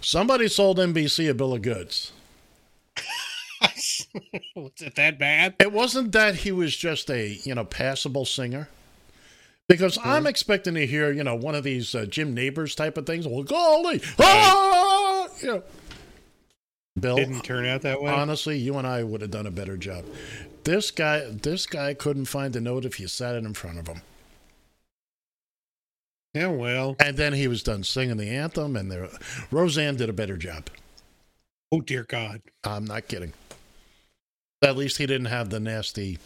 Somebody 0.00 0.46
sold 0.48 0.78
NBC 0.78 1.28
a 1.28 1.34
bill 1.34 1.54
of 1.54 1.62
goods. 1.62 2.12
Was 4.54 4.72
it 4.80 4.94
that 4.94 5.18
bad? 5.18 5.54
It 5.58 5.72
wasn't 5.72 6.12
that 6.12 6.36
he 6.36 6.52
was 6.52 6.76
just 6.76 7.10
a, 7.10 7.38
you 7.44 7.54
know, 7.56 7.64
passable 7.64 8.24
singer. 8.24 8.68
Because 9.68 9.98
I'm 10.04 10.26
expecting 10.26 10.74
to 10.74 10.86
hear, 10.86 11.10
you 11.10 11.24
know, 11.24 11.34
one 11.34 11.54
of 11.54 11.64
these 11.64 11.94
uh, 11.94 12.04
Jim 12.04 12.34
Nabors 12.34 12.74
type 12.74 12.98
of 12.98 13.06
things. 13.06 13.26
Well, 13.26 13.42
golly, 13.42 14.02
ah! 14.18 15.28
you 15.40 15.46
know. 15.48 15.62
Bill, 17.00 17.16
Didn't 17.16 17.42
turn 17.42 17.66
out 17.66 17.82
that 17.82 18.00
way. 18.00 18.12
honestly, 18.12 18.56
you 18.58 18.76
and 18.76 18.86
I 18.86 19.02
would 19.02 19.20
have 19.20 19.30
done 19.30 19.46
a 19.46 19.50
better 19.50 19.76
job. 19.76 20.04
This 20.64 20.90
guy, 20.90 21.28
this 21.30 21.66
guy 21.66 21.92
couldn't 21.94 22.26
find 22.26 22.54
a 22.54 22.60
note 22.60 22.84
if 22.84 23.00
you 23.00 23.08
sat 23.08 23.34
it 23.34 23.44
in 23.44 23.54
front 23.54 23.78
of 23.78 23.88
him. 23.88 24.02
yeah, 26.34 26.48
well. 26.48 26.94
And 27.00 27.16
then 27.16 27.32
he 27.32 27.48
was 27.48 27.62
done 27.62 27.82
singing 27.84 28.16
the 28.16 28.28
anthem, 28.30 28.76
and 28.76 28.92
there, 28.92 29.08
Roseanne 29.50 29.96
did 29.96 30.08
a 30.08 30.12
better 30.12 30.36
job. 30.36 30.68
Oh 31.72 31.80
dear 31.80 32.04
God. 32.04 32.42
I'm 32.62 32.84
not 32.84 33.08
kidding. 33.08 33.32
At 34.62 34.76
least 34.76 34.98
he 34.98 35.06
didn't 35.06 35.26
have 35.26 35.50
the 35.50 35.58
nasty 35.58 36.18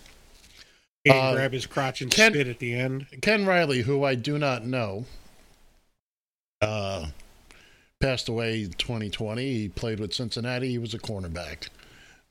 Didn't 1.05 1.19
Uh, 1.25 1.35
grab 1.35 1.53
his 1.53 1.67
crotch 1.67 2.01
and 2.03 2.11
Ken- 2.11 2.33
spit 2.33 2.49
at 2.49 2.59
the 2.59 2.75
end. 2.75 3.07
Ken 3.23 3.47
Riley, 3.47 3.83
who 3.83 4.05
I 4.05 4.15
do 4.15 4.39
not 4.39 4.65
know. 4.67 5.07
Uh, 6.61 7.09
passed 8.01 8.29
away 8.29 8.63
in 8.65 8.73
2020. 8.73 9.53
He 9.53 9.69
played 9.69 10.01
with 10.01 10.13
Cincinnati. 10.13 10.71
He 10.71 10.79
was 10.79 10.95
a 10.95 10.99
cornerback. 10.99 11.69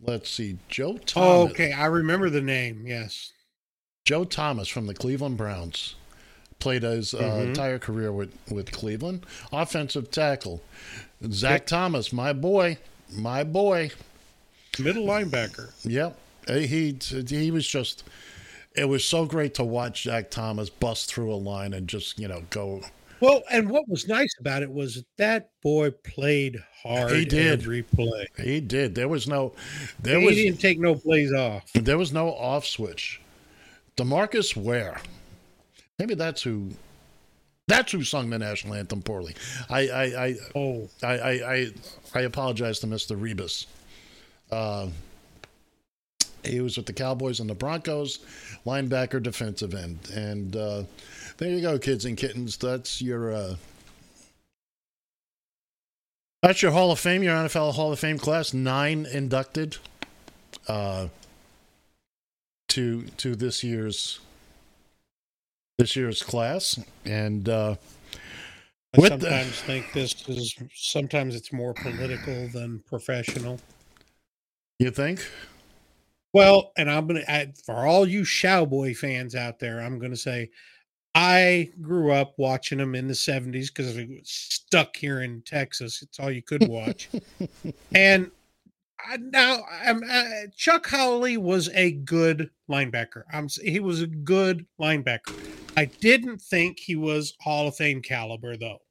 Let's 0.02 0.30
see, 0.30 0.58
Joe 0.70 0.98
Thomas. 0.98 1.10
Oh, 1.16 1.48
okay. 1.50 1.72
I 1.72 1.86
remember 1.86 2.30
the 2.30 2.42
name. 2.42 2.84
Yes. 2.86 3.32
Joe 4.06 4.26
Thomas 4.26 4.68
from 4.68 4.86
the 4.88 4.94
Cleveland 4.94 5.38
Browns 5.38 5.96
played 6.60 6.84
his 6.84 7.14
uh, 7.14 7.20
Mhm. 7.20 7.48
entire 7.48 7.80
career 7.80 8.12
with, 8.12 8.32
with 8.50 8.72
Cleveland. 8.72 9.26
Offensive 9.52 10.12
tackle. 10.12 10.62
Zach 11.32 11.66
Thomas, 11.66 12.14
my 12.14 12.32
boy, 12.34 12.78
my 13.12 13.44
boy. 13.44 13.92
Middle 14.78 15.06
linebacker. 15.06 15.72
Yep. 15.84 16.18
He 16.48 16.98
he 17.28 17.52
was 17.52 17.68
just. 17.68 18.04
It 18.78 18.88
was 18.88 19.04
so 19.04 19.26
great 19.26 19.56
to 19.56 19.64
watch 19.64 20.04
Jack 20.04 20.30
Thomas 20.30 20.70
bust 20.70 21.12
through 21.12 21.34
a 21.34 21.36
line 21.36 21.74
and 21.74 21.88
just 21.88 22.20
you 22.20 22.28
know 22.28 22.44
go. 22.50 22.82
Well, 23.20 23.42
and 23.50 23.70
what 23.70 23.90
was 23.90 24.08
nice 24.08 24.34
about 24.40 24.62
it 24.62 24.72
was 24.72 25.04
that 25.18 25.50
boy 25.64 25.90
played 25.90 26.64
hard. 26.84 27.12
He 27.12 27.26
did. 27.26 27.62
every 27.62 27.82
play. 27.82 28.28
He 28.38 28.62
did. 28.62 28.94
There 28.94 29.08
was 29.08 29.28
no. 29.28 29.54
There 30.00 30.20
he 30.20 30.26
was 30.26 30.36
didn't 30.36 30.60
take 30.60 30.80
no 30.80 30.94
plays 30.94 31.34
off. 31.34 31.64
there 31.74 31.98
was 31.98 32.14
no 32.14 32.32
off 32.34 32.66
switch. 32.66 33.20
Demarcus 33.98 34.56
Ware. 34.56 35.02
Maybe 35.98 36.14
that's 36.14 36.44
who. 36.44 36.70
That's 37.68 37.92
who 37.92 38.04
sung 38.04 38.30
the 38.30 38.40
national 38.40 38.76
anthem 38.76 39.02
poorly. 39.02 39.36
I 39.70 39.88
I 39.90 40.04
I 40.28 40.36
Oh, 40.56 40.88
I 41.02 41.18
I, 41.18 41.54
I, 41.54 41.68
I 42.14 42.20
apologize 42.22 42.80
to 42.80 42.88
Mister 42.88 43.18
Revis. 43.18 43.66
Uh, 44.52 44.88
he 46.50 46.62
was 46.62 46.78
with 46.78 46.86
the 46.86 46.94
Cowboys 46.94 47.40
and 47.40 47.50
the 47.50 47.56
Broncos, 47.56 48.20
linebacker, 48.66 49.22
defensive 49.22 49.74
end, 49.74 50.00
and 50.14 50.56
uh, 50.56 50.84
there 51.38 51.50
you 51.50 51.62
go, 51.62 51.78
kids 51.80 52.06
and 52.06 52.18
kittens. 52.18 52.58
That's 52.58 53.02
your 53.02 53.34
uh, 53.34 53.56
that's 56.42 56.62
your 56.62 56.72
Hall 56.72 56.92
of 56.92 57.00
Fame, 57.00 57.24
your 57.24 57.36
NFL 57.36 57.74
Hall 57.74 57.92
of 57.92 58.00
Fame 58.00 58.18
class. 58.20 58.54
Nine 58.54 59.06
inducted 59.12 59.78
uh, 60.68 61.08
to 62.70 63.04
to 63.18 63.36
this 63.36 63.64
year's 63.64 64.20
this 65.78 65.96
year's 65.96 66.24
class, 66.24 66.80
and 67.06 67.48
uh, 67.50 67.76
I 68.96 69.02
the- 69.02 69.08
sometimes 69.08 69.62
think 69.62 69.94
this 69.94 70.28
is 70.28 70.56
sometimes 70.74 71.36
it's 71.36 71.52
more 71.52 71.74
political 71.74 72.48
than 72.50 72.80
professional. 72.88 73.60
you 74.80 74.92
think 74.92 75.26
Well, 76.38 76.72
and 76.78 76.88
I'm 76.88 77.08
gonna 77.08 77.24
I, 77.28 77.52
for 77.66 77.88
all 77.88 78.08
you 78.08 78.24
Cowboy 78.24 78.94
fans 78.94 79.34
out 79.34 79.58
there, 79.58 79.80
I'm 79.80 79.98
gonna 79.98 80.16
say 80.16 80.52
I 81.16 81.72
grew 81.82 82.12
up 82.12 82.36
watching 82.38 82.78
them 82.78 82.94
in 82.94 83.08
the 83.08 83.16
70s 83.16 83.70
because 83.70 83.96
we 83.96 84.06
was 84.06 84.30
stuck 84.30 84.96
here 84.96 85.22
in 85.22 85.42
Texas. 85.42 86.04
It's 86.04 86.20
all 86.20 86.30
you 86.30 86.44
could 86.44 86.68
watch. 86.68 87.10
and 87.96 88.30
I, 89.04 89.18
now 89.18 89.64
um, 89.84 90.04
uh, 90.08 90.24
Chuck 90.56 90.86
Howley 90.86 91.38
was 91.38 91.70
a 91.70 91.94
good 91.94 92.52
linebacker. 92.70 93.24
I'm 93.34 93.48
he 93.64 93.80
was 93.80 94.04
a 94.04 94.08
good 94.08 94.68
linebacker. 94.80 95.34
I 95.76 95.86
didn't 95.86 96.40
think 96.40 96.78
he 96.78 96.96
was 96.96 97.34
Hall 97.42 97.68
of 97.68 97.76
Fame 97.76 98.04
caliber 98.04 98.56
though. 98.58 98.84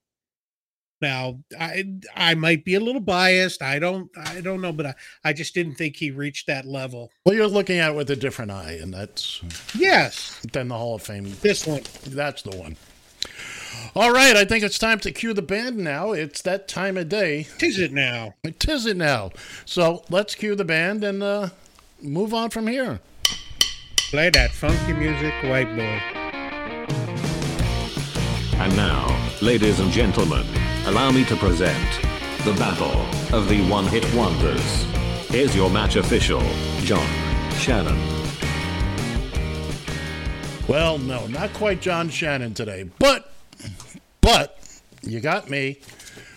Now 1.01 1.41
I 1.59 1.85
I 2.15 2.35
might 2.35 2.65
be 2.65 2.75
a 2.75 2.81
little 2.81 3.01
biased. 3.01 3.63
I 3.63 3.79
don't 3.79 4.11
I 4.17 4.41
don't 4.41 4.61
know, 4.61 4.73
but 4.73 4.87
I, 4.87 4.95
I 5.25 5.33
just 5.33 5.55
didn't 5.55 5.75
think 5.75 5.97
he 5.97 6.11
reached 6.11 6.47
that 6.47 6.65
level. 6.67 7.11
Well, 7.25 7.35
you're 7.35 7.47
looking 7.49 7.79
at 7.79 7.91
it 7.93 7.97
with 7.97 8.11
a 8.11 8.17
different 8.17 8.51
eye, 8.51 8.79
and 8.81 8.93
that's 8.95 9.43
Yes, 9.77 10.41
then 10.53 10.69
the 10.69 10.77
Hall 10.77 10.95
of 10.95 11.03
Fame. 11.03 11.33
this 11.43 11.67
one. 11.67 11.83
That's 12.07 12.43
the 12.43 12.57
one. 12.57 12.77
All 13.95 14.13
right, 14.13 14.37
I 14.37 14.45
think 14.45 14.65
it's 14.65 14.79
time 14.79 14.99
to 15.01 15.13
cue 15.13 15.33
the 15.35 15.43
band 15.43 15.77
now. 15.79 16.13
It's 16.13 16.43
that 16.43 16.67
time 16.69 16.97
of 16.97 17.09
day. 17.09 17.47
Tis 17.59 17.79
it 17.79 17.93
now. 17.93 18.35
Tis 18.59 18.87
it 18.87 18.97
now. 18.97 19.31
So 19.65 20.03
let's 20.11 20.35
cue 20.35 20.55
the 20.55 20.65
band 20.65 21.05
and 21.05 21.23
uh, 21.23 21.49
move 22.03 22.33
on 22.35 22.51
from 22.51 22.67
here. 22.67 23.01
Play 24.11 24.31
that 24.31 24.51
funky 24.53 24.93
music, 24.93 25.33
white 25.45 25.69
boy. 25.77 26.01
And 28.59 28.75
now, 28.77 29.07
ladies 29.43 29.81
and 29.81 29.91
gentlemen, 29.91 30.47
allow 30.87 31.11
me 31.11 31.25
to 31.25 31.37
present 31.37 32.01
the 32.45 32.53
Battle 32.59 33.01
of 33.37 33.49
the 33.49 33.61
One 33.69 33.87
Hit 33.87 34.05
Wonders. 34.15 34.85
Here's 35.29 35.55
your 35.55 35.69
match 35.71 35.97
official, 35.97 36.41
John 36.83 37.07
Shannon. 37.55 37.97
Well, 40.69 40.99
no, 40.99 41.27
not 41.29 41.53
quite 41.53 41.81
John 41.81 42.09
Shannon 42.09 42.55
today, 42.55 42.89
but 42.99 43.33
but 44.21 44.59
you 45.03 45.21
got 45.21 45.49
me. 45.51 45.81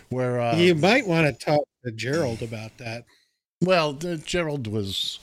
Where 0.10 0.40
uh, 0.40 0.56
you 0.56 0.74
might 0.76 1.06
want 1.08 1.28
to 1.28 1.46
talk 1.46 1.64
to 1.86 1.92
Gerald 1.92 2.42
about 2.42 2.78
that. 2.80 3.06
well, 3.62 3.94
the, 3.94 4.18
Gerald 4.18 4.66
was 4.68 5.20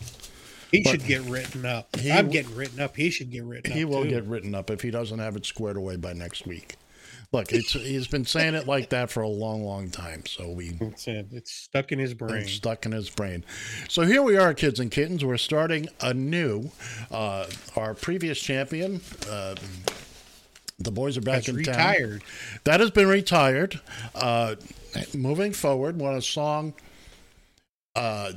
He 0.71 0.83
But- 0.83 0.91
should 0.91 1.05
get 1.07 1.23
written 1.23 1.65
up. 1.67 1.97
He 1.97 2.11
I'm 2.13 2.29
getting 2.31 2.55
written 2.55 2.81
up. 2.81 2.97
He 2.97 3.11
should 3.11 3.31
get 3.33 3.43
written 3.45 3.73
up. 3.73 3.77
he 3.77 3.85
will 3.85 4.05
too. 4.05 4.11
get 4.11 4.25
written 4.25 4.55
up 4.55 4.71
if 4.71 4.83
he 4.83 4.91
doesn't 4.93 5.19
have 5.19 5.35
it 5.37 5.45
squared 5.47 5.77
away 5.77 5.97
by 5.97 6.13
next 6.13 6.47
week. 6.47 6.77
Look, 7.37 7.53
it's 7.53 7.73
he's 7.75 8.07
been 8.09 8.25
saying 8.25 8.55
it 8.55 8.67
like 8.67 8.89
that 8.89 9.11
for 9.11 9.23
a 9.23 9.29
long, 9.29 9.63
long 9.63 9.91
time. 9.91 10.25
So 10.25 10.51
we 10.51 10.69
It's, 10.81 11.07
uh, 11.07 11.25
it's 11.33 11.53
stuck 11.53 11.93
in 11.93 11.99
his 11.99 12.15
brain. 12.15 12.37
It's 12.37 12.53
stuck 12.53 12.87
in 12.87 12.93
his 12.93 13.11
brain. 13.11 13.45
So 13.91 14.03
here 14.03 14.23
we 14.23 14.39
are, 14.39 14.55
kids 14.55 14.81
and 14.81 14.91
kittens. 14.91 15.23
We're 15.23 15.37
starting 15.37 15.87
anew. 16.01 16.71
Uh, 17.11 17.45
our 17.77 17.93
previous 17.93 18.41
champion, 18.41 19.03
uh, 19.31 19.55
the 20.79 20.91
boys 20.91 21.19
are 21.19 21.21
back 21.21 21.45
Has 21.45 21.49
in 21.49 21.57
retired. 21.57 22.21
town. 22.23 22.61
That 22.65 22.81
has 22.81 22.91
been 22.91 23.07
retired. 23.09 23.81
Uh, 24.15 24.55
moving 25.15 25.53
forward, 25.53 26.01
when 26.01 26.15
a 26.15 26.23
song 26.23 26.73
uh, 27.95 28.33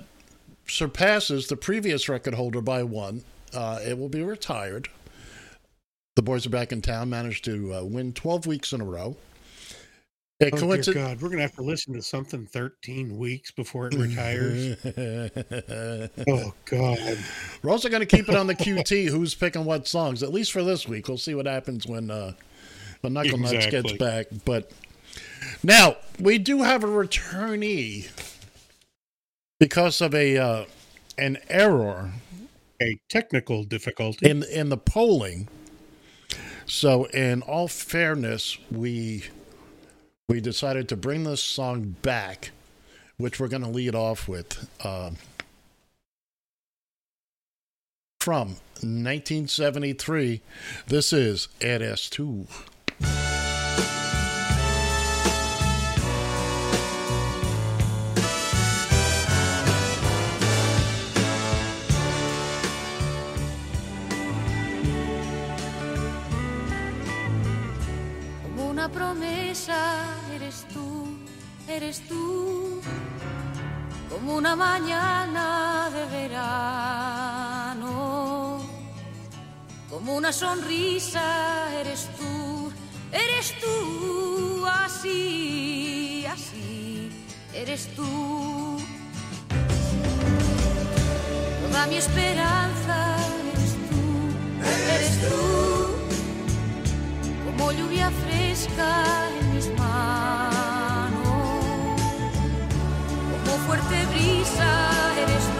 surpasses 0.68 1.48
the 1.48 1.56
previous 1.56 2.10
record 2.10 2.34
holder 2.34 2.60
by 2.60 2.84
one, 2.84 3.24
uh, 3.54 3.80
it 3.82 3.98
will 3.98 4.10
be 4.10 4.24
retired. 4.24 4.90
The 6.20 6.24
boys 6.24 6.46
are 6.46 6.50
back 6.50 6.74
in 6.74 6.82
town. 6.82 7.10
Managed 7.10 7.46
to 7.46 7.76
uh, 7.76 7.84
win 7.86 8.12
12 8.12 8.46
weeks 8.46 8.74
in 8.74 8.82
a 8.82 8.84
row. 8.84 9.16
It 10.42 10.54
Oh, 10.54 10.76
dear 10.76 10.94
God, 10.94 11.22
we're 11.22 11.30
gonna 11.30 11.44
have 11.44 11.56
to 11.56 11.62
listen 11.62 11.94
to 11.94 12.02
something 12.02 12.46
13 12.46 13.18
weeks 13.18 13.52
before 13.52 13.88
it 13.88 13.94
retires. 13.94 14.76
oh 16.28 16.54
God, 16.66 17.18
We're 17.64 17.72
also 17.72 17.88
going 17.88 18.02
to 18.02 18.06
keep 18.06 18.28
it 18.28 18.36
on 18.36 18.48
the 18.48 18.54
QT. 18.54 19.08
Who's 19.08 19.34
picking 19.34 19.64
what 19.64 19.88
songs? 19.88 20.22
At 20.22 20.34
least 20.34 20.52
for 20.52 20.62
this 20.62 20.90
week. 20.90 21.08
We'll 21.08 21.18
see 21.18 21.36
what 21.36 21.46
happens 21.46 21.88
when 21.88 22.12
uh, 22.12 22.34
when 23.00 23.14
Knuckle 23.14 23.38
Nuts 23.38 23.68
gets 23.68 23.94
back. 23.94 24.28
But 24.44 24.74
now 25.64 25.96
we 26.20 26.38
do 26.38 26.64
have 26.64 26.84
a 26.84 26.88
returnee 26.88 28.10
because 29.58 30.02
of 30.02 30.14
a 30.14 30.36
uh, 30.36 30.66
an 31.18 31.38
error 31.48 32.12
a 32.82 33.00
technical 33.08 33.64
difficulty. 33.64 34.30
in 34.30 34.44
in 34.44 34.68
the 34.68 34.78
polling. 34.78 35.48
So, 36.70 37.06
in 37.06 37.42
all 37.42 37.68
fairness, 37.68 38.60
we 38.70 39.26
we 40.28 40.40
decided 40.40 40.88
to 40.90 40.96
bring 40.96 41.24
this 41.24 41.42
song 41.42 41.96
back, 42.04 42.52
which 43.18 43.40
we're 43.40 43.48
going 43.48 43.64
to 43.64 43.70
lead 43.70 43.96
off 43.96 44.28
with 44.28 44.70
uh, 44.84 45.10
from 48.22 48.50
1973. 48.82 50.42
This 50.86 51.12
is 51.12 51.48
Eres 51.60 52.08
Tú. 52.08 52.46
Eres 69.68 70.66
tú, 70.74 71.18
eres 71.68 72.02
tú. 72.08 72.80
Como 74.10 74.36
una 74.36 74.56
mañana 74.56 75.90
de 75.92 76.06
verano. 76.18 77.90
Como 79.90 80.16
una 80.16 80.32
sonrisa 80.32 81.74
eres 81.80 82.08
tú, 82.18 82.72
eres 83.12 83.60
tú. 83.60 84.66
Así, 84.66 86.26
así, 86.26 87.12
eres 87.54 87.94
tú. 87.96 88.78
Toda 91.62 91.88
mi 91.88 91.98
esperanza 91.98 93.18
eres 93.52 93.74
tú, 93.90 94.02
eres 94.64 95.22
tú 95.22 95.89
como 97.60 97.74
lluvia 97.74 98.10
fresca 98.10 99.28
en 99.38 99.54
mis 99.54 99.68
manos, 99.78 101.18
como 103.44 103.58
fuerte 103.68 104.06
brisa 104.06 104.72
eres 105.22 105.44
tú, 105.44 105.59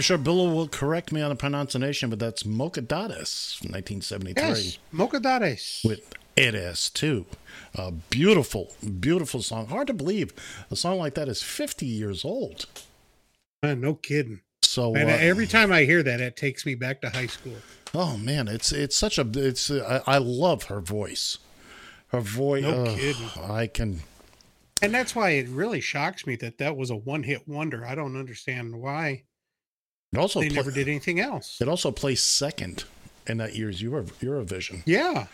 I'm 0.00 0.02
sure 0.02 0.16
Bill 0.16 0.48
will 0.48 0.66
correct 0.66 1.12
me 1.12 1.20
on 1.20 1.28
the 1.28 1.36
pronunciation, 1.36 2.08
but 2.08 2.18
that's 2.18 2.44
Mokadatis, 2.44 3.60
1973. 3.60 4.42
Yes, 4.42 4.78
Mokadares. 4.94 5.84
With 5.84 6.14
It 6.36 6.54
Is 6.54 6.88
Too. 6.88 7.26
A 7.74 7.90
beautiful, 7.92 8.72
beautiful 8.98 9.42
song. 9.42 9.66
Hard 9.66 9.88
to 9.88 9.92
believe 9.92 10.32
a 10.70 10.76
song 10.76 10.98
like 10.98 11.12
that 11.16 11.28
is 11.28 11.42
50 11.42 11.84
years 11.84 12.24
old. 12.24 12.64
Uh, 13.62 13.74
no 13.74 13.92
kidding. 13.92 14.40
So 14.62 14.96
And 14.96 15.10
uh, 15.10 15.12
every 15.12 15.46
time 15.46 15.70
I 15.70 15.84
hear 15.84 16.02
that, 16.02 16.18
it 16.18 16.34
takes 16.34 16.64
me 16.64 16.74
back 16.74 17.02
to 17.02 17.10
high 17.10 17.26
school. 17.26 17.56
Oh 17.92 18.16
man, 18.16 18.48
it's 18.48 18.72
it's 18.72 18.96
such 18.96 19.18
a 19.18 19.30
it's 19.34 19.70
uh, 19.70 20.00
I, 20.06 20.14
I 20.14 20.16
love 20.16 20.62
her 20.64 20.80
voice. 20.80 21.36
Her 22.06 22.22
voice. 22.22 22.62
No 22.62 22.84
uh, 22.84 22.96
kidding. 22.96 23.28
I 23.36 23.66
can. 23.66 24.00
And 24.80 24.94
that's 24.94 25.14
why 25.14 25.32
it 25.32 25.46
really 25.50 25.82
shocks 25.82 26.26
me 26.26 26.36
that 26.36 26.56
that 26.56 26.74
was 26.74 26.88
a 26.88 26.96
one-hit 26.96 27.46
wonder. 27.46 27.84
I 27.84 27.94
don't 27.94 28.16
understand 28.16 28.74
why 28.80 29.24
It 30.12 30.18
also 30.18 30.40
they 30.40 30.48
never 30.48 30.72
did 30.72 30.88
anything 30.88 31.20
else. 31.20 31.60
It 31.60 31.68
also 31.68 31.92
placed 31.92 32.36
second 32.36 32.82
in 33.28 33.36
that 33.36 33.54
year's 33.54 33.80
Euro, 33.80 34.02
Eurovision. 34.20 34.82
Yeah. 34.84 35.26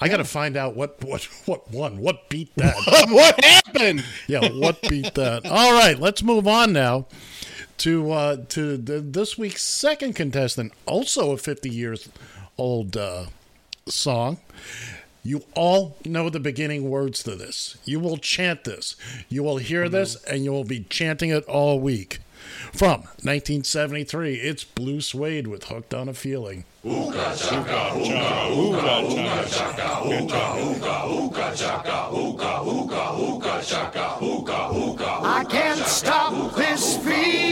I 0.00 0.08
got 0.08 0.18
to 0.18 0.24
find 0.24 0.56
out 0.56 0.74
what 0.74 1.02
what 1.04 1.24
what 1.44 1.70
won, 1.70 1.98
what 1.98 2.30
beat 2.30 2.54
that. 2.56 2.74
what 3.10 3.44
happened? 3.44 4.04
yeah, 4.26 4.48
what 4.52 4.80
beat 4.82 5.12
that? 5.14 5.44
All 5.44 5.72
right, 5.72 5.98
let's 5.98 6.22
move 6.22 6.48
on 6.48 6.72
now 6.72 7.06
to 7.78 8.10
uh, 8.10 8.36
to 8.50 8.78
the, 8.78 9.00
this 9.00 9.36
week's 9.36 9.62
second 9.62 10.14
contestant, 10.14 10.72
also 10.86 11.32
a 11.32 11.36
50 11.36 11.68
years 11.68 12.08
old 12.56 12.96
uh, 12.96 13.26
song. 13.86 14.38
You 15.22 15.42
all 15.54 15.98
know 16.06 16.30
the 16.30 16.40
beginning 16.40 16.88
words 16.88 17.22
to 17.24 17.36
this. 17.36 17.76
You 17.84 18.00
will 18.00 18.16
chant 18.16 18.64
this. 18.64 18.96
You 19.28 19.42
will 19.42 19.58
hear 19.58 19.88
this, 19.90 20.16
and 20.24 20.42
you 20.42 20.52
will 20.52 20.64
be 20.64 20.80
chanting 20.88 21.30
it 21.30 21.44
all 21.44 21.78
week. 21.78 22.20
From 22.70 23.02
1973, 23.22 24.34
it's 24.36 24.62
Blue 24.64 25.00
Swede 25.00 25.46
with 25.46 25.64
Hooked 25.64 25.92
on 25.94 26.08
a 26.08 26.14
Feeling. 26.14 26.64
I 35.24 35.44
can't 35.48 35.78
stop 35.86 36.54
this 36.56 36.96
feeling 36.98 37.51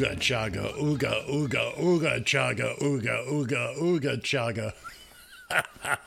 Ooga 0.00 0.16
chaga, 0.16 0.74
ooga, 0.78 1.28
ooga, 1.28 1.76
ooga 1.78 2.24
chaga, 2.24 2.78
ooga, 2.80 3.28
ooga, 3.28 3.78
ooga 3.78 4.16
chaga. 4.22 4.72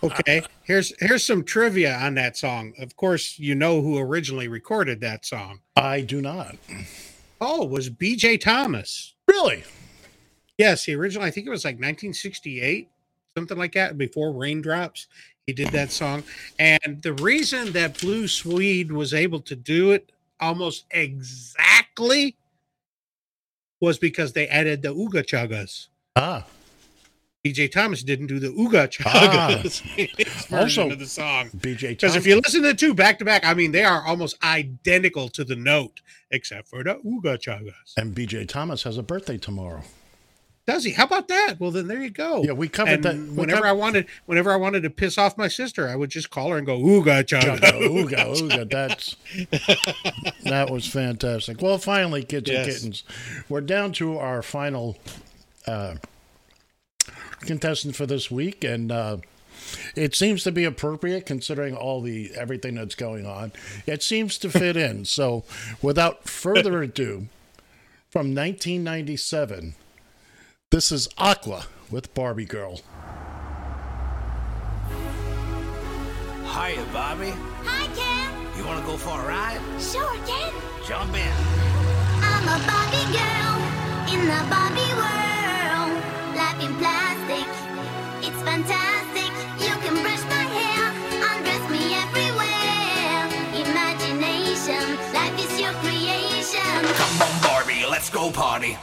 Okay, 0.02 0.42
here's 0.64 0.94
here's 1.00 1.26
some 1.26 1.44
trivia 1.44 1.94
on 1.98 2.16
that 2.16 2.38
song. 2.38 2.74
Of 2.80 2.96
course, 2.96 3.38
you 3.38 3.56
know 3.56 3.82
who 3.82 4.00
originally 4.00 4.48
recorded 4.48 5.02
that 5.02 5.26
song. 5.26 5.60
I 5.76 6.00
do 6.02 6.22
not. 6.22 6.56
Oh, 7.42 7.64
it 7.64 7.70
was 7.70 7.90
B.J. 7.90 8.38
Thomas. 8.38 9.16
Really? 9.28 9.64
Yes, 10.58 10.86
he 10.86 10.96
originally 10.96 11.28
I 11.28 11.32
think 11.32 11.46
it 11.46 11.50
was 11.50 11.66
like 11.66 11.76
1968, 11.76 12.90
something 13.38 13.58
like 13.58 13.74
that. 13.74 13.98
Before 13.98 14.32
Raindrops, 14.32 15.08
he 15.46 15.52
did 15.52 15.68
that 15.70 15.92
song. 15.92 16.24
And 16.58 17.02
the 17.02 17.14
reason 17.14 17.74
that 17.74 18.00
Blue 18.00 18.28
Swede 18.30 18.92
was 18.94 19.14
able 19.14 19.42
to 19.42 19.56
do 19.56 19.92
it 19.92 20.12
almost 20.40 20.86
exactly 20.92 22.38
was 23.84 23.98
because 24.00 24.32
they 24.32 24.48
added 24.48 24.82
the 24.82 24.96
Ooga 24.96 25.26
Chagas. 25.26 25.90
Ah. 26.16 26.46
BJ 27.46 27.70
Thomas 27.70 28.02
didn't 28.02 28.28
do 28.28 28.40
the 28.40 28.48
Ooga 28.48 28.88
Ah. 29.06 29.60
Chagas. 29.62 30.48
Version 30.48 30.84
Also, 30.84 30.92
of 30.94 31.00
the 31.00 31.06
song. 31.06 31.50
BJ 31.50 31.90
Because 31.90 32.16
if 32.16 32.26
you 32.26 32.38
listen 32.38 32.62
to 32.62 32.70
the 32.70 32.74
two 32.74 32.94
back 32.94 33.20
to 33.20 33.26
back, 33.26 33.46
I 33.46 33.54
mean, 33.54 33.74
they 33.74 33.84
are 33.84 34.02
almost 34.08 34.42
identical 34.42 35.28
to 35.30 35.44
the 35.44 35.58
note, 35.58 36.00
except 36.32 36.70
for 36.70 36.82
the 36.82 36.96
Ooga 37.06 37.38
Chagas. 37.38 37.92
And 37.98 38.16
BJ 38.16 38.48
Thomas 38.48 38.84
has 38.84 38.98
a 38.98 39.04
birthday 39.04 39.38
tomorrow. 39.38 39.82
Does 40.66 40.86
he? 40.86 40.92
How 40.92 41.04
about 41.04 41.28
that? 41.28 41.56
Well, 41.60 41.72
then 41.72 41.88
there 41.88 42.02
you 42.02 42.10
go. 42.10 42.42
Yeah, 42.44 42.54
we 42.54 42.70
covered 42.70 42.94
And 42.94 43.04
that- 43.04 43.16
we 43.16 43.22
Whenever 43.36 43.58
covered- 43.64 43.68
I 43.68 43.72
wanted, 43.74 44.06
whenever 44.28 44.52
I 44.52 44.56
wanted 44.56 44.84
to 44.84 44.90
piss 44.90 45.18
off 45.18 45.38
my 45.38 45.50
sister, 45.50 45.90
I 45.90 45.96
would 45.98 46.10
just 46.10 46.30
call 46.30 46.52
her 46.52 46.58
and 46.58 46.66
go 46.66 46.78
Ooga 46.80 47.24
Chaga. 47.26 47.58
Chaga, 47.60 47.82
ooga, 47.90 48.38
ooga. 48.40 48.70
That's 48.70 49.18
that 50.46 50.70
was 50.70 50.88
fantastic. 50.88 51.62
Well, 51.62 51.78
finally, 51.80 52.24
kids 52.24 52.50
and 52.50 52.66
kittens, 52.66 53.04
we're 53.50 53.60
down 53.62 53.92
to 53.94 54.18
our 54.18 54.42
final 54.42 54.98
uh, 55.68 55.96
contestant 57.42 57.96
for 57.96 58.06
this 58.06 58.32
week, 58.32 58.64
and 58.64 58.90
uh, 58.90 59.18
it 59.96 60.16
seems 60.16 60.44
to 60.44 60.52
be 60.54 60.64
appropriate 60.64 61.26
considering 61.26 61.76
all 61.76 62.00
the 62.02 62.32
everything 62.36 62.76
that's 62.76 62.96
going 62.96 63.26
on. 63.26 63.52
It 63.86 64.02
seems 64.02 64.38
to 64.38 64.50
fit 64.50 64.78
in. 64.78 65.04
So, 65.06 65.44
without 65.82 66.30
further 66.30 66.82
ado, 66.84 67.28
from 68.10 68.28
1997, 68.34 69.76
this 70.74 70.92
is 70.92 71.08
Aqua 71.20 71.68
with 71.92 72.12
Barbie 72.16 72.46
Girl. 72.46 72.82
Hiya, 76.50 76.84
Barbie. 76.92 77.30
Hi, 77.62 77.86
Ken. 77.94 78.58
You 78.58 78.66
want 78.66 78.82
to 78.82 78.86
go 78.90 78.98
for 78.98 79.14
a 79.14 79.28
ride? 79.28 79.62
Sure, 79.78 80.18
Ken. 80.26 80.50
Jump 80.90 81.14
in. 81.14 81.34
I'm 82.26 82.46
a 82.50 82.58
Barbie 82.66 83.06
girl 83.14 83.54
in 84.18 84.26
the 84.26 84.42
Barbie 84.50 84.94
world. 84.98 85.94
Life 86.34 86.58
in 86.66 86.74
plastic, 86.82 87.46
it's 88.26 88.42
fantastic. 88.42 89.30
You 89.62 89.78
can 89.78 89.94
brush 90.02 90.26
my 90.26 90.42
hair, 90.58 90.90
undress 91.22 91.64
me 91.70 91.94
everywhere. 92.02 93.30
Imagination, 93.62 94.98
life 95.14 95.38
is 95.38 95.54
your 95.62 95.74
creation. 95.86 96.82
Come 96.98 97.22
on, 97.22 97.42
Barbie, 97.44 97.86
let's 97.88 98.10
go 98.10 98.32
party. 98.32 98.76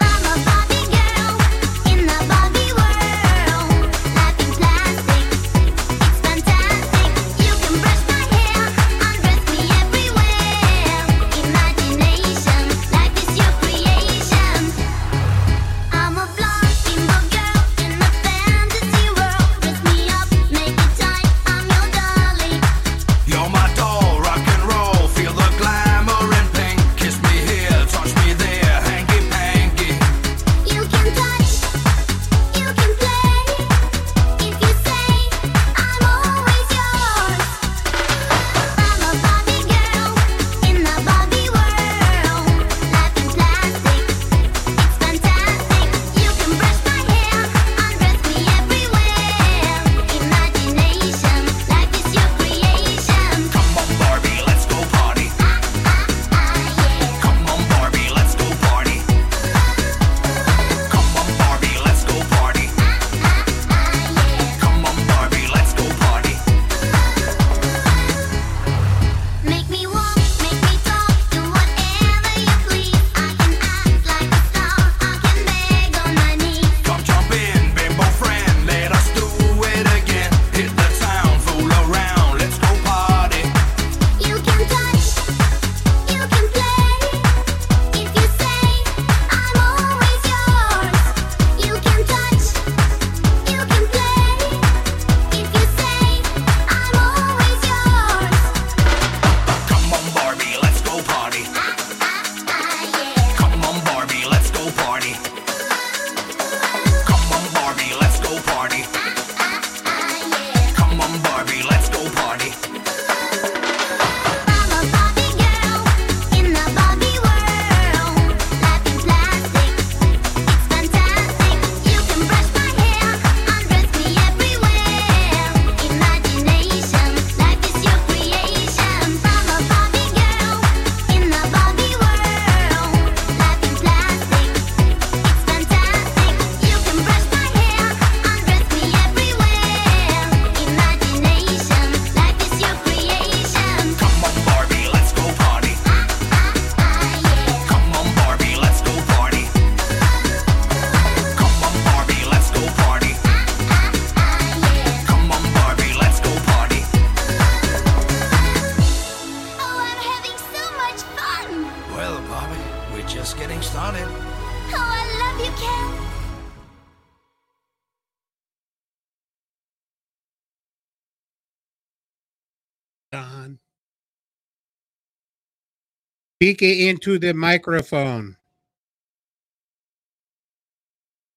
Speak 176.43 176.63
into 176.63 177.19
the 177.19 177.35
microphone. 177.35 178.39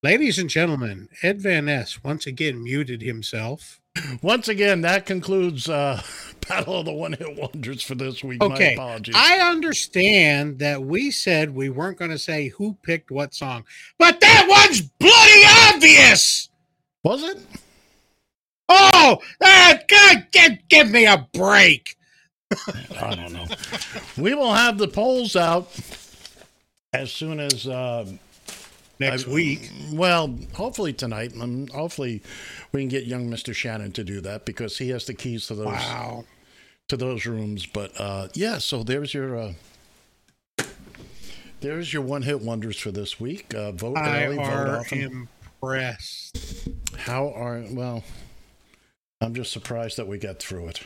Ladies 0.01 0.39
and 0.39 0.49
gentlemen, 0.49 1.09
Ed 1.21 1.41
Van 1.41 1.65
Ness 1.65 2.01
once 2.05 2.25
again 2.25 2.63
muted 2.63 3.01
himself. 3.01 3.81
Once 4.21 4.47
again, 4.47 4.81
that 4.81 5.05
concludes 5.05 5.67
uh, 5.69 6.01
Battle 6.47 6.79
of 6.79 6.85
the 6.85 6.93
One 6.93 7.13
Hit 7.13 7.37
Wonders 7.37 7.83
for 7.83 7.95
this 7.95 8.23
week. 8.23 8.39
My 8.39 8.45
Okay, 8.45 8.73
apologies. 8.75 9.13
I 9.17 9.39
understand 9.39 10.59
that 10.59 10.81
we 10.81 11.11
said 11.11 11.53
we 11.53 11.69
weren't 11.69 11.99
going 11.99 12.09
to 12.11 12.17
say 12.17 12.47
who 12.47 12.77
picked 12.81 13.11
what 13.11 13.33
song, 13.33 13.65
but 13.99 14.21
that 14.21 14.47
one's 14.49 14.81
bloody 14.81 15.43
obvious. 15.67 16.49
Was 17.03 17.23
it? 17.23 17.39
Oh, 18.69 19.19
ah, 19.43 19.77
God, 19.87 20.27
give, 20.31 20.57
give 20.69 20.89
me 20.89 21.05
a 21.05 21.27
break. 21.33 21.97
I 23.01 23.15
don't 23.15 23.33
know. 23.33 23.45
we 24.17 24.33
will 24.33 24.53
have 24.53 24.77
the 24.77 24.87
polls 24.87 25.35
out 25.35 25.69
as 26.93 27.11
soon 27.11 27.39
as 27.39 27.67
uh, 27.67 28.05
Next 28.99 29.27
week. 29.27 29.71
Well, 29.91 30.37
hopefully 30.53 30.93
tonight. 30.93 31.33
Um, 31.39 31.67
hopefully, 31.67 32.21
we 32.71 32.81
can 32.81 32.89
get 32.89 33.05
young 33.05 33.29
Mister 33.29 33.53
Shannon 33.53 33.91
to 33.93 34.03
do 34.03 34.21
that 34.21 34.45
because 34.45 34.77
he 34.77 34.89
has 34.89 35.05
the 35.05 35.13
keys 35.15 35.47
to 35.47 35.55
those 35.55 35.65
Wow. 35.65 36.25
to 36.89 36.95
those 36.95 37.25
rooms. 37.25 37.65
But 37.65 37.99
uh, 37.99 38.27
yeah, 38.33 38.59
so 38.59 38.83
there's 38.83 39.13
your 39.13 39.35
uh, 39.37 39.53
there's 41.59 41.91
your 41.91 42.03
one 42.03 42.21
hit 42.21 42.41
wonders 42.41 42.77
for 42.79 42.91
this 42.91 43.19
week. 43.19 43.53
Uh, 43.53 43.71
vote 43.71 43.97
I 43.97 44.25
early, 44.25 44.35
vote 44.37 44.45
often. 44.79 45.27
impressed. 45.61 46.69
How 46.97 47.29
are 47.29 47.63
well? 47.71 48.03
I'm 49.21 49.33
just 49.33 49.51
surprised 49.51 49.97
that 49.97 50.07
we 50.07 50.17
got 50.17 50.39
through 50.39 50.67
it. 50.67 50.81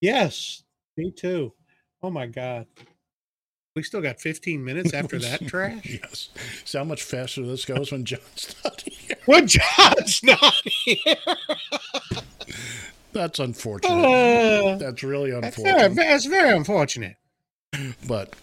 Yes, 0.00 0.62
me 0.96 1.10
too. 1.10 1.52
Oh 2.02 2.10
my 2.10 2.26
God. 2.26 2.66
We 3.74 3.82
still 3.82 4.00
got 4.00 4.20
15 4.20 4.64
minutes 4.64 4.94
after 4.94 5.18
that 5.18 5.46
trash? 5.48 5.98
yes. 6.02 6.30
See 6.64 6.78
how 6.78 6.84
much 6.84 7.02
faster 7.02 7.44
this 7.44 7.64
goes 7.66 7.92
when 7.92 8.04
John's 8.04 8.54
not 8.64 8.80
here. 8.82 9.16
When 9.26 9.46
John's 9.46 10.22
not 10.22 10.54
here. 10.64 11.16
That's 13.12 13.38
unfortunate. 13.38 13.92
Uh, 13.92 14.76
That's 14.76 15.02
really 15.02 15.30
That's 15.30 15.56
unfortunate. 15.56 15.92
very, 15.92 16.08
that's 16.08 16.26
very 16.26 16.54
unfortunate. 16.54 17.16
But 18.06 18.34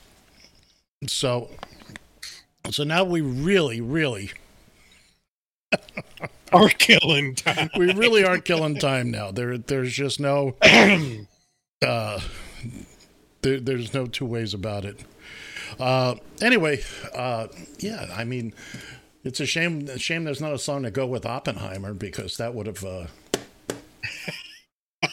so 1.08 1.50
so 2.72 2.84
now 2.84 3.04
we 3.04 3.22
really, 3.22 3.82
really 3.82 4.32
are 6.52 6.70
killing 6.70 7.36
time. 7.36 7.70
we 7.78 7.94
really 7.94 8.24
are 8.24 8.40
killing 8.40 8.78
time 8.80 9.12
now. 9.12 9.32
There, 9.32 9.58
there's 9.60 9.94
just 9.94 10.20
no, 10.20 10.56
uh, 11.84 12.19
there, 13.41 13.60
there's 13.60 13.93
no 13.93 14.05
two 14.07 14.26
ways 14.26 14.53
about 14.53 14.85
it. 14.85 14.99
Uh, 15.80 16.15
anyway, 16.41 16.81
uh, 17.14 17.47
yeah, 17.80 18.07
I 18.15 18.23
mean, 18.23 18.53
it's 19.23 19.39
a 19.39 19.45
shame, 19.45 19.88
a 19.89 19.97
shame 19.99 20.23
there's 20.23 20.41
not 20.41 20.53
a 20.53 20.60
song 20.60 20.84
to 20.84 20.91
go 20.91 21.05
with 21.07 21.26
Oppenheimer 21.26 21.93
because 21.93 22.38
that 22.38 22.53
would 22.53 22.68
have. 22.68 22.84
Uh, 22.84 23.07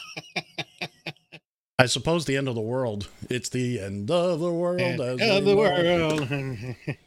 I 1.79 1.87
suppose 1.87 2.25
the 2.25 2.37
end 2.37 2.47
of 2.47 2.53
the 2.55 2.61
world. 2.61 3.09
It's 3.29 3.49
the 3.49 3.79
end 3.79 4.11
of 4.11 4.39
the 4.39 4.51
world. 4.51 4.79
End 4.81 5.01
as 5.01 5.19
of 5.19 5.45
the 5.45 5.51
it. 5.51 5.57
world. 5.57 6.29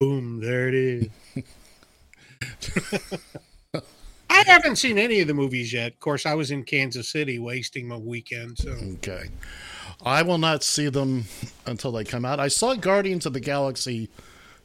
Boom, 0.00 0.40
there 0.40 0.68
it 0.68 0.74
is. 0.74 1.08
I 4.32 4.44
haven't 4.46 4.76
seen 4.76 4.98
any 4.98 5.20
of 5.20 5.28
the 5.28 5.34
movies 5.34 5.72
yet. 5.72 5.92
Of 5.92 6.00
course, 6.00 6.24
I 6.26 6.34
was 6.34 6.50
in 6.50 6.64
Kansas 6.64 7.08
City 7.10 7.38
wasting 7.38 7.86
my 7.86 7.96
weekend. 7.96 8.58
So 8.58 8.70
Okay. 8.94 9.28
I 10.04 10.22
will 10.22 10.38
not 10.38 10.62
see 10.64 10.88
them 10.88 11.24
until 11.66 11.92
they 11.92 12.02
come 12.04 12.24
out. 12.24 12.40
I 12.40 12.48
saw 12.48 12.74
Guardians 12.74 13.26
of 13.26 13.34
the 13.34 13.40
Galaxy 13.40 14.08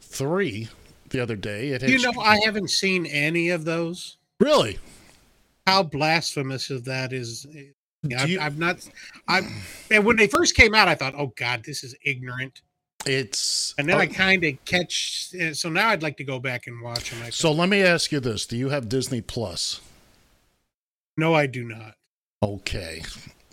3 0.02 0.70
the 1.10 1.20
other 1.20 1.36
day. 1.36 1.70
It 1.70 1.84
you 1.84 2.00
know, 2.00 2.14
I 2.20 2.40
haven't 2.44 2.70
seen 2.70 3.06
any 3.06 3.50
of 3.50 3.66
those. 3.66 4.18
Really? 4.40 4.80
How 5.68 5.84
blasphemous 5.84 6.70
of 6.70 6.86
that 6.86 7.12
is. 7.14 7.46
I've, 8.18 8.30
you- 8.30 8.40
I've 8.40 8.58
not. 8.58 8.88
I 9.28 9.42
and 9.92 10.06
when 10.06 10.16
they 10.16 10.28
first 10.28 10.56
came 10.56 10.74
out, 10.74 10.88
I 10.88 10.96
thought, 10.96 11.14
"Oh 11.18 11.34
God, 11.36 11.64
this 11.66 11.84
is 11.84 11.94
ignorant." 12.06 12.62
It's 13.06 13.74
And 13.78 13.88
then 13.88 13.98
I 13.98 14.08
kind 14.08 14.44
of 14.44 14.64
catch. 14.66 15.30
uh, 15.40 15.54
So 15.54 15.70
now 15.70 15.90
I'd 15.90 16.04
like 16.04 16.18
to 16.18 16.24
go 16.24 16.40
back 16.40 16.68
and 16.68 16.82
watch 16.82 17.12
them. 17.12 17.32
So 17.32 17.52
let 17.52 17.70
me 17.70 17.82
ask 17.84 18.12
you 18.12 18.20
this: 18.20 18.46
Do 18.46 18.58
you 18.58 18.70
have 18.70 18.90
Disney 18.90 19.22
Plus? 19.22 19.82
no, 21.20 21.34
I 21.34 21.48
do 21.48 21.64
not. 21.64 21.96
Okay. 22.44 23.02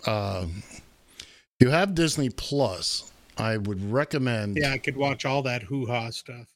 Um, 0.05 0.61
if 0.69 1.55
you 1.59 1.69
have 1.69 1.95
Disney 1.95 2.29
Plus, 2.29 3.11
I 3.37 3.57
would 3.57 3.91
recommend. 3.91 4.57
Yeah, 4.57 4.71
I 4.71 4.77
could 4.77 4.97
watch 4.97 5.25
all 5.25 5.41
that 5.43 5.63
hoo 5.63 5.85
ha 5.87 6.09
stuff. 6.11 6.47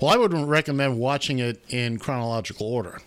Well, 0.00 0.10
I 0.12 0.16
would 0.16 0.34
recommend 0.34 0.98
watching 0.98 1.38
it 1.38 1.62
in 1.70 1.98
chronological 1.98 2.66
order. 2.66 3.00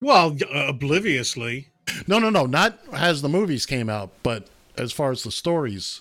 Well, 0.00 0.36
uh, 0.52 0.66
obliviously. 0.68 1.68
No, 2.06 2.18
no, 2.18 2.30
no, 2.30 2.46
not 2.46 2.78
as 2.92 3.20
the 3.22 3.28
movies 3.28 3.66
came 3.66 3.88
out, 3.90 4.10
but 4.22 4.48
as 4.76 4.90
far 4.92 5.10
as 5.12 5.22
the 5.22 5.30
stories, 5.30 6.00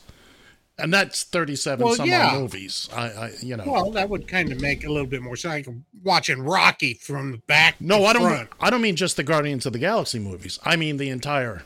and 0.82 0.94
that's 0.94 1.24
thirty-seven 1.24 1.86
Well, 1.86 1.96
some 1.96 2.08
yeah. 2.10 2.28
odd 2.32 2.40
movies. 2.42 2.90
I, 2.94 3.02
I, 3.10 3.32
you 3.42 3.56
know. 3.58 3.64
Well, 3.66 3.92
that 3.92 4.10
would 4.10 4.28
kind 4.28 4.52
of 4.52 4.62
make 4.62 4.84
a 4.86 4.90
little 4.92 5.08
bit 5.08 5.22
more 5.22 5.36
sense. 5.36 5.68
Watching 6.04 6.42
Rocky 6.42 6.94
from 6.96 7.32
the 7.32 7.38
back. 7.40 7.80
no, 7.80 8.06
I 8.06 8.14
don't. 8.14 8.22
front. 8.24 8.50
I 8.60 8.70
don't 8.70 8.82
mean 8.82 8.96
just 8.96 9.18
the 9.18 9.24
Guardians 9.24 9.66
of 9.66 9.74
the 9.74 9.80
Galaxy 9.80 10.20
movies. 10.20 10.60
I 10.64 10.76
mean 10.76 10.98
the 10.98 11.10
entire, 11.10 11.64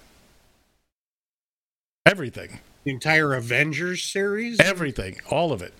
everything, 2.06 2.60
The 2.84 2.92
entire 2.92 3.34
Avengers 3.34 4.04
series. 4.04 4.60
everything, 4.60 5.20
all 5.30 5.52
of 5.52 5.62
it. 5.62 5.74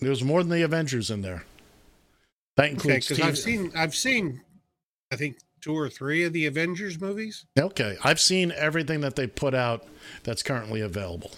There's 0.00 0.24
more 0.24 0.42
than 0.42 0.50
the 0.50 0.62
Avengers 0.62 1.10
in 1.10 1.22
there. 1.22 1.44
That 2.56 2.64
Okay, 2.64 2.72
includes. 2.72 3.08
because 3.08 3.24
I've 3.24 3.38
seen, 3.38 3.72
I've 3.76 3.94
seen, 3.94 4.40
I 5.12 5.16
think 5.16 5.36
two 5.60 5.76
or 5.76 5.88
three 5.90 6.24
of 6.24 6.32
the 6.32 6.46
Avengers 6.46 6.98
movies. 7.00 7.44
Okay, 7.58 7.96
I've 8.02 8.20
seen 8.20 8.50
everything 8.52 9.00
that 9.02 9.16
they 9.16 9.26
put 9.26 9.54
out 9.54 9.86
that's 10.24 10.42
currently 10.42 10.80
available. 10.80 11.32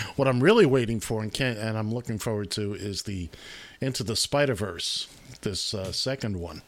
Okay. 0.00 0.10
What 0.16 0.28
I'm 0.28 0.40
really 0.42 0.66
waiting 0.66 1.00
for 1.00 1.22
and 1.22 1.32
can 1.32 1.56
and 1.56 1.76
I'm 1.76 1.92
looking 1.92 2.18
forward 2.18 2.50
to 2.52 2.74
is 2.74 3.02
the 3.02 3.28
Into 3.80 4.02
the 4.04 4.16
Spider 4.16 4.54
Verse, 4.54 5.08
this 5.42 5.74
uh, 5.74 5.92
second 5.92 6.38
one. 6.38 6.62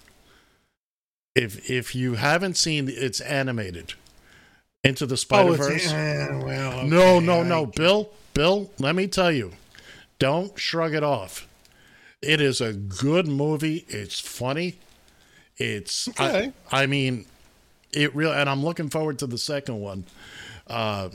If 1.34 1.70
if 1.70 1.94
you 1.94 2.14
haven't 2.14 2.56
seen, 2.56 2.88
it's 2.88 3.20
animated. 3.20 3.94
Into 4.82 5.06
the 5.06 5.16
Spider 5.16 5.50
Oh, 5.50 5.54
it's- 5.54 5.68
Verse. 5.68 5.92
eh, 5.92 6.28
well, 6.42 6.86
no, 6.86 7.20
no, 7.20 7.40
I- 7.40 7.44
no, 7.44 7.66
Bill, 7.66 8.10
Bill. 8.34 8.70
Let 8.78 8.94
me 8.96 9.06
tell 9.06 9.30
you, 9.30 9.52
don't 10.18 10.58
shrug 10.58 10.94
it 10.94 11.04
off. 11.04 11.46
It 12.22 12.40
is 12.40 12.60
a 12.60 12.72
good 12.72 13.26
movie. 13.28 13.84
It's 13.88 14.18
funny. 14.20 14.78
It's 15.56 16.08
Okay. 16.08 16.52
I, 16.72 16.82
I 16.82 16.86
mean, 16.86 17.26
it 17.92 18.14
real, 18.16 18.32
and 18.32 18.48
I'm 18.48 18.64
looking 18.64 18.88
forward 18.90 19.18
to 19.20 19.26
the 19.26 19.38
second 19.38 19.80
one. 19.80 20.04
Uh, 20.66 21.10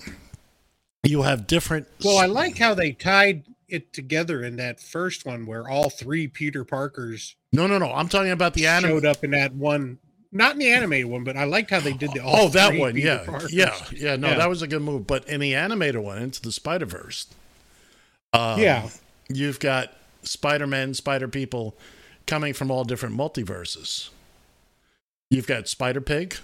you 1.06 1.22
have 1.23 1.48
different. 1.48 1.88
Well, 2.03 2.18
I 2.18 2.26
like 2.26 2.57
how 2.57 2.73
they 2.73 2.91
tied 2.91 3.45
it 3.68 3.94
together 3.94 4.44
in 4.44 4.57
that 4.57 4.80
first 4.80 5.26
one 5.26 5.45
where 5.45 5.68
all 5.68 5.90
three 5.90 6.27
Peter 6.27 6.64
Parkers 6.64 7.36
No, 7.52 7.65
no, 7.68 7.77
no. 7.80 7.91
I'm 7.91 8.07
talking 8.10 8.32
about 8.32 8.53
the 8.53 8.68
anime. 8.68 8.91
showed 8.91 9.06
up 9.06 9.23
in 9.23 9.32
that 9.32 9.53
one. 9.53 9.98
Not 10.32 10.53
in 10.53 10.60
the 10.60 10.69
animated 10.72 11.06
one, 11.07 11.23
but 11.23 11.38
I 11.38 11.45
liked 11.45 11.69
how 11.72 11.80
they 11.80 11.94
did 11.94 12.11
the. 12.11 12.19
all 12.19 12.48
Oh, 12.48 12.49
that 12.49 12.76
one, 12.77 12.94
Peter 12.94 13.07
yeah, 13.07 13.23
Parkers. 13.26 13.53
yeah, 13.53 13.73
yeah. 13.94 14.15
No, 14.18 14.30
Yeah. 14.30 14.36
that 14.40 14.49
was 14.49 14.61
a 14.61 14.68
good 14.68 14.82
move. 14.82 15.07
But 15.07 15.27
in 15.30 15.40
the 15.40 15.56
animated 15.56 16.02
one, 16.02 16.18
Into 16.22 16.41
the 16.41 16.52
Spider 16.52 16.86
Verse, 16.86 17.27
uh, 18.34 18.57
Yeah. 18.60 18.90
you've 19.30 19.60
got 19.61 19.94
Spider 20.23 20.68
Man, 20.68 20.94
Spider 20.94 21.27
People 21.30 21.77
coming 22.27 22.53
from 22.53 22.69
all 22.69 22.84
different 22.84 23.15
multiverses. 23.15 24.10
You've 25.30 25.48
got 25.48 25.68
Spider 25.69 26.02
Pig, 26.02 26.36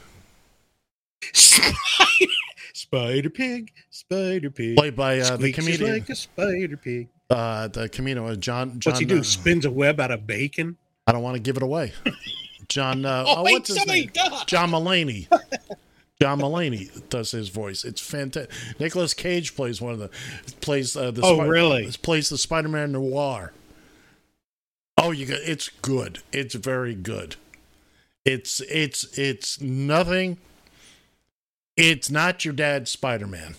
Spider 2.81 3.29
Pig, 3.29 3.71
Spider 3.89 4.49
Pig, 4.49 4.75
played 4.77 4.95
by 4.95 5.19
uh, 5.19 5.37
the 5.37 5.51
comedian, 5.51 5.93
like 5.93 6.09
a 6.09 6.15
Spider 6.15 6.77
Pig. 6.77 7.09
uh, 7.29 7.67
the 7.67 7.87
comedian 7.89 8.25
uh, 8.25 8.35
John. 8.35 8.79
John 8.79 8.91
What's 8.91 8.99
he 8.99 9.05
do? 9.05 9.19
uh, 9.19 9.23
Spins 9.23 9.65
a 9.65 9.71
web 9.71 9.99
out 9.99 10.11
of 10.11 10.25
bacon. 10.25 10.77
I 11.07 11.11
don't 11.11 11.21
want 11.23 11.35
to 11.35 11.41
give 11.41 11.57
it 11.57 11.63
away. 11.63 11.93
John. 12.67 13.05
Uh, 13.05 13.23
Oh, 13.27 13.35
oh, 13.37 13.43
what's 13.43 13.69
his 13.69 13.85
name? 13.85 14.11
John 14.47 14.71
Mulaney. 14.71 15.27
John 16.21 16.39
Mulaney 16.39 17.07
does 17.09 17.31
his 17.31 17.49
voice. 17.49 17.83
It's 17.83 17.99
fantastic. 18.01 18.51
Nicolas 18.79 19.13
Cage 19.13 19.55
plays 19.55 19.81
one 19.81 19.93
of 19.93 19.99
the 19.99 20.09
plays 20.61 20.95
uh, 20.95 21.11
the. 21.11 21.21
Oh, 21.23 21.45
really? 21.47 21.91
Plays 22.03 22.29
the 22.29 22.37
Spider-Man 22.37 22.91
noir. 22.91 23.53
Oh, 24.97 25.11
you 25.11 25.25
got 25.25 25.39
it's 25.41 25.69
good. 25.69 26.19
It's 26.31 26.53
very 26.55 26.93
good. 26.95 27.35
It's 28.25 28.61
it's 28.61 29.17
it's 29.17 29.59
nothing. 29.61 30.37
It's 31.77 32.09
not 32.09 32.43
your 32.45 32.53
dad's 32.53 32.91
Spider-Man. 32.91 33.55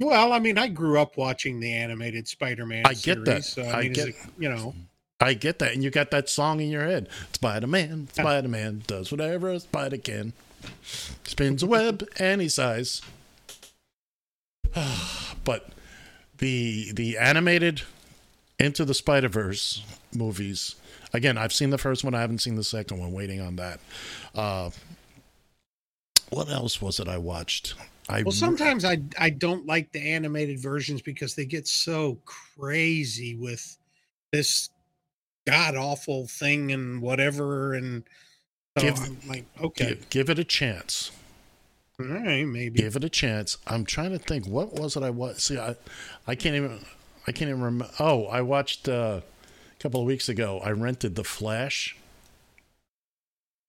Well, 0.00 0.32
I 0.32 0.38
mean, 0.38 0.58
I 0.58 0.68
grew 0.68 1.00
up 1.00 1.16
watching 1.16 1.60
the 1.60 1.72
animated 1.72 2.28
Spider-Man. 2.28 2.84
I 2.86 2.94
get 2.94 3.24
that. 3.24 3.44
So, 3.44 3.62
I 3.62 3.72
I 3.72 3.82
mean, 3.82 3.92
get- 3.92 4.06
get, 4.06 4.16
you 4.38 4.48
know, 4.48 4.74
I 5.20 5.34
get 5.34 5.60
that, 5.60 5.72
and 5.72 5.84
you 5.84 5.90
got 5.90 6.10
that 6.10 6.28
song 6.28 6.60
in 6.60 6.68
your 6.68 6.84
head. 6.84 7.08
Spider-Man, 7.32 8.08
Spider-Man 8.12 8.82
does 8.88 9.12
whatever 9.12 9.50
a 9.50 9.60
spider 9.60 9.96
can. 9.98 10.32
Spins 10.82 11.62
a 11.62 11.66
web 11.66 12.06
any 12.18 12.48
size. 12.48 13.02
but 15.44 15.68
the 16.38 16.90
the 16.92 17.18
animated 17.18 17.82
Into 18.58 18.84
the 18.84 18.94
Spider 18.94 19.28
Verse 19.28 19.82
movies. 20.14 20.74
Again, 21.12 21.36
I've 21.36 21.52
seen 21.52 21.70
the 21.70 21.78
first 21.78 22.04
one. 22.04 22.14
I 22.14 22.20
haven't 22.20 22.38
seen 22.38 22.56
the 22.56 22.64
second 22.64 22.98
one. 22.98 23.12
Waiting 23.12 23.40
on 23.40 23.56
that. 23.56 23.80
Uh, 24.34 24.70
what 26.32 26.48
else 26.48 26.80
was 26.80 26.98
it 27.00 27.08
I 27.08 27.18
watched? 27.18 27.74
I 28.08 28.22
well, 28.22 28.32
sometimes 28.32 28.84
I 28.84 28.98
I 29.18 29.30
don't 29.30 29.66
like 29.66 29.92
the 29.92 30.00
animated 30.00 30.58
versions 30.58 31.02
because 31.02 31.34
they 31.34 31.44
get 31.44 31.68
so 31.68 32.18
crazy 32.24 33.36
with 33.36 33.76
this 34.32 34.70
god 35.46 35.76
awful 35.76 36.26
thing 36.26 36.72
and 36.72 37.00
whatever, 37.00 37.74
and 37.74 38.02
so 38.78 38.84
Give- 38.86 38.98
I'm 38.98 39.18
like, 39.28 39.44
okay, 39.62 39.88
give, 39.90 40.10
give 40.10 40.30
it 40.30 40.38
a 40.38 40.44
chance. 40.44 41.10
all 42.00 42.06
right, 42.06 42.44
maybe. 42.44 42.80
Give 42.80 42.96
it 42.96 43.04
a 43.04 43.08
chance. 43.08 43.58
I'm 43.66 43.84
trying 43.84 44.10
to 44.10 44.18
think. 44.18 44.46
What 44.46 44.74
was 44.74 44.96
it 44.96 45.02
I 45.02 45.10
watched? 45.10 45.40
See, 45.42 45.58
I, 45.58 45.76
I 46.26 46.34
can't 46.34 46.56
even. 46.56 46.84
I 47.26 47.32
can't 47.32 47.50
even 47.50 47.62
remember. 47.62 47.88
Oh, 48.00 48.26
I 48.26 48.40
watched 48.40 48.88
uh, 48.88 49.20
a 49.22 49.82
couple 49.82 50.00
of 50.00 50.06
weeks 50.06 50.28
ago. 50.28 50.60
I 50.64 50.70
rented 50.70 51.14
The 51.14 51.22
Flash. 51.24 51.96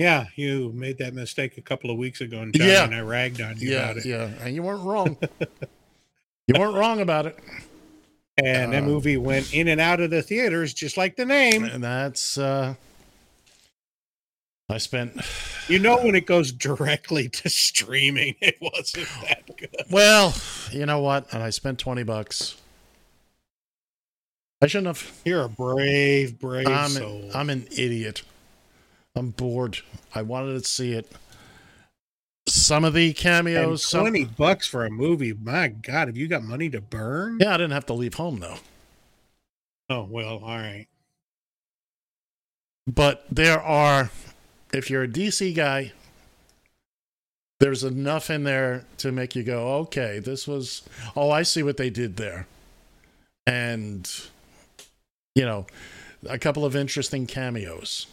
Yeah, 0.04 0.26
you 0.36 0.70
made 0.76 0.98
that 0.98 1.14
mistake 1.14 1.58
a 1.58 1.62
couple 1.62 1.90
of 1.90 1.98
weeks 1.98 2.20
ago, 2.20 2.40
and 2.42 2.54
John 2.54 2.68
Yeah. 2.68 2.84
and 2.84 2.94
I 2.94 3.00
ragged 3.00 3.40
on 3.40 3.58
you 3.58 3.72
Yeah, 3.72 3.84
about 3.92 3.98
it. 3.98 4.06
yeah, 4.06 4.30
and 4.42 4.54
you 4.54 4.62
weren't 4.62 4.84
wrong. 4.84 5.16
you 6.48 6.56
weren't 6.60 6.76
wrong 6.76 7.00
about 7.00 7.26
it. 7.26 7.40
And 8.38 8.74
that 8.74 8.84
Uh, 8.84 8.86
movie 8.88 9.16
went 9.16 9.54
in 9.54 9.70
and 9.70 9.80
out 9.80 10.02
of 10.02 10.10
the 10.10 10.22
theaters, 10.22 10.74
just 10.74 10.98
like 10.98 11.16
the 11.16 11.24
name. 11.26 11.64
And 11.64 11.82
that's. 11.82 12.38
uh 12.38 12.76
I 14.70 14.78
spent. 14.78 15.22
You 15.70 15.80
know, 15.80 15.96
when 16.04 16.14
it 16.14 16.26
goes 16.26 16.52
directly 16.52 17.30
to 17.40 17.50
streaming, 17.50 18.36
it 18.42 18.58
wasn't 18.60 19.08
that 19.22 19.44
good. 19.56 19.86
Well, 19.90 20.36
you 20.74 20.86
know 20.86 21.00
what? 21.00 21.34
And 21.34 21.42
I 21.42 21.52
spent 21.52 21.80
twenty 21.80 22.04
bucks. 22.04 22.56
I 24.62 24.68
shouldn't 24.68 24.88
have. 24.88 25.22
You're 25.24 25.44
a 25.44 25.48
brave, 25.50 26.38
brave 26.38 26.68
I'm, 26.68 26.90
soul. 26.90 27.32
I'm 27.34 27.50
an 27.50 27.66
idiot. 27.72 28.24
I'm 29.16 29.30
bored. 29.30 29.80
I 30.16 30.22
wanted 30.24 30.62
to 30.64 30.68
see 30.68 30.94
it. 30.94 31.12
Some 32.48 32.84
of 32.84 32.94
the 32.94 33.08
And 33.08 33.16
cameos. 33.16 33.86
some- 33.86 34.02
twenty 34.02 34.26
bucks 34.26 34.68
for 34.68 34.86
a 34.86 34.90
movie. 34.90 35.34
My 35.34 35.70
God, 35.70 36.08
have 36.08 36.18
you 36.18 36.28
got 36.28 36.44
money 36.44 36.70
to 36.72 36.82
burn? 36.82 37.38
Yeah, 37.40 37.54
I 37.54 37.58
didn't 37.58 37.72
have 37.72 37.86
to 37.88 37.94
leave 37.94 38.16
home 38.16 38.40
though. 38.40 38.58
Oh 39.90 40.04
well, 40.04 40.40
all 40.40 40.58
right. 40.58 40.88
But 42.86 43.26
there 43.32 43.62
are, 43.62 44.12
if 44.74 44.90
you're 44.90 45.04
a 45.04 45.08
DC 45.08 45.56
guy, 45.56 45.94
there's 47.62 47.84
enough 47.86 48.30
in 48.30 48.44
there 48.44 48.84
to 48.98 49.12
make 49.14 49.38
you 49.38 49.44
go, 49.44 49.76
okay, 49.78 50.20
this 50.20 50.46
was, 50.50 50.82
oh, 51.16 51.32
I 51.32 51.44
see 51.44 51.64
what 51.64 51.78
they 51.78 51.90
did 51.90 52.18
there. 52.18 52.46
And, 53.48 54.10
you 55.34 55.46
know, 55.46 55.66
a 56.28 56.38
couple 56.38 56.66
of 56.66 56.76
interesting 56.76 57.26
cameos, 57.26 58.08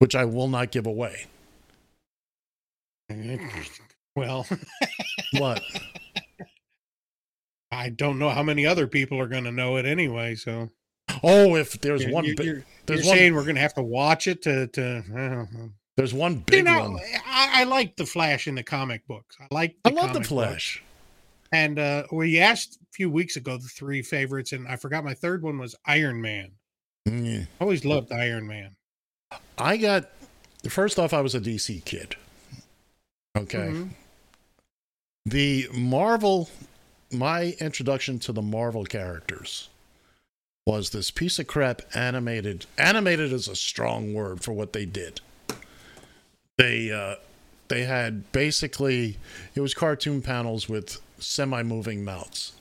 which 0.00 0.14
I 0.16 0.24
will 0.24 0.48
not 0.48 0.72
give 0.72 0.86
away. 0.86 1.26
Well, 4.16 4.46
What? 5.38 5.62
I 7.72 7.88
don't 7.90 8.18
know 8.18 8.30
how 8.30 8.42
many 8.42 8.66
other 8.66 8.86
people 8.88 9.20
are 9.20 9.28
going 9.28 9.44
to 9.44 9.52
know 9.52 9.76
it 9.76 9.86
anyway. 9.86 10.34
So 10.34 10.68
Oh, 11.22 11.54
if 11.56 11.80
there's 11.80 12.02
You're- 12.02 12.12
one, 12.14 12.24
you're, 12.24 12.34
you're, 12.42 12.64
there's 12.86 13.06
one, 13.06 13.16
saying 13.16 13.34
we're 13.34 13.44
going 13.44 13.54
to 13.56 13.60
have 13.60 13.74
to 13.74 13.82
watch 13.82 14.26
it 14.26 14.42
to 14.42 14.66
to. 14.68 15.02
I 15.14 15.28
don't 15.28 15.52
know. 15.52 15.70
there's 15.96 16.14
one 16.14 16.38
big 16.38 16.58
You 16.58 16.62
know, 16.64 16.90
one. 16.90 17.00
I, 17.26 17.60
I 17.60 17.64
like 17.64 17.96
the 17.96 18.06
Flash 18.06 18.46
in 18.48 18.54
the 18.56 18.62
comic 18.62 19.06
books. 19.06 19.36
I 19.40 19.46
like. 19.54 19.76
I 19.84 19.90
love 19.90 20.08
the 20.08 20.20
comic 20.20 20.28
books. 20.28 20.28
Flash. 20.28 20.82
And 21.52 21.78
uh, 21.78 22.04
we 22.12 22.38
asked 22.38 22.78
a 22.80 22.86
few 22.92 23.10
weeks 23.10 23.36
ago 23.36 23.56
the 23.56 23.68
three 23.68 24.02
favorites, 24.02 24.52
and 24.52 24.66
I 24.68 24.76
forgot 24.76 25.04
my 25.04 25.14
third 25.14 25.42
one 25.42 25.58
was 25.58 25.74
Iron 25.86 26.20
Man. 26.20 26.52
Mm. 27.08 27.42
I 27.42 27.46
always 27.60 27.84
loved 27.84 28.12
Iron 28.12 28.46
Man. 28.46 28.76
I 29.58 29.76
got 29.76 30.10
first 30.68 30.98
off, 30.98 31.12
I 31.12 31.20
was 31.20 31.34
a 31.34 31.40
DC 31.40 31.84
kid. 31.84 32.16
Okay. 33.36 33.58
Mhm. 33.72 33.90
The 35.26 35.68
Marvel, 35.72 36.48
my 37.12 37.54
introduction 37.60 38.18
to 38.20 38.32
the 38.32 38.42
Marvel 38.42 38.84
characters 38.84 39.68
was 40.66 40.90
this 40.90 41.10
piece 41.10 41.38
of 41.38 41.46
crap 41.46 41.82
animated. 41.94 42.66
Animated 42.78 43.32
is 43.32 43.48
a 43.48 43.56
strong 43.56 44.14
word 44.14 44.42
for 44.42 44.52
what 44.52 44.72
they 44.72 44.84
did. 44.86 45.20
They 46.58 46.90
uh, 46.90 47.16
they 47.68 47.84
had 47.84 48.30
basically 48.32 49.18
it 49.54 49.60
was 49.60 49.74
cartoon 49.74 50.22
panels 50.22 50.68
with 50.68 51.00
semi-moving 51.18 52.02
mouths, 52.04 52.52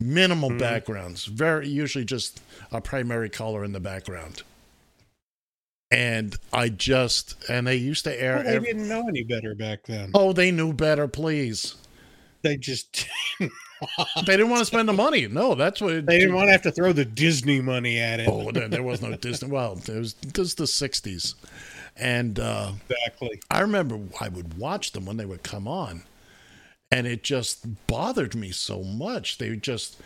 minimal 0.00 0.50
Mhm. 0.50 0.58
backgrounds, 0.58 1.24
very 1.26 1.68
usually 1.68 2.04
just 2.04 2.40
a 2.70 2.80
primary 2.80 3.30
color 3.30 3.64
in 3.64 3.72
the 3.72 3.80
background. 3.80 4.42
And 5.90 6.34
I 6.52 6.68
just 6.68 7.36
and 7.48 7.66
they 7.66 7.76
used 7.76 8.04
to 8.04 8.20
air. 8.20 8.36
Well, 8.36 8.44
they 8.44 8.56
ev- 8.56 8.64
didn't 8.64 8.88
know 8.88 9.06
any 9.08 9.22
better 9.22 9.54
back 9.54 9.84
then. 9.86 10.10
oh, 10.14 10.32
they 10.32 10.50
knew 10.50 10.72
better. 10.72 11.06
Please, 11.06 11.76
They 12.42 12.56
just 12.56 13.06
they 13.40 13.48
didn't 14.26 14.48
want 14.50 14.60
to 14.60 14.64
spend 14.66 14.88
the 14.88 14.92
money. 14.92 15.28
No, 15.28 15.54
that's 15.54 15.80
what 15.80 15.92
it, 15.92 16.06
they 16.06 16.18
didn't 16.18 16.34
want 16.34 16.48
to 16.48 16.52
have 16.52 16.62
to 16.62 16.72
throw 16.72 16.92
the 16.92 17.04
Disney 17.04 17.60
money 17.60 17.98
at 18.00 18.18
it. 18.18 18.28
Oh, 18.28 18.50
there, 18.50 18.66
there 18.68 18.82
was 18.82 19.00
no 19.00 19.14
Disney. 19.16 19.48
Well, 19.50 19.74
it 19.86 19.88
was 19.88 20.14
just 20.14 20.56
the 20.58 20.64
'60s, 20.64 21.34
and 21.96 22.40
uh, 22.40 22.72
Exactly. 22.88 23.40
I 23.48 23.60
remember 23.60 24.00
I 24.20 24.28
would 24.28 24.58
watch 24.58 24.90
them 24.90 25.06
when 25.06 25.18
they 25.18 25.24
would 25.26 25.44
come 25.44 25.68
on, 25.68 26.02
and 26.90 27.06
it 27.06 27.22
just 27.22 27.86
bothered 27.86 28.34
me 28.34 28.50
so 28.50 28.82
much. 28.82 29.38
They 29.38 29.50
were 29.50 29.56
just 29.56 30.00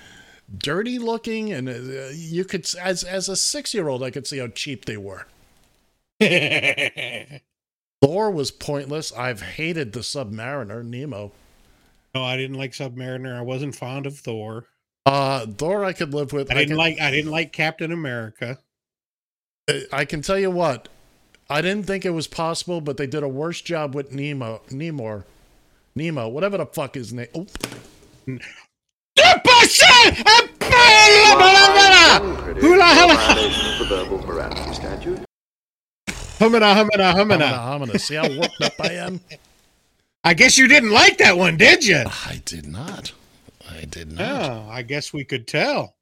dirty 0.58 0.98
looking, 0.98 1.50
and 1.52 1.70
uh, 1.70 2.08
you 2.12 2.44
could, 2.44 2.68
as 2.78 3.02
as 3.02 3.30
a 3.30 3.36
six 3.36 3.72
year 3.72 3.88
old, 3.88 4.02
I 4.02 4.10
could 4.10 4.26
see 4.26 4.38
how 4.38 4.48
cheap 4.48 4.84
they 4.84 4.98
were. 4.98 5.26
Thor 8.02 8.30
was 8.30 8.50
pointless. 8.50 9.12
I've 9.12 9.42
hated 9.42 9.92
the 9.92 10.00
Submariner, 10.00 10.84
Nemo. 10.84 11.32
No, 12.14 12.24
I 12.24 12.36
didn't 12.36 12.56
like 12.56 12.72
Submariner. 12.72 13.36
I 13.36 13.42
wasn't 13.42 13.74
fond 13.74 14.06
of 14.06 14.18
Thor. 14.18 14.66
Uh, 15.06 15.46
Thor, 15.46 15.84
I 15.84 15.92
could 15.92 16.12
live 16.12 16.32
with. 16.32 16.50
I 16.50 16.54
didn't 16.54 16.68
can- 16.70 16.76
like. 16.76 17.00
I 17.00 17.10
didn't 17.10 17.30
like 17.30 17.52
Captain 17.52 17.92
America. 17.92 18.58
I 19.92 20.04
can 20.04 20.20
tell 20.20 20.38
you 20.38 20.50
what, 20.50 20.88
I 21.48 21.60
didn't 21.60 21.86
think 21.86 22.04
it 22.04 22.10
was 22.10 22.26
possible, 22.26 22.80
but 22.80 22.96
they 22.96 23.06
did 23.06 23.22
a 23.22 23.28
worse 23.28 23.60
job 23.60 23.94
with 23.94 24.12
Nemo, 24.12 24.62
Nemor, 24.68 25.24
Nemo, 25.94 26.26
whatever 26.28 26.58
the 26.58 26.66
fuck 26.66 26.94
his 26.94 27.12
name. 27.12 27.28
Oh, 27.34 27.46
Hula 32.60 32.88
hula. 32.94 33.16
Humana, 36.40 36.66
ah, 36.66 36.74
humana, 36.74 37.02
ah, 37.02 37.14
humana. 37.14 37.46
Humana, 37.46 37.46
ah. 37.54 37.72
humana. 37.72 37.98
See 37.98 38.14
how 38.14 38.28
worked 38.28 38.62
up 38.62 38.72
I 38.80 38.92
am? 38.94 39.20
I 40.24 40.32
guess 40.32 40.56
you 40.56 40.68
didn't 40.68 40.90
like 40.90 41.18
that 41.18 41.36
one, 41.36 41.58
did 41.58 41.84
you? 41.84 42.02
I 42.06 42.40
did 42.46 42.66
not. 42.66 43.12
I 43.70 43.84
did 43.84 44.12
not. 44.12 44.50
Oh, 44.50 44.66
I 44.70 44.80
guess 44.80 45.12
we 45.12 45.22
could 45.22 45.46
tell. 45.46 45.96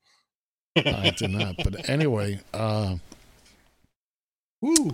I 0.76 1.10
did 1.10 1.30
not. 1.30 1.56
But 1.56 1.88
anyway, 1.88 2.38
uh, 2.54 2.96
Ooh, 4.64 4.92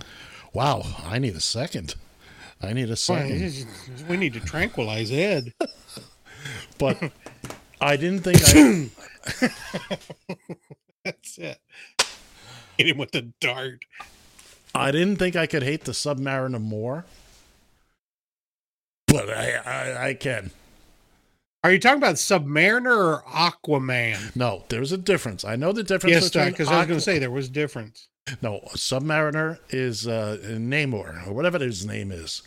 wow, 0.51 0.81
I 1.05 1.19
need 1.19 1.35
a 1.35 1.41
second. 1.41 1.93
I 2.59 2.73
need 2.73 2.89
a 2.89 2.95
second. 2.95 3.67
we 4.07 4.17
need 4.17 4.33
to 4.33 4.39
tranquilize 4.39 5.11
Ed. 5.11 5.53
But 6.77 7.11
I 7.81 7.95
didn't 7.95 8.21
think 8.21 8.39
I. 8.43 8.89
That's 11.05 11.37
it. 11.37 11.57
Hit 12.77 12.87
him 12.87 12.97
with 12.97 13.11
the 13.11 13.33
dart. 13.39 13.83
I 14.75 14.91
didn't 14.91 15.17
think 15.17 15.35
I 15.35 15.47
could 15.47 15.63
hate 15.63 15.85
the 15.85 15.91
Submariner 15.93 16.61
more. 16.61 17.05
But 19.07 19.29
I, 19.29 19.55
I, 19.55 20.07
I 20.09 20.13
can. 20.13 20.51
Are 21.63 21.71
you 21.71 21.79
talking 21.79 21.97
about 21.97 22.15
Submariner 22.15 22.95
or 22.95 23.23
Aquaman? 23.27 24.35
No, 24.35 24.63
there's 24.69 24.91
a 24.91 24.97
difference. 24.97 25.43
I 25.43 25.55
know 25.55 25.71
the 25.71 25.83
difference 25.83 26.11
Yes, 26.11 26.51
because 26.51 26.67
I 26.67 26.77
was 26.79 26.87
going 26.87 26.99
to 26.99 27.03
say 27.03 27.17
there 27.17 27.31
was 27.31 27.49
difference. 27.49 28.09
No, 28.41 28.59
Submariner 28.73 29.59
is 29.69 30.07
uh, 30.07 30.37
Namor 30.43 31.27
or 31.27 31.33
whatever 31.33 31.59
his 31.59 31.85
name 31.85 32.11
is. 32.11 32.43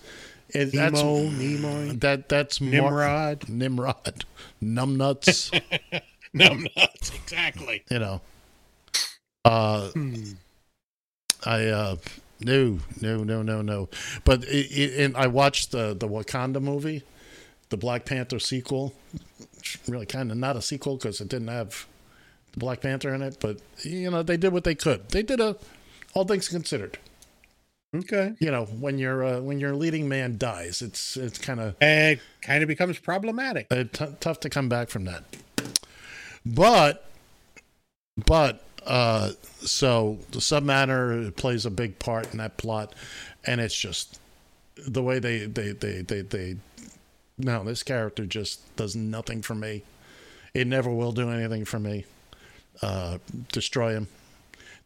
It, 0.51 0.73
that's 0.73 1.03
Nemo, 1.03 1.93
that 1.95 2.29
that's 2.29 2.61
Nimrod. 2.61 3.49
Nimrod, 3.49 4.25
numbnuts. 4.63 5.51
Numbnuts, 6.35 7.15
exactly. 7.15 7.85
you 7.91 7.99
know. 7.99 8.21
Uh, 9.45 9.89
Hmm. 9.89 10.33
I 11.45 11.67
uh, 11.67 11.97
no, 12.41 12.79
no, 13.01 13.25
no, 13.25 13.43
no, 13.43 13.63
no. 13.63 13.89
But 14.25 14.45
it, 14.45 14.67
it, 14.71 15.01
and 15.05 15.17
I 15.17 15.27
watched 15.27 15.71
the 15.73 15.95
the 15.95 16.09
Wakanda 16.09 16.61
movie, 16.63 17.03
the 17.71 17.77
Black 17.77 18.05
Panther 18.05 18.39
sequel. 18.39 18.95
Really 19.87 20.07
kind 20.07 20.31
of 20.31 20.37
not 20.39 20.57
a 20.57 20.63
sequel 20.63 20.97
because 20.97 21.21
it 21.21 21.29
didn't 21.29 21.49
have 21.49 21.87
the 22.53 22.59
Black 22.59 22.81
Panther 22.81 23.15
in 23.15 23.23
it, 23.23 23.37
but 23.41 23.59
you 23.83 24.11
know 24.11 24.23
they 24.23 24.37
did 24.37 24.53
what 24.53 24.65
they 24.65 24.75
could. 24.75 25.09
They 25.11 25.23
did 25.23 25.41
a 25.41 25.57
all 26.15 26.25
things 26.25 26.49
considered. 26.49 26.99
Okay. 27.95 28.35
You 28.39 28.51
know 28.51 28.65
when 28.67 28.99
your 28.99 29.25
uh, 29.25 29.41
when 29.41 29.61
your 29.61 29.75
leading 29.75 30.09
man 30.09 30.37
dies, 30.39 30.83
it's 30.83 31.17
it's 31.17 31.39
kind 31.39 31.59
of 31.61 31.75
It 31.81 32.21
kind 32.43 32.63
of 32.63 32.69
becomes 32.69 32.99
problematic. 32.99 33.67
uh, 33.71 33.85
t- 33.93 34.15
tough 34.21 34.41
to 34.41 34.51
come 34.51 34.69
back 34.69 34.89
from 34.91 35.05
that. 35.05 35.25
But, 36.47 37.11
but, 38.27 38.63
uh, 38.89 39.33
so 39.61 40.19
the 40.33 40.39
Submariner 40.39 41.35
plays 41.37 41.65
a 41.67 41.71
big 41.71 41.99
part 41.99 42.33
in 42.33 42.39
that 42.39 42.57
plot, 42.57 42.95
and 43.45 43.61
it's 43.61 43.79
just 43.79 44.19
the 44.77 45.03
way 45.03 45.19
they 45.19 45.47
they 45.47 45.73
they 45.73 46.01
they 46.03 46.23
they. 46.23 46.57
No, 47.37 47.63
this 47.63 47.83
character 47.85 48.27
just 48.27 48.75
does 48.77 48.97
nothing 48.97 49.43
for 49.43 49.55
me. 49.55 49.83
It 50.55 50.67
never 50.67 50.91
will 50.91 51.13
do 51.13 51.31
anything 51.31 51.65
for 51.65 51.79
me. 51.79 52.05
Uh, 52.83 53.19
destroy 53.53 53.93
him. 53.93 54.09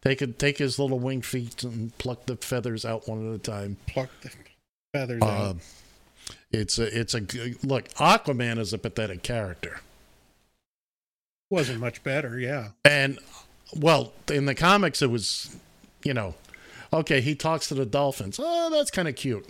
Take 0.03 0.21
it. 0.21 0.37
Take 0.37 0.57
his 0.59 0.77
little 0.77 0.99
wing 0.99 1.21
feet 1.21 1.63
and 1.63 1.97
pluck 1.97 2.25
the 2.25 2.35
feathers 2.35 2.85
out 2.85 3.07
one 3.07 3.27
at 3.29 3.35
a 3.35 3.39
time. 3.39 3.77
Pluck 3.87 4.09
the 4.21 4.31
feathers 4.93 5.21
Uh, 5.23 5.25
out. 5.25 5.57
it's 6.51 6.77
a 6.77 6.99
it's 6.99 7.13
a 7.15 7.21
look. 7.63 7.87
Aquaman 7.95 8.59
is 8.59 8.73
a 8.73 8.77
pathetic 8.77 9.23
character. 9.23 9.79
Wasn't 11.49 11.79
much 11.79 12.03
better, 12.03 12.39
yeah. 12.39 12.69
And 12.83 13.19
well, 13.75 14.13
in 14.31 14.45
the 14.45 14.55
comics, 14.55 15.01
it 15.01 15.09
was, 15.09 15.55
you 16.03 16.13
know, 16.13 16.35
okay, 16.91 17.21
he 17.21 17.35
talks 17.35 17.67
to 17.67 17.73
the 17.73 17.85
dolphins. 17.85 18.39
Oh, 18.41 18.69
that's 18.69 18.91
kind 18.91 19.07
of 19.07 19.15
cute. 19.15 19.47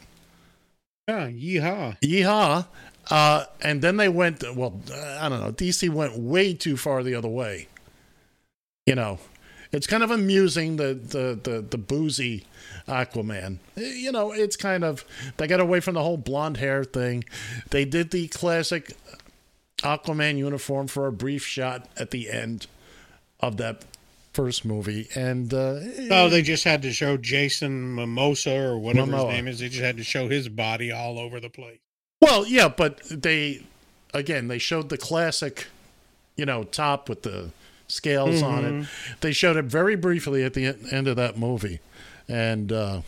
Yeah, 1.08 1.28
yeehaw. 1.28 2.00
Yeehaw. 2.02 2.66
Uh, 3.10 3.46
and 3.62 3.82
then 3.82 3.98
they 3.98 4.08
went, 4.08 4.44
well, 4.56 4.80
I 5.20 5.28
don't 5.28 5.42
know, 5.42 5.52
DC 5.52 5.90
went 5.90 6.18
way 6.18 6.54
too 6.54 6.78
far 6.78 7.04
the 7.04 7.16
other 7.16 7.28
way. 7.28 7.68
You 8.86 8.96
know, 8.96 9.20
it's 9.72 9.88
kind 9.88 10.04
of 10.04 10.12
amusing, 10.12 10.78
the, 10.78 10.94
the, 10.94 11.40
the, 11.42 11.62
the 11.62 11.78
boozy 11.78 12.46
Aquaman. 12.88 13.60
You 13.76 14.12
know, 14.12 14.32
it's 14.32 14.56
kind 14.56 14.84
of, 14.84 15.04
they 15.38 15.48
got 15.48 15.60
away 15.60 15.82
from 15.82 15.96
the 15.96 16.04
whole 16.04 16.18
blonde 16.18 16.58
hair 16.58 16.84
thing. 16.84 17.26
They 17.72 17.84
did 17.84 18.12
the 18.12 18.30
classic 18.30 18.96
Aquaman 19.80 20.38
uniform 20.38 20.88
for 20.88 21.08
a 21.08 21.12
brief 21.12 21.46
shot 21.46 21.90
at 21.98 22.12
the 22.12 22.30
end 22.30 22.68
of 23.42 23.58
that 23.58 23.84
first 24.34 24.66
movie. 24.66 25.08
And, 25.16 25.54
uh, 25.54 25.80
Oh, 26.12 26.28
they 26.30 26.42
just 26.42 26.64
had 26.64 26.82
to 26.82 26.92
show 26.92 27.18
Jason 27.18 27.96
Mimosa 27.96 28.56
or 28.56 28.78
whatever 28.80 29.12
Momoa. 29.12 29.26
his 29.28 29.34
name 29.36 29.48
is. 29.48 29.60
They 29.60 29.70
just 29.70 29.82
had 29.84 29.98
to 29.98 30.04
show 30.04 30.28
his 30.28 30.50
body 30.50 30.92
all 30.92 31.20
over 31.20 31.40
the 31.40 31.50
place. 31.50 31.80
Well, 32.22 32.46
yeah, 32.48 32.68
but 32.70 33.02
they 33.10 33.64
again 34.14 34.48
they 34.48 34.58
showed 34.60 34.90
the 34.90 34.98
classic, 34.98 35.68
you 36.36 36.46
know, 36.46 36.64
top 36.64 37.10
with 37.10 37.24
the 37.24 37.52
scales 37.88 38.42
on 38.42 38.64
Mhm. 38.64 38.84
it. 38.84 38.90
They 39.22 39.34
showed 39.34 39.58
it 39.58 39.66
very 39.66 39.96
briefly 39.96 40.44
at 40.44 40.54
the 40.54 40.76
end 40.92 41.08
of 41.08 41.16
that 41.18 41.38
movie, 41.38 41.80
and 42.28 42.72
uh, 42.72 43.02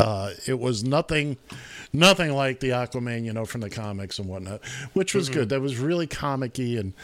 uh, 0.00 0.30
it 0.46 0.58
was 0.58 0.82
nothing, 0.82 1.36
nothing 1.92 2.32
like 2.32 2.60
the 2.60 2.70
Aquaman, 2.70 3.24
you 3.24 3.32
know, 3.32 3.44
from 3.44 3.60
the 3.60 3.70
comics 3.70 4.18
and 4.18 4.28
whatnot, 4.28 4.64
which 4.92 5.14
was 5.14 5.28
Mhm. 5.30 5.34
good. 5.34 5.48
That 5.50 5.60
was 5.60 5.76
really 5.76 6.06
comic-y 6.06 6.76
and 6.78 6.94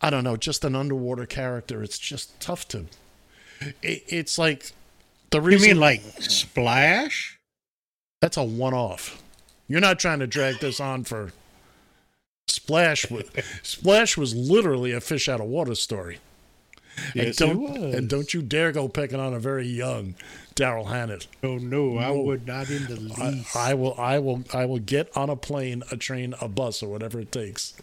I 0.00 0.10
don't 0.10 0.24
know, 0.24 0.36
just 0.36 0.64
an 0.64 0.76
underwater 0.76 1.26
character. 1.26 1.82
It's 1.82 1.98
just 1.98 2.38
tough 2.40 2.68
to. 2.68 2.86
It, 3.82 4.04
it's 4.06 4.38
like 4.38 4.72
the 5.30 5.40
reason. 5.40 5.68
You 5.68 5.74
mean 5.74 5.80
like 5.80 6.02
Splash? 6.20 7.38
That's 8.20 8.36
a 8.36 8.44
one-off. 8.44 9.22
You're 9.68 9.80
not 9.80 9.98
trying 9.98 10.18
to 10.20 10.26
drag 10.26 10.60
this 10.60 10.80
on 10.80 11.04
for. 11.04 11.32
Splash 12.46 13.10
was 13.10 13.24
Splash 13.62 14.16
was 14.16 14.34
literally 14.34 14.92
a 14.92 15.00
fish 15.00 15.28
out 15.28 15.40
of 15.40 15.46
water 15.46 15.74
story. 15.74 16.18
and 16.96 17.14
Yes, 17.14 17.40
it 17.40 17.46
don't 17.46 17.60
was. 17.60 17.94
and 17.94 18.08
don't 18.08 18.32
you 18.32 18.40
dare 18.42 18.72
go 18.72 18.88
picking 18.88 19.20
on 19.20 19.34
a 19.34 19.38
very 19.38 19.66
young 19.66 20.14
Daryl 20.58 20.88
Hannah. 20.88 21.18
Oh 21.44 21.56
no, 21.58 21.98
I 21.98 22.10
would 22.10 22.44
not 22.44 22.68
in 22.68 22.84
the 22.86 22.96
least. 22.96 23.54
I, 23.54 23.70
I 23.70 23.74
will 23.74 23.94
I 23.96 24.18
will 24.18 24.42
I 24.52 24.66
will 24.66 24.80
get 24.80 25.16
on 25.16 25.30
a 25.30 25.36
plane, 25.36 25.84
a 25.92 25.96
train, 25.96 26.34
a 26.40 26.48
bus, 26.48 26.82
or 26.82 26.88
whatever 26.88 27.20
it 27.20 27.30
takes, 27.30 27.74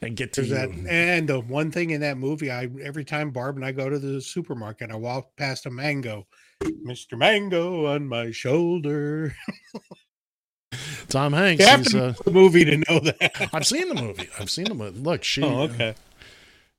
and 0.00 0.14
get 0.14 0.32
to 0.34 0.44
you. 0.44 0.54
that, 0.54 0.70
and 0.88 1.28
the 1.28 1.40
one 1.40 1.72
thing 1.72 1.90
in 1.90 2.02
that 2.02 2.18
movie, 2.18 2.48
I 2.48 2.68
every 2.82 3.04
time 3.04 3.32
Barb 3.32 3.56
and 3.56 3.64
I 3.64 3.72
go 3.72 3.90
to 3.90 3.98
the 3.98 4.20
supermarket, 4.20 4.92
I 4.92 4.94
walk 4.94 5.34
past 5.36 5.66
a 5.66 5.70
mango, 5.70 6.28
Mr. 6.62 7.18
Mango 7.18 7.86
on 7.86 8.06
my 8.06 8.30
shoulder. 8.30 9.34
Tom 11.08 11.32
Hanks. 11.32 11.64
You 11.64 11.68
have 11.68 11.80
he's, 11.80 11.92
to 11.92 12.04
uh, 12.04 12.12
the 12.24 12.30
movie 12.30 12.64
to 12.64 12.76
know 12.76 13.00
that. 13.00 13.48
I've 13.52 13.66
seen 13.66 13.88
the 13.88 14.00
movie. 14.00 14.28
I've 14.38 14.50
seen 14.50 14.66
the 14.66 14.74
movie. 14.74 15.00
Look, 15.00 15.24
she. 15.24 15.42
Oh, 15.42 15.62
okay. 15.62 15.96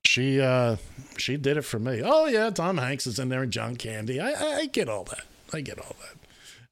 She 0.06 0.40
uh 0.40 0.78
she 1.18 1.36
did 1.36 1.58
it 1.58 1.62
for 1.64 1.78
me. 1.78 2.02
Oh 2.04 2.26
yeah, 2.26 2.50
Tom 2.52 2.78
Hanks 2.78 3.06
is 3.06 3.20
in 3.20 3.28
there 3.28 3.44
and 3.44 3.52
John 3.52 3.76
Candy. 3.76 4.22
I 4.22 4.32
I, 4.32 4.56
I 4.56 4.66
get 4.68 4.88
all 4.88 5.04
that. 5.04 5.26
I 5.54 5.62
get 5.62 5.80
all 5.80 5.96
that. 6.00 6.18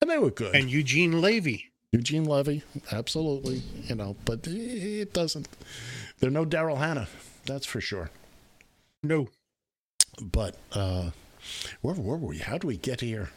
And 0.01 0.09
they 0.09 0.17
were 0.17 0.31
good. 0.31 0.55
And 0.55 0.69
Eugene 0.69 1.21
Levy. 1.21 1.71
Eugene 1.91 2.23
Levy, 2.25 2.63
absolutely. 2.91 3.63
You 3.87 3.95
know, 3.95 4.15
but 4.25 4.45
it 4.47 5.13
doesn't. 5.13 5.47
They're 6.19 6.29
no 6.29 6.45
Daryl 6.45 6.77
Hannah, 6.77 7.07
that's 7.45 7.65
for 7.65 7.81
sure. 7.81 8.11
No. 9.03 9.27
But 10.21 10.55
uh 10.73 11.11
where 11.81 11.95
were 11.95 12.17
we? 12.17 12.37
How 12.37 12.57
do 12.57 12.67
we 12.67 12.77
get 12.77 13.01
here? 13.01 13.29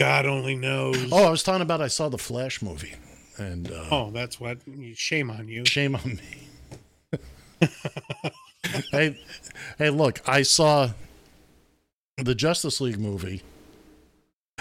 God 0.00 0.26
only 0.26 0.56
knows. 0.56 1.12
Oh, 1.12 1.26
I 1.26 1.30
was 1.30 1.42
talking 1.42 1.62
about 1.62 1.80
I 1.82 1.88
saw 1.88 2.08
the 2.08 2.18
Flash 2.18 2.62
movie, 2.62 2.94
and 3.36 3.70
uh, 3.70 3.84
Oh, 3.90 4.10
that's 4.10 4.40
what. 4.40 4.58
Shame 4.94 5.30
on 5.30 5.46
you. 5.46 5.64
Shame 5.66 5.94
on 5.94 6.18
me. 7.12 7.20
hey, 8.90 9.20
hey, 9.76 9.90
look, 9.90 10.26
I 10.26 10.42
saw 10.42 10.90
the 12.16 12.34
Justice 12.34 12.80
League 12.80 12.98
movie. 12.98 13.42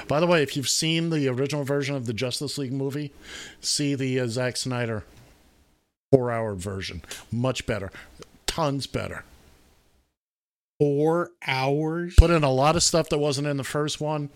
By 0.08 0.20
the 0.20 0.28
way, 0.28 0.42
if 0.44 0.56
you've 0.56 0.70
seen 0.70 1.10
the 1.10 1.28
original 1.28 1.64
version 1.64 1.96
of 1.96 2.06
the 2.06 2.14
Justice 2.14 2.58
League 2.58 2.74
movie, 2.74 3.12
see 3.62 3.96
the 3.96 4.20
uh, 4.20 4.28
Zack 4.28 4.58
Snyder 4.58 5.04
four-hour 6.12 6.56
version. 6.56 7.04
Much 7.32 7.66
better, 7.66 7.92
tons 8.48 8.88
better. 8.88 9.24
Four 10.80 11.32
hours. 11.46 12.16
Put 12.18 12.32
in 12.32 12.44
a 12.44 12.52
lot 12.52 12.78
of 12.78 12.84
stuff 12.84 13.10
that 13.10 13.18
wasn't 13.18 13.48
in 13.48 13.58
the 13.58 13.66
first 13.66 14.00
one, 14.00 14.30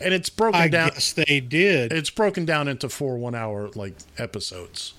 and 0.00 0.14
it's 0.14 0.30
broken 0.30 0.60
I 0.60 0.68
down. 0.68 0.88
guess 0.90 1.12
they 1.12 1.40
did. 1.40 1.92
It's 1.92 2.08
broken 2.08 2.46
down 2.46 2.68
into 2.68 2.88
four 2.88 3.18
one-hour 3.18 3.70
like 3.74 3.94
episodes. 4.16 4.94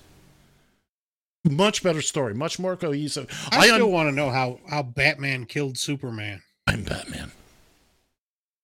Much 1.44 1.82
better 1.82 2.02
story, 2.02 2.34
much 2.34 2.60
more 2.60 2.76
cohesive. 2.76 3.26
I, 3.50 3.66
still 3.66 3.86
un- 3.86 3.92
want 3.92 4.08
to 4.10 4.14
know 4.14 4.30
how 4.30 4.60
how 4.70 4.84
Batman 4.84 5.44
killed 5.44 5.76
Superman. 5.76 6.42
I'm 6.68 6.84
Batman. 6.84 7.32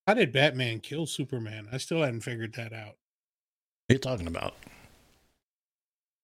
How 0.09 0.15
did 0.15 0.33
Batman 0.33 0.81
kill 0.81 1.05
Superman? 1.05 1.69
I 1.71 1.77
still 1.77 2.01
hadn't 2.03 2.23
figured 2.23 2.55
that 2.55 2.73
out. 2.73 2.97
What 2.97 3.91
are 3.91 3.93
you 3.93 3.99
talking 3.99 4.27
about? 4.27 4.55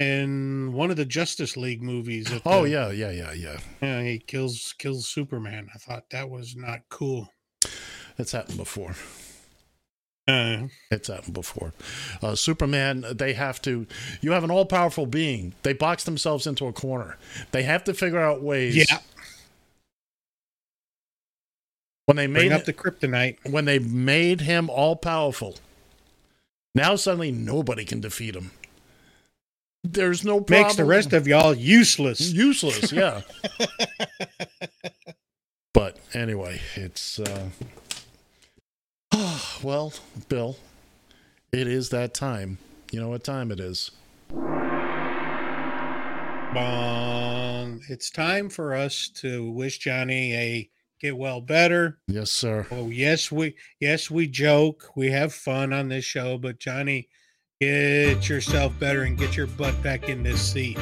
In 0.01 0.73
one 0.73 0.91
of 0.91 0.97
the 0.97 1.05
Justice 1.05 1.55
League 1.55 1.83
movies. 1.83 2.33
Oh 2.47 2.63
the- 2.63 2.71
yeah, 2.71 2.91
yeah, 2.91 3.11
yeah, 3.11 3.33
yeah. 3.35 3.59
yeah, 3.83 4.03
he 4.03 4.19
kills 4.21 4.75
kills 4.79 5.07
Superman. 5.07 5.69
I 5.75 5.77
thought 5.77 6.09
that 6.13 6.31
was 6.31 6.57
not 6.57 6.81
cool. 6.89 7.29
It's 8.17 8.33
happened 8.33 8.57
before. 8.57 8.95
Uh, 10.27 10.69
It's 10.91 11.09
happened 11.09 11.35
before. 11.35 11.75
Uh, 12.23 12.35
Superman, 12.37 13.05
they 13.13 13.35
have 13.35 13.61
to. 13.63 13.87
You 14.23 14.31
have 14.33 14.45
an 14.45 14.51
all-powerful 14.51 15.05
being. 15.05 15.53
They 15.63 15.75
box 15.75 16.05
themselves 16.05 16.47
into 16.47 16.67
a 16.67 16.73
corner. 16.73 17.19
They 17.53 17.65
have 17.65 17.85
to 17.85 17.93
figure 17.93 18.19
out 18.21 18.43
ways. 18.43 18.77
yeah, 18.77 19.01
When 22.07 22.17
they 22.17 22.27
bring 22.27 22.51
made 22.51 22.53
up 22.53 22.65
the 22.65 22.73
kryptonite. 22.73 23.51
when 23.51 23.65
they 23.65 23.79
made 23.79 24.43
him 24.43 24.69
all-powerful, 24.69 25.57
now 26.75 26.97
suddenly 26.97 27.33
nobody 27.33 27.85
can 27.85 28.01
defeat 28.01 28.37
him. 28.37 28.51
There's 29.83 30.25
no 30.25 30.41
problem. 30.41 30.63
Makes 30.63 30.77
the 30.77 30.85
rest 30.85 31.13
of 31.13 31.27
y'all 31.27 31.55
useless. 31.55 32.33
useless. 32.33 32.91
Yeah. 32.91 33.21
but 35.75 35.99
anyway, 36.15 36.61
it's 36.75 37.19
uh 37.21 37.51
well, 39.63 39.93
Bill, 40.29 40.57
it 41.53 41.69
is 41.69 41.91
that 41.91 42.15
time. 42.15 42.59
You 42.91 43.01
know 43.01 43.09
what 43.09 43.25
time 43.25 43.51
it 43.53 43.61
is. 43.61 43.91
Um, 46.57 47.81
it's 47.89 48.11
time 48.11 48.49
for 48.49 48.75
us 48.75 49.09
to 49.17 49.51
wish 49.51 49.79
Johnny 49.79 50.35
a 50.35 50.71
get 51.01 51.17
well 51.17 51.41
better. 51.41 51.99
Yes, 52.09 52.31
sir. 52.31 52.67
Oh 52.71 52.89
yes, 52.89 53.31
we 53.31 53.57
yes 53.81 54.11
we 54.11 54.27
joke, 54.27 54.91
we 54.97 55.11
have 55.11 55.33
fun 55.33 55.73
on 55.73 55.89
this 55.89 56.05
show, 56.05 56.39
but 56.39 56.59
Johnny, 56.59 57.09
get 57.61 58.29
yourself 58.29 58.79
better 58.79 59.03
and 59.03 59.19
get 59.19 59.37
your 59.37 59.47
butt 59.47 59.81
back 59.83 60.09
in 60.09 60.23
this 60.23 60.41
seat. 60.41 60.79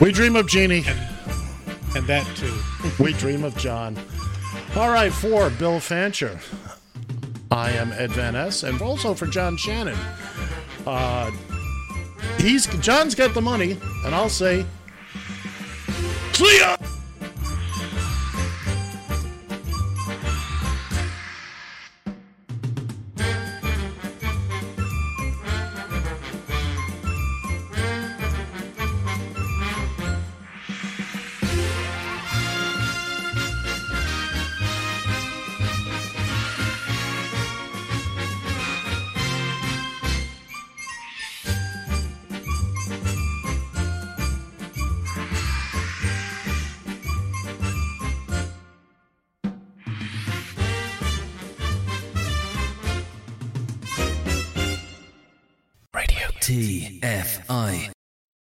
We 0.00 0.12
dream 0.12 0.36
of 0.36 0.46
Jeannie. 0.46 0.84
And 0.86 1.16
and 1.96 2.06
that 2.06 2.26
too. 2.36 2.54
we 3.02 3.14
dream 3.14 3.42
of 3.42 3.56
John. 3.56 3.98
All 4.76 4.90
right, 4.90 5.12
for 5.12 5.48
Bill 5.48 5.80
Fancher, 5.80 6.38
I 7.50 7.70
am 7.70 7.92
Ed 7.92 8.10
Van 8.12 8.34
Ness, 8.34 8.62
and 8.62 8.82
also 8.82 9.14
for 9.14 9.26
John 9.26 9.56
Shannon. 9.56 9.96
Uh, 10.86 11.30
he's 12.38 12.66
John's 12.80 13.14
got 13.14 13.32
the 13.32 13.40
money, 13.40 13.78
and 14.04 14.14
I'll 14.14 14.28
say, 14.28 14.66
see 16.36 16.95